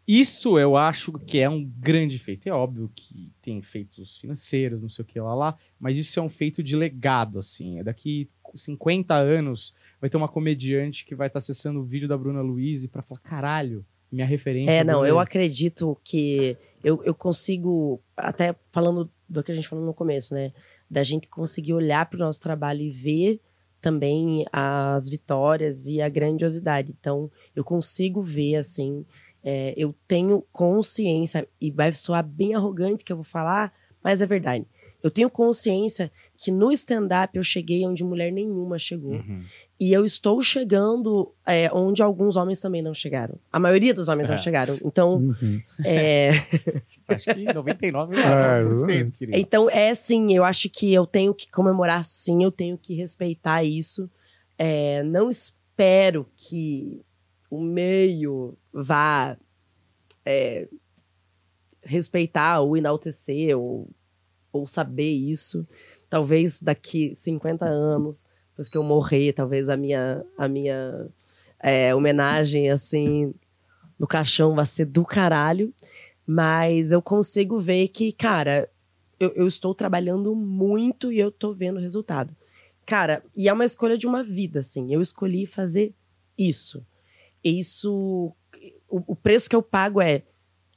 Isso 0.07 0.59
eu 0.59 0.75
acho 0.75 1.13
que 1.13 1.39
é 1.39 1.49
um 1.49 1.63
grande 1.63 2.19
feito. 2.19 2.47
É 2.47 2.51
óbvio 2.51 2.91
que 2.93 3.31
tem 3.41 3.59
efeitos 3.59 4.17
financeiros, 4.17 4.81
não 4.81 4.89
sei 4.89 5.03
o 5.03 5.05
que 5.05 5.17
lá 5.21 5.33
lá, 5.33 5.57
mas 5.79 5.97
isso 5.97 6.19
é 6.19 6.21
um 6.21 6.27
feito 6.29 6.61
de 6.61 6.75
legado, 6.75 7.39
assim. 7.39 7.79
É 7.79 7.83
daqui 7.83 8.27
50 8.57 9.13
anos 9.13 9.73
vai 9.99 10.09
ter 10.09 10.17
uma 10.17 10.27
comediante 10.27 11.05
que 11.05 11.15
vai 11.15 11.27
estar 11.27 11.39
acessando 11.39 11.79
o 11.79 11.83
vídeo 11.83 12.07
da 12.07 12.17
Bruna 12.17 12.41
Luiz 12.41 12.85
para 12.87 13.01
falar: 13.01 13.19
caralho, 13.21 13.85
minha 14.11 14.25
referência. 14.25 14.71
É, 14.71 14.83
não, 14.83 14.95
Bruna 14.95 15.07
eu 15.07 15.15
Luiz." 15.15 15.27
acredito 15.27 15.97
que 16.03 16.57
eu, 16.83 17.03
eu 17.03 17.13
consigo, 17.13 18.01
até 18.15 18.55
falando 18.71 19.09
do 19.27 19.43
que 19.43 19.51
a 19.51 19.55
gente 19.55 19.67
falou 19.67 19.85
no 19.85 19.93
começo, 19.93 20.33
né? 20.33 20.51
Da 20.89 21.03
gente 21.03 21.27
conseguir 21.27 21.73
olhar 21.73 22.05
para 22.07 22.17
o 22.17 22.19
nosso 22.19 22.41
trabalho 22.41 22.81
e 22.81 22.89
ver 22.89 23.39
também 23.81 24.45
as 24.51 25.09
vitórias 25.09 25.87
e 25.87 26.01
a 26.01 26.07
grandiosidade. 26.07 26.93
Então, 26.99 27.31
eu 27.55 27.63
consigo 27.63 28.21
ver, 28.21 28.55
assim, 28.55 29.05
é, 29.43 29.73
eu 29.75 29.95
tenho 30.07 30.43
consciência, 30.51 31.47
e 31.59 31.71
vai 31.71 31.91
soar 31.93 32.23
bem 32.23 32.53
arrogante 32.53 33.03
que 33.03 33.11
eu 33.11 33.17
vou 33.17 33.25
falar, 33.25 33.73
mas 34.03 34.21
é 34.21 34.25
verdade. 34.25 34.65
Eu 35.03 35.09
tenho 35.11 35.29
consciência 35.29 36.11
que 36.37 36.51
no 36.51 36.71
stand-up 36.71 37.35
eu 37.37 37.43
cheguei 37.43 37.85
onde 37.85 38.03
mulher 38.03 38.31
nenhuma 38.31 38.77
chegou. 38.79 39.13
Uhum. 39.13 39.43
E 39.79 39.91
eu 39.93 40.05
estou 40.05 40.41
chegando 40.41 41.31
é, 41.45 41.69
onde 41.73 42.01
alguns 42.01 42.35
homens 42.35 42.59
também 42.59 42.81
não 42.81 42.93
chegaram. 42.93 43.35
A 43.51 43.59
maioria 43.59 43.93
dos 43.93 44.07
homens 44.07 44.29
É. 44.29 44.33
não 44.33 44.37
chegaram. 44.37 44.75
Então, 44.85 45.15
Uhum. 45.17 45.61
é, 45.85 46.29
Acho 47.07 47.25
que 47.33 47.45
99%, 47.45 49.07
É, 49.07 49.11
querido. 49.17 49.37
então 49.37 49.69
é 49.69 49.93
sim, 49.93 50.33
eu 50.33 50.43
acho 50.43 50.69
que 50.69 50.93
eu 50.93 51.05
tenho 51.05 51.33
que 51.33 51.49
comemorar 51.49 52.03
sim, 52.03 52.43
eu 52.43 52.51
tenho 52.51 52.77
que 52.77 52.93
respeitar 52.95 53.63
isso. 53.63 54.09
É, 54.57 55.03
não 55.03 55.29
espero 55.29 56.27
que 56.35 57.01
o 57.49 57.59
meio 57.59 58.55
vá 58.71 59.35
é, 60.25 60.67
respeitar 61.83 62.59
ou 62.61 62.77
enaltecer 62.77 63.57
ou, 63.57 63.89
ou 64.51 64.67
saber 64.67 65.11
isso. 65.11 65.67
Talvez 66.09 66.61
daqui 66.61 67.13
50 67.15 67.65
anos, 67.65 68.25
depois 68.49 68.67
que 68.67 68.77
eu 68.77 68.83
morrer, 68.83 69.33
talvez 69.33 69.69
a 69.69 69.77
minha, 69.77 70.23
a 70.37 70.47
minha 70.47 71.07
é, 71.59 71.93
homenagem 71.95 72.69
assim 72.69 73.33
no 73.97 74.07
caixão 74.07 74.55
vai 74.55 74.65
ser 74.65 74.85
do 74.85 75.05
caralho. 75.05 75.73
Mas 76.25 76.91
eu 76.91 77.01
consigo 77.01 77.59
ver 77.59 77.87
que, 77.89 78.11
cara, 78.11 78.69
eu, 79.19 79.31
eu 79.35 79.47
estou 79.47 79.75
trabalhando 79.75 80.35
muito 80.35 81.11
e 81.11 81.19
eu 81.19 81.31
tô 81.31 81.53
vendo 81.53 81.77
o 81.77 81.81
resultado. 81.81 82.35
Cara, 82.85 83.23
e 83.35 83.47
é 83.47 83.53
uma 83.53 83.65
escolha 83.65 83.97
de 83.97 84.07
uma 84.07 84.23
vida, 84.23 84.59
assim. 84.59 84.93
Eu 84.93 85.01
escolhi 85.01 85.45
fazer 85.45 85.93
isso. 86.37 86.85
Isso. 87.43 88.33
O, 88.89 89.13
o 89.13 89.15
preço 89.15 89.49
que 89.49 89.55
eu 89.55 89.61
pago 89.61 90.01
é 90.01 90.23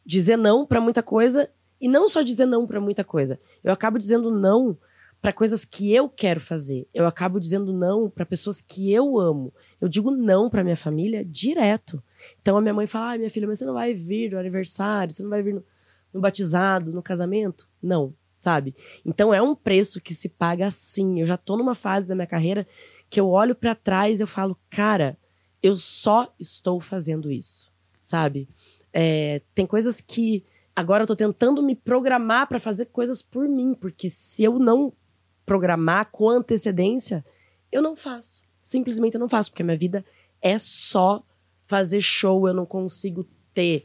dizer 0.05 0.37
não 0.37 0.67
pra 0.67 0.81
muita 0.81 1.03
coisa 1.03 1.51
e 1.81 1.89
não 1.89 2.09
só 2.09 2.23
dizer 2.23 2.47
não 2.47 2.67
pra 2.67 2.81
muita 2.81 3.05
coisa. 3.05 3.41
Eu 3.63 3.73
acabo 3.73 3.99
dizendo 3.99 4.31
não 4.31 4.77
pra 5.21 5.33
coisas 5.33 5.65
que 5.65 5.93
eu 5.93 6.09
quero 6.09 6.41
fazer. 6.41 6.87
Eu 6.93 7.07
acabo 7.07 7.41
dizendo 7.41 7.73
não 7.73 8.11
pra 8.11 8.27
pessoas 8.27 8.61
que 8.61 8.93
eu 8.93 9.19
amo. 9.19 9.53
Eu 9.81 9.89
digo 9.89 10.11
não 10.11 10.51
pra 10.51 10.63
minha 10.63 10.77
família 10.77 11.25
direto. 11.25 12.03
Então 12.41 12.57
a 12.57 12.61
minha 12.61 12.75
mãe 12.75 12.87
fala: 12.87 13.15
ah, 13.15 13.19
minha 13.19 13.31
filha, 13.31 13.47
mas 13.47 13.59
você 13.59 13.65
não 13.65 13.75
vai 13.75 13.95
vir 13.95 14.33
no 14.33 14.39
aniversário, 14.39 15.13
você 15.13 15.23
não 15.23 15.31
vai 15.31 15.43
vir 15.43 15.55
no, 15.55 15.65
no 16.13 16.21
batizado, 16.21 16.93
no 16.93 17.03
casamento? 17.03 17.69
Não. 17.83 18.15
sabe? 18.37 18.75
Então 19.05 19.33
é 19.33 19.41
um 19.41 19.55
preço 19.55 20.01
que 20.01 20.15
se 20.15 20.29
paga 20.29 20.67
assim. 20.67 21.21
Eu 21.21 21.27
já 21.27 21.37
tô 21.37 21.57
numa 21.57 21.75
fase 21.75 22.07
da 22.07 22.15
minha 22.15 22.27
carreira 22.27 22.67
que 23.09 23.19
eu 23.19 23.29
olho 23.29 23.55
para 23.55 23.75
trás 23.75 24.21
e 24.21 24.23
eu 24.23 24.27
falo, 24.27 24.59
cara, 24.69 25.17
eu 25.63 25.77
só 25.77 26.33
estou 26.39 26.81
fazendo 26.81 27.33
isso, 27.33 27.73
sabe? 28.01 28.49
É, 28.93 29.41
tem 29.55 29.67
coisas 29.67 30.01
que 30.01 30.45
agora 30.75 31.05
eu 31.05 31.07
tô 31.07 31.17
tentando 31.17 31.63
me 31.63 31.75
programar 31.75 32.49
para 32.49 32.59
fazer 32.59 32.87
coisas 32.87 33.23
por 33.23 33.49
mim, 33.49 33.75
porque 33.75 34.11
se 34.11 34.43
eu 34.45 34.59
não 34.59 34.93
programar 35.47 36.11
com 36.11 36.29
antecedência, 36.29 37.25
eu 37.71 37.83
não 37.83 37.95
faço. 37.95 38.43
Simplesmente 38.63 39.15
eu 39.15 39.21
não 39.21 39.29
faço, 39.29 39.51
porque 39.51 39.63
a 39.63 39.67
minha 39.67 39.79
vida 39.79 40.05
é 40.41 40.59
só 40.59 41.23
fazer 41.65 42.01
show, 42.01 42.49
eu 42.49 42.55
não 42.55 42.67
consigo 42.67 43.27
ter. 43.53 43.85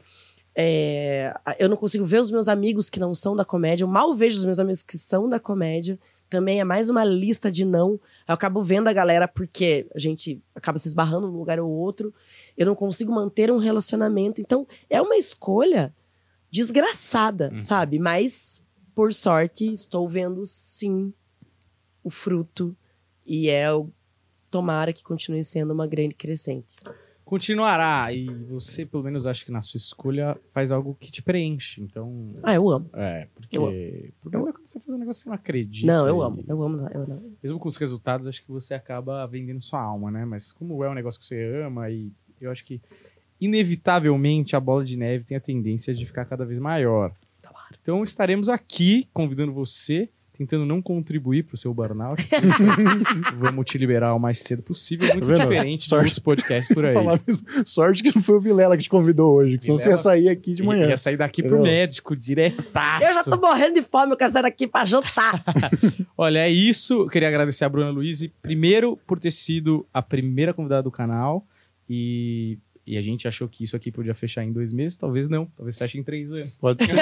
É, 0.54 1.32
eu 1.58 1.68
não 1.68 1.76
consigo 1.76 2.04
ver 2.04 2.18
os 2.18 2.30
meus 2.30 2.48
amigos 2.48 2.90
que 2.90 2.98
não 2.98 3.14
são 3.14 3.36
da 3.36 3.44
comédia, 3.44 3.84
eu 3.84 3.88
mal 3.88 4.14
vejo 4.14 4.36
os 4.36 4.44
meus 4.44 4.58
amigos 4.58 4.82
que 4.82 4.98
são 4.98 5.28
da 5.28 5.38
comédia. 5.38 5.98
Também 6.28 6.60
é 6.60 6.64
mais 6.64 6.88
uma 6.88 7.04
lista 7.04 7.50
de 7.50 7.64
não. 7.64 7.98
Eu 8.28 8.34
acabo 8.34 8.62
vendo 8.62 8.86
a 8.86 8.92
galera 8.92 9.26
porque 9.26 9.88
a 9.92 9.98
gente 9.98 10.40
acaba 10.54 10.78
se 10.78 10.86
esbarrando 10.86 11.26
num 11.26 11.36
lugar 11.36 11.58
ou 11.58 11.68
outro. 11.68 12.14
Eu 12.56 12.66
não 12.66 12.76
consigo 12.76 13.12
manter 13.12 13.50
um 13.50 13.56
relacionamento. 13.56 14.40
Então, 14.40 14.64
é 14.88 15.02
uma 15.02 15.16
escolha 15.16 15.92
desgraçada, 16.50 17.50
Hum. 17.52 17.58
sabe? 17.58 17.98
Mas, 17.98 18.64
por 18.94 19.12
sorte, 19.12 19.70
estou 19.70 20.08
vendo 20.08 20.44
sim 20.44 21.12
o 22.02 22.10
fruto. 22.10 22.76
E 23.26 23.48
é 23.48 23.72
o. 23.72 23.90
Tomara 24.50 24.92
que 24.92 25.04
continue 25.04 25.44
sendo 25.44 25.72
uma 25.72 25.86
grande 25.86 26.14
crescente. 26.14 26.74
Continuará. 27.24 28.12
E 28.12 28.26
você, 28.46 28.84
pelo 28.84 29.04
menos, 29.04 29.24
acho 29.24 29.44
que 29.46 29.52
na 29.52 29.60
sua 29.62 29.78
escolha 29.78 30.36
faz 30.52 30.72
algo 30.72 30.96
que 30.98 31.12
te 31.12 31.22
preenche. 31.22 31.80
Então. 31.80 32.34
Ah, 32.42 32.52
eu 32.54 32.68
amo. 32.68 32.90
É, 32.94 33.28
porque. 33.32 33.56
Eu 33.56 33.62
O 34.18 34.20
problema 34.30 34.48
é 34.48 34.52
quando 34.52 34.66
você 34.66 34.80
faz 34.80 34.92
um 34.92 34.98
negócio 34.98 35.20
que 35.20 35.22
você 35.24 35.28
não 35.28 35.34
acredita. 35.36 35.86
Não, 35.86 36.08
eu 36.08 36.18
e- 36.20 36.24
amo. 36.24 36.44
Eu 36.48 36.62
amo. 36.64 36.88
Eu 36.92 37.02
amo. 37.02 37.36
Mesmo 37.40 37.60
com 37.60 37.68
os 37.68 37.76
resultados, 37.76 38.26
acho 38.26 38.42
que 38.42 38.50
você 38.50 38.74
acaba 38.74 39.24
vendendo 39.28 39.60
sua 39.62 39.80
alma, 39.80 40.10
né? 40.10 40.24
Mas 40.24 40.50
como 40.50 40.82
é 40.82 40.90
um 40.90 40.94
negócio 40.94 41.20
que 41.20 41.26
você 41.28 41.62
ama, 41.64 41.88
e 41.88 42.10
eu 42.40 42.50
acho 42.50 42.64
que, 42.64 42.80
inevitavelmente, 43.40 44.54
a 44.56 44.60
bola 44.60 44.84
de 44.84 44.96
neve 44.96 45.24
tem 45.24 45.36
a 45.36 45.40
tendência 45.40 45.94
de 45.94 46.04
ficar 46.04 46.24
cada 46.24 46.44
vez 46.44 46.58
maior. 46.58 47.12
Então 47.82 48.02
estaremos 48.02 48.48
aqui 48.48 49.08
convidando 49.12 49.52
você, 49.52 50.08
tentando 50.36 50.66
não 50.66 50.82
contribuir 50.82 51.44
para 51.44 51.54
o 51.54 51.58
seu 51.58 51.72
burnout. 51.72 52.22
Vamos 53.36 53.64
te 53.66 53.78
liberar 53.78 54.14
o 54.14 54.18
mais 54.18 54.38
cedo 54.38 54.62
possível. 54.62 55.06
Muito 55.08 55.26
Tá 55.26 55.32
vendo? 55.34 55.48
diferente 55.48 55.82
de 55.84 55.88
Sorte. 55.88 56.04
outros 56.04 56.18
podcasts 56.18 56.74
por 56.74 56.84
aí. 56.84 56.92
Falar 56.94 57.20
mesmo. 57.26 57.42
Sorte 57.64 58.02
que 58.02 58.14
não 58.14 58.22
foi 58.22 58.36
o 58.36 58.40
Vilela 58.40 58.76
que 58.76 58.82
te 58.82 58.88
convidou 58.88 59.34
hoje, 59.34 59.58
que 59.58 59.64
senão 59.66 59.78
você 59.78 59.90
ia 59.90 59.96
sair 59.96 60.28
aqui 60.28 60.54
de 60.54 60.62
manhã. 60.62 60.88
Ia 60.88 60.96
sair 60.96 61.16
daqui 61.16 61.42
pro 61.42 61.56
Entendeu? 61.56 61.72
médico, 61.72 62.14
diretaço. 62.16 63.04
Eu 63.06 63.14
já 63.14 63.24
tô 63.24 63.38
morrendo 63.40 63.74
de 63.74 63.82
fome, 63.82 64.12
eu 64.12 64.16
quero 64.16 64.32
sair 64.32 64.42
daqui 64.42 64.66
pra 64.66 64.84
jantar. 64.84 65.42
Olha, 66.16 66.40
é 66.40 66.50
isso. 66.50 66.94
Eu 67.02 67.08
queria 67.08 67.28
agradecer 67.28 67.64
a 67.64 67.68
Bruna 67.68 67.90
Luiz, 67.90 68.26
primeiro 68.42 68.98
por 69.06 69.18
ter 69.18 69.30
sido 69.30 69.86
a 69.92 70.02
primeira 70.02 70.52
convidada 70.52 70.82
do 70.82 70.90
canal. 70.90 71.46
E, 71.88 72.58
e 72.90 72.98
a 72.98 73.00
gente 73.00 73.28
achou 73.28 73.48
que 73.48 73.62
isso 73.62 73.76
aqui 73.76 73.92
podia 73.92 74.12
fechar 74.16 74.42
em 74.42 74.50
dois 74.50 74.72
meses. 74.72 74.96
Talvez 74.96 75.28
não. 75.28 75.46
Talvez 75.56 75.78
feche 75.78 75.96
em 75.96 76.02
três 76.02 76.32
anos. 76.32 76.52
Pode 76.54 76.84
ser. 76.84 76.92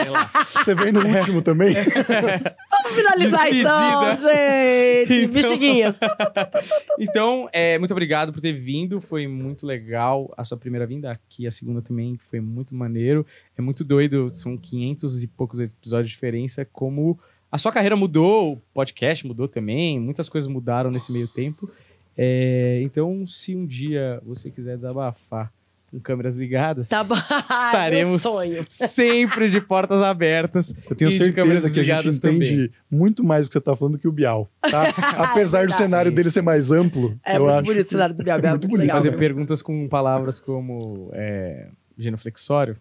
Você 0.62 0.74
vem 0.74 0.92
no 0.92 1.00
último 1.00 1.40
também? 1.40 1.72
Vamos 2.70 2.94
finalizar 2.94 3.48
então, 3.48 4.16
gente. 4.16 5.14
Então- 5.14 5.32
Bexiguinhas. 5.32 5.98
Então, 7.00 7.48
é, 7.52 7.78
muito 7.78 7.92
obrigado 7.92 8.32
por 8.32 8.40
ter 8.40 8.52
vindo. 8.52 9.00
Foi 9.00 9.26
muito 9.26 9.64
legal 9.64 10.34
a 10.36 10.44
sua 10.44 10.58
primeira 10.58 10.84
vinda 10.86 11.10
aqui. 11.10 11.46
A 11.46 11.50
segunda 11.50 11.80
também 11.80 12.18
foi 12.18 12.40
muito 12.40 12.74
maneiro. 12.74 13.24
É 13.56 13.62
muito 13.62 13.82
doido. 13.82 14.28
São 14.34 14.58
500 14.58 15.22
e 15.22 15.26
poucos 15.28 15.60
episódios 15.60 16.10
de 16.10 16.14
diferença. 16.16 16.66
Como 16.66 17.18
a 17.50 17.56
sua 17.56 17.72
carreira 17.72 17.96
mudou, 17.96 18.54
o 18.54 18.56
podcast 18.74 19.26
mudou 19.26 19.48
também. 19.48 19.98
Muitas 19.98 20.28
coisas 20.28 20.48
mudaram 20.48 20.90
nesse 20.90 21.10
meio 21.12 21.28
tempo. 21.28 21.70
É, 22.16 22.80
então, 22.82 23.26
se 23.26 23.54
um 23.54 23.64
dia 23.64 24.20
você 24.26 24.50
quiser 24.50 24.74
desabafar 24.76 25.50
com 25.90 25.98
câmeras 26.00 26.36
ligadas, 26.36 26.88
Tá 26.88 27.02
bom. 27.02 27.14
Estaremos- 27.66 28.22
sempre 28.68 29.48
de 29.48 29.60
portas 29.60 30.02
abertas. 30.02 30.74
Eu 30.88 30.94
tenho 30.96 31.10
E 31.10 31.18
de 31.18 31.32
câmeras 31.32 31.62
certeza 31.62 31.70
que 31.86 31.90
a 31.92 32.00
gente 32.02 32.16
entende 32.16 32.70
muito 32.90 33.24
mais 33.24 33.46
do 33.46 33.50
que 33.50 33.54
você 33.54 33.60
tá 33.60 33.74
falando 33.74 33.98
que 33.98 34.06
o 34.08 34.12
Bial. 34.12 34.50
Tá? 34.70 34.88
Apesar 35.16 35.60
do 35.66 35.70
verdade. 35.70 35.74
cenário 35.74 36.12
dele 36.12 36.30
ser 36.30 36.42
mais 36.42 36.70
amplo, 36.70 37.18
É 37.24 37.36
eu 37.36 37.40
muito 37.40 37.54
acho. 37.54 37.64
bonito 37.64 37.86
o 37.86 37.90
cenário 37.90 38.14
do 38.14 38.22
Biabel. 38.22 38.50
Muito 38.50 38.62
muito 38.62 38.70
bonito. 38.70 38.80
legal. 38.82 38.96
Fazer 38.96 39.12
perguntas 39.16 39.62
com 39.62 39.88
palavras 39.88 40.38
como 40.38 41.10
é, 41.14 41.68
genuflexório. 41.96 42.76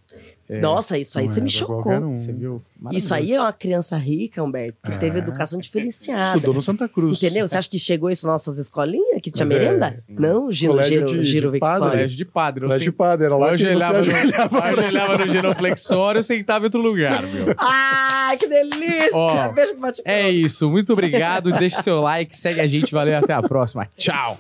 É, 0.50 0.62
Nossa, 0.62 0.98
isso 0.98 1.20
aí 1.20 1.28
você 1.28 1.42
me 1.42 1.48
é 1.50 1.52
pra 1.52 1.60
chocou. 1.60 1.92
um. 1.92 2.16
Você 2.16 2.32
viu? 2.32 2.62
Isso 2.94 3.14
aí 3.14 3.34
é 3.34 3.42
uma 3.42 3.52
criança 3.52 3.98
rica, 3.98 4.42
Humberto, 4.42 4.78
que 4.82 4.98
teve 4.98 5.18
É. 5.18 5.22
educação 5.22 5.60
diferenciada. 5.60 6.36
Estudou 6.38 6.54
no 6.54 6.62
Santa 6.62 6.88
Cruz. 6.88 7.18
Entendeu? 7.22 7.46
Você 7.46 7.58
acha 7.58 7.70
que 7.70 7.78
chegou 7.78 8.10
isso 8.10 8.26
nas 8.26 8.34
nossas 8.36 8.58
escolinhas? 8.58 9.20
Que 9.22 9.30
tinha 9.30 9.46
Mas 9.46 9.52
é, 9.58 9.60
merenda? 9.60 9.92
sim. 9.92 10.16
Não, 10.18 10.50
giro, 10.50 10.72
Colégio 10.74 10.94
giro, 11.08 11.22
de- 11.22 11.24
giro 11.26 11.52
de 11.52 11.60
padre. 11.60 11.90
Colégio 11.90 12.18
de 12.18 12.26
padre. 12.26 12.62
Colégio 12.62 12.84
de 12.86 12.92
padre, 12.94 13.26
era 13.26 13.36
lá 13.36 13.48
eu 13.48 13.52
que 13.52 13.58
você 13.58 13.66
ajoelhava 13.68 13.94
no, 13.94 14.00
ajoelhava. 14.00 14.58
eu 14.58 14.64
ajoelhava 14.64 15.18
no 15.18 16.24
sentava 16.24 16.64
em 16.64 16.68
outro 16.68 16.82
lugar, 16.82 17.24
meu. 17.24 17.54
Ai, 17.58 18.38
que 18.38 18.48
delícia! 18.48 19.10
Ó, 19.14 19.52
Beijo 19.52 19.72
pro 19.74 19.82
bate 19.82 20.02
É 20.06 20.30
isso, 20.30 20.70
muito 20.70 20.94
obrigado. 20.94 21.52
Deixe 21.52 21.82
seu 21.84 22.00
like, 22.00 22.34
segue 22.36 22.62
a 22.62 22.68
gente, 22.68 22.94
valeu, 22.94 23.18
até 23.18 23.34
a 23.34 23.42
próxima. 23.42 23.86
Tchau. 23.98 24.38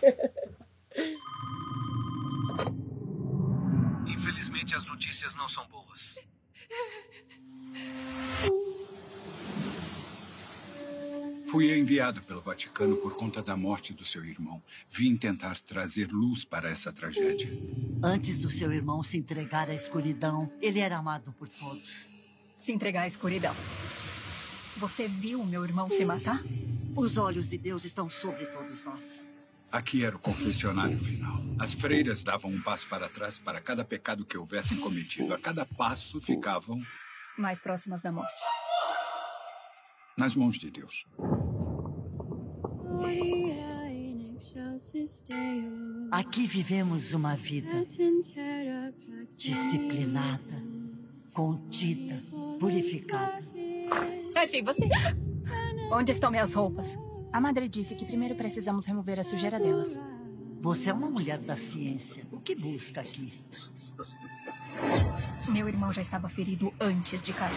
Infelizmente, 4.08 4.76
as 4.76 4.86
notícias 4.88 5.36
não 5.36 5.48
são 5.48 5.66
boas. 5.68 5.77
Fui 11.50 11.78
enviado 11.78 12.22
pelo 12.24 12.42
Vaticano 12.42 12.98
por 12.98 13.16
conta 13.16 13.42
da 13.42 13.56
morte 13.56 13.94
do 13.94 14.04
seu 14.04 14.24
irmão. 14.26 14.62
Vim 14.90 15.16
tentar 15.16 15.60
trazer 15.62 16.12
luz 16.12 16.44
para 16.44 16.70
essa 16.70 16.92
tragédia. 16.92 17.50
Antes 18.04 18.42
do 18.42 18.50
seu 18.52 18.72
irmão 18.72 19.02
se 19.02 19.18
entregar 19.18 19.70
à 19.70 19.74
escuridão, 19.74 20.52
ele 20.62 20.80
era 20.80 20.98
amado 20.98 21.32
por 21.32 21.48
todos. 21.48 22.10
Se 22.60 22.72
entregar 22.72 23.04
à 23.04 23.08
escuridão. 23.08 23.56
Você 24.76 25.08
viu 25.08 25.44
meu 25.46 25.64
irmão 25.64 25.90
se 25.90 26.04
matar? 26.04 26.44
Os 26.96 27.18
olhos 27.18 27.50
de 27.50 27.58
Deus 27.58 27.86
estão 27.86 28.10
sobre 28.10 28.46
todos 28.48 28.84
nós. 28.84 29.28
Aqui 29.72 30.04
era 30.04 30.16
o 30.16 30.20
confessionário 30.20 30.98
final. 31.00 31.42
As 31.60 31.74
freiras 31.74 32.24
davam 32.24 32.52
um 32.52 32.62
passo 32.62 32.88
para 32.90 33.08
trás 33.10 33.40
para 33.40 33.62
cada 33.62 33.84
pecado 33.86 34.26
que 34.26 34.38
houvessem 34.38 34.78
cometido. 34.80 35.34
A 35.34 35.40
cada 35.40 35.66
passo 35.66 36.20
ficavam 36.20 36.82
Mais 37.38 37.62
próximas 37.62 38.02
da 38.02 38.12
morte. 38.12 38.34
nas 40.18 40.36
mãos 40.36 40.58
de 40.58 40.72
Deus. 40.72 41.06
Aqui 46.12 46.48
vivemos 46.48 47.14
uma 47.14 47.36
vida 47.36 47.86
disciplinada, 49.38 50.64
contida, 51.34 52.24
purificada. 52.60 53.44
Achei 54.36 54.64
você. 54.64 54.88
Onde 55.92 56.12
estão 56.12 56.32
minhas 56.32 56.54
roupas? 56.54 56.98
A 57.32 57.40
madre 57.40 57.68
disse 57.68 57.96
que 57.96 58.06
primeiro 58.06 58.36
precisamos 58.36 58.86
remover 58.86 59.20
a 59.20 59.24
sujeira 59.24 59.60
delas. 59.60 60.00
Você 60.62 60.90
é 60.90 60.94
uma 60.94 61.10
mulher 61.10 61.38
da 61.38 61.56
ciência. 61.56 62.26
O 62.32 62.40
que 62.40 62.56
busca 62.56 63.02
aqui? 63.02 63.34
Meu 65.48 65.68
irmão 65.68 65.92
já 65.94 66.02
estava 66.02 66.30
ferido 66.30 66.74
antes 66.80 67.22
de 67.22 67.34
cair. 67.34 67.56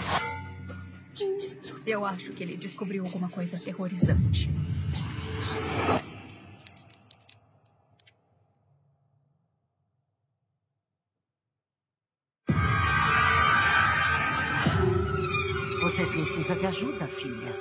Eu 1.87 2.05
acho 2.05 2.33
que 2.33 2.43
ele 2.43 2.57
descobriu 2.57 3.05
alguma 3.05 3.29
coisa 3.29 3.57
aterrorizante. 3.57 4.51
Precisa 16.51 16.57
de 16.57 16.67
ajuda, 16.67 17.07
filha. 17.07 17.53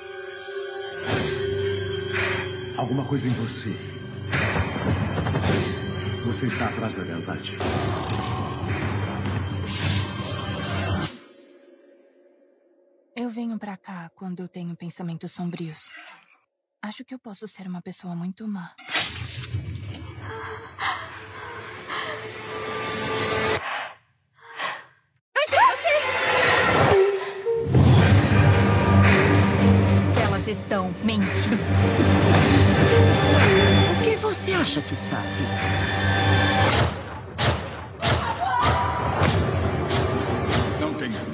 Alguma 2.76 3.04
coisa 3.04 3.28
em 3.28 3.32
você. 3.32 3.70
Você 6.26 6.46
está 6.46 6.68
atrás 6.68 6.96
da 6.96 7.04
verdade. 7.04 7.56
Eu 13.14 13.28
venho 13.28 13.58
pra 13.58 13.76
cá 13.76 14.10
quando 14.14 14.40
eu 14.40 14.48
tenho 14.48 14.74
pensamentos 14.76 15.32
sombrios. 15.32 15.92
Acho 16.82 17.04
que 17.04 17.14
eu 17.14 17.18
posso 17.18 17.46
ser 17.46 17.68
uma 17.68 17.82
pessoa 17.82 18.16
muito 18.16 18.48
má. 18.48 18.74
Estão 30.50 30.92
mentindo. 31.04 31.62
O 33.98 34.02
que 34.02 34.16
você 34.16 34.52
acha 34.52 34.82
que 34.82 34.94
sabe? 34.94 35.26
Não 40.80 40.94
tenha 40.94 41.10
medo. 41.10 41.30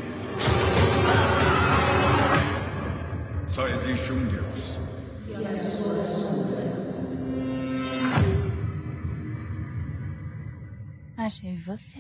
Só 3.49 3.67
existe 3.69 4.13
um 4.13 4.27
Deus. 4.27 4.79
Achei 11.17 11.57
você. 11.57 11.99